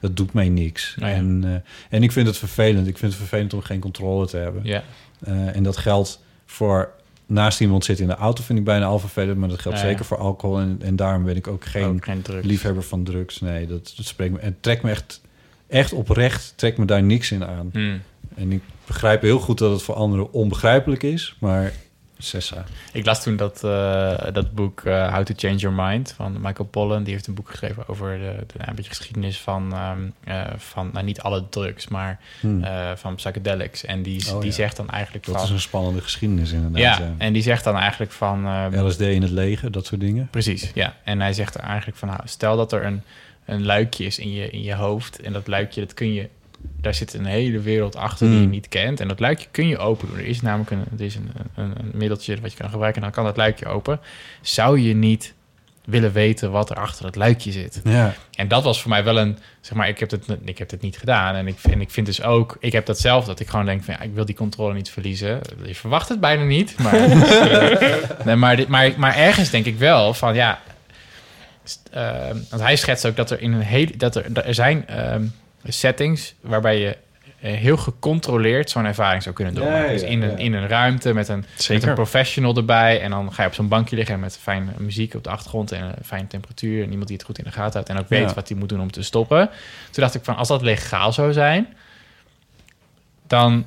Dat 0.01 0.17
doet 0.17 0.33
mij 0.33 0.49
niks. 0.49 0.97
Nou 0.99 1.11
ja. 1.11 1.17
en, 1.17 1.41
eh, 1.45 1.97
en 1.97 2.03
ik 2.03 2.13
vind 2.13 2.27
het 2.27 2.37
vervelend. 2.37 2.87
Ik 2.87 2.99
vind 2.99 3.13
het 3.13 3.21
vervelend 3.21 3.55
om 3.55 3.61
geen 3.61 3.81
controle 3.81 4.27
te 4.27 4.37
hebben. 4.37 4.65
Ja. 4.65 4.83
Eh, 5.21 5.57
en 5.57 5.63
dat 5.63 5.77
geldt 5.77 6.21
voor 6.47 6.91
naast 7.27 7.61
iemand 7.61 7.85
zitten 7.85 8.05
in 8.05 8.11
de 8.11 8.17
auto, 8.17 8.43
vind 8.43 8.59
ik 8.59 8.65
bijna 8.65 8.87
al 8.87 8.99
vervelend. 8.99 9.39
Maar 9.39 9.49
dat 9.49 9.61
geldt 9.61 9.79
Ja, 9.79 9.85
zeker 9.85 10.05
voor 10.05 10.19
alcohol. 10.19 10.59
En, 10.59 10.79
en 10.83 10.97
daarom 10.97 11.25
ben 11.25 11.37
ik 11.37 11.47
ook 11.47 11.65
geen 11.65 11.85
Ook 11.85 12.05
geen 12.05 12.23
druk. 12.23 12.45
liefhebber 12.45 12.83
van 12.83 13.05
drugs. 13.05 13.41
Nee, 13.41 13.67
dat, 13.67 13.93
dat 13.97 14.07
spreekt 14.07 14.33
me. 14.33 14.39
En 14.39 14.57
trekt 14.61 14.83
me 14.83 14.91
echt, 14.91 15.21
echt 15.67 15.93
oprecht, 15.93 16.53
trekt 16.57 16.79
me 16.79 16.85
daar 16.85 17.03
niks 17.03 17.31
in 17.31 17.45
aan. 17.45 17.71
Hm. 17.73 17.97
En 18.35 18.53
ik 18.53 18.63
begrijp 18.93 19.23
heel 19.23 19.39
goed 19.39 19.59
dat 19.59 19.73
het 19.73 19.83
voor 19.83 19.95
anderen 19.95 20.33
onbegrijpelijk 20.33 21.03
is, 21.03 21.37
maar 21.41 21.73
Sessa. 22.19 22.65
Ik 22.93 23.05
las 23.07 23.23
toen 23.23 23.37
dat, 23.37 23.65
eh, 23.65 24.19
dat 24.33 24.55
boek 24.55 24.81
eh, 24.81 25.15
How 25.15 25.25
to 25.25 25.35
Change 25.37 25.57
Your 25.57 25.77
Mind 25.83 26.13
van 26.17 26.33
Michael 26.41 26.69
Pollan. 26.69 27.03
Die 27.03 27.13
heeft 27.13 27.27
een 27.27 27.35
boek 27.35 27.49
geschreven 27.51 27.89
over 27.89 28.19
de, 28.19 28.45
de 28.47 28.69
een 28.69 28.75
beetje 28.75 28.91
geschiedenis 28.91 29.39
van, 29.41 29.73
ehm, 29.73 29.99
eh, 30.25 30.53
van 30.57 30.91
nou, 30.93 31.05
niet 31.05 31.21
alle 31.21 31.49
drugs, 31.49 31.89
maar 31.89 32.21
Hm. 32.41 32.63
eh, 32.65 32.91
van 32.95 33.15
psychedelics. 33.15 33.85
En 33.85 34.03
die, 34.03 34.33
Oh, 34.35 34.39
die 34.41 34.49
ja. 34.49 34.55
zegt 34.55 34.77
dan 34.77 34.91
eigenlijk 34.91 35.27
Dat 35.27 35.35
van... 35.35 35.45
is 35.45 35.51
een 35.51 35.61
spannende 35.61 36.01
geschiedenis 36.01 36.53
inderdaad. 36.53 36.81
ja, 36.99 36.99
ja. 37.05 37.15
en 37.19 37.33
die 37.33 37.43
zegt 37.43 37.65
dan 37.65 37.77
eigenlijk 37.77 38.13
van... 38.13 38.47
ehm, 38.47 38.87
LSD 38.87 39.01
in 39.01 39.23
het 39.23 39.31
leger, 39.31 39.71
dat 39.71 39.87
soort 39.87 40.01
dingen. 40.01 40.29
Precies, 40.31 40.71
ja. 40.75 40.97
En 41.05 41.21
hij 41.21 41.33
zegt 41.33 41.55
er 41.55 41.61
eigenlijk 41.61 41.99
van, 41.99 42.09
nou, 42.09 42.21
stel 42.25 42.57
dat 42.57 42.73
er 42.73 42.85
een, 42.85 43.03
een 43.45 43.65
luikje 43.65 44.05
is 44.05 44.19
in 44.19 44.33
je, 44.33 44.51
in 44.51 44.63
je 44.63 44.75
hoofd. 44.75 45.21
En 45.21 45.33
dat 45.33 45.47
luikje, 45.47 45.81
dat 45.81 45.95
kun 45.95 46.13
je, 46.13 46.29
daar 46.81 46.95
zit 46.95 47.15
een 47.15 47.25
hele 47.25 47.61
wereld 47.61 47.97
achter 47.97 48.27
die 48.27 48.37
je 48.37 48.43
Hmm. 48.43 48.51
niet 48.51 48.69
kent. 48.69 49.01
En 49.01 49.09
dat 49.09 49.21
luikje 49.21 49.49
kun 49.51 49.69
je 49.69 49.79
open 49.79 50.09
doen. 50.09 50.19
Er 50.19 50.27
is 50.27 50.41
namelijk 50.41 50.71
een, 50.71 50.85
er 50.99 51.05
is 51.05 51.15
een, 51.15 51.31
een, 51.55 51.73
een 51.77 51.91
middeltje 51.95 52.41
wat 52.41 52.53
je 52.53 52.59
kan 52.59 52.71
gebruiken. 52.71 53.03
En 53.03 53.07
dan 53.09 53.17
kan 53.17 53.25
dat 53.25 53.37
luikje 53.37 53.67
open. 53.67 54.01
Zou 54.41 54.81
je 54.81 54.95
niet 54.95 55.35
willen 55.85 56.13
weten 56.13 56.51
wat 56.51 56.71
er 56.71 56.77
achter 56.77 57.05
dat 57.05 57.17
luikje 57.17 57.53
zit? 57.53 57.81
Ja, 57.85 58.15
En 58.35 58.49
dat 58.49 58.63
was 58.65 58.81
voor 58.83 58.91
mij 58.91 59.05
wel 59.05 59.19
een, 59.19 59.39
zeg 59.61 59.77
maar, 59.77 59.89
ik 59.89 59.99
heb 59.99 60.11
het, 60.11 60.27
ik 60.45 60.59
heb 60.59 60.71
het 60.71 60.81
niet 60.81 60.99
gedaan. 60.99 61.35
En 61.35 61.47
ik, 61.47 61.57
en 61.71 61.81
ik 61.81 61.91
vind 61.91 62.07
dus 62.07 62.23
ook, 62.23 62.57
ik 62.61 62.73
heb 62.73 62.87
dat 62.87 62.99
zelf, 63.01 63.25
dat 63.25 63.41
ik 63.41 63.49
gewoon 63.49 63.67
denk 63.67 63.83
van, 63.85 63.95
ja, 63.95 64.01
ik 64.01 64.15
wil 64.15 64.25
die 64.25 64.35
controle 64.35 64.75
niet 64.75 64.91
verliezen. 64.91 65.41
Je 65.65 65.75
verwacht 65.75 66.09
het 66.09 66.21
bijna 66.21 66.45
niet, 66.45 66.79
maar, 66.79 67.09
nee, 68.25 68.37
maar, 68.37 68.57
dit, 68.57 68.69
maar, 68.69 68.93
maar 68.97 69.17
ergens 69.17 69.51
denk 69.51 69.65
ik 69.67 69.79
wel 69.79 70.15
van, 70.15 70.35
ja, 70.35 70.61
ehm, 71.93 72.37
want 72.51 72.63
hij 72.63 72.77
schetst 72.77 73.07
ook 73.07 73.17
dat 73.17 73.31
er 73.31 73.41
in 73.41 73.53
een 73.53 73.61
hele, 73.61 73.97
dat 73.97 74.17
er, 74.17 74.33
er 74.45 74.55
zijn 74.55 74.87
ehm, 74.89 75.25
settings 75.65 76.35
waarbij 76.41 76.79
je 76.79 76.97
eh, 77.41 77.53
heel 77.53 77.77
gecontroleerd 77.77 78.71
zo'n 78.71 78.85
ervaring 78.85 79.23
zou 79.23 79.35
kunnen 79.35 79.55
doen. 79.55 79.65
Ja, 79.65 79.83
ja, 79.83 79.89
dus 79.89 80.03
in 80.03 80.23
een, 80.23 80.31
ja. 80.31 80.37
in 80.37 80.53
een 80.53 80.69
ruimte 80.69 81.13
met 81.15 81.29
een, 81.29 81.45
met 81.69 81.83
een 81.83 81.95
professional 81.95 82.57
erbij. 82.57 83.01
En 83.01 83.11
dan 83.11 83.33
ga 83.33 83.43
je 83.43 83.49
op 83.49 83.55
zo'n 83.55 83.69
bankje 83.69 83.97
liggen 83.97 84.21
met 84.21 84.39
fijne 84.39 84.71
muziek 84.79 85.15
op 85.15 85.25
de 85.25 85.31
achtergrond 85.31 85.73
en 85.73 85.83
een 85.83 86.05
fijne 86.05 86.27
temperatuur. 86.27 86.83
En 86.83 86.91
iemand 86.91 87.07
die 87.09 87.17
het 87.17 87.27
goed 87.27 87.39
in 87.39 87.45
de 87.45 87.51
gaten 87.51 87.73
houdt 87.73 87.89
en 87.89 87.99
ook 87.99 88.09
weet 88.09 88.29
Ja. 88.29 88.35
wat 88.35 88.49
hij 88.49 88.57
moet 88.59 88.69
doen 88.69 88.81
om 88.81 88.91
te 88.91 89.03
stoppen. 89.03 89.51
Toen 89.91 90.03
dacht 90.03 90.15
ik 90.15 90.25
van, 90.25 90.37
als 90.37 90.49
dat 90.49 90.63
legaal 90.63 91.13
zou 91.13 91.33
zijn, 91.33 91.69
dan, 93.27 93.67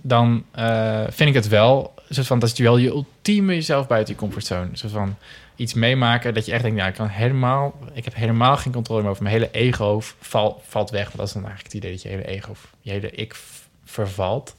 dan 0.00 0.44
eh, 0.50 1.00
vind 1.08 1.28
ik 1.28 1.34
het 1.34 1.48
wel, 1.48 1.94
soort 2.08 2.26
van, 2.26 2.38
dat 2.38 2.52
is 2.52 2.58
wel 2.58 2.76
je 2.76 2.88
ultieme 2.88 3.54
jezelf 3.54 3.86
buiten 3.86 4.14
je 4.14 4.20
comfortzone. 4.20 4.68
Soort 4.72 4.92
van 4.92 5.16
iets 5.56 5.74
meemaken 5.74 6.34
dat 6.34 6.46
je 6.46 6.52
echt 6.52 6.62
denkt, 6.62 6.78
ja, 6.78 6.86
ik 6.86 6.94
kan 6.94 7.08
helemaal, 7.08 7.74
ik 7.92 8.04
heb 8.04 8.14
helemaal 8.14 8.56
geen 8.56 8.72
controle 8.72 9.00
meer 9.02 9.10
over 9.10 9.22
mijn 9.22 9.34
hele 9.34 9.50
ego 9.50 10.00
val, 10.20 10.62
valt 10.66 10.90
weg. 10.90 11.04
Want 11.04 11.16
dat 11.16 11.26
is 11.26 11.32
dan 11.32 11.42
eigenlijk 11.46 11.74
het 11.74 11.82
idee 11.82 11.92
dat 11.92 12.02
je 12.02 12.08
hele 12.08 12.24
ego, 12.26 12.54
je 12.80 12.90
hele 12.90 13.10
ik 13.10 13.36
vervalt. 13.84 14.54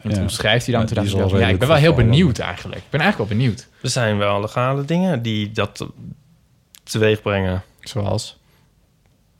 En 0.00 0.10
Ja. 0.10 0.20
omschrijft 0.20 0.64
hij 0.66 0.74
dan. 0.74 0.82
Ja, 0.82 0.88
toen 0.88 1.18
dacht 1.18 1.30
ja, 1.40 1.48
ik 1.48 1.58
ben 1.58 1.68
wel 1.68 1.76
heel 1.76 1.94
benieuwd 1.94 2.38
eigenlijk. 2.38 2.80
Ik 2.80 2.90
ben 2.90 3.00
eigenlijk 3.00 3.30
wel 3.30 3.38
benieuwd. 3.38 3.68
Er 3.82 3.90
zijn 3.90 4.18
wel 4.18 4.40
legale 4.40 4.84
dingen 4.84 5.22
die 5.22 5.52
dat 5.52 5.86
teweeg 6.82 7.22
brengen. 7.22 7.62
Zoals? 7.80 8.38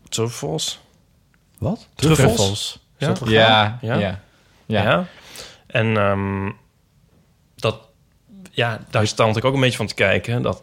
Truffels. 0.09 0.81
wat? 1.59 1.89
Truffels. 1.94 2.78
Ja? 2.97 3.12
Ja, 3.24 3.78
ja, 3.81 3.94
Ja? 3.94 3.98
ja. 3.98 4.18
ja. 4.66 4.82
Ja. 4.82 5.06
En 5.66 5.97
ehm, 5.97 6.51
ja, 8.55 8.85
daar 8.90 9.06
stand 9.06 9.36
ik 9.36 9.44
ook 9.44 9.55
een 9.55 9.60
beetje 9.60 9.76
van 9.76 9.86
te 9.86 9.94
kijken. 9.94 10.43
Dat 10.43 10.62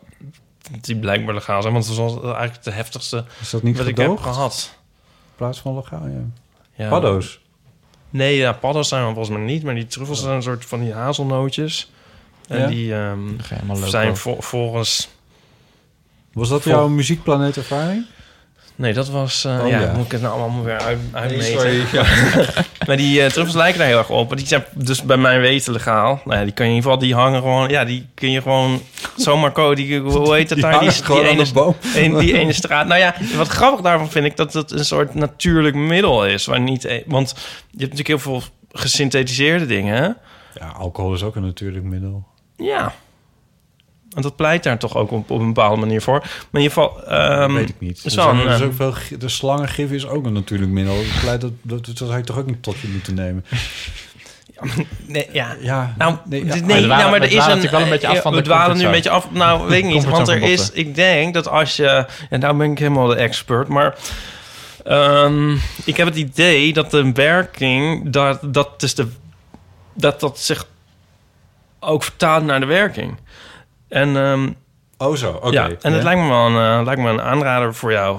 die 0.81 0.95
blijkbaar 0.95 1.33
legaal 1.33 1.61
zijn. 1.61 1.73
Want 1.73 1.87
het 1.87 1.95
was 1.95 2.21
eigenlijk 2.21 2.63
de 2.63 2.71
heftigste 2.71 3.25
Is 3.41 3.49
dat 3.49 3.63
niet 3.63 3.77
wat 3.77 3.87
ik 3.87 3.97
heb 3.97 4.17
gehad. 4.17 4.71
In 5.29 5.35
plaats 5.35 5.59
van 5.59 5.75
legaal, 5.75 6.07
ja. 6.07 6.21
Ja. 6.73 6.89
Paddo's. 6.89 7.39
Nee, 8.09 8.35
ja, 8.37 8.53
paddo's 8.53 8.87
zijn 8.87 9.01
er 9.05 9.13
volgens 9.13 9.35
mij 9.37 9.45
niet. 9.45 9.63
Maar 9.63 9.75
die 9.75 9.87
truffels 9.87 10.21
zijn 10.21 10.35
een 10.35 10.43
soort 10.43 10.65
van 10.65 10.79
die 10.81 10.93
hazelnootjes. 10.93 11.91
En 12.47 12.59
Ja? 12.59 12.67
die 12.67 12.93
ehm, 12.95 13.87
zijn 13.89 14.17
vol- 14.17 14.41
volgens... 14.41 15.09
Was 16.33 16.49
dat 16.49 16.61
Vol- 16.61 16.71
jouw 16.71 16.87
muziekplaneet 16.87 17.57
ervaring? 17.57 18.05
Nee, 18.81 18.93
dat 18.93 19.09
was... 19.09 19.45
Oh, 19.45 19.67
ja, 19.67 19.79
ja. 19.79 19.93
moet 19.95 20.05
ik 20.05 20.11
het 20.11 20.21
nou 20.21 20.39
allemaal 20.39 20.63
weer 20.63 20.79
uit, 20.79 20.99
uitmeten. 21.11 21.85
Ja. 21.91 22.05
Maar 22.87 22.97
die 22.97 23.23
eh, 23.23 23.29
truffels 23.29 23.55
lijken 23.55 23.79
daar 23.79 23.87
heel 23.87 23.97
erg 23.97 24.09
op. 24.09 24.27
Maar 24.27 24.37
die 24.37 24.47
zijn 24.47 24.63
dus 24.73 25.03
bij 25.03 25.17
mijn 25.17 25.41
weten 25.41 25.73
legaal. 25.73 26.21
Nou 26.25 26.39
ja, 26.39 26.43
die 26.43 26.53
kan 26.53 26.65
je 26.65 26.71
in 26.71 26.77
ieder 26.77 26.91
geval... 26.91 27.07
Die 27.07 27.15
hangen 27.15 27.41
gewoon... 27.41 27.69
Ja, 27.69 27.85
die 27.85 28.07
kun 28.13 28.31
je 28.31 28.41
gewoon 28.41 28.81
zomaar 29.15 29.51
kopen. 29.51 29.75
Die, 29.75 29.99
hoe 29.99 30.35
heet 30.35 30.49
het 30.49 30.59
Die 30.59 30.69
daar? 30.69 30.79
Die, 30.79 31.29
ene, 31.29 31.51
boom. 31.53 31.75
in 31.95 32.17
die 32.17 32.37
ene 32.37 32.53
straat. 32.53 32.87
Nou 32.87 32.99
ja, 32.99 33.15
wat 33.37 33.47
grappig 33.47 33.81
daarvan 33.81 34.09
vind 34.09 34.25
ik... 34.25 34.37
dat 34.37 34.53
het 34.53 34.71
een 34.71 34.85
soort 34.85 35.13
natuurlijk 35.13 35.75
middel 35.75 36.25
is. 36.25 36.45
Waar 36.45 36.61
niet, 36.61 36.83
e- 36.83 37.03
want 37.05 37.29
je 37.71 37.83
hebt 37.83 37.97
natuurlijk 37.97 38.07
heel 38.07 38.19
veel 38.19 38.41
gesynthetiseerde 38.71 39.65
dingen. 39.65 40.17
Ja, 40.59 40.67
alcohol 40.67 41.13
is 41.13 41.23
ook 41.23 41.35
een 41.35 41.45
natuurlijk 41.45 41.85
middel. 41.85 42.23
Ja. 42.57 42.93
En 44.15 44.21
dat 44.21 44.35
pleit 44.35 44.63
daar 44.63 44.77
toch 44.77 44.95
ook 44.95 45.11
op, 45.11 45.31
op 45.31 45.39
een 45.39 45.53
bepaalde 45.53 45.79
manier 45.79 46.01
voor. 46.01 46.19
Maar 46.19 46.61
in 46.61 46.61
ieder 46.61 46.71
geval... 46.71 47.03
ehm, 47.03 47.53
weet 47.53 47.69
ik 47.69 47.79
niet. 47.79 48.01
is 48.05 48.15
wel 48.15 48.33
is 48.33 48.59
eh, 48.59 48.65
ook 48.65 48.73
veel, 48.73 48.93
de 49.19 49.29
slangengif 49.29 49.91
is 49.91 50.07
ook 50.07 50.25
een 50.25 50.33
natuurlijk 50.33 50.71
middel. 50.71 50.95
Dat, 50.95 51.21
pleit 51.21 51.41
dat, 51.41 51.51
dat, 51.61 51.85
dat 51.85 51.97
zou 51.97 52.17
je 52.17 52.23
toch 52.23 52.37
ook 52.37 52.45
niet 52.45 52.63
tot 52.63 52.79
je 52.79 52.87
moeten 52.87 53.13
nemen. 53.13 53.45
Nee, 55.05 55.27
ja. 55.31 55.55
Ja, 55.61 55.93
Nou, 55.97 56.15
nee, 56.25 56.43
nee, 56.43 56.81
ja, 56.81 56.87
nou, 56.87 57.11
maar 57.11 57.21
er 57.21 57.27
is 57.27 57.33
een... 57.33 57.37
natuurlijk 57.37 57.71
wel 57.71 57.81
een 57.81 57.89
beetje 57.89 58.07
af 58.07 58.15
eh, 58.15 58.21
van 58.21 58.33
We 58.33 58.41
dwalen 58.41 58.77
nu 58.77 58.85
een 58.85 58.91
beetje 58.91 59.09
af. 59.09 59.31
Nou, 59.31 59.67
weet 59.67 59.83
ik 59.83 59.89
niet. 59.93 60.05
Want 60.05 60.27
er 60.27 60.41
is... 60.41 60.71
Ik 60.71 60.95
denk 60.95 61.33
dat 61.33 61.47
als 61.47 61.75
je... 61.75 62.05
En 62.29 62.39
nou 62.39 62.57
ben 62.57 62.71
ik 62.71 62.79
helemaal 62.79 63.07
de 63.07 63.15
expert, 63.15 63.67
maar... 63.67 63.95
ehm, 64.83 65.55
ik 65.85 65.97
heb 65.97 66.07
het 66.07 66.15
idee 66.15 66.73
dat 66.73 66.91
de 66.91 67.11
werking... 67.11 68.09
Dat, 68.09 68.39
dat, 68.41 68.79
dus 68.79 68.95
de, 68.95 69.07
dat 69.93 70.19
dat 70.19 70.39
zich 70.39 70.67
ook 71.79 72.03
vertaalt 72.03 72.43
naar 72.43 72.59
de 72.59 72.65
werking. 72.65 73.17
En, 73.91 74.15
ehm, 74.17 74.49
Oh 74.97 75.15
zo, 75.15 75.31
oké. 75.31 75.49
ja, 75.51 75.63
en 75.65 75.71
het 75.93 75.95
Ja. 75.95 76.03
lijkt 76.03 76.21
me 76.21 76.27
wel 76.27 76.45
een, 76.45 76.79
eh, 76.79 76.85
lijkt 76.85 77.01
me 77.01 77.09
een 77.09 77.21
aanrader 77.21 77.73
voor 77.75 77.91
jou. 77.91 78.17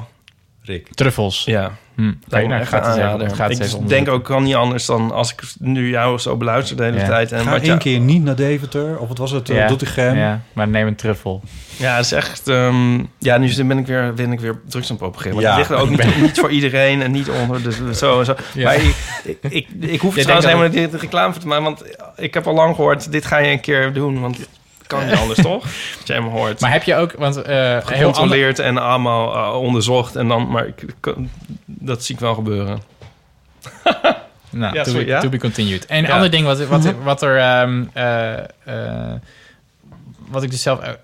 Rick. 0.62 0.89
Truffels. 0.94 1.44
Ja. 1.44 1.70
Hm. 1.94 2.09
Oké, 2.09 2.16
Lijkt 2.28 2.49
me 2.49 2.55
nou, 2.55 2.66
gaat 2.66 2.97
een 2.97 3.03
het 3.03 3.20
even, 3.23 3.36
gaat 3.36 3.51
ik 3.51 3.59
even 3.61 3.86
denk 3.86 4.09
ook 4.09 4.24
kan 4.24 4.43
niet 4.43 4.55
anders 4.55 4.86
dan 4.86 5.11
als 5.12 5.32
ik 5.32 5.43
nu 5.59 5.89
jou 5.90 6.19
zo 6.19 6.36
beluister 6.36 6.77
de 6.77 6.82
hele 6.82 6.99
Ja. 6.99 7.07
tijd. 7.07 7.32
En 7.32 7.40
Ga 7.44 7.61
één 7.61 7.78
keer 7.78 8.01
niet 8.01 8.24
naar 8.24 8.36
Deventer, 8.36 8.99
of 8.99 9.09
wat 9.09 9.19
was 9.19 9.31
het, 9.31 9.51
eh, 9.51 9.57
Ja, 9.57 9.66
Doetinchem. 9.66 10.16
Ja, 10.16 10.40
maar 10.53 10.69
neem 10.69 10.86
een 10.86 10.94
truffel. 10.94 11.43
Ja, 11.77 11.97
het 11.97 12.05
is 12.05 12.12
echt... 12.12 12.49
ehm, 12.49 12.99
ja, 13.19 13.39
nu 13.39 13.65
ben 13.65 13.78
ik 13.78 13.86
weer, 13.86 14.15
ben 14.15 14.32
ik 14.32 14.40
weer 14.40 14.61
drugs 14.69 14.90
aan 14.90 14.97
het 14.97 14.99
propageren. 14.99 15.35
Maar 15.35 15.44
Ja. 15.44 15.49
het 15.51 15.59
ligt 15.59 15.70
er 15.70 15.77
ook 15.77 15.90
niet, 15.90 16.20
niet 16.27 16.39
voor 16.39 16.51
iedereen 16.51 17.03
en 17.03 17.11
niet 17.11 17.28
onder. 17.31 17.62
Dus 17.62 17.99
zo 17.99 18.19
en 18.19 18.24
zo. 18.24 18.35
Ja. 18.55 18.65
Maar 18.65 18.74
ik, 18.74 18.94
ik, 19.24 19.39
ik, 19.53 19.69
ik 19.81 20.01
hoef 20.01 20.15
trouwens 20.16 20.47
helemaal 20.47 20.69
niet 20.69 20.94
reclame 20.94 21.32
voor 21.32 21.43
te 21.43 21.47
maken. 21.49 21.65
Want 21.65 21.85
ik 22.16 22.35
heb 22.35 22.47
al 22.47 22.55
lang 22.55 22.74
gehoord, 22.74 23.12
dit 23.12 23.24
ga 23.27 23.39
je 23.39 23.51
een 23.51 23.61
keer 23.61 23.93
doen. 23.93 24.20
Want 24.20 24.39
kan 24.98 25.06
niet 25.06 25.16
anders, 25.16 25.40
toch? 25.43 25.64
Wat 25.98 26.06
jij 26.06 26.16
hem 26.16 26.27
hoort. 26.27 26.60
Maar 26.60 26.73
heb 26.73 26.82
je 26.82 26.94
ook, 26.94 27.12
want 27.12 27.36
eh 27.43 27.55
heel 27.56 27.69
ander, 27.81 27.82
Gecontroleerd 27.97 28.59
en 28.59 28.78
allemaal 28.78 29.35
eh, 29.35 29.60
onderzocht. 29.60 30.16
En 30.16 30.28
dan, 30.28 30.48
maar 30.48 30.66
ik, 30.66 30.82
ik- 30.82 31.14
dat 31.66 32.05
zie 32.05 32.14
ik 32.14 32.20
wel 32.20 32.35
gebeuren. 32.35 32.81
Nou, 34.55 34.74
Ja, 34.74 34.82
to, 34.82 34.90
sorry, 34.90 35.05
be, 35.05 35.10
ja? 35.10 35.20
to 35.20 35.28
be 35.28 35.39
continued. 35.39 35.86
En 35.86 35.98
een 35.98 36.05
Ja. 36.05 36.14
ander 36.14 36.31
ding 36.31 36.47
wat, 36.47 36.66
wat, 36.66 36.94
wat 37.02 37.23
er... 37.23 37.39
ehm, 37.39 37.85
eh, 37.93 38.39
eh, 38.64 39.12
wat 40.28 40.43
ik 40.43 40.51
dus 40.51 40.62
zelf 40.62 40.97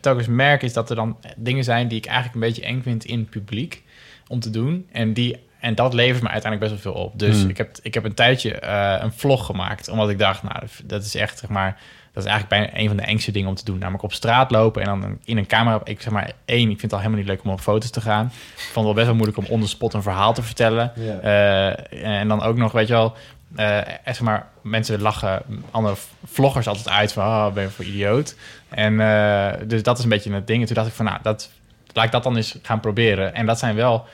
telkens 0.00 0.26
merk... 0.26 0.62
is 0.62 0.72
dat 0.72 0.90
er 0.90 0.96
dan 0.96 1.16
dingen 1.36 1.64
zijn 1.64 1.88
die 1.88 1.98
ik 1.98 2.06
eigenlijk 2.06 2.34
een 2.34 2.40
beetje 2.40 2.62
eng 2.64 2.82
vind 2.82 3.04
in 3.04 3.18
het 3.18 3.30
publiek... 3.30 3.82
om 4.28 4.40
te 4.40 4.50
doen. 4.50 4.86
En, 4.92 5.12
die, 5.12 5.36
en 5.60 5.74
dat 5.74 5.94
levert 5.94 6.22
me 6.22 6.28
uiteindelijk 6.28 6.72
best 6.72 6.84
wel 6.84 6.92
veel 6.94 7.02
op. 7.02 7.18
Dus 7.18 7.40
Hmm. 7.40 7.48
ik, 7.48 7.56
heb, 7.56 7.70
ik 7.82 7.94
heb 7.94 8.04
een 8.04 8.14
tijdje 8.14 8.52
eh, 8.54 8.96
een 9.02 9.12
vlog 9.12 9.46
gemaakt. 9.46 9.88
Omdat 9.88 10.10
ik 10.10 10.18
dacht, 10.18 10.42
nou, 10.42 10.62
dat 10.84 11.04
is 11.04 11.14
echt, 11.14 11.38
zeg 11.38 11.50
maar... 11.50 11.78
Dat 12.12 12.24
is 12.24 12.30
eigenlijk 12.30 12.48
bijna 12.48 12.82
een 12.82 12.88
van 12.88 12.96
de 12.96 13.02
engste 13.02 13.32
dingen 13.32 13.48
om 13.48 13.54
te 13.54 13.64
doen. 13.64 13.78
Namelijk 13.78 14.04
op 14.04 14.12
straat 14.12 14.50
lopen 14.50 14.82
en 14.82 15.00
dan 15.00 15.18
in 15.24 15.36
een 15.36 15.46
camera... 15.46 15.80
Ik 15.84 16.00
zeg 16.00 16.12
maar, 16.12 16.32
één, 16.44 16.70
ik 16.70 16.78
vind 16.78 16.82
het 16.82 16.92
al 16.92 16.98
helemaal 16.98 17.18
niet 17.18 17.28
leuk 17.28 17.44
om 17.44 17.50
op 17.50 17.60
foto's 17.60 17.90
te 17.90 18.00
gaan. 18.00 18.26
Ik 18.56 18.70
vond 18.72 18.74
het 18.74 18.84
wel 18.84 18.94
best 18.94 19.06
wel 19.06 19.14
moeilijk 19.14 19.38
om 19.38 19.44
on 19.48 19.60
the 19.60 19.68
spot 19.68 19.94
een 19.94 20.02
verhaal 20.02 20.34
te 20.34 20.42
vertellen. 20.42 20.92
Ja. 20.94 21.18
Eh, 21.18 22.18
en 22.20 22.28
dan 22.28 22.42
ook 22.42 22.56
nog, 22.56 22.72
weet 22.72 22.86
je 22.86 22.92
wel... 22.92 23.14
eh, 23.56 23.78
zeg 24.04 24.20
maar, 24.20 24.46
mensen 24.60 25.00
lachen 25.00 25.42
andere 25.70 25.94
vloggers 26.24 26.66
altijd 26.66 26.88
uit 26.88 27.12
van... 27.12 27.24
Oh, 27.24 27.52
ben 27.52 27.62
je 27.62 27.70
voor 27.70 27.84
idioot? 27.84 28.36
En 28.68 29.00
eh, 29.00 29.52
dus 29.66 29.82
dat 29.82 29.98
is 29.98 30.04
een 30.04 30.10
beetje 30.10 30.32
het 30.32 30.46
ding. 30.46 30.60
En 30.60 30.66
toen 30.66 30.76
dacht 30.76 30.88
ik 30.88 30.94
van, 30.94 31.04
nou, 31.04 31.18
dat, 31.22 31.50
laat 31.92 32.04
ik 32.04 32.12
dat 32.12 32.22
dan 32.22 32.36
eens 32.36 32.58
gaan 32.62 32.80
proberen. 32.80 33.34
En 33.34 33.46
dat 33.46 33.58
zijn 33.58 33.74
wel... 33.74 34.06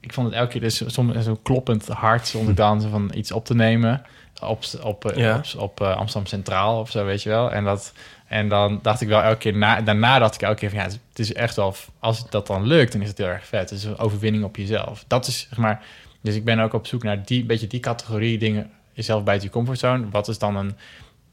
Ik 0.00 0.12
vond 0.12 0.26
het 0.26 0.36
elke 0.36 0.50
keer 0.50 0.60
dus 0.60 0.82
soms 0.86 1.24
zo 1.24 1.38
kloppend 1.42 1.88
hard... 1.88 2.34
ik 2.34 2.56
dan 2.64 2.82
van 2.82 3.10
iets 3.14 3.32
op 3.32 3.44
te 3.44 3.54
nemen... 3.54 4.02
op, 4.48 4.64
op, 4.82 5.12
Ja. 5.16 5.36
op, 5.56 5.60
op 5.62 5.80
eh, 5.80 5.96
Amsterdam 5.96 6.26
Centraal 6.26 6.80
of 6.80 6.90
zo, 6.90 7.04
weet 7.04 7.22
je 7.22 7.28
wel. 7.28 7.52
En, 7.52 7.64
dat, 7.64 7.92
en 8.26 8.48
dan 8.48 8.78
dacht 8.82 9.00
ik 9.00 9.08
wel 9.08 9.22
elke 9.22 9.38
keer... 9.38 9.56
Na, 9.56 9.80
daarna 9.80 10.18
dacht 10.18 10.34
ik 10.34 10.42
elke 10.42 10.58
keer 10.58 10.70
van, 10.70 10.78
ja, 10.78 10.84
het 10.84 11.18
is 11.18 11.32
echt 11.32 11.56
wel... 11.56 11.74
Als 11.98 12.30
dat 12.30 12.46
dan 12.46 12.66
lukt, 12.66 12.92
dan 12.92 13.00
is 13.02 13.08
het 13.08 13.18
heel 13.18 13.26
erg 13.26 13.46
vet. 13.46 13.70
Het 13.70 13.78
is 13.78 13.84
een 13.84 13.98
overwinning 13.98 14.44
op 14.44 14.56
jezelf. 14.56 15.04
Dat 15.06 15.26
is, 15.26 15.46
zeg 15.48 15.58
maar... 15.58 15.82
Dus 16.20 16.34
ik 16.34 16.44
ben 16.44 16.58
ook 16.60 16.72
op 16.72 16.86
zoek 16.86 17.02
naar 17.02 17.24
die 17.24 17.44
beetje 17.44 17.66
die 17.66 17.80
categorie 17.80 18.38
dingen... 18.38 18.70
jezelf 18.92 19.24
buiten 19.24 19.46
je 19.48 19.54
comfortzone. 19.54 20.04
Wat 20.10 20.28
is 20.28 20.38
dan 20.38 20.56
een... 20.56 20.76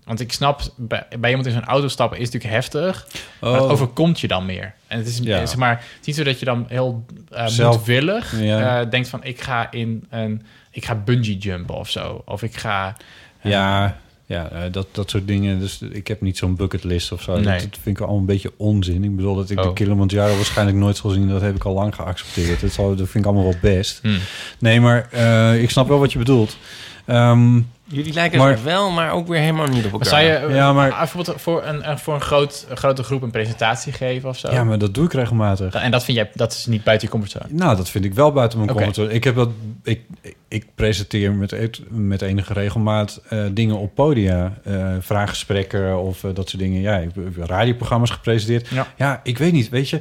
Want 0.06 0.22
ik 0.22 0.34
snap, 0.34 0.61
bij, 0.76 1.06
bij 1.19 1.30
iemand 1.30 1.48
in 1.48 1.53
zo'n 1.53 1.65
auto 1.65 1.88
stappen 1.88 2.18
is 2.19 2.26
natuurlijk 2.30 2.53
heftig. 2.53 3.07
Maar 3.41 3.52
het 3.53 3.61
Oh. 3.61 3.72
overkomt 3.72 4.19
je 4.19 4.27
dan 4.27 4.45
meer. 4.45 4.73
En 4.88 4.98
het 4.98 5.07
is, 5.07 5.18
Ja. 5.18 5.45
zeg 5.45 5.56
maar, 5.57 5.72
het 5.77 5.99
is 5.99 6.06
niet 6.06 6.15
zo 6.15 6.23
dat 6.23 6.40
je 6.40 6.45
dan 6.45 6.65
heel 6.68 7.06
Zelf- 7.45 7.76
moedwillig 7.76 8.40
Ja. 8.41 8.80
eh, 8.81 8.90
denkt 8.90 9.07
van... 9.10 9.23
ik 9.23 9.41
ga 9.41 9.72
in 9.72 10.06
een... 10.10 10.45
ik 10.71 10.85
ga 10.85 10.95
bungee 10.95 11.37
jumpen 11.37 11.75
of 11.75 11.89
zo. 11.89 12.21
Of 12.25 12.43
ik 12.43 12.55
ga... 12.55 12.97
Ja, 13.41 13.97
ja 14.25 14.49
eh, 14.49 14.71
dat, 14.71 14.87
dat 14.91 15.09
soort 15.09 15.27
dingen. 15.27 15.59
Dus 15.59 15.81
ik 15.81 16.07
heb 16.07 16.21
niet 16.21 16.37
zo'n 16.37 16.55
bucketlist 16.55 17.11
of 17.11 17.21
zo. 17.21 17.33
Nee. 17.33 17.43
Dat, 17.43 17.61
dat 17.61 17.79
vind 17.81 17.99
ik 17.99 18.07
al 18.07 18.17
een 18.17 18.25
beetje 18.25 18.51
onzin. 18.57 19.03
Ik 19.03 19.15
bedoel 19.15 19.35
dat 19.35 19.49
ik 19.49 19.57
de 19.57 19.67
Oh. 19.67 19.73
Kilimanjaro 19.73 20.35
waarschijnlijk 20.35 20.77
nooit 20.77 20.97
zal 20.97 21.09
zien. 21.09 21.29
Dat 21.29 21.41
heb 21.41 21.55
ik 21.55 21.63
al 21.63 21.73
lang 21.73 21.95
geaccepteerd. 21.95 22.61
Dat, 22.61 22.71
zal, 22.71 22.95
dat 22.95 23.09
vind 23.09 23.25
ik 23.25 23.31
allemaal 23.31 23.49
wel 23.51 23.59
best. 23.61 23.99
Hmm. 24.01 24.19
Nee, 24.59 24.81
maar 24.81 25.07
eh, 25.11 25.61
ik 25.61 25.69
snap 25.69 25.87
wel 25.87 25.99
wat 25.99 26.11
je 26.11 26.17
bedoelt. 26.17 26.57
Ehm, 27.05 27.61
Jullie 27.91 28.14
lijken 28.14 28.40
Maar- 28.40 28.52
er 28.52 28.64
wel, 28.64 28.91
maar 28.91 29.11
ook 29.11 29.28
weer 29.28 29.40
helemaal 29.40 29.68
niet 29.68 29.86
op 29.86 29.91
elkaar. 29.91 30.07
zou 30.07 30.22
je 30.22 30.30
eh, 30.34 30.56
Ja, 30.56 30.74
maar- 30.74 30.90
bijvoorbeeld 30.90 31.41
voor 31.41 31.64
een, 31.66 31.99
voor 31.99 32.14
een, 32.14 32.22
groot, 32.22 32.66
een 32.70 32.78
grote 32.78 33.03
groep 33.03 33.22
een 33.22 33.32
presentatie 33.32 33.94
geven 33.94 34.30
of 34.30 34.38
zo? 34.38 34.52
ja, 34.52 34.64
maar 34.64 34.78
dat 34.78 34.94
doe 34.94 35.06
ik 35.06 35.14
regelmatig. 35.14 35.74
En 35.74 35.91
dat 35.91 36.03
vind 36.03 36.18
jij, 36.18 36.30
dat 36.34 36.52
is 36.53 36.66
niet 36.66 36.84
buiten 36.84 37.07
je 37.07 37.14
comfortzone? 37.14 37.45
Nou, 37.49 37.76
dat 37.76 37.90
vind 37.90 38.06
ik 38.06 38.14
wel 38.14 38.32
buiten 38.32 38.57
mijn 38.57 38.70
Oké. 38.72 38.80
comfortzone. 38.80 39.14
Ik 39.16 39.24
heb 39.24 39.36
dat. 39.36 39.49
Ik, 39.84 40.02
ik 40.48 40.66
presenteer 40.76 41.34
met, 41.34 41.52
et- 41.52 41.82
met 41.90 42.22
enige 42.22 42.53
regelmaat 42.53 43.22
eh, 43.30 43.44
dingen 43.52 43.78
op 43.78 43.95
podia, 43.95 44.53
eh, 44.64 44.88
vraaggesprekken 44.99 45.99
of 46.02 46.20
dat 46.34 46.49
soort 46.49 46.61
dingen. 46.61 46.82
Ja, 46.82 46.98
ik 46.98 47.10
heb 47.16 47.48
radioprogramma's 47.49 48.10
gepresenteerd. 48.10 48.68
Ja. 48.68 48.88
Ja, 48.98 49.20
ik 49.24 49.38
weet 49.38 49.52
niet. 49.52 49.70
Weet 49.70 49.90
je, 49.90 49.99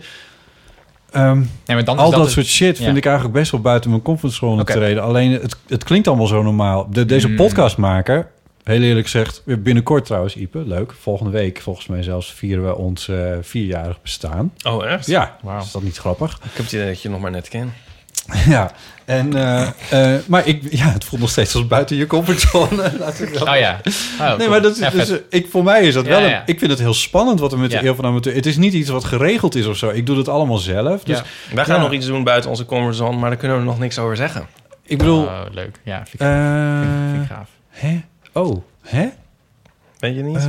ehm, 1.18 1.36
Nee, 1.38 1.46
maar 1.76 1.84
dan 1.84 1.96
is 1.96 2.02
al 2.02 2.10
dat, 2.10 2.30
soort 2.30 2.46
shit 2.46 2.78
ja. 2.78 2.84
vind 2.84 2.96
ik 2.96 3.04
eigenlijk 3.04 3.34
best 3.36 3.50
wel 3.50 3.60
buiten 3.60 3.90
mijn 3.90 4.02
comfortzone 4.02 4.60
Oké. 4.60 4.72
treden. 4.72 5.02
Alleen 5.02 5.32
het, 5.32 5.56
het 5.68 5.84
klinkt 5.84 6.08
allemaal 6.08 6.26
zo 6.26 6.42
normaal. 6.42 6.86
De, 6.90 7.04
deze 7.04 7.28
Mm. 7.28 7.36
podcast 7.36 7.76
maken. 7.76 8.26
Heel 8.62 8.82
eerlijk 8.82 9.06
gezegd, 9.06 9.42
weer 9.44 9.62
binnenkort 9.62 10.04
trouwens, 10.04 10.36
Ipe, 10.36 10.58
leuk. 10.66 10.94
Volgende 11.00 11.32
week, 11.32 11.60
volgens 11.60 11.86
mij 11.86 12.02
zelfs, 12.02 12.32
vieren 12.32 12.64
we 12.64 12.76
ons 12.76 13.08
eh, 13.08 13.16
vierjarig 13.40 14.02
bestaan. 14.02 14.52
Oh, 14.62 14.86
echt? 14.86 15.06
Ja, 15.06 15.36
is 15.60 15.70
dat 15.72 15.82
niet 15.82 15.96
grappig? 15.98 16.32
Ik 16.36 16.50
heb 16.52 16.64
het 16.64 16.72
idee 16.72 16.86
dat 16.86 17.02
je 17.02 17.08
nog 17.08 17.20
maar 17.20 17.30
net 17.30 17.48
kent. 17.48 17.72
Ja, 18.46 18.70
en, 19.04 19.34
eh, 19.36 20.14
eh, 20.14 20.20
maar 20.26 20.46
ik, 20.46 20.62
ja, 20.70 20.86
het 20.92 21.04
voelt 21.04 21.20
nog 21.20 21.30
steeds 21.30 21.54
als 21.54 21.66
buiten 21.66 21.96
je 21.96 22.06
comfortzone. 22.06 22.92
Dat- 22.98 23.20
Oh 23.48 23.56
ja. 23.56 23.80
Oh, 24.20 24.36
Nee, 24.36 24.48
maar 24.48 24.62
dat 24.62 24.72
is, 24.72 24.78
Ja, 24.78 24.90
dus, 24.90 25.10
eh, 25.10 25.16
ik, 25.30 25.46
voor 25.50 25.64
mij 25.64 25.82
is 25.82 25.94
dat 25.94 26.04
Ja, 26.04 26.10
wel... 26.10 26.20
Een, 26.22 26.28
ja. 26.28 26.42
Ik 26.46 26.58
vind 26.58 26.70
het 26.70 26.80
heel 26.80 26.94
spannend 26.94 27.40
wat 27.40 27.52
er 27.52 27.58
met 27.58 27.72
Ja. 27.72 27.80
de 27.80 27.86
Eeuw 27.86 27.94
van 27.94 28.04
Amateur... 28.04 28.34
Het 28.34 28.46
is 28.46 28.56
niet 28.56 28.72
iets 28.72 28.88
wat 28.90 29.04
geregeld 29.04 29.54
is 29.54 29.66
of 29.66 29.76
zo. 29.76 29.88
Ik 29.90 30.06
doe 30.06 30.16
het 30.18 30.28
allemaal 30.28 30.58
zelf. 30.58 31.02
Dus 31.04 31.16
Ja. 31.18 31.24
Wij 31.54 31.64
gaan 31.64 31.76
Ja. 31.76 31.82
nog 31.82 31.92
iets 31.92 32.06
doen 32.06 32.24
buiten 32.24 32.50
onze 32.50 32.64
comfortzone, 32.64 33.16
maar 33.18 33.28
daar 33.30 33.38
kunnen 33.38 33.58
we 33.58 33.64
nog 33.64 33.78
niks 33.78 33.98
over 33.98 34.16
zeggen. 34.16 34.46
ik 34.82 34.98
bedoel... 34.98 35.22
Oh, 35.24 35.40
leuk. 35.52 35.80
Ja, 35.82 35.96
vind 35.96 36.12
ik, 36.22 36.28
vind 37.10 37.22
ik 37.24 37.28
gaaf. 37.30 37.48
hè? 37.70 38.00
Oh, 38.32 38.62
hè? 38.82 39.08
Weet 39.98 40.14
je 40.14 40.22
niet? 40.22 40.36
Eh, 40.36 40.44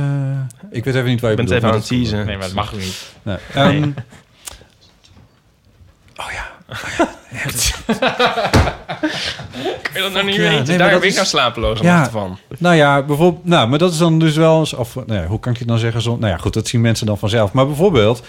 ik 0.70 0.84
weet 0.84 0.94
even 0.94 1.08
niet 1.08 1.20
waar 1.20 1.30
je 1.30 1.36
Ik 1.36 1.46
ben 1.46 1.46
bedoelt, 1.46 1.48
het 1.48 1.56
even 1.56 1.68
aan 1.68 1.74
het 1.74 1.86
teasen. 1.86 2.26
Nee, 2.26 2.36
maar 2.36 2.46
dat 2.46 2.54
mag 2.54 2.74
ook 2.74 2.80
niet. 2.80 3.12
Nee. 3.22 3.36
Ehm, 3.54 3.80
Nee. 3.80 3.94
Kun 9.82 9.94
je 9.94 10.00
dat 10.00 10.12
nou 10.12 10.24
niet 10.26 10.34
ja, 10.34 10.40
weten? 10.40 10.56
nee, 10.56 10.66
maar 10.66 10.78
Daar 10.78 10.90
heb 10.90 11.02
ik 11.02 11.08
is- 11.08 11.14
nou 11.14 11.26
Ja. 11.82 11.94
nachten 11.94 12.12
van. 12.12 12.38
Nou 12.58 12.74
ja, 12.76 13.02
bijvoorbeeld, 13.02 13.44
nou, 13.44 13.68
maar 13.68 13.78
dat 13.78 13.92
is 13.92 13.98
dan 13.98 14.18
dus 14.18 14.36
wel 14.36 14.58
eens, 14.58 14.72
of 14.74 14.94
nou 14.94 15.20
ja, 15.20 15.26
hoe 15.26 15.40
kan 15.40 15.52
ik 15.52 15.58
het 15.58 15.68
dan 15.68 15.78
zeggen? 15.78 16.02
Zo, 16.02 16.16
nou 16.16 16.30
ja, 16.32 16.36
goed, 16.38 16.54
dat 16.54 16.68
zien 16.68 16.80
mensen 16.80 17.06
dan 17.06 17.18
vanzelf. 17.18 17.52
Maar 17.52 17.66
bijvoorbeeld, 17.66 18.22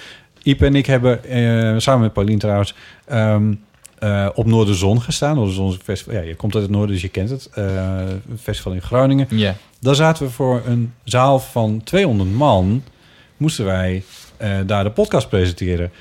Iep 0.43 0.61
en 0.61 0.75
ik 0.75 0.85
hebben 0.85 1.23
eh, 1.23 1.73
samen 1.77 2.01
met 2.01 2.13
Paulien 2.13 2.39
trouwens 2.39 2.73
ehm, 3.07 3.53
eh, 3.99 4.27
op 4.33 4.45
Noorderzon 4.45 5.01
gestaan. 5.01 5.35
Noorderzon 5.35 5.67
is 5.69 5.73
een 5.75 5.81
festival. 5.83 6.13
Ja, 6.13 6.21
je 6.21 6.35
komt 6.35 6.53
uit 6.53 6.63
het 6.63 6.71
noorden, 6.71 6.91
dus 6.91 7.01
je 7.01 7.07
kent 7.09 7.29
het. 7.29 7.49
Eh, 7.53 7.65
een 8.29 8.37
festival 8.41 8.71
in 8.73 8.81
Groningen. 8.81 9.27
Ja. 9.29 9.55
Daar 9.79 9.95
zaten 9.95 10.25
we 10.25 10.31
voor 10.31 10.61
een 10.65 10.93
zaal 11.03 11.39
van 11.39 11.81
200 11.83 12.31
man. 12.33 12.83
Moesten 13.37 13.65
wij 13.65 14.03
eh, 14.37 14.49
daar 14.65 14.83
de 14.83 14.89
podcast 14.91 15.29
presenteren. 15.29 15.91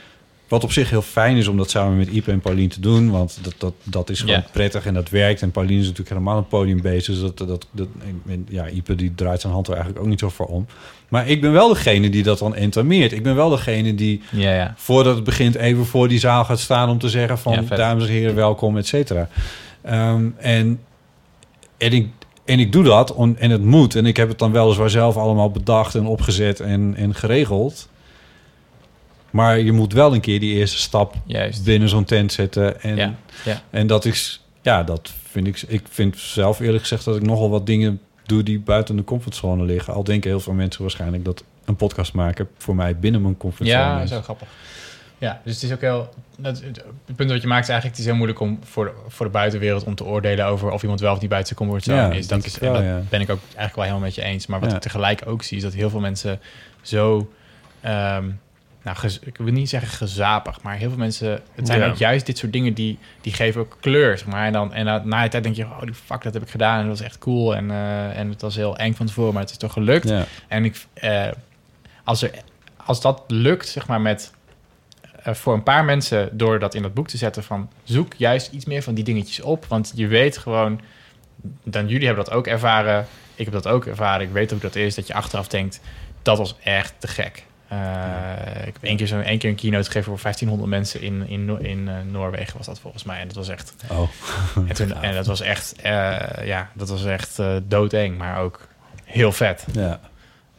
Wat 0.50 0.64
op 0.64 0.72
zich 0.72 0.90
heel 0.90 1.02
fijn 1.02 1.36
is 1.36 1.46
om 1.48 1.56
dat 1.56 1.70
samen 1.70 1.96
met 1.96 2.08
Ipe 2.08 2.30
en 2.30 2.40
Paulien 2.40 2.68
te 2.68 2.80
doen. 2.80 3.10
Want 3.10 3.38
dat, 3.42 3.54
dat, 3.58 3.72
dat 3.82 4.10
is 4.10 4.20
gewoon 4.20 4.44
prettig 4.52 4.86
en 4.86 4.94
dat 4.94 5.08
werkt. 5.08 5.42
En 5.42 5.50
Paulien 5.50 5.76
is 5.78 5.82
natuurlijk 5.82 6.08
helemaal 6.08 6.36
een 6.36 6.46
podium 6.46 6.80
bezig. 6.82 7.14
Dus 7.14 7.20
dat, 7.34 7.48
dat, 7.48 7.66
dat, 7.70 7.88
ja, 8.48 8.68
Ipe 8.68 8.94
die 8.94 9.14
draait 9.14 9.40
zijn 9.40 9.52
hand 9.52 9.66
er 9.66 9.72
eigenlijk 9.72 10.02
ook 10.02 10.08
niet 10.10 10.18
zo 10.20 10.28
voor 10.28 10.46
om. 10.46 10.66
Maar 11.08 11.28
ik 11.28 11.40
ben 11.40 11.52
wel 11.52 11.68
degene 11.68 12.10
die 12.10 12.22
dat 12.22 12.38
dan 12.38 12.54
entameert. 12.54 13.12
Ik 13.12 13.22
ben 13.22 13.34
wel 13.34 13.48
degene 13.48 13.94
die 13.94 14.22
Ja, 14.30 14.54
ja. 14.54 14.74
voordat 14.76 15.14
het 15.14 15.24
begint 15.24 15.54
even 15.54 15.86
voor 15.86 16.08
die 16.08 16.18
zaal 16.18 16.44
gaat 16.44 16.60
staan... 16.60 16.88
om 16.88 16.98
te 16.98 17.08
zeggen 17.08 17.38
van 17.38 17.52
Ja, 17.68 17.76
dames 17.76 18.04
en 18.06 18.10
heren, 18.10 18.34
welkom, 18.34 18.76
et 18.76 18.86
cetera. 18.86 19.28
Ehm, 19.82 20.26
en, 20.36 20.80
en, 21.78 21.92
ik, 21.92 22.08
en 22.44 22.58
ik 22.60 22.72
doe 22.72 22.84
dat 22.84 23.14
on- 23.14 23.38
en 23.38 23.50
het 23.50 23.64
moet. 23.64 23.94
En 23.94 24.06
ik 24.06 24.16
heb 24.16 24.28
het 24.28 24.38
dan 24.38 24.52
weliswaar 24.52 24.90
zelf 24.90 25.16
allemaal 25.16 25.50
bedacht 25.50 25.94
en 25.94 26.06
opgezet 26.06 26.60
en, 26.60 26.94
en 26.96 27.14
geregeld. 27.14 27.88
Maar 29.30 29.58
je 29.58 29.72
moet 29.72 29.92
wel 29.92 30.14
een 30.14 30.20
keer 30.20 30.40
die 30.40 30.54
eerste 30.54 30.78
stap 30.78 31.14
Juist. 31.24 31.64
binnen 31.64 31.88
zo'n 31.88 32.04
tent 32.04 32.32
zetten. 32.32 32.80
En, 32.82 32.96
Ja, 32.96 33.14
ja. 33.44 33.60
en 33.70 33.86
dat 33.86 34.04
is, 34.04 34.44
ja, 34.62 34.82
dat 34.82 35.12
vind 35.30 35.46
ik. 35.46 35.62
Ik 35.66 35.82
vind 35.90 36.18
zelf 36.18 36.60
eerlijk 36.60 36.80
gezegd 36.80 37.04
dat 37.04 37.16
ik 37.16 37.22
nogal 37.22 37.50
wat 37.50 37.66
dingen 37.66 38.00
doe 38.26 38.42
die 38.42 38.58
buiten 38.60 38.96
de 38.96 39.04
comfortzone 39.04 39.64
liggen. 39.64 39.94
Al 39.94 40.04
denken 40.04 40.30
heel 40.30 40.40
veel 40.40 40.52
mensen 40.52 40.82
waarschijnlijk 40.82 41.24
dat 41.24 41.44
een 41.64 41.76
podcast 41.76 42.12
maken 42.12 42.48
voor 42.58 42.74
mij 42.74 42.96
binnen 42.96 43.22
mijn 43.22 43.36
comfortzone 43.36 43.78
Ja, 43.80 44.00
is. 44.00 44.08
zo 44.10 44.20
grappig. 44.22 44.48
Ja, 45.18 45.40
dus 45.44 45.54
het 45.54 45.62
is 45.62 45.72
ook 45.72 45.80
heel... 45.80 46.14
Dat, 46.36 46.60
het 46.62 46.82
punt 47.16 47.30
wat 47.30 47.40
je 47.42 47.46
maakt 47.48 47.62
is 47.62 47.68
eigenlijk... 47.68 47.84
het 47.84 47.98
is 47.98 48.04
heel 48.04 48.14
moeilijk 48.14 48.40
om 48.40 48.58
voor 48.62 48.84
de, 48.84 48.92
voor 49.08 49.26
de 49.26 49.32
buitenwereld... 49.32 49.84
om 49.84 49.94
te 49.94 50.04
oordelen 50.04 50.46
over 50.46 50.70
of 50.70 50.82
iemand 50.82 51.00
wel 51.00 51.12
of 51.12 51.20
niet 51.20 51.30
buiten 51.30 51.54
zijn 51.56 51.68
comfortzone 51.68 52.08
Ja, 52.12 52.18
is. 52.18 52.26
Dat, 52.26 52.44
is 52.44 52.58
wel, 52.58 52.72
dat 52.72 52.82
ja. 52.82 53.02
ben 53.08 53.20
ik 53.20 53.30
ook 53.30 53.38
eigenlijk 53.44 53.74
wel 53.74 53.84
helemaal 53.84 54.04
met 54.06 54.14
je 54.14 54.22
eens. 54.22 54.46
Maar 54.46 54.60
wat 54.60 54.68
Ja. 54.70 54.76
ik 54.76 54.82
tegelijk 54.82 55.22
ook 55.26 55.42
zie... 55.42 55.56
is 55.56 55.62
dat 55.62 55.72
heel 55.72 55.90
veel 55.90 56.00
mensen 56.00 56.40
zo... 56.82 57.30
ehm, 57.80 58.24
nou, 58.82 58.96
ik 59.20 59.36
wil 59.36 59.52
niet 59.52 59.68
zeggen 59.68 59.90
gezapig, 59.90 60.62
maar 60.62 60.76
heel 60.76 60.88
veel 60.88 60.98
mensen... 60.98 61.40
Het 61.54 61.66
zijn 61.66 61.80
Ja. 61.80 61.88
ook 61.88 61.96
juist 61.96 62.26
dit 62.26 62.38
soort 62.38 62.52
dingen 62.52 62.74
die, 62.74 62.98
die 63.20 63.32
geven 63.32 63.60
ook 63.60 63.76
kleur, 63.80 64.18
zeg 64.18 64.26
maar. 64.26 64.46
En, 64.46 64.52
dan, 64.52 64.72
en 64.72 64.84
dan, 64.84 65.08
na 65.08 65.24
een 65.24 65.30
tijd 65.30 65.42
denk 65.42 65.56
je, 65.56 65.64
oh, 65.64 65.80
die 65.80 65.94
fuck, 65.94 66.22
dat 66.22 66.34
heb 66.34 66.42
ik 66.42 66.50
gedaan. 66.50 66.80
En 66.80 66.88
dat 66.88 66.98
was 66.98 67.06
echt 67.06 67.18
cool. 67.18 67.56
En, 67.56 67.70
eh, 67.70 68.18
en 68.18 68.28
het 68.28 68.40
was 68.40 68.56
heel 68.56 68.76
eng 68.76 68.94
van 68.94 69.06
tevoren, 69.06 69.32
maar 69.32 69.42
het 69.42 69.50
is 69.50 69.56
toch 69.56 69.72
gelukt. 69.72 70.08
Ja. 70.08 70.24
En 70.48 70.64
ik, 70.64 70.84
eh, 70.92 71.28
als, 72.04 72.22
er, 72.22 72.30
als 72.84 73.00
dat 73.00 73.22
lukt, 73.26 73.68
zeg 73.68 73.86
maar, 73.86 74.00
met 74.00 74.32
eh, 75.22 75.34
voor 75.34 75.54
een 75.54 75.62
paar 75.62 75.84
mensen, 75.84 76.38
door 76.38 76.58
dat 76.58 76.74
in 76.74 76.82
dat 76.82 76.94
boek 76.94 77.08
te 77.08 77.16
zetten, 77.16 77.42
van 77.44 77.70
zoek 77.84 78.14
juist 78.16 78.52
iets 78.52 78.64
meer 78.64 78.82
van 78.82 78.94
die 78.94 79.04
dingetjes 79.04 79.40
op. 79.40 79.64
Want 79.66 79.92
je 79.94 80.06
weet 80.06 80.38
gewoon, 80.38 80.80
dan 81.64 81.88
jullie 81.88 82.06
hebben 82.06 82.24
dat 82.24 82.34
ook 82.34 82.46
ervaren. 82.46 83.06
Ik 83.34 83.44
heb 83.44 83.54
dat 83.54 83.66
ook 83.68 83.86
ervaren. 83.86 84.26
Ik 84.26 84.32
weet 84.32 84.52
ook 84.52 84.60
dat 84.60 84.76
is 84.76 84.94
dat 84.94 85.06
je 85.06 85.14
achteraf 85.14 85.48
denkt, 85.48 85.80
dat 86.22 86.38
was 86.38 86.56
echt 86.62 86.94
te 86.98 87.08
gek. 87.08 87.44
Eh, 87.70 88.66
ik 88.66 88.72
heb 88.72 88.82
één 88.82 88.96
keer, 88.96 89.06
zo, 89.06 89.20
één 89.20 89.38
keer 89.38 89.50
een 89.50 89.56
keynote 89.56 89.84
gegeven 89.84 90.12
voor 90.12 90.22
1500 90.22 90.70
mensen 90.70 91.00
in, 91.00 91.28
in, 91.28 91.64
in 91.64 91.88
eh, 91.88 91.94
Noorwegen 92.10 92.56
was 92.56 92.66
dat 92.66 92.78
volgens 92.80 93.04
mij. 93.04 93.20
En 93.20 93.26
dat 93.26 93.36
was 93.36 93.48
echt, 93.48 93.74
Oh. 93.90 94.08
en, 94.68 94.74
toen, 94.74 94.94
en 95.02 95.14
dat 95.14 95.26
was 95.26 95.40
echt, 95.40 95.74
eh, 95.82 96.46
ja, 96.46 96.70
dat 96.72 96.88
was 96.88 97.04
echt 97.04 97.38
doodeng, 97.62 98.18
maar 98.18 98.38
ook 98.40 98.68
heel 99.04 99.32
vet. 99.32 99.66
Ja. 99.72 100.00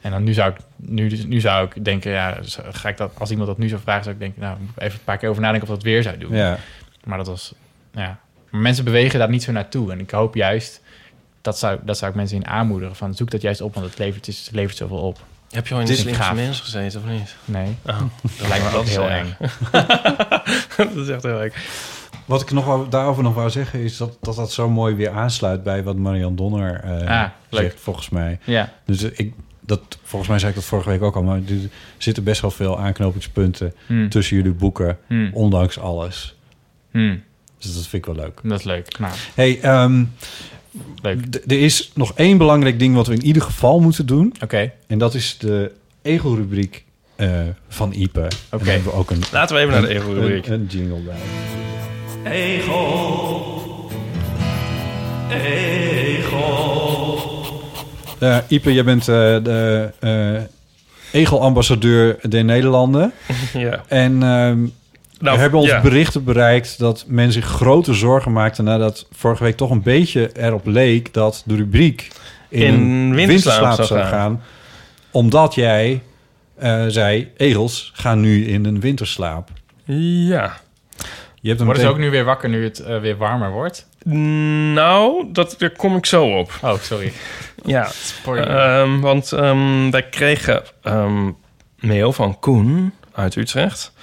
En 0.01 0.11
dan 0.11 0.23
nu 0.23 0.33
zou 0.33 0.51
ik, 0.51 0.57
nu, 0.75 1.23
nu 1.25 1.39
zou 1.39 1.65
ik 1.65 1.85
denken, 1.85 2.11
ja, 2.11 2.38
ga 2.71 2.89
ik 2.89 2.97
dat, 2.97 3.11
als 3.17 3.29
iemand 3.29 3.47
dat 3.47 3.57
nu 3.57 3.67
zou 3.67 3.81
vragen, 3.81 4.03
zou 4.03 4.15
ik 4.15 4.21
denken, 4.21 4.41
nou, 4.41 4.57
even 4.77 4.97
een 4.99 5.03
paar 5.03 5.17
keer 5.17 5.29
over 5.29 5.41
nadenken 5.41 5.69
of 5.69 5.75
dat 5.75 5.83
weer 5.83 6.03
zou 6.03 6.17
doen. 6.17 6.35
ja. 6.35 6.57
Maar 7.03 7.17
dat 7.17 7.27
was, 7.27 7.53
ja. 7.93 8.19
Maar 8.49 8.61
mensen 8.61 8.83
bewegen 8.83 9.19
daar 9.19 9.29
niet 9.29 9.43
zo 9.43 9.51
naartoe. 9.51 9.91
En 9.91 9.99
ik 9.99 10.11
hoop 10.11 10.35
juist, 10.35 10.81
dat 11.41 11.57
zou, 11.59 11.79
dat 11.83 11.97
zou 11.97 12.11
ik 12.11 12.17
mensen 12.17 12.38
in 12.38 12.47
aanmoedigen, 12.47 12.95
van 12.95 13.13
zoek 13.13 13.31
dat 13.31 13.41
juist 13.41 13.61
op, 13.61 13.73
want 13.73 13.85
het 13.85 13.97
levert, 13.97 14.25
het 14.25 14.49
levert 14.51 14.77
zoveel 14.77 14.97
op. 14.97 15.19
Heb 15.52 15.68
je 15.68 15.73
al 15.73 15.80
in 15.80 15.86
de 15.86 15.91
is 15.91 15.99
slimste 15.99 16.34
mens 16.34 16.60
gezeten 16.60 17.02
of 17.03 17.10
niet? 17.10 17.36
Nee, 17.45 17.76
Oh, 17.86 18.02
dat 18.40 18.48
lijkt 18.48 18.72
me 18.72 18.78
ook 18.78 18.86
heel 18.86 19.10
eng. 19.10 19.36
dat 20.78 20.95
is 20.95 21.07
echt 21.10 21.23
heel 21.23 21.41
eng. 21.41 21.52
Wat 22.26 22.41
ik 22.41 22.52
nog 22.52 22.65
wou- 22.65 22.90
daarover 22.90 23.23
nog 23.23 23.34
wou 23.34 23.49
zeggen 23.49 23.80
is 23.80 23.98
dat 23.98 24.18
dat, 24.22 24.36
dat 24.36 24.52
zo 24.52 24.69
mooi 24.69 24.95
weer 24.95 25.10
aansluit 25.11 25.64
bij 25.64 25.84
wat 25.84 25.95
Marian 25.95 26.36
Donner 26.36 26.80
eh, 26.84 27.22
Ah, 27.22 27.30
leuk. 27.49 27.61
zegt, 27.61 27.80
volgens 27.80 28.10
mij. 28.10 28.40
Ja, 28.44 28.73
Dus 28.86 29.03
eh, 29.03 29.11
ik, 29.19 29.34
dat, 29.60 29.82
volgens 30.03 30.30
mij 30.30 30.40
zei 30.40 30.49
ik 30.52 30.57
dat 30.57 30.65
vorige 30.68 30.90
week 30.90 31.02
ook 31.02 31.15
al, 31.15 31.23
maar 31.23 31.36
er 31.38 31.69
zitten 31.98 32.23
best 32.23 32.41
wel 32.41 32.52
veel 32.52 32.80
aanknopingspunten 32.80 33.73
Hm. 33.88 34.07
tussen 34.10 34.36
jullie 34.38 34.52
boeken, 34.52 34.98
Hm. 35.07 35.30
ondanks 35.34 35.80
alles. 35.80 36.36
Hm. 36.91 37.15
Dus 37.57 37.73
dat 37.73 37.88
vind 37.88 38.07
ik 38.07 38.14
wel 38.15 38.23
leuk. 38.23 38.40
dat 38.44 38.60
is 38.60 38.65
leuk. 38.65 38.99
Nou, 38.99 39.14
Hey, 39.36 39.60
ehm, 39.61 40.03
leuk. 41.02 41.35
er 41.48 41.60
is 41.61 41.91
nog 41.93 42.11
één 42.15 42.38
belangrijk 42.38 42.80
ding 42.80 42.95
wat 42.95 43.07
we 43.07 43.14
in 43.14 43.26
ieder 43.26 43.41
geval 43.41 43.80
moeten 43.80 44.06
doen. 44.06 44.34
Oké, 44.43 44.72
En 44.88 44.98
dat 44.98 45.14
is 45.14 45.38
de 45.38 45.72
egelrubriek 46.02 46.84
eh 47.15 47.30
van 47.69 47.93
Ipe. 47.93 48.27
Oké. 48.52 48.69
Hebben 48.69 48.91
we 48.91 48.98
ook 48.98 49.11
een, 49.11 49.22
Laten 49.31 49.56
we 49.56 49.61
even 49.61 49.73
naar 49.73 49.81
de 49.81 49.93
ego-rubriek. 49.95 50.48
een, 50.48 50.53
een 50.53 50.65
jingle 50.69 50.99
bij. 50.99 51.15
Eh, 58.19 58.38
Ipe, 58.48 58.73
jij 58.73 58.84
bent 58.84 59.07
eh, 59.07 59.15
de 59.43 59.89
eh 59.99 60.41
egelambassadeur 61.11 62.19
der 62.30 62.43
Nederlanden. 62.43 63.14
Ja. 63.53 63.84
En 63.88 64.23
ehm, 64.23 64.60
Nou, 65.22 65.35
we 65.35 65.41
hebben 65.41 65.60
ons 65.60 65.69
ja. 65.69 65.81
berichten 65.81 66.23
bereikt 66.23 66.80
dat 66.80 67.06
men 67.07 67.31
zich 67.31 67.45
grote 67.45 67.93
zorgen 67.93 68.31
maakte 68.31 68.61
nadat 68.61 69.07
vorige 69.11 69.43
week 69.43 69.57
toch 69.57 69.69
een 69.69 69.81
beetje 69.81 70.30
erop 70.34 70.65
leek 70.65 71.14
dat 71.14 71.43
de 71.45 71.56
rubriek 71.56 72.07
in, 72.49 73.14
winterslaap 73.15 73.84
zou 73.84 73.99
gaan. 73.99 74.10
gaan. 74.10 74.41
Omdat 75.11 75.56
jij 75.56 76.02
eh, 76.56 76.85
zei, 76.88 77.31
egels 77.38 77.91
gaan 77.95 78.19
nu 78.19 78.45
in 78.48 78.65
een 78.65 78.80
winterslaap. 78.80 79.49
Ja. 79.85 80.60
Je 81.41 81.49
hebt 81.49 81.61
worden 81.61 81.81
ze 81.81 81.88
meteen- 81.88 81.88
ook 81.88 81.98
nu 81.98 82.10
weer 82.10 82.23
wakker 82.23 82.49
nu 82.49 82.64
het 82.64 82.80
eh, 82.80 82.99
weer 82.99 83.18
warmer 83.18 83.52
wordt? 83.52 83.88
Nou, 84.73 85.26
dat, 85.31 85.56
daar 85.57 85.69
kom 85.69 85.95
ik 85.95 86.06
zo 86.06 86.38
op. 86.38 86.52
Oh, 86.61 86.73
sorry. 86.81 87.14
Ja. 87.65 87.88
Sorry. 88.23 88.41
Ehm, 88.41 88.99
want 88.99 89.31
ehm, 89.31 89.89
wij 89.91 90.03
kregen 90.10 90.64
ehm, 90.81 91.30
mail 91.80 92.14
van 92.14 92.39
Koen 92.39 92.93
uit 93.14 93.35
Utrecht. 93.35 93.93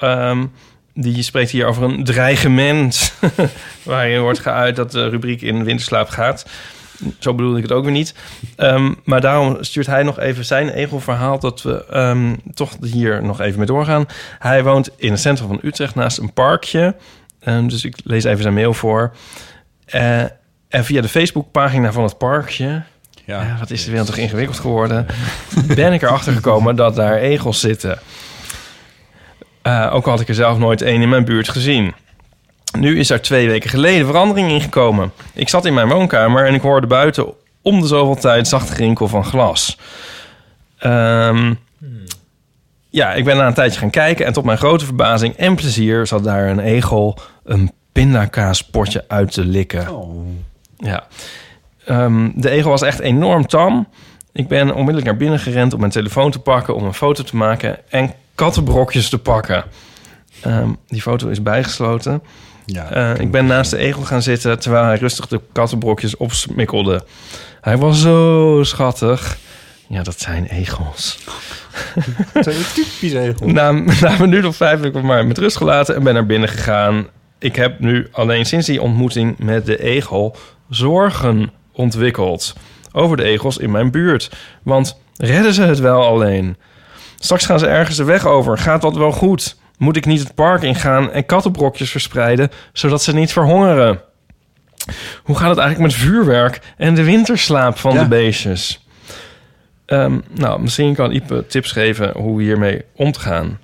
Ehm, 0.00 0.46
die 0.94 1.22
spreekt 1.22 1.50
hier 1.50 1.66
over 1.66 1.82
een 1.82 2.04
dreigement. 2.04 3.14
waarin 3.82 4.20
wordt 4.20 4.38
geuit 4.38 4.76
dat 4.76 4.92
de 4.92 5.08
rubriek 5.08 5.42
in 5.42 5.64
winterslaap 5.64 6.08
gaat. 6.08 6.46
Zo 7.18 7.34
bedoelde 7.34 7.56
ik 7.56 7.62
het 7.62 7.72
ook 7.72 7.84
weer 7.84 7.92
niet. 7.92 8.14
Ehm, 8.56 8.92
maar 9.04 9.20
daarom 9.20 9.56
stuurt 9.60 9.86
hij 9.86 10.02
nog 10.02 10.18
even 10.18 10.44
zijn 10.44 10.68
egelverhaal... 10.68 11.38
dat 11.38 11.62
we 11.62 11.84
ehm, 11.84 12.34
toch 12.54 12.76
hier 12.80 13.22
nog 13.22 13.40
even 13.40 13.58
mee 13.58 13.66
doorgaan. 13.66 14.06
Hij 14.38 14.64
woont 14.64 14.90
in 14.96 15.10
het 15.10 15.20
centrum 15.20 15.48
van 15.48 15.60
Utrecht 15.62 15.94
naast 15.94 16.18
een 16.18 16.32
parkje. 16.32 16.96
Dus 17.66 17.84
ik 17.84 17.96
lees 18.04 18.24
even 18.24 18.42
zijn 18.42 18.54
mail 18.54 18.74
voor. 18.74 19.14
Eh, 19.84 20.20
en 20.68 20.84
via 20.84 21.00
de 21.00 21.08
Facebookpagina 21.08 21.92
van 21.92 22.02
het 22.02 22.18
parkje... 22.18 22.82
Ja, 23.24 23.56
wat 23.58 23.70
is 23.70 23.84
de 23.84 23.90
wereld 23.90 24.08
toch 24.08 24.16
ingewikkeld 24.16 24.58
geworden? 24.58 25.06
ben 25.74 25.92
ik 25.92 26.02
erachter 26.02 26.32
gekomen 26.32 26.76
dat 26.76 26.96
daar 26.96 27.16
egels 27.16 27.60
zitten. 27.60 27.98
Eh, 29.62 29.90
ook 29.92 30.04
al 30.04 30.10
had 30.10 30.20
ik 30.20 30.28
er 30.28 30.34
zelf 30.34 30.58
nooit 30.58 30.82
één 30.82 31.02
in 31.02 31.08
mijn 31.08 31.24
buurt 31.24 31.48
gezien. 31.48 31.94
Nu 32.78 32.98
is 32.98 33.10
er 33.10 33.22
twee 33.22 33.46
weken 33.46 33.70
geleden 33.70 34.06
verandering 34.06 34.50
ingekomen. 34.50 35.12
Ik 35.34 35.48
zat 35.48 35.64
in 35.64 35.74
mijn 35.74 35.88
woonkamer 35.88 36.46
en 36.46 36.54
ik 36.54 36.60
hoorde 36.60 36.86
buiten 36.86 37.34
om 37.62 37.80
de 37.80 37.86
zoveel 37.86 38.14
tijd 38.14 38.48
zacht 38.48 38.70
gerinkel 38.70 39.08
van 39.08 39.24
glas. 39.24 39.78
Ehm, 40.78 41.54
ja, 42.88 43.12
ik 43.12 43.24
ben 43.24 43.36
na 43.36 43.46
een 43.46 43.54
tijdje 43.54 43.78
gaan 43.78 43.90
kijken 43.90 44.26
en 44.26 44.32
tot 44.32 44.44
mijn 44.44 44.58
grote 44.58 44.84
verbazing 44.84 45.36
en 45.36 45.54
plezier 45.54 46.06
zat 46.06 46.24
daar 46.24 46.48
een 46.48 46.60
egel 46.60 47.18
een 47.44 47.72
pindakaaspotje 47.92 49.04
uit 49.08 49.32
te 49.32 49.44
likken. 49.44 49.94
Oh. 49.94 50.26
Ja. 50.76 51.06
Ehm, 51.84 52.30
de 52.34 52.50
egel 52.50 52.70
was 52.70 52.82
echt 52.82 53.00
enorm 53.00 53.46
tam. 53.46 53.88
Ik 54.32 54.48
ben 54.48 54.70
onmiddellijk 54.70 55.06
naar 55.06 55.16
binnen 55.16 55.38
gerend 55.38 55.72
om 55.72 55.80
mijn 55.80 55.92
telefoon 55.92 56.30
te 56.30 56.38
pakken... 56.38 56.74
om 56.74 56.84
een 56.84 56.94
foto 56.94 57.22
te 57.22 57.36
maken 57.36 57.78
en 57.88 58.12
kattenbrokjes 58.38 59.08
te 59.08 59.18
pakken. 59.18 59.64
Ehm, 60.40 60.68
die 60.86 61.02
foto 61.02 61.28
is 61.28 61.42
bijgesloten. 61.42 62.22
Ja, 62.64 62.90
Eh, 62.90 63.20
ik 63.20 63.30
ben 63.30 63.46
naast 63.46 63.70
de 63.70 63.76
egel 63.76 64.02
gaan 64.02 64.22
zitten... 64.22 64.58
terwijl 64.58 64.84
hij 64.84 64.96
rustig 64.96 65.26
de 65.26 65.40
kattenbrokjes 65.52 66.16
opsmikkelde. 66.16 67.04
Hij 67.60 67.76
was 67.76 68.00
zo 68.00 68.60
schattig. 68.62 69.36
Ja, 69.88 70.02
dat 70.02 70.20
zijn 70.20 70.46
egels. 70.46 71.18
typisch 72.74 73.12
egel. 73.12 73.46
Na, 73.46 73.70
na 73.72 74.12
een 74.12 74.20
minuut 74.20 74.44
of 74.44 74.56
vijf 74.56 74.76
heb 74.78 74.84
ik 74.88 74.94
hem 74.94 75.04
maar 75.06 75.26
met 75.26 75.38
rust 75.38 75.56
gelaten 75.56 75.94
en 75.94 76.02
ben 76.02 76.14
naar 76.14 76.26
binnen 76.26 76.48
gegaan. 76.48 77.06
Ik 77.38 77.56
heb 77.56 77.80
nu 77.80 78.08
alleen 78.12 78.46
sinds 78.46 78.66
die 78.66 78.82
ontmoeting 78.82 79.38
met 79.38 79.66
de 79.66 79.82
egel 79.82 80.36
zorgen 80.68 81.50
ontwikkeld 81.72 82.52
over 82.92 83.16
de 83.16 83.22
egels 83.22 83.58
in 83.58 83.70
mijn 83.70 83.90
buurt. 83.90 84.30
Want 84.62 85.00
redden 85.16 85.54
ze 85.54 85.62
het 85.62 85.78
wel 85.78 86.02
alleen? 86.06 86.56
Straks 87.18 87.46
gaan 87.46 87.58
ze 87.58 87.66
ergens 87.66 87.96
de 87.96 88.04
weg 88.04 88.26
over. 88.26 88.58
Gaat 88.58 88.82
dat 88.82 88.96
wel 88.96 89.12
goed? 89.12 89.56
Moet 89.78 89.96
ik 89.96 90.06
niet 90.06 90.20
het 90.20 90.34
park 90.34 90.62
ingaan 90.62 91.12
en 91.12 91.26
kattenbrokjes 91.26 91.90
verspreiden, 91.90 92.50
zodat 92.72 93.02
ze 93.02 93.14
niet 93.14 93.32
verhongeren? 93.32 94.00
Hoe 95.22 95.36
gaat 95.36 95.48
het 95.50 95.58
eigenlijk 95.58 95.92
met 95.92 96.00
vuurwerk 96.02 96.60
en 96.76 96.94
de 96.94 97.04
winterslaap 97.04 97.78
van 97.78 97.92
Ja. 97.94 98.02
de 98.02 98.08
beestjes? 98.08 98.86
Ehm, 99.86 100.18
nou, 100.34 100.60
misschien 100.60 100.94
kan 100.94 101.12
Ipe 101.12 101.46
tips 101.46 101.72
geven 101.72 102.12
hoe 102.16 102.42
hiermee 102.42 102.84
om 102.96 103.12
te 103.12 103.20
gaan. 103.20 103.58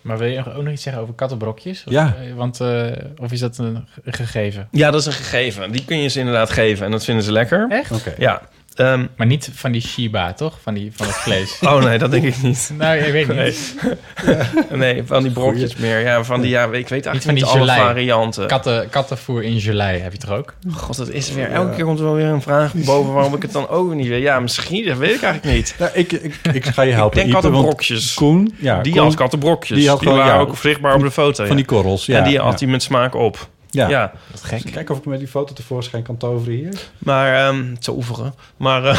Maar 0.00 0.18
wil 0.18 0.28
je 0.28 0.54
ook 0.54 0.62
nog 0.62 0.72
iets 0.72 0.82
zeggen 0.82 1.02
over 1.02 1.14
kattenbrokjes? 1.14 1.84
Of, 1.86 1.92
Ja. 1.92 2.14
eh, 2.20 2.34
Want, 2.34 2.60
eh, 2.60 2.86
of 3.16 3.32
is 3.32 3.40
dat 3.40 3.58
een 3.58 3.86
ge- 4.04 4.12
gegeven? 4.12 4.68
Ja, 4.70 4.90
dat 4.90 5.00
is 5.00 5.06
een 5.06 5.12
gegeven. 5.12 5.72
Die 5.72 5.84
kun 5.84 5.98
je 5.98 6.08
ze 6.08 6.18
inderdaad 6.18 6.50
geven 6.50 6.84
en 6.84 6.90
dat 6.90 7.04
vinden 7.04 7.24
ze 7.24 7.32
lekker. 7.32 7.66
Echt? 7.70 7.90
Oké. 7.92 8.14
Ja. 8.18 8.42
Ehm, 8.74 9.06
Maar 9.16 9.26
niet 9.26 9.50
van 9.54 9.72
die 9.72 9.82
Shiba, 9.82 10.32
toch? 10.32 10.58
Van, 10.62 10.74
die, 10.74 10.90
van 10.94 11.06
het 11.06 11.16
vlees. 11.16 11.58
oh 11.68 11.82
nee, 11.82 11.98
dat 11.98 12.10
denk 12.10 12.24
ik 12.24 12.42
niet. 12.42 12.70
nou, 12.78 12.96
ik 12.96 13.12
weet 13.12 13.28
niet. 13.28 13.36
Nee. 13.36 14.36
Nee, 14.78 15.02
van 15.04 15.22
die 15.22 15.32
brokjes 15.32 15.76
meer. 15.76 16.00
Ja, 16.00 16.24
van 16.24 16.40
die, 16.40 16.50
ja, 16.50 16.62
ik 16.64 16.70
weet 16.70 16.90
eigenlijk 16.90 17.22
van 17.22 17.34
niet, 17.34 17.44
die 17.44 17.52
alle 17.52 17.82
varianten. 17.82 18.46
Katten, 18.46 18.88
kattenvoer 18.90 19.42
in 19.42 19.60
gelei 19.60 20.00
heb 20.00 20.12
je 20.12 20.18
toch 20.18 20.30
ook? 20.30 20.54
God, 20.72 20.96
dat 20.96 21.08
is 21.08 21.32
weer. 21.32 21.50
Elke 21.50 21.74
keer 21.74 21.84
komt 21.84 21.98
er 21.98 22.04
wel 22.04 22.14
weer 22.14 22.26
een 22.26 22.42
vraag 22.42 22.72
boven 22.74 23.12
waarom 23.12 23.34
ik 23.34 23.42
het 23.42 23.52
dan 23.52 23.68
ook 23.68 23.94
niet 23.94 24.08
weet. 24.08 24.22
Ja, 24.22 24.40
misschien, 24.40 24.86
dat 24.86 24.98
weet 24.98 25.14
ik 25.14 25.22
eigenlijk 25.22 25.56
niet. 25.56 25.74
Nou, 25.78 25.90
ik, 25.94 26.12
ik, 26.12 26.34
ik 26.52 26.66
ga 26.66 26.82
je 26.82 26.88
Ik 26.88 26.94
helpen. 26.94 27.16
denk 27.16 27.28
Ipe, 27.28 27.40
want 27.40 27.54
kattenbrokjes. 27.54 28.14
Koen, 28.14 28.54
ja, 28.58 28.82
Die 28.82 28.92
Koen, 28.92 29.02
had 29.02 29.14
kattenbrokjes. 29.14 29.78
die 29.78 29.88
had 29.88 29.98
gewoon, 29.98 30.16
waren 30.16 30.32
ja, 30.34 30.40
ook 30.40 30.56
zichtbaar 30.56 30.94
op 30.94 31.00
de 31.00 31.10
foto. 31.10 31.34
van 31.34 31.46
ja. 31.46 31.54
die 31.54 31.64
korrels. 31.64 32.06
Ja, 32.06 32.18
en 32.18 32.24
die 32.24 32.38
had 32.38 32.52
ja. 32.52 32.58
hij 32.58 32.68
met 32.68 32.82
smaak 32.82 33.14
op. 33.14 33.48
Ja. 33.70 33.88
Ja, 33.88 34.12
Wat 34.30 34.42
gek. 34.42 34.72
Kijken 34.72 34.94
of 34.94 35.00
ik 35.00 35.06
met 35.06 35.18
die 35.18 35.28
foto 35.28 35.52
tevoorschijn 35.54 36.02
kan 36.02 36.16
toveren 36.16 36.54
hier. 36.54 36.80
maar 36.98 37.46
ehm 37.46 37.74
te 37.74 37.92
oeveren. 37.92 38.34
Maar, 38.56 38.84
eh, 38.84 38.98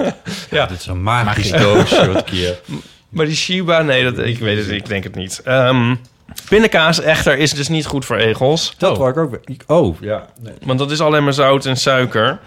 ja. 0.50 0.66
Dit 0.66 0.78
is 0.78 0.86
een 0.86 1.02
magisch 1.02 1.50
doosje 1.62 2.12
wat 2.12 2.20
ik 2.20 2.28
hier... 2.28 2.60
maar 3.08 3.26
die 3.26 3.34
Shiba, 3.36 3.82
nee, 3.82 4.04
dat, 4.12 4.18
ik 4.26 4.38
weet 4.38 4.58
het, 4.58 4.68
ik 4.70 4.86
denk 4.86 5.04
het 5.04 5.14
niet. 5.14 5.40
Ehm 5.44 5.94
pindakaas 6.48 7.00
echter 7.00 7.38
is 7.38 7.52
dus 7.52 7.68
niet 7.68 7.86
goed 7.86 8.04
voor 8.04 8.16
egels. 8.16 8.74
Dat 8.78 8.92
Oh. 8.92 8.98
wou 8.98 9.10
ik 9.10 9.16
ook... 9.16 9.30
weer- 9.30 9.56
Oh, 9.66 10.00
ja. 10.00 10.26
Nee. 10.40 10.52
Want 10.62 10.78
dat 10.78 10.90
is 10.90 11.00
alleen 11.00 11.24
maar 11.24 11.32
zout 11.32 11.66
en 11.66 11.76
suiker. 11.76 12.38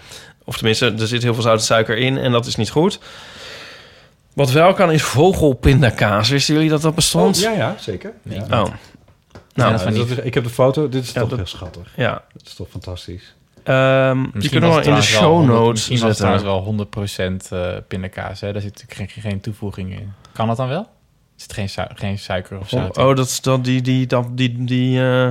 Of 0.44 0.56
tenminste, 0.56 0.94
er 0.98 1.06
zit 1.06 1.22
heel 1.22 1.34
veel 1.34 1.42
zout 1.42 1.58
en 1.58 1.64
suiker 1.64 1.96
in 1.96 2.18
en 2.18 2.32
dat 2.32 2.46
is 2.46 2.56
niet 2.56 2.70
goed. 2.70 2.98
Wat 4.34 4.50
wel 4.50 4.72
kan 4.74 4.92
is 4.92 5.02
vogelpindakaas. 5.02 6.28
Wisten 6.28 6.54
jullie 6.54 6.68
dat 6.70 6.82
dat 6.82 6.94
bestond? 6.94 7.36
Oh, 7.36 7.42
ja, 7.42 7.50
ja, 7.52 7.74
zeker. 7.80 8.12
Ja. 8.22 8.62
Oh. 8.62 8.66
Nou, 9.56 9.72
dat 9.72 9.82
van 9.82 9.92
Ja, 9.92 9.98
die- 9.98 10.08
dat 10.08 10.18
is- 10.18 10.24
ik 10.24 10.34
heb 10.34 10.44
de 10.44 10.50
foto. 10.50 10.88
Dit 10.88 11.02
is 11.02 11.12
Ja, 11.12 11.20
toch 11.20 11.28
dat- 11.28 11.38
heel 11.38 11.46
schattig. 11.46 11.92
ja. 11.96 12.12
Dat 12.32 12.46
is 12.46 12.54
toch 12.54 12.68
fantastisch. 12.68 13.34
Ehm 13.62 14.22
die 14.22 14.30
Misschien 14.34 14.60
kunnen 14.60 14.78
we 14.78 14.84
in 14.84 14.92
het 14.92 15.00
de 15.02 15.06
show 15.08 15.32
100 15.32 15.58
notes 15.58 15.70
Misschien 15.72 15.98
was 16.08 16.18
het 16.18 16.28
zetten. 16.28 16.44
wel 16.46 16.62
100% 16.62 17.52
eh 17.52 17.68
pindakaas. 17.88 18.40
Hè? 18.40 18.52
Daar 18.52 18.62
zit 18.62 18.72
natuurlijk 18.82 19.10
geen, 19.12 19.22
geen 19.22 19.40
toevoeging 19.40 19.92
in. 19.92 20.12
Kan 20.32 20.46
dat 20.46 20.56
dan 20.56 20.68
wel? 20.68 20.88
zit 21.36 21.52
geen, 21.52 21.68
su- 21.68 21.82
geen 21.94 22.18
suiker 22.18 22.58
of 22.58 22.62
Oh, 22.72 22.80
zout 22.80 22.96
in. 22.96 23.02
oh, 23.04 23.16
dat 23.16 23.26
is 23.26 23.40
dat 23.40 23.64
die, 23.64 23.82
die, 23.82 24.06
dat, 24.06 24.26
die, 24.36 24.64
die, 24.64 25.00
eh, 25.00 25.28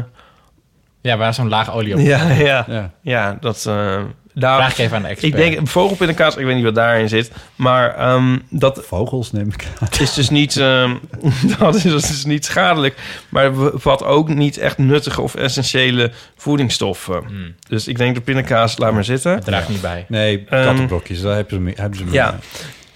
Ja, 1.02 1.18
waar 1.18 1.34
zo'n 1.34 1.50
laag 1.50 1.74
olie 1.74 1.94
op. 1.94 2.00
ja, 2.14 2.30
ja, 2.32 2.66
Ja. 2.68 2.92
ja, 3.02 3.38
dat, 3.40 3.66
eh 3.66 4.02
daar, 4.36 4.56
Vraag 4.58 4.72
ik 4.72 4.78
even 4.78 4.96
aan 4.98 5.02
de 5.04 5.08
expert. 5.08 5.34
ik 5.34 5.40
denk, 5.40 5.68
vogelpindakaas, 5.68 6.36
ik 6.36 6.46
weet 6.46 6.56
niet 6.56 6.64
wat 6.64 6.76
daarin 6.76 7.10
zit, 7.10 7.32
maar 7.56 7.96
ehm, 7.96 8.38
dat 8.50 8.84
Vogels 8.88 9.32
neem 9.32 9.48
ik 9.48 9.68
aan. 9.80 9.88
is 10.00 10.14
dus 10.14 10.30
niet, 10.30 10.58
ehm, 10.58 10.96
dat 11.60 11.76
is 11.76 11.82
dus 11.84 12.26
niet 12.26 12.46
schadelijk, 12.46 12.96
maar 13.30 13.52
bevat 13.52 14.04
ook 14.04 14.30
niet 14.30 14.58
echt 14.58 14.78
nuttige 14.78 15.22
of 15.22 15.36
essentiële 15.36 16.12
voedingsstoffen. 16.38 17.24
Hmm, 17.26 17.56
Dus 17.68 17.88
ik 17.88 17.98
denk 17.98 18.16
de 18.16 18.22
pindakaas, 18.22 18.78
laat 18.78 18.94
maar 18.94 19.04
zitten. 19.04 19.32
het 19.34 19.46
draagt 19.46 19.70
niet 19.70 19.82
bij. 19.82 20.06
Nee, 20.08 20.46
Ehm, 20.50 20.64
kattenbrokjes, 20.66 21.22
daar 21.22 21.36
hebben 21.36 21.54
ze, 21.54 21.60
mee- 21.62 21.74
hebben 21.78 21.98
ze 21.98 22.04
mee. 22.06 22.14
Ja. 22.14 22.40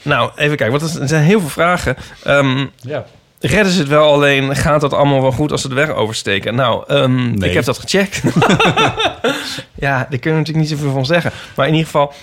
Nou, 0.02 0.32
even 0.36 0.57
kijken, 0.57 0.80
want 0.80 0.95
er 0.99 1.07
zijn 1.07 1.24
heel 1.24 1.40
veel 1.40 1.49
vragen. 1.49 1.95
Ehm, 2.24 2.66
ja. 2.76 3.06
Redden 3.40 3.74
ze 3.74 3.80
het 3.80 3.88
wel 3.88 4.14
alleen? 4.14 4.56
Gaat 4.56 4.82
dat 4.82 4.94
allemaal 4.94 5.22
wel 5.22 5.32
goed 5.32 5.52
als 5.52 5.61
ze 5.61 5.70
de 5.70 5.76
weg 5.76 5.90
oversteken? 5.90 6.56
Nou, 6.56 6.84
ehm, 6.88 7.16
Nee. 7.40 7.49
ik 7.49 7.56
heb 7.56 7.66
dat 7.66 7.78
gecheckt. 7.80 8.22
ja, 9.86 9.98
daar 9.98 10.20
kunnen 10.20 10.20
we 10.20 10.30
natuurlijk 10.48 10.57
niet 10.57 10.70
zoveel 10.70 10.91
van 10.91 11.06
zeggen. 11.06 11.32
Maar 11.56 11.66
in 11.68 11.72
ieder 11.74 11.86
geval 11.86 12.14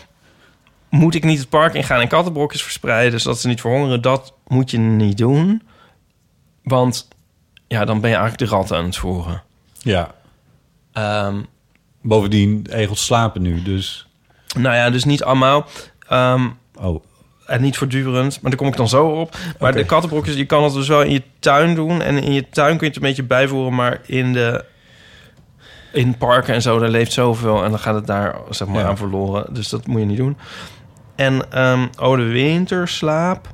moet 0.91 1.15
ik 1.15 1.25
niet 1.25 1.39
het 1.39 1.49
park 1.49 1.75
ingaan 1.75 2.01
en 2.01 2.09
kattenbrokjes 2.09 2.63
verspreiden... 2.63 3.21
zodat 3.21 3.41
ze 3.41 3.49
niet 3.49 3.61
verhongeren. 3.61 4.03
Dat 4.03 4.33
moet 4.47 4.71
je 4.71 4.79
niet 4.79 5.19
doen. 5.19 5.63
Want 6.63 7.09
ja, 7.67 7.85
dan 7.85 8.01
ben 8.01 8.11
je 8.11 8.17
eigenlijk 8.17 8.51
de 8.51 8.57
ratten 8.57 8.77
aan 8.77 8.85
het 8.85 8.97
voeren. 8.97 9.43
ja. 9.83 10.15
Ehm, 10.93 11.37
Bovendien, 12.03 12.67
egels 12.71 13.05
slapen 13.05 13.43
nu, 13.43 13.63
dus... 13.63 14.09
nou 14.59 14.75
ja, 14.75 14.91
dus 14.91 15.05
niet 15.05 15.23
allemaal. 15.25 15.67
Ehm, 16.09 16.49
Oh, 16.81 17.05
En 17.47 17.60
niet 17.60 17.77
voortdurend, 17.77 18.40
maar 18.40 18.51
daar 18.51 18.60
kom 18.60 18.68
ik 18.68 18.77
dan 18.77 18.89
zo 18.89 19.06
op. 19.06 19.36
Maar 19.59 19.73
de 19.73 19.85
kattenbrokjes, 19.85 20.36
je 20.36 20.44
kan 20.47 20.64
het 20.64 20.73
dus 20.73 20.89
wel 20.89 21.02
in 21.02 21.12
je 21.12 21.23
tuin 21.39 21.74
doen. 21.74 22.02
En 22.02 22.23
in 22.23 22.32
je 22.32 22.48
tuin 22.48 22.77
kun 22.77 22.86
je 22.86 22.93
het 22.93 22.97
een 22.97 23.09
beetje 23.09 23.23
bijvoeren. 23.23 23.74
Maar 23.74 24.01
in 24.06 24.32
de 24.32 24.64
in 25.93 26.16
parken 26.16 26.55
en 26.55 26.62
zo, 26.62 26.78
daar 26.78 26.89
leeft 26.89 27.12
zoveel. 27.12 27.64
En 27.64 27.70
dan 27.70 27.78
gaat 27.78 27.94
het 27.94 28.06
daar 28.06 28.36
zeg 28.51 28.68
maar 28.68 28.81
Ja. 28.82 28.89
aan 28.89 28.97
verloren. 28.97 29.55
Dus 29.55 29.68
dat 29.68 29.86
moet 29.86 30.01
je 30.01 30.06
niet 30.06 30.16
doen. 30.16 30.36
En 31.14 31.52
ehm 31.52 31.86
oh, 31.98 32.16
de 32.16 32.23
winterslaap. 32.23 33.48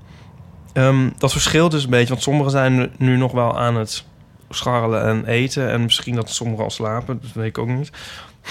Ehm, 0.73 1.09
dat 1.19 1.33
verschilt 1.33 1.71
dus 1.71 1.85
een 1.85 1.91
beetje. 1.91 2.09
Want 2.09 2.23
sommigen 2.23 2.51
zijn 2.51 2.91
nu 2.99 3.17
nog 3.17 3.33
wel 3.33 3.59
aan 3.59 3.77
het 3.77 4.05
scharrelen 4.51 5.05
en 5.05 5.25
eten. 5.27 5.71
En 5.71 5.83
misschien 5.83 6.15
dat 6.15 6.31
sommigen 6.31 6.65
al 6.65 6.71
slapen. 6.71 7.19
Dat 7.23 7.33
weet 7.35 7.47
ik 7.47 7.59
ook 7.59 7.69
niet. 7.69 7.91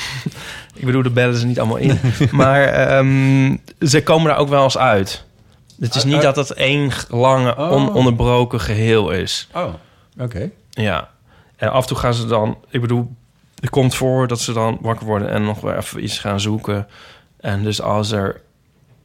ik 0.76 0.85
bedoel, 0.85 1.03
de 1.03 1.09
bellen 1.09 1.35
ze 1.35 1.45
niet 1.45 1.59
allemaal 1.59 1.77
in. 1.77 1.99
maar 2.31 2.63
ehm, 2.63 3.55
ze 3.80 4.03
komen 4.03 4.27
daar 4.27 4.39
ook 4.39 4.49
wel 4.49 4.63
eens 4.63 4.77
uit. 4.77 5.26
Het 5.82 5.95
is 5.95 6.06
Uh, 6.06 6.12
niet 6.12 6.24
uh. 6.24 6.34
dat 6.34 6.36
het 6.36 6.53
één 6.53 6.91
lange, 7.10 7.56
Oh. 7.58 7.72
ononderbroken 7.72 8.60
geheel 8.60 9.12
is. 9.12 9.48
oh. 9.53 9.74
oké. 10.20 10.52
Ja. 10.70 11.10
En 11.56 11.72
af 11.72 11.82
en 11.82 11.88
toe 11.88 11.98
gaan 11.98 12.14
ze 12.14 12.26
dan... 12.26 12.58
Ik 12.70 12.82
bedoel, 12.82 13.16
het 13.60 13.70
komt 13.70 13.95
voor 13.95 14.28
dat 14.28 14.40
ze 14.40 14.53
dan 14.53 14.78
wakker 14.82 15.06
worden... 15.06 15.30
en 15.30 15.44
nog 15.44 15.62
weer 15.62 15.78
even 15.78 16.03
iets 16.03 16.20
gaan 16.20 16.40
zoeken. 16.40 16.88
En 17.40 17.64
dus 17.64 17.82
als 17.82 18.12
er 18.12 18.41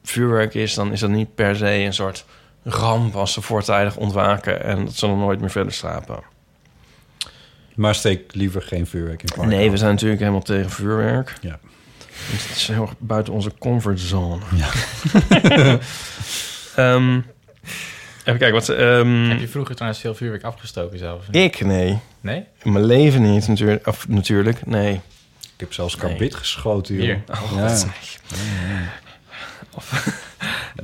vuurwerk 0.03 0.55
is... 0.55 0.74
dan 0.74 0.93
is 0.93 1.01
dat 1.01 1.11
niet 1.11 1.35
per 1.35 1.57
se 1.57 1.70
een 1.70 1.94
soort 1.94 2.24
ramp... 2.62 3.15
als 3.15 3.32
ze 3.32 3.40
voortijdig 3.43 3.97
ontwaken... 3.97 4.65
en 4.65 4.85
dat 4.85 4.94
ze 4.94 5.07
dan 5.07 5.19
nooit 5.19 5.40
meer 5.40 5.51
verder 5.51 5.73
slapen. 5.73 6.19
Maar 7.74 7.94
steek 7.94 8.35
liever 8.35 8.62
geen 8.62 8.86
vuurwerk 8.86 9.20
in 9.23 9.27
het 9.27 9.35
park 9.35 9.48
Nee, 9.48 9.70
we 9.70 9.77
zijn 9.77 9.90
natuurlijk 9.90 10.20
helemaal 10.20 10.43
tegen 10.43 10.70
vuurwerk. 10.70 11.36
Ja. 11.40 11.59
Het 12.12 12.57
is 12.57 12.69
heel 12.69 12.82
erg 12.82 12.94
buiten 12.98 13.32
onze 13.32 13.53
comfortzone. 13.59 14.43
Ja. 14.55 14.69
Ehm, 16.77 17.15
even 18.24 18.39
kijken, 18.39 18.53
wat... 18.53 18.69
ehm, 18.69 19.28
Heb 19.28 19.40
je 19.40 19.48
vroeger 19.48 19.74
trouwens 19.74 20.01
veel 20.01 20.15
vuurwerk 20.15 20.43
afgestoken 20.43 20.98
zelf? 20.98 21.24
ik? 21.31 21.61
Nee. 21.61 21.98
Nee? 22.20 22.44
In 22.62 22.73
mijn 22.73 22.85
leven 22.85 23.23
niet, 23.32 23.48
natuurlijk. 23.48 23.86
Of 23.86 24.09
natuurlijk, 24.09 24.66
nee. 24.66 24.93
Ik 25.40 25.62
heb 25.62 25.73
zelfs 25.73 25.97
Nee. 25.97 26.09
karbit 26.09 26.35
geschoten, 26.35 26.94
joh. 26.94 27.05
Hier. 27.05 27.20
ja. 27.57 27.77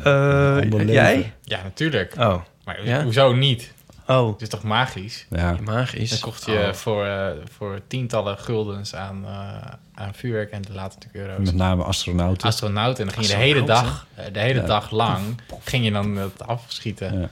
Eh, 0.02 0.56
Ander 0.56 0.78
leven. 0.78 0.93
jij? 0.93 1.32
Ja, 1.44 1.62
natuurlijk. 1.62 2.14
Oh. 2.19 2.43
Maar 2.64 2.85
Ja? 2.86 3.02
hoezo 3.02 3.32
niet? 3.32 3.72
Oh, 4.06 4.32
Het 4.32 4.42
is 4.42 4.48
toch 4.48 4.62
magisch? 4.62 5.26
ja. 5.30 5.56
magisch. 5.64 6.10
Dan 6.10 6.18
kocht 6.18 6.46
je 6.46 6.52
Oh. 6.68 6.72
voor, 6.72 7.06
eh, 7.06 7.26
voor 7.56 7.80
tientallen 7.86 8.38
guldens 8.38 8.94
aan, 8.94 9.24
eh, 9.26 9.72
aan 9.94 10.14
vuurwerk 10.14 10.50
en 10.50 10.62
later 10.70 11.00
de 11.00 11.18
euro's. 11.18 11.38
Met 11.46 11.54
name 11.54 11.82
astronauten. 11.84 12.46
Astronaut 12.48 12.98
en 12.98 13.04
dan 13.04 13.14
ging 13.14 13.26
je 13.26 13.32
de 13.32 13.38
hele 13.38 13.58
Astronauten? 13.60 13.94
dag, 14.16 14.26
eh, 14.26 14.32
de 14.32 14.38
hele 14.40 14.60
Ja. 14.60 14.66
dag 14.66 14.90
lang, 14.90 15.40
ging 15.64 15.84
je 15.84 15.90
dan 15.90 16.16
het 16.16 16.46
afschieten. 16.46 17.20
Ja. 17.20 17.28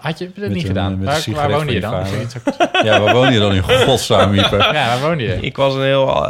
Had 0.00 0.18
je 0.18 0.24
dat 0.26 0.36
Met 0.36 0.48
niet 0.48 0.60
een- 0.60 0.66
gedaan? 0.66 1.04
Waar, 1.04 1.24
waar 1.32 1.50
woonde 1.50 1.72
je 1.72 1.80
dan? 1.80 2.06
ja, 2.82 3.00
waar 3.00 3.14
woon 3.14 3.32
je 3.32 3.38
dan 3.38 3.52
in 3.54 3.62
godsnaam, 3.62 4.34
Ieper? 4.34 4.58
ja, 4.58 4.72
waar 4.72 5.00
woonde 5.00 5.22
je? 5.24 5.40
Ik 5.40 5.56
was 5.56 5.74
een 5.74 5.82
heel 5.82 6.24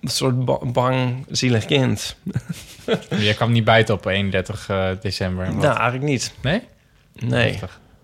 een 0.00 0.08
soort 0.08 0.44
ba- 0.44 0.64
bang, 0.66 1.26
zielig 1.30 1.64
kind. 1.64 2.16
Je 3.18 3.34
kwam 3.34 3.52
niet 3.52 3.64
buiten 3.64 3.94
op 3.94 4.06
31 4.06 4.68
eh, 4.68 4.88
december. 5.00 5.54
Nou, 5.54 5.64
eigenlijk 5.66 6.02
niet. 6.04 6.34
Nee? 6.42 6.62
Nee, 7.12 7.58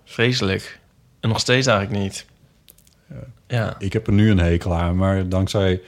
vreselijk. 0.04 0.78
En 1.22 1.28
nog 1.28 1.40
steeds 1.40 1.66
eigenlijk 1.66 2.02
niet. 2.02 2.26
Ja. 3.46 3.74
Ik 3.78 3.92
heb 3.92 4.06
er 4.06 4.12
nu 4.12 4.30
een 4.30 4.38
hekel 4.38 4.74
aan, 4.74 4.96
maar 4.96 5.28
dankzij 5.28 5.80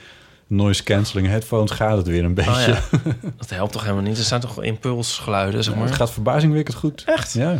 noise 0.47 0.83
cancelling 0.83 1.27
headphones 1.27 1.71
gaat 1.71 1.97
het 1.97 2.07
weer 2.07 2.23
een 2.23 2.33
beetje. 2.33 2.51
Oh, 2.51 2.67
ja. 2.67 2.81
Dat 3.37 3.49
helpt 3.49 3.71
toch 3.71 3.81
helemaal 3.81 4.03
niet? 4.03 4.17
Er 4.17 4.23
zijn 4.23 4.41
toch 4.41 4.63
impulsgeluiden, 4.63 5.63
zeg 5.63 5.73
Ja, 5.73 5.79
maar? 5.79 5.87
het 5.87 5.97
gaat 5.97 6.11
verbazingwekkend 6.11 6.77
goed. 6.77 7.03
Echt? 7.05 7.33
Ja. 7.33 7.57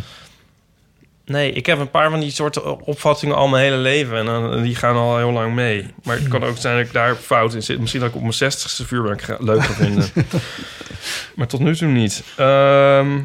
Nee, 1.24 1.52
ik 1.52 1.66
heb 1.66 1.78
een 1.78 1.90
paar 1.90 2.10
van 2.10 2.20
die 2.20 2.30
soorten 2.30 2.80
opvattingen 2.80 3.36
al 3.36 3.48
mijn 3.48 3.62
hele 3.64 3.76
leven. 3.76 4.18
En 4.18 4.24
dan, 4.24 4.62
die 4.62 4.74
gaan 4.74 4.96
al 4.96 5.16
heel 5.16 5.32
lang 5.32 5.54
mee. 5.54 5.86
Maar 6.04 6.16
het 6.16 6.28
kan 6.28 6.44
ook 6.44 6.56
zijn 6.56 6.76
dat 6.76 6.86
ik 6.86 6.92
daar 6.92 7.14
fout 7.14 7.54
in 7.54 7.62
zit. 7.62 7.78
Misschien 7.78 8.00
dat 8.00 8.08
ik 8.08 8.14
op 8.16 8.20
mijn 8.20 8.32
zestigste 8.34 8.86
vuurwerk 8.86 9.36
leuk 9.38 9.64
ga 9.64 9.72
vinden. 9.72 10.08
maar 11.36 11.46
tot 11.46 11.60
nu 11.60 11.76
toe 11.76 11.88
niet. 11.88 12.22
Ehm, 12.36 13.18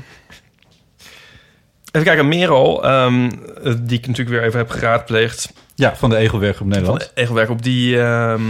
even 1.92 2.08
kijken, 2.08 2.28
Merel, 2.28 2.84
ehm, 2.84 3.30
die 3.80 3.98
ik 3.98 4.08
natuurlijk 4.08 4.30
weer 4.38 4.44
even 4.44 4.60
heb 4.60 4.70
geraadpleegd. 4.70 5.54
ja, 5.76 5.96
van 5.96 6.10
de 6.10 6.16
Egelwerk 6.16 6.52
op 6.54 6.58
Van 6.58 6.68
Nederland. 6.68 7.00
de 7.00 7.10
Egelwerk 7.22 7.50
op, 7.50 7.64
die 7.64 8.02
ehm, 8.02 8.42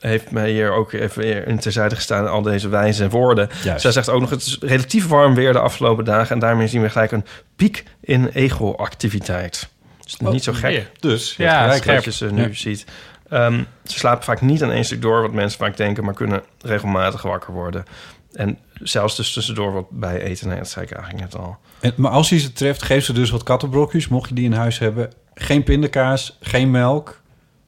heeft 0.00 0.30
mij 0.30 0.50
hier 0.50 0.72
ook 0.72 0.92
even 0.92 1.22
weer 1.22 1.46
in 1.48 1.58
terzijde 1.58 1.94
gestaan. 1.94 2.28
Al 2.28 2.42
deze 2.42 2.68
wijze 2.68 3.08
woorden. 3.08 3.48
Juist. 3.62 3.80
Zij 3.82 3.92
zegt 3.92 4.08
ook 4.08 4.20
nog, 4.20 4.30
het 4.30 4.40
is 4.46 4.56
relatief 4.60 5.06
warm 5.08 5.34
weer 5.34 5.52
de 5.52 5.58
afgelopen 5.58 6.04
dagen. 6.04 6.34
En 6.34 6.38
daarmee 6.38 6.66
zien 6.68 6.82
we 6.82 6.90
gelijk 6.90 7.12
een 7.12 7.24
piek 7.56 7.84
in 8.00 8.28
ego-activiteit. 8.28 9.68
Dus 10.04 10.16
Oh, 10.22 10.32
niet 10.32 10.44
zo 10.44 10.52
gek 10.52 10.70
weer. 10.70 10.90
Dus, 11.00 11.34
Ja, 11.36 11.62
gelijk. 11.62 11.84
dat 11.86 12.04
je 12.04 12.12
ze 12.12 12.32
nu 12.32 12.42
Ja. 12.42 12.48
ziet. 12.52 12.84
Ehm, 13.28 13.62
ze 13.84 13.98
slapen 13.98 14.24
vaak 14.24 14.40
niet 14.40 14.62
aan 14.62 14.70
één 14.72 14.84
stuk 14.84 15.02
door, 15.02 15.20
wat 15.22 15.32
mensen 15.32 15.58
vaak 15.58 15.76
denken, 15.76 16.04
maar 16.04 16.14
kunnen 16.14 16.42
regelmatig 16.60 17.22
wakker 17.22 17.52
worden. 17.52 17.84
En 18.32 18.58
zelfs 18.82 19.16
dus 19.16 19.32
tussendoor 19.32 19.72
wat 19.72 19.86
bij 19.90 20.20
eten. 20.20 20.48
Nee, 20.48 20.58
dat 20.58 20.68
zei 20.68 20.84
ik 20.84 20.92
eigenlijk 20.92 21.24
net 21.24 21.40
al. 21.40 21.56
En, 21.84 21.92
maar 21.96 22.10
als 22.10 22.28
je 22.28 22.38
ze 22.38 22.52
treft, 22.52 22.82
geef 22.82 23.04
ze 23.04 23.12
dus 23.12 23.30
wat 23.30 23.42
kattenbrokjes, 23.42 24.08
mocht 24.08 24.28
je 24.28 24.34
die 24.34 24.44
in 24.44 24.52
huis 24.52 24.78
hebben. 24.78 25.12
Geen 25.34 25.62
pindakaas, 25.62 26.36
geen 26.40 26.70
melk. 26.70 27.20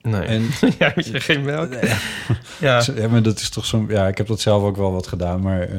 Nee. 0.02 0.20
En 0.22 0.48
ja, 0.78 0.92
geen 0.96 1.44
melk? 1.44 1.72
Ja. 2.58 2.82
ja, 2.96 3.08
maar 3.08 3.22
dat 3.22 3.40
is 3.40 3.48
toch 3.48 3.66
zo'n... 3.66 3.86
Ja, 3.88 4.06
ik 4.06 4.16
heb 4.16 4.26
dat 4.26 4.40
zelf 4.40 4.62
ook 4.62 4.76
wel 4.76 4.92
wat 4.92 5.06
gedaan, 5.06 5.40
maar 5.40 5.60
eh, 5.60 5.78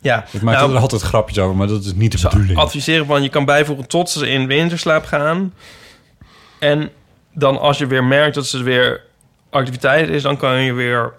ja. 0.00 0.24
ik 0.30 0.42
maak 0.42 0.54
Nou, 0.54 0.72
er 0.72 0.78
altijd 0.78 1.02
grapjes 1.02 1.38
over, 1.38 1.56
maar 1.56 1.66
dat 1.66 1.84
is 1.84 1.94
niet 1.94 2.12
de 2.20 2.28
bedoeling. 2.28 2.58
adviseren 2.58 3.06
van 3.06 3.22
je 3.22 3.28
kan 3.28 3.44
bijvoegen 3.44 3.86
tot 3.86 4.10
ze 4.10 4.28
in 4.28 4.46
winterslaap 4.46 5.04
gaan. 5.04 5.54
En 6.58 6.90
dan 7.34 7.60
als 7.60 7.78
je 7.78 7.86
weer 7.86 8.04
merkt 8.04 8.34
dat 8.34 8.46
ze 8.46 8.62
weer 8.62 9.00
activiteit 9.50 10.08
is, 10.08 10.22
dan 10.22 10.36
kan 10.36 10.60
je 10.60 10.72
weer 10.72 11.12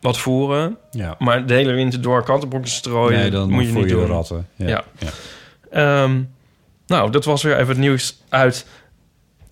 wat 0.00 0.18
voeren. 0.18 0.76
Ja. 0.90 1.14
Maar 1.18 1.46
de 1.46 1.54
hele 1.54 1.72
winter 1.72 2.00
door 2.00 2.24
kattenbrokjes 2.24 2.74
strooien, 2.74 3.18
nee, 3.18 3.30
dan 3.30 3.50
moet 3.50 3.66
je 3.66 3.72
niet 3.72 3.88
je 3.88 3.94
doen. 3.94 4.06
ratten. 4.06 4.48
Ja. 4.56 4.68
Ja. 4.68 4.84
Ja. 4.98 5.08
Ehm, 5.76 6.22
nou, 6.86 7.10
dat 7.10 7.24
was 7.24 7.42
weer 7.42 7.56
even 7.56 7.68
het 7.68 7.78
nieuws 7.78 8.22
uit 8.28 8.66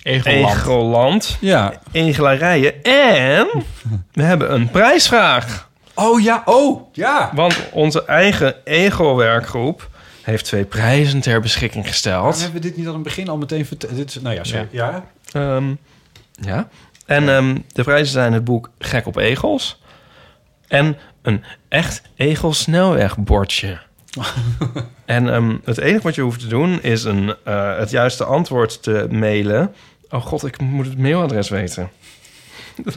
Egelland. 0.03 0.55
Egeland. 0.55 1.37
Ja. 1.41 1.73
Egelarijen. 1.93 2.83
En 2.83 3.49
we 4.13 4.23
hebben 4.23 4.55
een 4.55 4.71
prijsvraag. 4.71 5.69
Oh 5.95 6.21
ja, 6.21 6.43
oh 6.45 6.83
ja. 6.93 7.31
Want 7.35 7.57
onze 7.73 8.05
eigen 8.05 8.55
Ego-werkgroep 8.65 9.89
heeft 10.23 10.45
twee 10.45 10.65
prijzen 10.65 11.21
ter 11.21 11.41
beschikking 11.41 11.87
gesteld. 11.87 12.41
hebben 12.41 12.61
we 12.61 12.69
dit 12.69 12.77
niet 12.77 12.87
aan 12.87 12.95
het 12.95 13.03
begin 13.03 13.29
al 13.29 13.37
meteen 13.37 13.67
verteld? 13.67 13.97
Dit 13.97 14.09
is, 14.09 14.21
nou 14.21 14.35
ja, 14.35 14.45
sorry. 14.45 14.69
Ja. 14.71 15.05
Ehm, 15.33 15.75
ja. 16.33 16.69
En 17.07 17.29
ehm, 17.29 17.59
de 17.73 17.83
prijzen 17.83 18.13
zijn 18.13 18.33
het 18.33 18.45
boek 18.45 18.71
Gek 18.79 19.07
op 19.07 19.17
Egels. 19.17 19.83
En 20.69 20.97
een 21.23 21.45
echt 21.69 22.03
egelsnelwegbordje. 22.17 23.79
En 25.05 25.35
ehm, 25.35 25.57
het 25.65 25.79
enige 25.79 26.03
wat 26.03 26.15
je 26.15 26.21
hoeft 26.21 26.41
te 26.41 26.47
doen 26.47 26.83
is 26.83 27.05
een, 27.05 27.35
eh, 27.45 27.79
het 27.79 27.91
juiste 27.91 28.25
antwoord 28.25 28.83
te 28.83 29.07
mailen. 29.11 29.75
Oh 30.11 30.23
god, 30.23 30.47
ik 30.47 30.61
moet 30.61 30.87
het 30.87 30.99
mailadres 30.99 31.49
weten. 31.49 31.91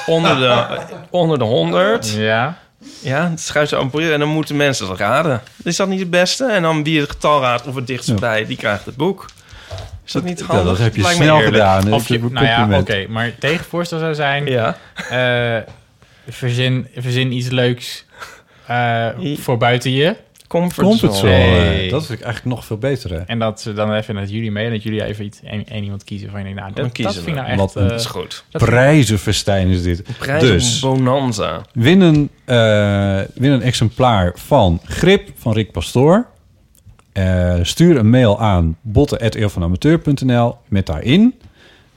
Onder 0.07 0.37
de, 0.39 0.79
onder 1.11 1.39
de 1.39 1.45
100. 1.45 2.11
Ja. 2.11 2.59
Ja, 3.03 3.31
het 3.31 3.41
schuift 3.41 3.71
zo 3.71 3.81
op 3.81 3.99
en 4.01 4.19
dan 4.19 4.29
moeten 4.29 4.57
mensen 4.57 4.89
dat 4.89 4.99
raden. 4.99 5.41
Is 5.65 5.77
dat 5.77 5.89
niet 5.89 6.01
het 6.01 6.11
beste? 6.11 6.45
En 6.47 6.63
dan 6.63 6.85
wie 6.85 7.01
het 7.01 7.11
getal 7.11 7.41
raadt 7.41 7.67
of 7.67 7.75
het 7.75 7.87
dichtst 7.87 8.09
Ja. 8.09 8.15
bij, 8.15 8.47
die 8.47 8.57
krijgt 8.57 8.85
het 8.85 8.97
boek. 8.97 9.27
Is 10.05 10.13
dat 10.13 10.23
niet 10.25 10.39
Ja, 10.39 10.47
handig? 10.47 10.65
dat 10.67 10.79
heb 10.79 10.97
je 10.97 11.03
Lijkt 11.03 11.17
snel 11.17 11.41
gedaan. 11.41 11.93
Of 11.93 12.09
je, 12.09 12.19
nou 12.31 12.47
ja, 12.47 12.79
oké. 12.79 13.07
Maar 13.09 13.33
tegenvoorstel 13.39 13.99
zou 13.99 14.15
zijn... 14.15 14.47
Ja. 14.47 14.77
eh, 15.11 15.63
verzin, 16.31 16.87
verzin 16.97 17.33
iets 17.33 17.49
leuks 17.49 18.05
eh, 18.67 19.09
voor 19.37 19.57
buiten 19.57 19.91
je. 19.93 20.17
Comfortzone. 20.49 20.89
Comfortzone. 20.99 21.33
Nee. 21.33 21.91
Dat 21.91 22.07
vind 22.07 22.19
ik 22.19 22.25
eigenlijk 22.25 22.57
nog 22.57 22.65
veel 22.65 22.79
beter. 22.79 23.11
Hè? 23.11 23.19
En 23.19 23.39
dat 23.39 23.61
ze 23.61 23.73
dan 23.73 23.95
even 23.95 24.15
naar 24.15 24.25
jullie 24.27 24.51
mee. 24.51 24.65
En 24.67 24.71
dat 24.73 24.83
jullie 24.83 25.05
even 25.05 25.25
iets, 25.25 25.41
één, 25.43 25.65
één 25.67 25.83
iemand 25.85 26.05
kiezen 26.05 26.31
van 26.31 26.39
je 26.39 26.45
denkt, 26.45 26.61
nou, 26.61 26.73
Dan 26.75 26.85
dat, 26.85 26.97
dat 26.97 27.05
kiezen 27.05 27.23
vind 27.23 27.37
ik 27.37 27.43
we. 27.43 27.49
nou 27.49 27.57
Wat 27.61 27.67
echt... 27.69 27.77
een- 27.77 27.83
eh, 27.85 27.89
Dat 27.91 28.01
is 28.01 28.07
goed. 28.07 28.45
dat- 28.51 28.63
Prijzenfestijn 28.65 29.69
is 29.69 29.83
dit. 29.83 30.03
Dus. 30.41 30.79
bonanza. 30.81 31.61
Win 31.73 32.01
een, 32.01 32.31
eh, 32.45 33.21
win 33.35 33.51
een 33.51 33.63
exemplaar 33.63 34.33
van 34.35 34.81
Grip 34.85 35.29
van 35.37 35.53
Rick 35.53 35.73
Pastoor. 35.73 36.27
Eh, 37.13 37.55
stuur 37.63 37.97
een 37.97 38.11
mail 38.11 38.41
aan 38.41 38.77
botten.eeuwvanamateur.nl 38.81 40.57
met 40.69 40.87
daarin 40.87 41.35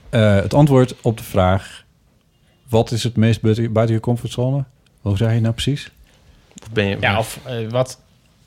eh, 0.10 0.35
het 0.35 0.53
antwoord 0.53 0.95
op 1.01 1.18
de 1.18 1.23
vraag... 1.23 1.82
wat 2.74 2.91
is 2.91 3.04
het 3.04 3.16
meest 3.16 3.41
buiten, 3.41 3.72
buiten 3.74 3.95
je 3.95 4.02
comfortzone? 4.02 4.64
Hoe 5.02 5.18
zei 5.18 5.34
je 5.36 5.41
nou 5.41 5.54
precies? 5.54 5.91
Of 6.62 6.72
ben 6.72 6.86
je... 6.86 6.98
ja, 7.00 7.18
of 7.20 7.40
eh, 7.45 7.56
wat... 7.70 8.00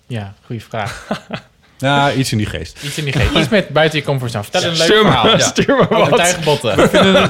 Ja, 0.06 0.34
goede 0.44 0.60
vraag. 0.62 1.06
Ja, 1.78 2.12
iets 2.12 2.32
in 2.32 2.38
die 2.38 2.46
geest. 2.46 2.82
Iets 2.82 2.98
in 2.98 3.04
die 3.04 3.12
geest. 3.12 3.34
Iets 3.36 3.48
met 3.48 3.68
buiten 3.68 3.98
je 3.98 4.04
comfortzone. 4.04 4.44
Vertel 4.44 4.62
een 4.62 4.76
leuk 4.76 4.86
Stuur 4.86 5.04
me- 5.04 5.10
verhaal. 5.10 5.28
Ja. 5.38 5.38
stuur 5.38 5.76
me 5.76 5.86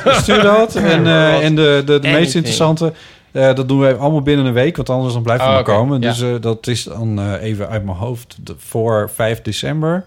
wat. 0.05 0.15
Stuur 0.23 0.43
dat. 0.43 0.75
En, 0.77 1.07
eh, 1.07 1.45
en 1.45 1.55
de, 1.55 1.83
de, 1.87 1.99
de 1.99 2.09
meest 2.09 2.35
interessante... 2.35 2.93
eh, 3.33 3.55
dat 3.55 3.69
doen 3.69 3.81
we 3.81 3.95
allemaal 3.95 4.23
binnen 4.23 4.47
een 4.47 4.53
week, 4.53 4.77
want 4.77 4.91
anders 4.91 5.13
dan 5.15 5.23
blijft 5.23 5.41
het 5.43 5.51
Oh, 5.51 5.57
maar 5.57 5.65
komen. 5.65 6.01
ja. 6.01 6.09
Dus 6.09 6.21
eh, 6.21 6.35
dat 6.41 6.67
is 6.67 6.85
dan 6.85 7.19
eh, 7.21 7.43
even 7.43 7.69
uit 7.69 7.85
mijn 7.85 7.97
hoofd 7.97 8.37
de- 8.41 8.55
voor 8.59 9.11
5 9.15 9.43
december. 9.43 10.05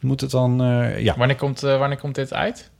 Moet 0.00 0.20
het 0.20 0.30
dan, 0.30 0.62
eh, 0.62 0.98
ja, 1.02 1.14
Wanneer 1.16 1.36
komt, 1.36 1.62
eh, 1.62 1.78
wanneer 1.78 1.98
komt 1.98 2.14
dit 2.14 2.32
uit? 2.32 2.70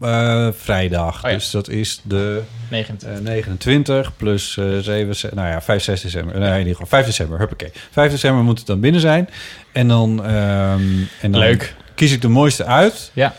Eh, 0.00 0.48
vrijdag. 0.52 1.24
Oh 1.24 1.30
ja. 1.30 1.36
Dus 1.36 1.50
dat 1.50 1.68
is 1.68 2.00
de 2.04 2.42
29. 2.70 3.18
eh, 3.18 3.24
29 3.24 4.16
plus 4.16 4.56
eh 4.56 4.78
7, 4.78 5.16
ze- 5.16 5.30
nou 5.34 5.48
ja, 5.48 5.62
5, 5.62 5.82
6 5.82 6.00
december. 6.00 6.38
Nee, 6.38 6.50
in 6.52 6.58
ieder 6.58 6.72
geval 6.72 6.86
5 6.86 7.06
december, 7.06 7.38
huppakee. 7.38 7.70
5 7.90 8.10
december 8.10 8.44
moet 8.44 8.58
het 8.58 8.66
dan 8.66 8.80
binnen 8.80 9.00
zijn. 9.00 9.28
En 9.72 9.88
dan, 9.88 10.24
ehm, 10.24 10.80
en 11.20 11.30
dan 11.32 11.40
Leuk. 11.40 11.74
kies 11.94 12.12
ik 12.12 12.20
de 12.20 12.28
mooiste 12.28 12.64
uit. 12.64 13.10
Ja, 13.14 13.34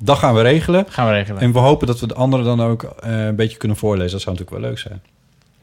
Dat 0.00 0.18
gaan 0.18 0.34
we 0.34 0.42
regelen. 0.42 0.84
gaan 0.88 1.06
we 1.06 1.12
regelen. 1.12 1.40
En 1.40 1.52
we 1.52 1.58
hopen 1.58 1.86
dat 1.86 2.00
we 2.00 2.06
de 2.06 2.14
anderen 2.14 2.44
dan 2.46 2.62
ook 2.62 2.82
eh, 2.82 3.24
een 3.26 3.36
beetje 3.36 3.56
kunnen 3.56 3.76
voorlezen. 3.76 4.12
Dat 4.12 4.20
zou 4.20 4.36
natuurlijk 4.36 4.62
wel 4.62 4.70
leuk 4.70 4.78
zijn. 4.80 5.02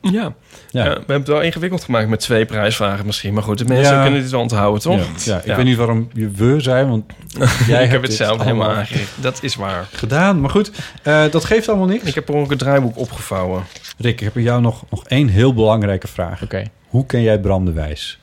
Ja. 0.01 0.11
Ja. 0.11 0.33
Ja, 0.69 0.83
we 0.83 0.89
hebben 0.89 1.15
het 1.15 1.27
wel 1.27 1.41
ingewikkeld 1.41 1.83
gemaakt 1.83 2.07
met 2.09 2.19
twee 2.19 2.45
prijsvragen 2.45 3.05
misschien. 3.05 3.33
Maar 3.33 3.43
goed, 3.43 3.57
de 3.57 3.65
mensen 3.65 3.93
Ja. 3.95 4.01
kunnen 4.03 4.21
dit 4.21 4.31
wel 4.31 4.41
onthouden, 4.41 4.81
toch? 4.81 4.99
Ja, 4.99 5.33
ja, 5.33 5.37
ik 5.39 5.45
Ja. 5.45 5.55
weet 5.55 5.65
niet 5.65 5.77
waarom 5.77 6.09
je 6.13 6.29
we 6.29 6.59
zijn, 6.59 6.89
want 6.89 7.03
jij 7.37 7.47
ik 7.47 7.67
hebt 7.67 7.91
heb 7.91 8.01
het 8.01 8.13
zelf 8.13 8.41
helemaal 8.43 8.69
aangericht. 8.71 9.11
Dat 9.21 9.43
is 9.43 9.55
waar. 9.55 9.87
gedaan. 9.91 10.41
Maar 10.41 10.49
goed, 10.49 10.71
eh, 11.03 11.23
dat 11.31 11.45
geeft 11.45 11.69
allemaal 11.69 11.87
niks. 11.87 12.03
Ik 12.03 12.15
heb 12.15 12.29
er 12.29 12.35
ook 12.35 12.51
een 12.51 12.57
draaiboek 12.57 12.97
opgevouwen. 12.97 13.63
Rick, 13.97 14.13
ik 14.13 14.19
heb 14.19 14.33
bij 14.33 14.43
jou 14.43 14.61
nog, 14.61 14.83
nog 14.89 15.05
één 15.07 15.27
heel 15.27 15.53
belangrijke 15.53 16.07
vraag. 16.07 16.43
Oké. 16.43 16.63
Hoe 16.87 17.05
ken 17.05 17.21
jij 17.21 17.39
Bram 17.39 17.65
de 17.65 17.71
Wijs? 17.73 18.19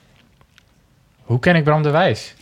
Hoe 1.22 1.38
ken 1.38 1.56
ik 1.56 1.64
Bram 1.64 1.82
de 1.82 1.90
Wijs? 1.90 2.34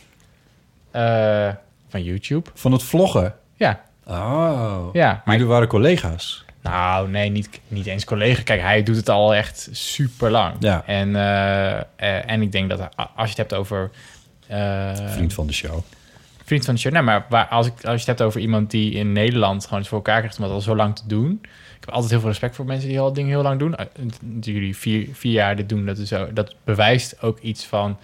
Eh, 0.91 1.49
van 1.89 2.03
YouTube. 2.03 2.49
Van 2.53 2.71
het 2.71 2.83
vloggen? 2.83 3.33
Ja. 3.55 3.81
Oh. 4.07 4.87
Ja, 4.93 5.07
maar 5.07 5.21
Maar 5.25 5.35
jullie 5.35 5.49
waren 5.51 5.67
collega's. 5.67 6.44
Nou, 6.69 7.09
nee, 7.09 7.29
niet, 7.29 7.49
niet 7.67 7.85
eens 7.85 8.05
collega. 8.05 8.41
Kijk, 8.41 8.61
hij 8.61 8.83
doet 8.83 8.95
het 8.95 9.09
al 9.09 9.35
echt 9.35 9.69
super 9.71 10.31
lang. 10.31 10.55
Ja. 10.59 10.83
En, 10.85 11.15
eh, 11.15 11.77
eh, 11.77 12.31
en 12.31 12.41
ik 12.41 12.51
denk 12.51 12.69
dat 12.69 12.79
als 12.95 13.09
je 13.15 13.27
het 13.27 13.37
hebt 13.37 13.53
over. 13.53 13.91
eh, 14.47 14.91
Vriend 15.07 15.33
van 15.33 15.47
de 15.47 15.53
show. 15.53 15.79
vriend 16.45 16.65
van 16.65 16.73
de 16.73 16.79
show. 16.79 16.93
Nee, 16.93 17.01
maar 17.01 17.25
waar, 17.29 17.47
als, 17.47 17.67
ik, 17.67 17.73
als 17.73 17.83
je 17.83 17.91
het 17.97 18.05
hebt 18.05 18.21
over 18.21 18.41
iemand 18.41 18.71
die 18.71 18.91
in 18.91 19.11
Nederland 19.11 19.63
gewoon 19.63 19.79
het 19.79 19.87
voor 19.87 19.97
elkaar 19.97 20.19
krijgt 20.19 20.37
om 20.37 20.43
dat 20.43 20.53
al 20.53 20.61
zo 20.61 20.75
lang 20.75 20.95
te 20.95 21.03
doen. 21.07 21.39
Ik 21.43 21.81
heb 21.81 21.89
altijd 21.89 22.11
heel 22.11 22.19
veel 22.19 22.29
respect 22.29 22.55
voor 22.55 22.65
mensen 22.65 22.89
die 22.89 22.99
al 22.99 23.13
dingen 23.13 23.29
heel 23.29 23.41
lang 23.41 23.59
doen. 23.59 23.75
Dat 24.21 24.45
jullie 24.45 24.77
vier, 24.77 25.07
vier 25.13 25.31
jaar 25.31 25.55
dit 25.55 25.69
doen, 25.69 25.85
dat, 25.85 25.97
is 25.97 26.07
zo, 26.07 26.33
dat 26.33 26.55
bewijst 26.63 27.21
ook 27.21 27.39
iets 27.39 27.65
van 27.65 27.97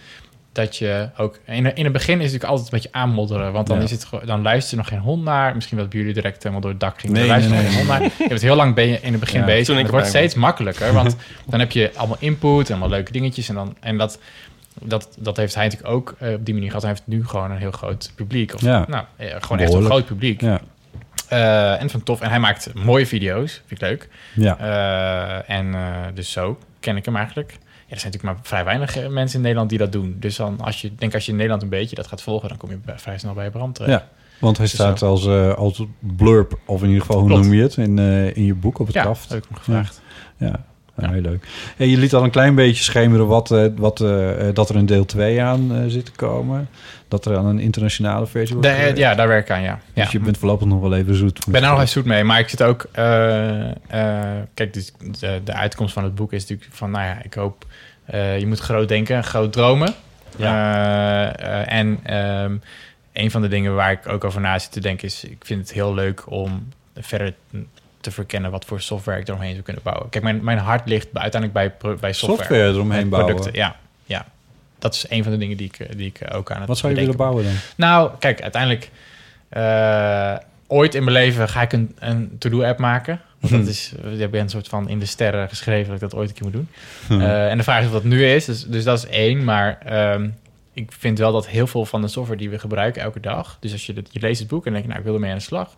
dat 0.51 0.77
je 0.77 1.09
ook... 1.17 1.39
In, 1.45 1.75
in 1.75 1.83
het 1.83 1.93
begin 1.93 2.19
is 2.21 2.31
het 2.31 2.41
natuurlijk 2.41 2.43
altijd 2.43 2.71
een 2.71 2.79
beetje 2.79 2.91
aanmodderen. 2.91 3.51
Want 3.51 3.67
dan, 3.67 3.77
Ja. 3.77 3.83
is 3.83 3.91
het, 3.91 4.07
dan 4.25 4.41
luistert 4.41 4.71
er 4.71 4.77
nog 4.77 4.87
geen 4.87 4.99
hond 4.99 5.23
naar. 5.23 5.55
Misschien 5.55 5.77
wat 5.77 5.89
bij 5.89 5.99
jullie 5.99 6.13
direct 6.13 6.37
helemaal 6.37 6.61
door 6.61 6.71
het 6.71 6.79
dak 6.79 6.99
ging. 6.99 7.13
Nee, 7.13 7.29
nee, 7.29 7.47
nog 7.47 7.59
geen 7.59 7.73
hond 7.73 7.87
naar. 7.87 8.01
Je 8.01 8.09
hebt 8.17 8.41
heel 8.41 8.55
lang 8.55 8.75
ben 8.75 8.87
je 8.87 8.99
in 9.01 9.11
het 9.11 9.19
begin 9.19 9.39
Ja, 9.39 9.45
bezig. 9.45 9.65
toen 9.65 9.73
En 9.75 9.79
ik 9.79 9.85
het 9.85 9.95
wordt 9.95 10.09
steeds 10.09 10.35
makkelijker. 10.35 10.93
Want 10.93 11.15
dan 11.49 11.59
heb 11.59 11.71
je 11.71 11.91
allemaal 11.95 12.17
input 12.19 12.65
en 12.67 12.71
allemaal 12.71 12.89
leuke 12.89 13.11
dingetjes. 13.11 13.49
En, 13.49 13.55
dan, 13.55 13.75
en 13.79 13.97
dat, 13.97 14.19
dat, 14.81 15.15
dat 15.19 15.37
heeft 15.37 15.55
hij 15.55 15.63
natuurlijk 15.63 15.93
ook 15.93 16.15
eh, 16.19 16.33
op 16.33 16.45
die 16.45 16.53
manier 16.53 16.67
gehad. 16.69 16.83
Hij 16.83 16.91
heeft 16.91 17.07
nu 17.07 17.25
gewoon 17.27 17.51
een 17.51 17.57
heel 17.57 17.71
groot 17.71 18.11
publiek. 18.15 18.53
Of, 18.53 18.61
Ja. 18.61 18.85
Nou, 18.87 19.03
eh, 19.15 19.27
gewoon 19.39 19.59
echt 19.59 19.73
een 19.73 19.83
groot 19.83 20.05
publiek. 20.05 20.41
Ja. 20.41 20.61
Eh, 21.27 21.71
en 21.71 21.79
vind 21.89 21.93
ik 21.93 22.03
tof. 22.03 22.21
En 22.21 22.29
hij 22.29 22.39
maakt 22.39 22.73
mooie 22.73 23.05
video's. 23.07 23.51
Vind 23.65 23.81
ik 23.81 23.87
leuk. 23.87 24.09
Ja. 24.33 24.57
Eh, 24.57 25.55
en 25.57 25.73
eh, 25.75 25.81
dus 26.13 26.31
zo 26.31 26.57
ken 26.79 26.97
ik 26.97 27.05
hem 27.05 27.15
eigenlijk. 27.15 27.57
Er 27.91 27.99
zijn 27.99 28.11
natuurlijk 28.11 28.23
maar 28.39 28.47
vrij 28.47 28.63
weinig 28.63 28.95
eh, 28.97 29.07
mensen 29.07 29.35
in 29.35 29.41
Nederland 29.41 29.69
die 29.69 29.77
dat 29.79 29.91
doen. 29.91 30.15
Dus 30.19 30.35
dan, 30.35 30.59
als 30.61 30.81
je, 30.81 30.95
denk 30.95 31.13
als 31.13 31.25
je 31.25 31.29
in 31.31 31.37
Nederland 31.37 31.63
een 31.63 31.69
beetje 31.69 31.95
dat 31.95 32.07
gaat 32.07 32.21
volgen, 32.21 32.49
dan 32.49 32.57
kom 32.57 32.69
je 32.69 32.77
bij- 32.85 32.99
vrij 32.99 33.17
snel 33.17 33.33
bij 33.33 33.49
Bram 33.49 33.73
terecht. 33.73 33.91
ja. 34.01 34.07
Want 34.39 34.57
hij 34.57 34.65
Dus 34.65 34.75
staat 34.75 35.01
als, 35.01 35.25
eh, 35.25 35.53
als 35.53 35.83
blurb, 35.99 36.59
of 36.65 36.81
in 36.81 36.87
ieder 36.87 37.01
geval, 37.01 37.19
hoe 37.19 37.27
Klopt. 37.29 37.43
noem 37.43 37.53
je 37.53 37.61
het, 37.61 37.77
in, 37.77 37.99
eh, 37.99 38.35
in 38.35 38.45
je 38.45 38.53
boek 38.55 38.79
op 38.79 38.85
het 38.85 38.95
Ja, 38.95 39.03
kaft. 39.03 39.29
heb 39.29 39.37
ik 39.37 39.45
hem 39.49 39.57
gevraagd. 39.57 40.01
Ja, 40.37 40.47
ja, 40.47 40.65
heel 40.95 41.21
leuk. 41.21 41.47
Hey, 41.77 41.87
je 41.87 41.97
liet 41.97 42.13
al 42.13 42.23
een 42.23 42.29
klein 42.29 42.55
beetje 42.55 42.83
schemeren 42.83 43.27
wat, 43.27 43.51
eh, 43.51 43.65
wat, 43.75 44.01
eh, 44.01 44.47
eh, 44.47 44.55
dat 44.55 44.69
er 44.69 44.75
een 44.75 44.85
deel 44.85 45.05
2 45.05 45.41
aan 45.41 45.85
zit 45.87 46.05
te 46.05 46.11
komen. 46.11 46.69
Dat 47.07 47.25
er 47.25 47.37
aan 47.37 47.45
een 47.45 47.59
internationale 47.59 48.27
versie 48.27 48.55
wordt 48.55 48.69
De- 48.69 48.91
ja, 48.95 49.15
daar 49.15 49.27
werk 49.27 49.43
ik 49.43 49.51
aan, 49.51 49.61
ja. 49.61 49.79
ja. 49.93 50.03
Dus 50.03 50.11
je 50.11 50.19
bent 50.19 50.37
voorlopig 50.37 50.67
nog 50.67 50.81
wel 50.81 50.95
even 50.95 51.15
zoet. 51.15 51.37
Ik 51.37 51.51
ben 51.51 51.63
er 51.63 51.69
nog 51.69 51.79
eens 51.79 51.91
zoet 51.91 52.05
mee, 52.05 52.23
maar 52.23 52.39
ik 52.39 52.49
zit 52.49 52.63
ook... 52.63 52.85
kijk, 54.53 54.73
dus 54.73 54.93
de, 55.19 55.41
de 55.43 55.53
uitkomst 55.53 55.93
van 55.93 56.03
het 56.03 56.15
boek 56.15 56.33
is 56.33 56.41
natuurlijk 56.41 56.69
van... 56.73 56.91
Nou 56.91 57.05
ja, 57.05 57.17
ik 57.23 57.33
hoop 57.33 57.65
je 58.37 58.45
moet 58.47 58.59
groot 58.59 58.87
denken, 58.87 59.23
groot 59.23 59.53
dromen. 59.53 59.95
Eh, 60.39 61.71
en 61.71 61.99
ehm, 62.03 62.55
een 63.13 63.31
van 63.31 63.41
de 63.41 63.47
dingen 63.47 63.75
waar 63.75 63.91
ik 63.91 64.07
ook 64.07 64.23
over 64.23 64.41
na 64.41 64.59
zit 64.59 64.71
te 64.71 64.79
denken 64.79 65.07
is... 65.07 65.23
ik 65.23 65.45
vind 65.45 65.59
het 65.61 65.71
heel 65.71 65.93
leuk 65.93 66.31
om 66.31 66.67
verder 66.95 67.33
te 68.01 68.11
verkennen... 68.11 68.51
wat 68.51 68.65
voor 68.65 68.81
software 68.81 69.19
ik 69.19 69.27
eromheen 69.27 69.51
zou 69.51 69.63
kunnen 69.63 69.83
bouwen. 69.83 70.09
Kijk, 70.09 70.23
mijn, 70.23 70.43
mijn 70.43 70.57
hart 70.57 70.89
ligt 70.89 71.07
uiteindelijk 71.13 71.53
bij, 71.79 71.95
bij 71.99 72.13
software. 72.13 72.37
Software 72.37 72.69
eromheen 72.73 73.09
bouwen. 73.09 73.33
producten, 73.33 73.59
ja. 73.59 73.75
ja. 74.05 74.25
Dat 74.79 74.93
is 74.93 75.05
een 75.09 75.23
van 75.23 75.31
de 75.31 75.37
dingen 75.37 75.57
die 75.57 75.67
ik, 75.67 75.79
eh, 75.79 75.95
die 75.97 76.07
ik 76.07 76.33
ook 76.33 76.51
aan 76.51 76.57
het 76.59 76.67
Wat 76.67 76.77
zou 76.77 76.93
je 76.93 76.99
willen 76.99 77.17
bouwen 77.17 77.43
dan? 77.43 77.53
nou, 77.75 78.11
kijk, 78.19 78.41
uiteindelijk... 78.41 78.89
eh, 79.49 80.35
ooit 80.67 80.95
in 80.95 81.03
mijn 81.03 81.15
leven 81.15 81.49
ga 81.49 81.61
ik 81.61 81.73
een, 81.73 81.95
een 81.99 82.35
to-do-app 82.39 82.79
maken. 82.79 83.21
Want 83.39 83.53
dat 83.53 83.67
is... 83.67 83.93
Je 84.03 84.17
hebt 84.17 84.35
een 84.35 84.49
soort 84.49 84.67
van 84.67 84.89
in 84.89 84.99
de 84.99 85.05
sterren 85.05 85.49
geschreven 85.49 85.85
dat 85.85 85.95
ik 85.95 86.09
dat 86.09 86.19
ooit 86.19 86.29
een 86.29 86.35
keer 86.35 86.43
moet 86.43 86.53
doen. 86.53 87.21
Eh, 87.21 87.49
en 87.49 87.57
de 87.57 87.63
vraag 87.63 87.79
is 87.79 87.85
of 87.85 87.91
dat 87.91 88.03
nu 88.03 88.25
is. 88.25 88.45
Dus, 88.45 88.65
dus 88.65 88.83
dat 88.83 88.97
is 88.97 89.05
één. 89.05 89.43
Maar 89.43 89.79
ehm, 89.85 90.29
ik 90.73 90.91
vind 90.91 91.17
wel 91.17 91.31
dat 91.31 91.47
heel 91.47 91.67
veel 91.67 91.85
van 91.85 92.01
de 92.01 92.07
software 92.07 92.39
die 92.39 92.49
we 92.49 92.59
gebruiken 92.59 93.01
elke 93.01 93.19
dag... 93.19 93.57
Dus 93.59 93.71
als 93.71 93.85
je, 93.85 93.93
dit, 93.93 94.09
je 94.11 94.19
leest 94.19 94.39
het 94.39 94.47
boek 94.47 94.65
en 94.65 94.71
denk 94.71 94.83
je, 94.83 94.89
nou, 94.89 94.99
ik 94.99 95.05
wil 95.05 95.15
ermee 95.15 95.31
aan 95.31 95.37
de 95.37 95.43
slag... 95.43 95.75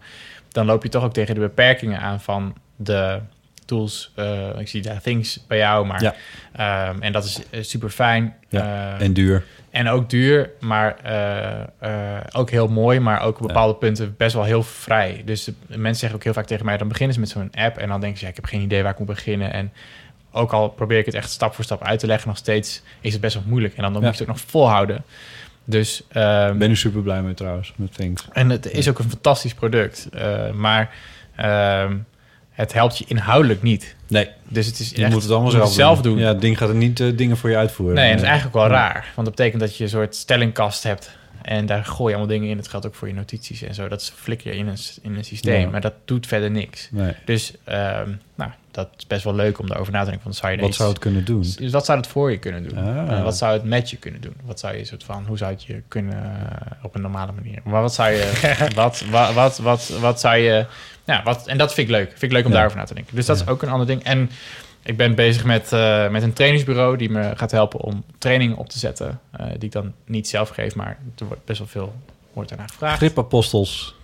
dan 0.54 0.66
loop 0.66 0.84
je 0.84 0.90
toch 0.90 1.04
ook 1.04 1.14
tegen 1.14 1.36
de 1.36 1.42
beperkingen 1.42 2.00
aan 2.00 2.22
van 2.22 2.56
de 2.76 3.20
tools. 3.66 4.12
Eh, 4.16 4.60
ik 4.60 4.68
zie 4.68 4.82
daar 4.82 5.02
Things 5.02 5.46
bij 5.48 5.58
jou, 5.58 5.86
maar... 5.86 6.02
Ja. 6.02 6.16
ehm, 6.54 7.02
en 7.02 7.12
dat 7.12 7.24
is 7.24 7.70
super 7.70 7.90
fijn. 7.90 8.36
Ja, 8.50 8.98
En 9.00 9.14
duur. 9.14 9.44
En 9.70 9.90
ook 9.90 10.10
duur, 10.10 10.50
maar 10.60 10.96
eh, 11.04 11.62
eh, 11.80 12.24
ook 12.32 12.50
heel 12.50 12.68
mooi, 12.68 13.00
maar 13.00 13.22
ook 13.22 13.40
op 13.40 13.48
bepaalde 13.48 13.76
punten 13.76 14.16
best 14.18 14.34
wel 14.34 14.44
heel 14.44 14.64
vrij. 14.64 15.22
Dus 15.26 15.44
de, 15.44 15.54
de 15.68 15.78
mensen 15.78 16.00
zeggen 16.00 16.18
ook 16.18 16.24
heel 16.24 16.34
vaak 16.34 16.46
tegen 16.46 16.66
mij, 16.66 16.78
dan 16.78 16.88
beginnen 16.88 17.14
ze 17.14 17.20
met 17.20 17.30
zo'n 17.30 17.52
app 17.52 17.78
en 17.78 17.88
dan 17.88 18.00
denken 18.00 18.18
ze, 18.18 18.24
ja, 18.24 18.30
ik 18.30 18.36
heb 18.36 18.46
geen 18.46 18.62
idee 18.62 18.84
waar 18.84 18.92
ik 18.92 18.98
moet 18.98 19.08
beginnen. 19.08 19.54
En 19.54 19.72
ook 20.32 20.52
al 20.52 20.70
probeer 20.70 20.98
ik 20.98 21.06
het 21.06 21.16
echt 21.16 21.30
stap 21.30 21.54
voor 21.54 21.64
stap 21.64 21.84
uit 21.84 22.00
te 22.00 22.08
leggen, 22.08 22.28
nog 22.28 22.38
steeds 22.38 22.82
is 23.02 23.12
het 23.12 23.22
best 23.22 23.34
wel 23.34 23.44
moeilijk. 23.48 23.76
En 23.76 23.84
dan, 23.84 23.94
dan 23.94 24.02
moet 24.02 24.12
je 24.18 24.20
het 24.20 24.30
ook 24.30 24.36
nog 24.36 24.46
volhouden. 24.46 25.04
Dus, 25.66 26.04
ehm, 26.10 26.52
Ik 26.54 26.60
ben 26.60 26.70
er 26.70 26.78
super 26.78 27.02
blij 27.02 27.22
mee 27.22 27.34
trouwens, 27.34 27.74
met 27.76 27.94
Things. 27.96 28.28
en 28.32 28.50
het 28.50 28.72
is 28.72 28.90
ook 28.90 29.00
een 29.00 29.10
fantastisch 29.10 29.54
product, 29.54 30.10
eh, 30.14 30.52
maar 30.52 30.94
ehm, 31.36 31.98
het 32.52 32.74
helpt 32.74 32.98
je 32.98 33.06
inhoudelijk 33.08 33.62
niet. 33.62 33.96
Nee, 34.08 34.30
Dus 34.48 34.66
het 34.66 34.80
is 34.80 34.90
je 34.90 35.04
echt, 35.04 35.14
moet 35.14 35.22
het 35.22 35.32
allemaal 35.32 35.52
zelf, 35.52 35.64
het 35.64 35.74
zelf 35.74 36.02
doen. 36.02 36.18
Ja, 36.18 36.28
het 36.28 36.42
ding 36.42 36.58
gaat 36.58 36.70
er 36.70 36.76
niet 36.76 37.00
eh, 37.00 37.08
dingen 37.18 37.38
voor 37.38 37.50
je 37.50 37.58
uitvoeren. 37.58 37.96
Nee, 37.96 38.06
en 38.06 38.12
dat 38.12 38.22
is 38.22 38.26
eigenlijk 38.28 38.56
wel 38.58 38.68
raar. 38.68 39.12
Want 39.16 39.28
dat 39.28 39.36
betekent 39.36 39.62
dat 39.62 39.78
je 39.78 39.84
een 39.84 39.90
soort 39.90 40.16
stellingkast 40.16 40.84
hebt. 40.84 41.12
En 41.42 41.66
daar 41.66 41.86
gooi 41.86 42.10
je 42.14 42.18
allemaal 42.18 42.36
dingen 42.38 42.50
in. 42.50 42.58
Dat 42.58 42.68
geldt 42.68 42.86
ook 42.86 42.96
voor 42.96 43.08
je 43.08 43.14
notities 43.14 43.62
en 43.62 43.74
zo. 43.74 43.88
Dat 43.88 44.02
is- 44.02 44.14
flik 44.16 44.42
je 44.42 44.56
in 44.56 44.68
een, 44.68 44.78
in 45.02 45.16
een 45.16 45.24
systeem. 45.26 45.62
Ja. 45.62 45.70
Maar 45.70 45.82
dat 45.82 45.94
doet 46.06 46.28
verder 46.28 46.52
niks. 46.52 46.88
Nee. 46.92 47.14
Dus 47.26 47.54
ehm, 47.64 48.10
nou, 48.36 48.52
dat 48.74 48.90
is 48.98 49.08
best 49.08 49.24
wel 49.24 49.36
leuk 49.36 49.60
om 49.60 49.68
daarover 49.68 49.94
na 49.94 50.00
te 50.00 50.06
denken. 50.06 50.24
Want 50.24 50.36
zou 50.36 50.52
je 50.52 50.58
Wat 50.58 50.68
iets- 50.68 50.78
zou 50.78 50.90
het 50.90 51.00
kunnen 51.00 51.26
doen? 51.26 51.42
Dus 51.42 51.72
wat 51.72 51.86
zou 51.86 51.98
het 51.98 52.08
voor 52.08 52.32
je 52.32 52.38
kunnen 52.38 52.64
doen? 52.70 52.78
Ah. 52.78 53.12
En 53.18 53.24
wat 53.24 53.38
zou 53.38 53.54
het 53.54 53.64
met 53.64 53.90
je 53.90 53.98
kunnen 53.98 54.22
doen? 54.22 54.34
Wat 54.44 54.60
zou 54.60 54.76
je 54.78 54.86
soort 54.86 55.04
van, 55.04 55.24
hoe 55.28 55.38
zou 55.38 55.52
het 55.52 55.64
je 55.64 55.82
kunnen 55.88 56.24
eh, 56.24 56.72
op 56.84 56.96
een 56.96 57.02
normale 57.02 57.32
manier? 57.32 57.60
Maar 57.64 57.82
wat 57.82 57.94
zou 57.94 58.12
je, 58.12 58.32
wat, 58.76 59.04
wat, 59.10 59.34
wat, 59.34 59.58
wat, 59.58 59.90
wat 60.00 60.20
zou 60.20 60.38
je, 60.38 60.66
ja, 61.04 61.24
wat, 61.24 61.48
en 61.48 61.58
dat 61.58 61.74
vind 61.74 61.88
ik 61.90 61.94
leuk. 61.96 62.10
Vind 62.10 62.22
ik 62.24 62.32
leuk 62.32 62.44
om 62.46 62.50
Ja. 62.50 62.56
daarover 62.56 62.80
na 62.80 62.86
te 62.86 62.94
denken. 62.94 63.16
Dus 63.16 63.26
dat 63.26 63.36
is 63.36 63.48
ook 63.48 63.62
een 63.62 63.70
ander 63.70 63.88
ding. 63.88 64.04
En 64.04 64.30
ik 64.84 64.98
ben 64.98 65.16
bezig 65.16 65.44
met, 65.46 65.72
eh, 65.74 66.10
met 66.10 66.24
een 66.24 66.34
trainingsbureau 66.34 66.98
die 66.98 67.10
me 67.10 67.32
gaat 67.36 67.52
helpen 67.52 67.80
om 67.80 68.04
trainingen 68.18 68.58
op 68.58 68.70
te 68.70 68.80
zetten. 68.80 69.20
eh, 69.32 69.46
die 69.46 69.64
ik 69.64 69.72
dan 69.72 69.94
niet 70.06 70.28
zelf 70.28 70.50
geef, 70.50 70.76
maar 70.76 70.98
er 71.18 71.26
wordt 71.26 71.46
best 71.46 71.60
wel 71.60 71.68
veel 71.68 71.94
wordt 72.34 72.50
daarna 72.50 72.68
gevraagd. 72.68 72.98
Gripapostels. 72.98 73.96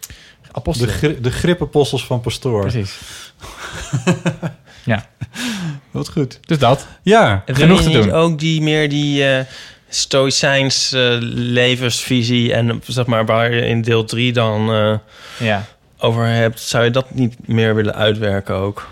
De, 0.78 0.88
gri 0.88 1.22
de 1.22 1.32
gripapostels 1.32 2.06
van 2.06 2.22
Pastoor. 2.22 2.62
Precies. 2.62 2.98
Wat 5.92 6.10
goed. 6.10 6.40
Dus 6.42 6.60
dat. 6.60 6.88
Ja, 7.02 7.44
En 7.46 7.56
Genoeg 7.56 7.82
te 7.82 7.88
niet 7.90 7.98
doen. 8.04 8.12
ook 8.12 8.40
die 8.40 8.62
meer 8.62 8.90
die 8.90 9.26
eh 9.26 9.46
stoïcijns 9.92 10.92
eh, 10.92 11.16
levensvisie 11.32 12.54
en 12.54 12.82
zeg 12.88 13.06
maar 13.06 13.26
waar 13.26 13.54
je 13.54 13.62
in 13.66 13.82
deel 13.82 14.04
3 14.06 14.34
dan 14.34 14.72
eh, 14.74 14.94
Ja. 15.48 15.66
over 15.98 16.26
hebt, 16.26 16.60
zou 16.60 16.84
je 16.84 16.92
dat 16.92 17.14
niet 17.14 17.48
meer 17.48 17.76
willen 17.76 17.96
uitwerken 17.96 18.56
ook 18.56 18.88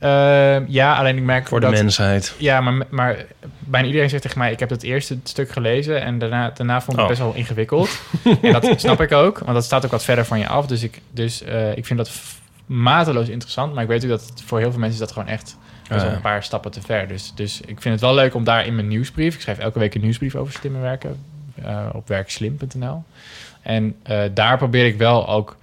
Eh, 0.00 0.68
ja, 0.68 0.96
alleen 0.96 1.16
ik 1.16 1.22
merk 1.22 1.46
voor 1.46 1.60
de 1.60 1.66
dat, 1.66 1.74
mensheid? 1.74 2.34
Ja, 2.38 2.60
maar, 2.60 2.86
maar 2.90 3.24
bijna 3.58 3.86
iedereen 3.86 4.08
zegt 4.10 4.22
tegen 4.22 4.38
mij... 4.38 4.52
ik 4.52 4.58
heb 4.58 4.70
het 4.70 4.82
eerste 4.82 5.18
stuk 5.24 5.50
gelezen 5.50 6.02
en 6.02 6.18
daarna, 6.18 6.50
daarna 6.54 6.80
vond 6.80 6.98
ik 6.98 7.02
het 7.02 7.02
Oh. 7.02 7.08
best 7.08 7.20
wel 7.20 7.34
ingewikkeld. 7.34 8.00
en 8.42 8.52
dat 8.52 8.80
snap 8.80 9.00
ik 9.00 9.12
ook, 9.12 9.38
want 9.38 9.52
dat 9.52 9.64
staat 9.64 9.84
ook 9.84 9.90
wat 9.90 10.04
verder 10.04 10.24
van 10.24 10.38
je 10.38 10.48
af. 10.48 10.66
Dus 10.66 10.82
ik, 10.82 11.00
dus, 11.10 11.42
eh, 11.42 11.76
ik 11.76 11.86
vind 11.86 11.98
dat 11.98 12.10
mateloos 12.66 13.28
interessant. 13.28 13.74
Maar 13.74 13.82
ik 13.82 13.88
weet 13.88 14.02
ook 14.04 14.10
dat 14.10 14.32
voor 14.44 14.58
heel 14.58 14.70
veel 14.70 14.80
mensen 14.80 15.00
is 15.00 15.06
dat 15.06 15.12
gewoon 15.16 15.28
echt... 15.28 15.56
Ja. 15.88 16.12
een 16.12 16.20
paar 16.20 16.42
stappen 16.42 16.70
te 16.70 16.80
ver. 16.80 17.08
Dus, 17.08 17.32
dus 17.34 17.60
ik 17.60 17.80
vind 17.80 17.94
het 17.94 18.00
wel 18.00 18.14
leuk 18.14 18.34
om 18.34 18.44
daar 18.44 18.66
in 18.66 18.74
mijn 18.74 18.88
nieuwsbrief... 18.88 19.34
ik 19.34 19.40
schrijf 19.40 19.58
elke 19.58 19.78
week 19.78 19.94
een 19.94 20.00
nieuwsbrief 20.00 20.34
over 20.34 20.52
slimmer 20.52 20.80
werken... 20.80 21.24
eh, 21.62 21.86
op 21.92 22.08
werkslim.nl. 22.08 23.02
En 23.62 23.96
eh, 24.02 24.20
daar 24.34 24.56
probeer 24.56 24.86
ik 24.86 24.98
wel 24.98 25.28
ook... 25.28 25.56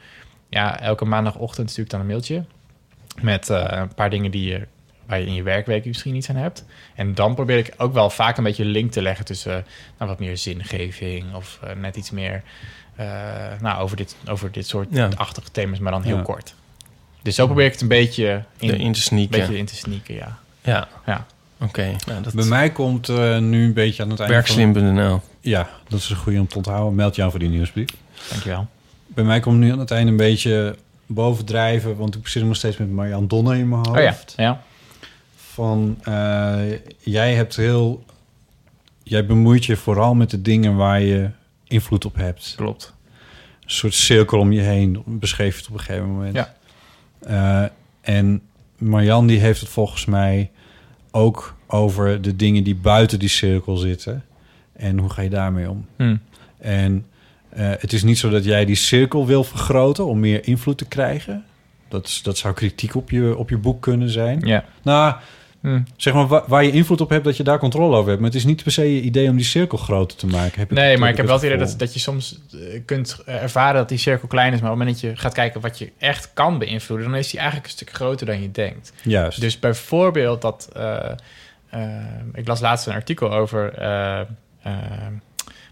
ja, 0.49 0.79
elke 0.79 1.05
maandagochtend 1.05 1.71
stuur 1.71 1.83
ik 1.83 1.89
dan 1.89 1.99
een 1.99 2.05
mailtje... 2.05 2.43
met 3.21 3.49
eh, 3.49 3.65
een 3.69 3.93
paar 3.93 4.09
dingen 4.09 4.31
die 4.31 4.49
je 4.49 4.67
waar 5.05 5.19
je 5.19 5.25
in 5.25 5.33
je 5.33 5.43
werkweek 5.43 5.85
misschien 5.85 6.15
iets 6.15 6.29
aan 6.29 6.35
hebt. 6.35 6.65
En 6.95 7.13
dan 7.15 7.35
probeer 7.35 7.57
ik 7.57 7.73
ook 7.77 7.93
wel 7.93 8.09
vaak 8.09 8.37
een 8.37 8.43
beetje 8.43 8.63
een 8.63 8.69
link 8.69 8.91
te 8.91 9.01
leggen 9.01 9.25
tussen 9.25 9.57
eh, 9.57 9.63
nou, 9.97 10.09
wat 10.09 10.19
meer 10.19 10.37
zingeving 10.37 11.35
of 11.35 11.59
eh, 11.63 11.75
net 11.75 11.95
iets 11.95 12.11
meer 12.11 12.41
eh, 12.95 13.05
nou, 13.61 13.81
over, 13.81 13.97
dit, 13.97 14.15
over 14.29 14.51
dit 14.51 14.67
soort 14.67 14.87
Ja. 14.91 15.09
achtige 15.15 15.51
thema's, 15.51 15.79
maar 15.79 15.91
dan 15.91 16.03
heel 16.03 16.15
Ja. 16.17 16.21
kort. 16.21 16.53
Dus 17.21 17.35
zo 17.35 17.45
probeer 17.45 17.65
ik 17.65 17.71
het 17.71 17.81
een 17.81 17.87
beetje 17.87 18.43
in, 18.57 18.69
In, 18.69 18.77
te 18.77 18.83
een 18.85 18.95
sneaken. 18.95 19.39
beetje 19.39 19.57
in 19.57 19.65
te 19.65 19.75
sneaken, 19.75 20.15
ja. 20.15 20.37
Ja, 20.61 20.87
ja. 21.05 21.25
oké. 21.59 21.95
Nou, 22.07 22.21
dat 22.23 22.33
bij 22.33 22.45
mij 22.45 22.69
komt 22.71 23.09
eh, 23.09 23.37
nu 23.37 23.63
een 23.65 23.73
beetje 23.73 24.03
aan 24.03 24.09
het 24.09 24.19
einde 24.19 24.33
werkslim.nl. 24.35 25.09
van... 25.09 25.21
Ja, 25.41 25.69
dat 25.87 25.99
is 25.99 26.09
een 26.09 26.15
goede 26.15 26.39
om 26.39 26.47
te 26.47 26.57
onthouden. 26.57 26.95
Meld 26.95 27.15
je 27.15 27.23
aan 27.23 27.29
voor 27.29 27.39
die 27.39 27.49
nieuwsbrief. 27.49 27.89
Dankjewel. 28.29 28.67
Bij 29.07 29.23
mij 29.23 29.39
komt 29.39 29.57
nu 29.57 29.71
aan 29.71 29.79
het 29.79 29.91
einde 29.91 30.11
een 30.11 30.17
beetje 30.17 30.75
bovendrijven... 31.07 31.95
want 31.95 32.15
ik 32.15 32.27
zit 32.27 32.43
nog 32.43 32.55
steeds 32.55 32.77
met 32.77 32.91
Marianne 32.91 33.27
Donner 33.27 33.55
in 33.55 33.69
mijn 33.69 33.85
hoofd. 33.85 33.97
Oh 33.97 34.03
ja, 34.35 34.43
ja. 34.43 34.61
Van, 35.35 35.97
eh, 36.03 36.79
jij 36.99 37.33
hebt 37.33 37.55
heel... 37.55 38.03
Jij 39.03 39.25
bemoeit 39.25 39.65
je 39.65 39.75
vooral 39.75 40.15
met 40.15 40.29
de 40.29 40.41
dingen 40.41 40.75
waar 40.75 41.01
je 41.01 41.29
invloed 41.67 42.05
op 42.05 42.15
hebt. 42.15 42.53
klopt. 42.55 42.93
Een 43.63 43.71
soort 43.71 43.93
cirkel 43.93 44.39
om 44.39 44.51
je 44.51 44.61
heen, 44.61 45.03
beschreef 45.05 45.53
je 45.53 45.59
het 45.59 45.69
op 45.69 45.73
een 45.73 45.83
gegeven 45.83 46.07
moment. 46.07 46.35
Ja. 46.35 46.55
Eh, 47.19 47.69
en 48.01 48.41
Marjan 48.77 49.27
die 49.27 49.39
heeft 49.39 49.59
het 49.59 49.69
volgens 49.69 50.05
mij 50.05 50.51
ook 51.11 51.55
over 51.67 52.21
de 52.21 52.35
dingen 52.35 52.63
die 52.63 52.75
buiten 52.75 53.19
die 53.19 53.29
cirkel 53.29 53.77
zitten. 53.77 54.25
En 54.73 54.97
hoe 54.97 55.09
ga 55.09 55.21
je 55.21 55.29
daarmee 55.29 55.69
om? 55.69 55.85
Hm. 55.95 56.15
En 56.57 57.05
het 57.63 57.93
is 57.93 58.03
niet 58.03 58.17
zo 58.17 58.29
dat 58.29 58.43
jij 58.43 58.65
die 58.65 58.75
cirkel 58.75 59.25
wil 59.25 59.43
vergroten 59.43 60.05
om 60.05 60.19
meer 60.19 60.47
invloed 60.47 60.77
te 60.77 60.85
krijgen. 60.85 61.45
Dat, 61.89 62.19
dat 62.23 62.37
zou 62.37 62.53
kritiek 62.53 62.95
op 62.95 63.09
je, 63.09 63.37
op 63.37 63.49
je 63.49 63.57
boek 63.57 63.81
kunnen 63.81 64.09
zijn. 64.09 64.39
Ja. 64.39 64.65
Nou, 64.81 65.15
Hm. 65.61 65.79
zeg 65.95 66.13
maar 66.13 66.27
wa- 66.27 66.43
waar 66.47 66.63
je 66.63 66.71
invloed 66.71 67.01
op 67.01 67.09
hebt, 67.09 67.23
dat 67.23 67.37
je 67.37 67.43
daar 67.43 67.59
controle 67.59 67.95
over 67.95 68.07
hebt. 68.09 68.19
Maar 68.21 68.29
het 68.29 68.37
is 68.39 68.45
niet 68.45 68.63
per 68.63 68.71
se 68.71 68.95
je 68.95 69.01
idee 69.01 69.29
om 69.29 69.35
die 69.35 69.45
cirkel 69.45 69.77
groter 69.77 70.17
te 70.17 70.27
maken. 70.27 70.59
Heb 70.59 70.71
Nee, 70.71 70.97
maar 70.97 71.09
ik 71.09 71.17
heb 71.17 71.25
wel 71.25 71.35
het 71.35 71.43
idee 71.43 71.57
dat, 71.57 71.73
dat 71.77 71.93
je 71.93 71.99
soms 71.99 72.39
eh, 72.53 72.81
kunt 72.85 73.17
eh, 73.25 73.41
ervaren 73.43 73.75
dat 73.75 73.89
die 73.89 73.97
cirkel 73.97 74.27
klein 74.27 74.53
is. 74.53 74.61
Maar 74.61 74.71
op 74.71 74.77
het 74.77 74.85
moment 74.87 75.01
dat 75.01 75.11
je 75.11 75.17
gaat 75.21 75.33
kijken 75.33 75.61
wat 75.61 75.77
je 75.79 75.91
echt 75.97 76.31
kan 76.33 76.57
beïnvloeden... 76.59 77.09
dan 77.09 77.17
is 77.19 77.29
die 77.29 77.37
eigenlijk 77.39 77.67
een 77.69 77.75
stuk 77.77 77.91
groter 77.91 78.25
dan 78.25 78.41
je 78.41 78.51
denkt. 78.51 78.93
Juist. 79.03 79.41
Dus 79.41 79.59
bijvoorbeeld 79.59 80.41
dat... 80.41 80.69
eh, 80.75 81.11
eh, 81.69 81.81
ik 82.33 82.47
las 82.47 82.59
laatst 82.59 82.87
een 82.87 82.93
artikel 82.93 83.31
over... 83.33 83.73
eh, 83.73 84.19
eh, 84.19 84.73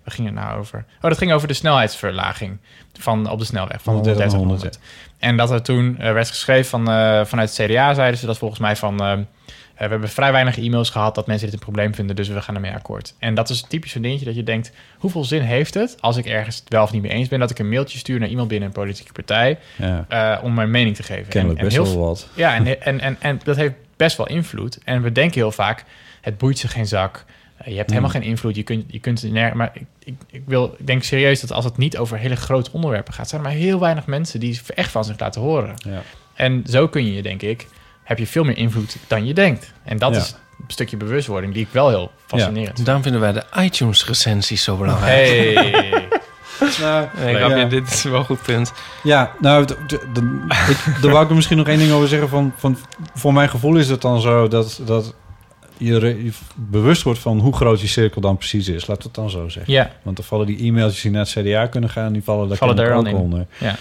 waar 0.06 0.14
ging 0.16 0.28
het 0.28 0.36
nou 0.36 0.60
over? 0.60 0.86
Oh, 0.96 1.02
dat 1.02 1.18
ging 1.18 1.32
over 1.32 1.48
de 1.48 1.54
snelheidsverlaging 1.54 2.58
van, 3.00 3.30
op 3.30 3.40
de 3.40 3.46
snelweg. 3.46 3.82
Van 3.82 3.94
130 3.94 4.34
130 4.38 4.60
naar 4.60 4.70
naar 4.70 4.80
100. 4.80 4.80
En 5.20 5.38
dat 5.38 5.52
er 5.52 5.62
toen 5.62 5.98
eh, 6.00 6.14
werd 6.14 6.30
geschreven 6.30 6.70
van, 6.70 6.90
eh, 6.90 7.26
vanuit 7.26 7.58
het 7.58 7.68
CDA... 7.70 7.94
zeiden 7.94 8.20
ze 8.20 8.26
dat 8.26 8.38
volgens 8.38 8.60
mij 8.60 8.76
van... 8.76 9.00
eh, 9.04 9.18
we 9.76 9.82
hebben 9.92 10.10
vrij 10.10 10.32
weinig 10.32 10.58
e-mails 10.58 10.90
gehad 10.90 11.16
dat 11.16 11.28
mensen 11.28 11.46
dit 11.46 11.56
een 11.56 11.62
probleem 11.64 11.96
vinden... 11.96 12.16
dus 12.16 12.28
we 12.28 12.42
gaan 12.42 12.56
ermee 12.56 12.72
akkoord. 12.74 13.14
En 13.20 13.34
dat 13.36 13.50
is 13.50 13.62
typisch 13.62 13.92
zo'n 13.92 14.02
dingetje 14.02 14.26
dat 14.26 14.36
je 14.36 14.44
denkt... 14.44 14.72
hoeveel 14.98 15.24
zin 15.24 15.42
heeft 15.42 15.74
het 15.74 15.98
als 16.00 16.18
ik 16.18 16.26
ergens 16.26 16.64
wel 16.68 16.84
of 16.84 16.92
niet 16.92 17.02
mee 17.02 17.12
eens 17.12 17.28
ben... 17.28 17.40
dat 17.40 17.50
ik 17.52 17.60
een 17.60 17.70
mailtje 17.70 17.98
stuur 17.98 18.20
naar 18.20 18.30
iemand 18.30 18.48
binnen 18.48 18.68
een 18.68 18.74
politieke 18.74 19.12
partij... 19.12 19.60
ja, 19.78 20.40
om 20.44 20.54
mijn 20.54 20.72
mening 20.72 20.96
te 20.96 21.04
geven. 21.04 21.28
kennelijk 21.28 21.60
En- 21.60 21.66
en 21.66 21.74
best 21.76 21.88
heel 21.88 21.98
wel 21.98 22.08
wat. 22.08 22.28
ja, 22.34 22.56
en, 22.56 22.82
en, 22.82 23.00
en, 23.00 23.18
en 23.20 23.40
dat 23.44 23.56
heeft 23.56 23.74
best 23.98 24.18
wel 24.18 24.28
invloed. 24.28 24.78
En 24.84 25.02
we 25.02 25.12
denken 25.12 25.40
heel 25.40 25.52
vaak, 25.52 25.84
het 26.22 26.38
boeit 26.38 26.58
ze 26.58 26.68
geen 26.68 26.88
zak. 26.88 27.26
Je 27.66 27.76
hebt 27.76 27.90
helemaal 27.90 28.10
geen 28.10 28.22
invloed. 28.22 28.56
Je 28.56 28.64
kunt, 28.64 28.84
je 28.88 29.00
kunt 29.00 29.22
er 29.24 29.30
ner- 29.32 29.58
Maar 29.58 29.72
ik, 29.74 29.84
ik, 30.04 30.14
ik, 30.32 30.42
wil, 30.46 30.76
ik 30.78 30.88
denk 30.88 31.04
serieus 31.04 31.42
dat 31.42 31.52
als 31.52 31.66
het 31.66 31.78
niet 31.78 31.98
over 31.98 32.18
hele 32.18 32.36
grote 32.36 32.70
onderwerpen 32.74 33.14
gaat... 33.14 33.30
zijn 33.30 33.42
er 33.42 33.48
maar 33.48 33.58
heel 33.58 33.80
weinig 33.80 34.06
mensen 34.06 34.40
die 34.40 34.62
echt 34.76 34.92
van 34.92 35.04
zich 35.06 35.20
laten 35.20 35.42
horen. 35.42 35.74
Ja. 35.78 36.02
En 36.34 36.64
zo 36.70 36.88
kun 36.88 37.14
je, 37.14 37.22
denk 37.22 37.42
ik, 37.42 37.68
heb 38.04 38.18
je 38.18 38.28
veel 38.28 38.44
meer 38.44 38.58
invloed 38.58 38.96
dan 39.08 39.26
je 39.26 39.34
denkt. 39.34 39.74
En 39.84 39.98
dat 39.98 40.14
Ja. 40.16 40.20
is 40.22 40.32
een 40.60 40.64
stukje 40.68 40.98
bewustwording 40.98 41.54
die 41.54 41.64
ik 41.64 41.72
wel 41.72 41.90
heel 41.90 42.12
fascinerend 42.26 42.74
vind. 42.74 42.86
Daarom 42.86 43.04
vinden 43.04 43.22
wij 43.22 43.32
de 43.32 43.44
iTunes-recensies 43.60 44.64
zo 44.64 44.78
belangrijk. 44.78 45.28
Hey. 45.28 46.08
Nou, 46.82 47.08
Nee, 47.18 47.36
grapje, 47.36 47.56
ja. 47.58 47.66
dit 47.66 47.88
is 47.92 48.04
wel 48.04 48.20
een 48.20 48.26
goed 48.26 48.42
punt. 48.42 48.74
Ja, 49.04 49.32
nou, 49.40 49.66
daar 51.02 51.12
wou 51.12 51.24
ik 51.24 51.30
er 51.30 51.36
misschien 51.36 51.58
nog 51.58 51.68
één 51.68 51.78
ding 51.80 51.92
over 51.92 52.08
zeggen. 52.08 52.30
Van, 52.30 52.54
van, 52.58 52.78
voor 53.14 53.34
mijn 53.34 53.50
gevoel 53.50 53.76
is 53.76 53.90
het 53.90 54.02
dan 54.02 54.22
zo 54.22 54.48
dat, 54.48 54.80
dat 54.86 55.14
je, 55.78 56.30
bewust 56.56 57.04
wordt 57.04 57.20
van 57.20 57.40
hoe 57.40 57.54
groot 57.56 57.80
die 57.80 57.88
cirkel 57.90 58.22
dan 58.22 58.38
precies 58.38 58.68
is. 58.68 58.88
Laat 58.88 59.04
het 59.04 59.14
dan 59.14 59.30
zo 59.30 59.50
zeggen. 59.50 59.74
Ja, 59.74 59.92
Want 60.04 60.16
dan 60.16 60.26
vallen 60.26 60.46
die 60.46 60.58
e-mailtjes 60.64 61.02
die 61.02 61.12
naar 61.12 61.26
het 61.34 61.46
CDA 61.46 61.68
kunnen 61.68 61.90
gaan, 61.90 62.14
die 62.14 62.24
vallen 62.24 62.48
daar 62.48 62.58
Vallen 62.58 62.76
daar 62.76 62.94
ook 62.96 63.08
in. 63.08 63.16
onder. 63.16 63.46
ja. 63.60 63.76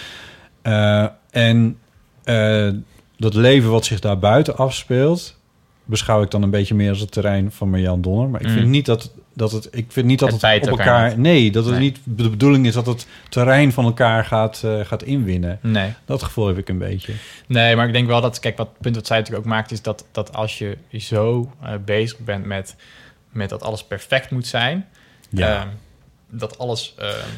Eh, 0.62 1.08
en 1.30 1.78
eh, 2.24 2.68
dat 3.16 3.34
leven 3.34 3.70
wat 3.70 3.84
zich 3.84 4.00
daar 4.00 4.18
buiten 4.18 4.56
afspeelt, 4.56 5.38
beschouw 5.84 6.22
ik 6.22 6.30
dan 6.30 6.42
een 6.42 6.50
beetje 6.50 6.74
meer 6.74 6.90
als 6.90 7.00
het 7.00 7.12
terrein 7.12 7.52
van 7.52 7.70
Marjan 7.70 8.00
Donner. 8.02 8.28
Maar 8.28 8.40
ik 8.40 8.46
Mm. 8.46 8.52
vind 8.52 8.68
niet 8.68 8.86
dat, 8.86 9.12
dat 9.34 9.52
het, 9.52 9.68
ik 9.70 9.86
vind 9.92 10.06
niet 10.06 10.18
dat 10.18 10.40
Het 10.42 10.62
op 10.62 10.78
elkaar 10.78 11.18
nee, 11.18 11.50
dat 11.50 11.64
het 11.64 11.72
Nee. 11.74 11.82
niet 11.82 11.98
de 12.04 12.30
bedoeling 12.30 12.66
is 12.66 12.74
dat 12.74 12.86
het 12.86 13.06
terrein 13.28 13.72
van 13.72 13.84
elkaar 13.84 14.24
gaat, 14.24 14.62
eh, 14.64 14.80
gaat 14.80 15.02
inwinnen. 15.02 15.58
Nee. 15.62 15.92
Dat 16.04 16.22
gevoel 16.22 16.46
heb 16.46 16.58
ik 16.58 16.68
een 16.68 16.78
beetje. 16.78 17.12
Nee, 17.46 17.76
maar 17.76 17.86
ik 17.86 17.92
denk 17.92 18.06
wel 18.06 18.20
dat, 18.20 18.38
kijk, 18.38 18.56
wat 18.56 18.68
het 18.68 18.80
punt 18.80 18.94
wat 18.94 19.06
zij 19.06 19.16
natuurlijk 19.18 19.44
ook 19.46 19.52
maakt, 19.52 19.70
is 19.70 19.82
dat, 19.82 20.04
dat 20.12 20.34
als 20.34 20.58
je 20.58 20.76
zo 20.98 21.52
eh, 21.62 21.72
bezig 21.84 22.18
bent 22.18 22.44
met, 22.44 22.76
met 23.30 23.48
dat 23.48 23.62
alles 23.62 23.84
perfect 23.84 24.30
moet 24.30 24.46
zijn, 24.46 24.86
Ja. 25.28 25.56
ehm, 25.60 25.68
dat 26.36 26.58
alles 26.58 26.94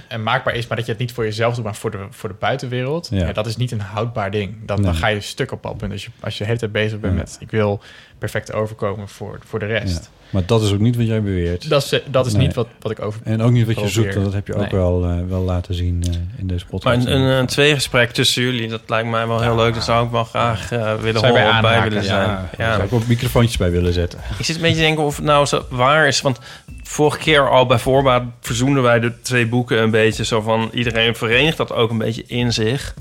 en 0.09 0.23
maakbaar 0.23 0.55
is, 0.55 0.66
maar 0.66 0.77
dat 0.77 0.86
je 0.86 0.93
het 0.93 1.01
niet 1.01 1.12
voor 1.12 1.24
jezelf 1.24 1.55
doet, 1.55 1.64
maar 1.64 1.74
voor 1.74 1.90
de, 1.90 2.06
voor 2.10 2.28
de 2.28 2.35
buitenwereld, 2.39 3.09
Ja. 3.10 3.27
ja. 3.27 3.32
dat 3.32 3.47
is 3.47 3.56
niet 3.56 3.70
een 3.73 3.81
houdbaar 3.81 4.31
ding. 4.31 4.55
Dan, 4.66 4.82
dan 4.82 4.94
ga 4.94 5.06
je 5.06 5.20
stuk 5.20 5.52
op 5.52 5.62
dat 5.62 5.77
punt. 5.77 5.93
Als 5.93 6.05
je, 6.05 6.10
als 6.20 6.32
je 6.32 6.39
de 6.39 6.44
hele 6.47 6.59
tijd 6.59 6.73
bezig 6.73 7.01
bent 7.01 7.12
Ja. 7.14 7.18
met, 7.18 7.36
ik 7.40 7.51
wil 7.51 7.81
perfect 8.19 8.53
overkomen 8.53 9.09
voor, 9.09 9.39
voor 9.47 9.59
de 9.59 9.67
rest. 9.67 9.95
Ja. 10.05 10.15
Maar 10.31 10.43
dat 10.47 10.63
is 10.63 10.73
ook 10.73 10.79
niet 10.79 10.97
wat 10.97 11.07
jij 11.07 11.23
beweert. 11.23 11.69
Dat 11.69 11.83
is, 11.83 12.01
dat 12.11 12.27
is 12.27 12.33
Nee. 12.33 12.47
niet 12.47 12.55
wat, 12.55 12.67
wat 12.81 12.93
ik 12.93 13.01
over... 13.03 13.21
En 13.25 13.43
ook 13.43 13.51
niet 13.51 13.67
wat 13.67 13.75
je 13.75 13.81
Probeer. 13.81 13.93
zoekt, 13.93 14.13
want 14.13 14.25
dat 14.25 14.35
heb 14.35 14.47
je 14.47 14.55
ook 14.55 14.61
Nee. 14.61 14.71
wel, 14.71 15.05
eh, 15.05 15.19
wel 15.29 15.41
laten 15.41 15.75
zien 15.75 16.03
eh, 16.09 16.15
in 16.39 16.47
deze 16.47 16.65
Maar 16.65 16.71
podcast. 16.71 17.07
een, 17.07 17.13
een, 17.13 17.21
een 17.39 17.47
tweegesprek 17.47 18.11
tussen 18.11 18.43
jullie, 18.43 18.69
dat 18.69 18.81
lijkt 18.87 19.09
mij 19.09 19.27
wel 19.27 19.41
heel 19.41 19.57
leuk. 19.57 19.75
Daar 19.75 19.83
zou 19.83 20.05
ik 20.05 20.11
wel 20.11 20.25
graag 20.25 20.73
eh, 20.73 20.95
willen 20.95 21.21
Zou 21.21 21.33
bij 21.33 21.43
horen 21.45 21.61
bij 21.61 21.71
aanhaken? 21.71 21.89
willen 21.89 22.05
zijn. 22.05 22.29
ja, 22.29 22.49
Ja, 22.59 22.65
daar 22.67 22.75
zou 22.75 22.87
ik 22.87 22.93
ook 22.93 23.07
microfoontjes 23.07 23.57
bij 23.57 23.71
willen 23.71 23.93
zetten. 23.93 24.19
Ik 24.39 24.45
zit 24.45 24.57
een 24.57 24.63
beetje 24.63 24.77
te 24.77 24.83
denken 24.83 25.05
of 25.05 25.17
het 25.17 25.25
nou 25.25 25.47
zo 25.47 25.65
waar 25.71 26.07
is. 26.07 26.21
Want 26.21 26.39
vorige 26.83 27.19
keer 27.19 27.51
al 27.51 27.67
bij 27.67 27.79
voorbaat 27.79 28.23
verzoenden 28.41 28.83
wij 28.83 29.01
de 29.01 29.13
twee 29.23 29.47
boeken 29.47 29.83
een 29.83 29.91
beetje. 29.91 30.25
Zo 30.25 30.41
van 30.41 30.71
iedereen 30.73 31.15
verenigt 31.17 31.57
dat 31.57 31.73
ook 31.73 31.91
een 31.91 31.99
beetje 31.99 32.25
in 32.27 32.53
zich. 32.53 32.95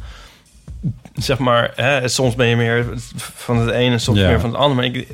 Zeg 1.13 1.37
maar, 1.37 1.71
hè, 1.75 2.07
soms 2.07 2.35
ben 2.35 2.47
je 2.47 2.55
meer 2.55 2.85
van 3.35 3.57
het 3.57 3.69
ene, 3.69 3.97
soms 3.99 4.19
Ja. 4.19 4.27
meer 4.27 4.39
van 4.39 4.49
het 4.49 4.59
andere. 4.59 4.75
Maar 4.75 4.97
ik, 4.99 5.07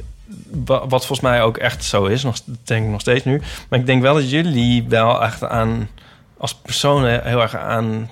wa- 0.65 0.80
wat 0.88 1.06
volgens 1.06 1.19
mij 1.19 1.41
ook 1.41 1.57
echt 1.57 1.84
zo 1.84 2.06
is, 2.06 2.23
nog, 2.23 2.35
denk 2.64 2.84
ik 2.85 2.91
nog 2.91 3.02
steeds 3.02 3.26
nu. 3.26 3.41
Maar 3.69 3.80
ik 3.80 3.85
denk 3.85 4.02
wel 4.02 4.14
dat 4.14 4.30
jullie 4.30 4.85
wel 4.89 5.23
echt 5.23 5.43
aan, 5.43 5.89
als 6.38 6.56
personen 6.56 7.22
heel 7.23 7.41
erg 7.41 7.56
aan 7.56 8.10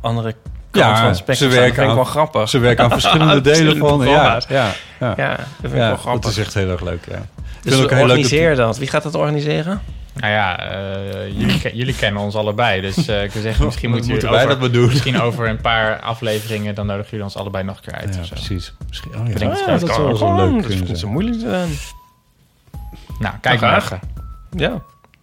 andere 0.00 0.34
kant 0.70 0.84
Ja, 0.86 0.96
van 0.96 1.06
het 1.08 1.16
ze 1.16 1.22
staan. 1.22 1.48
Dat 1.48 1.58
werken 1.58 1.74
vind 1.74 1.88
ik 1.88 1.94
wel 1.94 2.04
grappig. 2.04 2.48
Ze 2.48 2.58
werken 2.58 2.84
aan 2.84 2.90
verschillende 3.00 3.40
delen 3.40 3.76
van. 3.76 4.00
Ja, 4.06 4.40
ja, 4.48 4.70
ja. 5.00 5.14
Ja, 5.16 5.28
dat 5.36 5.46
vind 5.60 5.72
ik 5.72 5.78
Ja, 5.78 5.86
wel 5.88 5.96
grappig. 5.96 6.22
dat 6.22 6.30
is 6.30 6.38
echt 6.38 6.54
heel 6.54 6.70
erg 6.70 6.80
leuk. 6.82 7.04
Ja. 7.10 7.16
dus 7.16 7.72
vind 7.72 7.74
ook 7.84 7.88
we 7.90 7.94
heel 7.94 8.06
leuk 8.06 8.16
organiseer 8.16 8.56
dat. 8.56 8.78
Wie 8.78 8.88
gaat 8.88 9.02
dat 9.02 9.14
organiseren? 9.14 9.80
Nou 10.16 10.32
ja, 10.32 10.70
eh, 10.70 11.38
jullie, 11.38 11.76
jullie 11.76 11.94
kennen 11.94 12.22
ons 12.22 12.34
allebei, 12.34 12.80
dus 12.80 13.06
eh, 13.08 13.22
ik 13.22 13.32
wil 13.32 13.42
zeggen, 13.42 13.64
misschien 13.70 13.90
moeten, 13.90 14.10
moeten 14.10 14.28
jullie 14.28 14.44
wij 14.46 14.54
over, 14.54 14.60
dat 14.60 14.70
maar 14.72 14.80
doen. 14.80 14.88
Misschien 14.88 15.20
over 15.20 15.48
een 15.48 15.60
paar 15.60 16.00
afleveringen, 16.00 16.74
dan 16.74 16.86
nodigen 16.86 17.10
jullie 17.10 17.24
ons 17.24 17.36
allebei 17.36 17.64
nog 17.64 17.76
een 17.76 17.82
keer 17.82 17.94
uit. 17.94 18.14
Ja, 18.14 18.20
of 18.20 18.26
zo. 18.26 18.34
precies. 18.34 18.72
Misschien, 18.88 19.14
oh 19.14 19.26
ja, 19.26 19.32
Bedenk 19.32 19.52
dat, 19.66 19.80
dat 19.80 19.90
zou 19.94 20.06
wel 20.06 20.16
zo 20.16 20.36
leuk 20.36 20.62
Dat 20.62 20.70
is 20.70 20.76
kunnen 20.76 20.86
zo 20.86 20.94
zijn. 20.94 21.12
moeilijk 21.12 21.38
te 21.38 21.48
zijn. 21.48 21.68
Nou, 23.18 23.34
kijk 23.40 23.60
Nou, 23.60 23.72
maar. 23.72 24.00
Ja. 24.50 24.82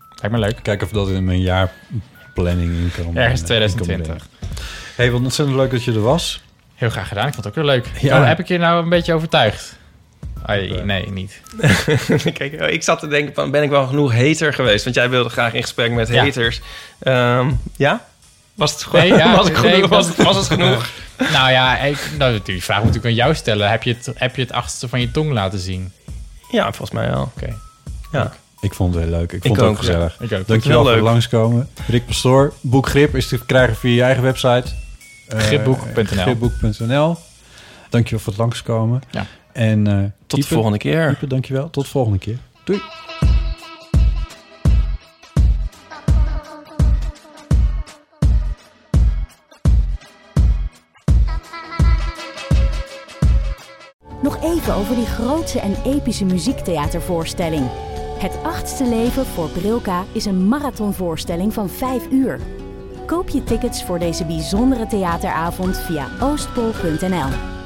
Lijkt 0.09 0.31
me 0.31 0.37
leuk. 0.37 0.59
Kijken 0.61 0.87
of 0.87 0.93
dat 0.93 1.09
in 1.09 1.23
mijn 1.23 1.41
jaarplanning 1.41 2.71
in 2.71 2.91
kan. 2.95 3.15
Ergens 3.15 3.39
eh, 3.41 3.45
2020. 3.45 4.07
in 4.07 4.17
kan 4.19 4.27
brengen. 4.39 4.57
hey, 4.95 5.11
wat 5.11 5.21
ontzettend 5.21 5.57
leuk 5.57 5.71
dat 5.71 5.83
je 5.83 5.91
er 5.91 6.01
was. 6.01 6.43
Heel 6.75 6.89
graag 6.89 7.07
gedaan. 7.07 7.27
Ik 7.27 7.33
vond 7.33 7.45
het 7.45 7.57
ook 7.57 7.63
heel 7.65 7.73
leuk. 7.73 7.87
Ja. 7.99 8.19
Oh, 8.21 8.27
heb 8.27 8.39
ik 8.39 8.47
je 8.47 8.57
nou 8.57 8.83
een 8.83 8.89
beetje 8.89 9.13
overtuigd? 9.13 9.77
Ai, 10.45 10.81
nee, 10.83 11.11
niet. 11.11 11.41
Kijk, 12.37 12.61
oh, 12.61 12.67
ik 12.69 12.83
zat 12.83 12.99
te 12.99 13.07
denken, 13.07 13.33
van, 13.33 13.51
ben 13.51 13.63
ik 13.63 13.69
wel 13.69 13.87
genoeg 13.87 14.13
hater 14.13 14.53
geweest? 14.53 14.83
Want 14.83 14.95
jij 14.95 15.09
wilde 15.09 15.29
graag 15.29 15.53
in 15.53 15.61
gesprek 15.61 15.91
met 15.91 16.07
Ja. 16.07 16.23
haters. 16.23 16.61
Ehm, 16.99 17.51
ja? 17.75 18.05
Was 18.53 18.71
het 18.71 18.83
goed? 18.83 18.99
Nee, 18.99 19.13
ja, 19.13 19.35
was, 19.35 19.47
het 19.49 19.61
nee, 19.61 19.73
genoeg? 19.73 19.89
was, 19.89 20.07
was- 20.07 20.17
het, 20.17 20.25
was 20.25 20.35
het 20.35 20.45
genoeg? 20.45 20.89
nou 21.33 21.51
ja, 21.51 21.77
ik, 21.77 21.97
nou, 22.17 22.39
die 22.43 22.63
vraag 22.63 22.83
moet 22.83 22.95
ik 22.95 23.05
aan 23.05 23.13
jou 23.13 23.35
stellen. 23.35 23.69
Heb 23.69 23.83
je, 23.83 23.93
het, 23.93 24.11
heb 24.15 24.35
je 24.35 24.41
het 24.41 24.51
achterste 24.51 24.87
van 24.87 24.99
je 24.99 25.11
tong 25.11 25.31
laten 25.31 25.59
zien? 25.59 25.91
Ja, 26.51 26.63
volgens 26.63 26.91
mij 26.91 27.09
wel. 27.09 27.31
Oké. 27.35 27.55
Ja. 28.11 28.33
Ik 28.61 28.73
vond 28.73 28.93
het 28.93 29.03
heel 29.03 29.11
leuk. 29.13 29.31
Ik 29.31 29.31
Ik 29.31 29.41
vond 29.45 29.55
het 29.55 29.65
ook 29.65 29.71
ook, 29.71 29.77
gezellig. 29.77 30.17
Ik 30.19 30.31
ook. 30.31 30.47
Dankjewel 30.47 30.83
voor 30.83 30.97
langskomen. 30.97 31.69
Rick 31.87 32.05
Pastoor. 32.05 32.53
Boek 32.61 32.87
Grip 32.87 33.15
is 33.15 33.27
te 33.27 33.45
krijgen 33.45 33.75
via 33.75 33.91
je 33.95 34.01
eigen 34.03 34.23
website. 34.23 34.63
Eh, 35.27 35.39
Gripboek.nl. 35.39 36.05
Gripboek.nl. 36.05 37.17
Dankjewel 37.89 38.19
voor 38.23 38.33
het 38.33 38.41
langskomen. 38.41 39.01
Ja. 39.11 39.25
En 39.51 39.87
eh, 39.87 39.97
Tot 40.33 40.49
de 40.49 40.53
volgende 40.53 40.77
keer. 40.77 41.11
Ipe, 41.11 41.27
dankjewel. 41.27 41.69
Tot 41.69 41.83
de 41.83 41.89
volgende 41.89 42.17
keer. 42.17 42.37
Doei. 42.63 42.81
Nog 54.21 54.43
even 54.43 54.73
over 54.73 54.95
die 54.95 55.05
grootse 55.05 55.59
en 55.59 55.75
epische 55.85 56.25
muziektheatervoorstelling. 56.25 57.69
Het 58.19 58.37
achtste 58.43 58.85
leven 58.85 59.25
voor 59.25 59.49
Brilka 59.49 60.03
is 60.11 60.25
een 60.25 60.47
marathonvoorstelling 60.47 61.53
van 61.53 61.69
5 61.69 62.07
uur. 62.11 62.39
Koop 63.05 63.29
je 63.29 63.43
tickets 63.43 63.83
voor 63.83 63.99
deze 63.99 64.25
bijzondere 64.25 64.87
theateravond 64.87 65.77
via 65.77 66.07
oostpol.nl. 66.21 67.62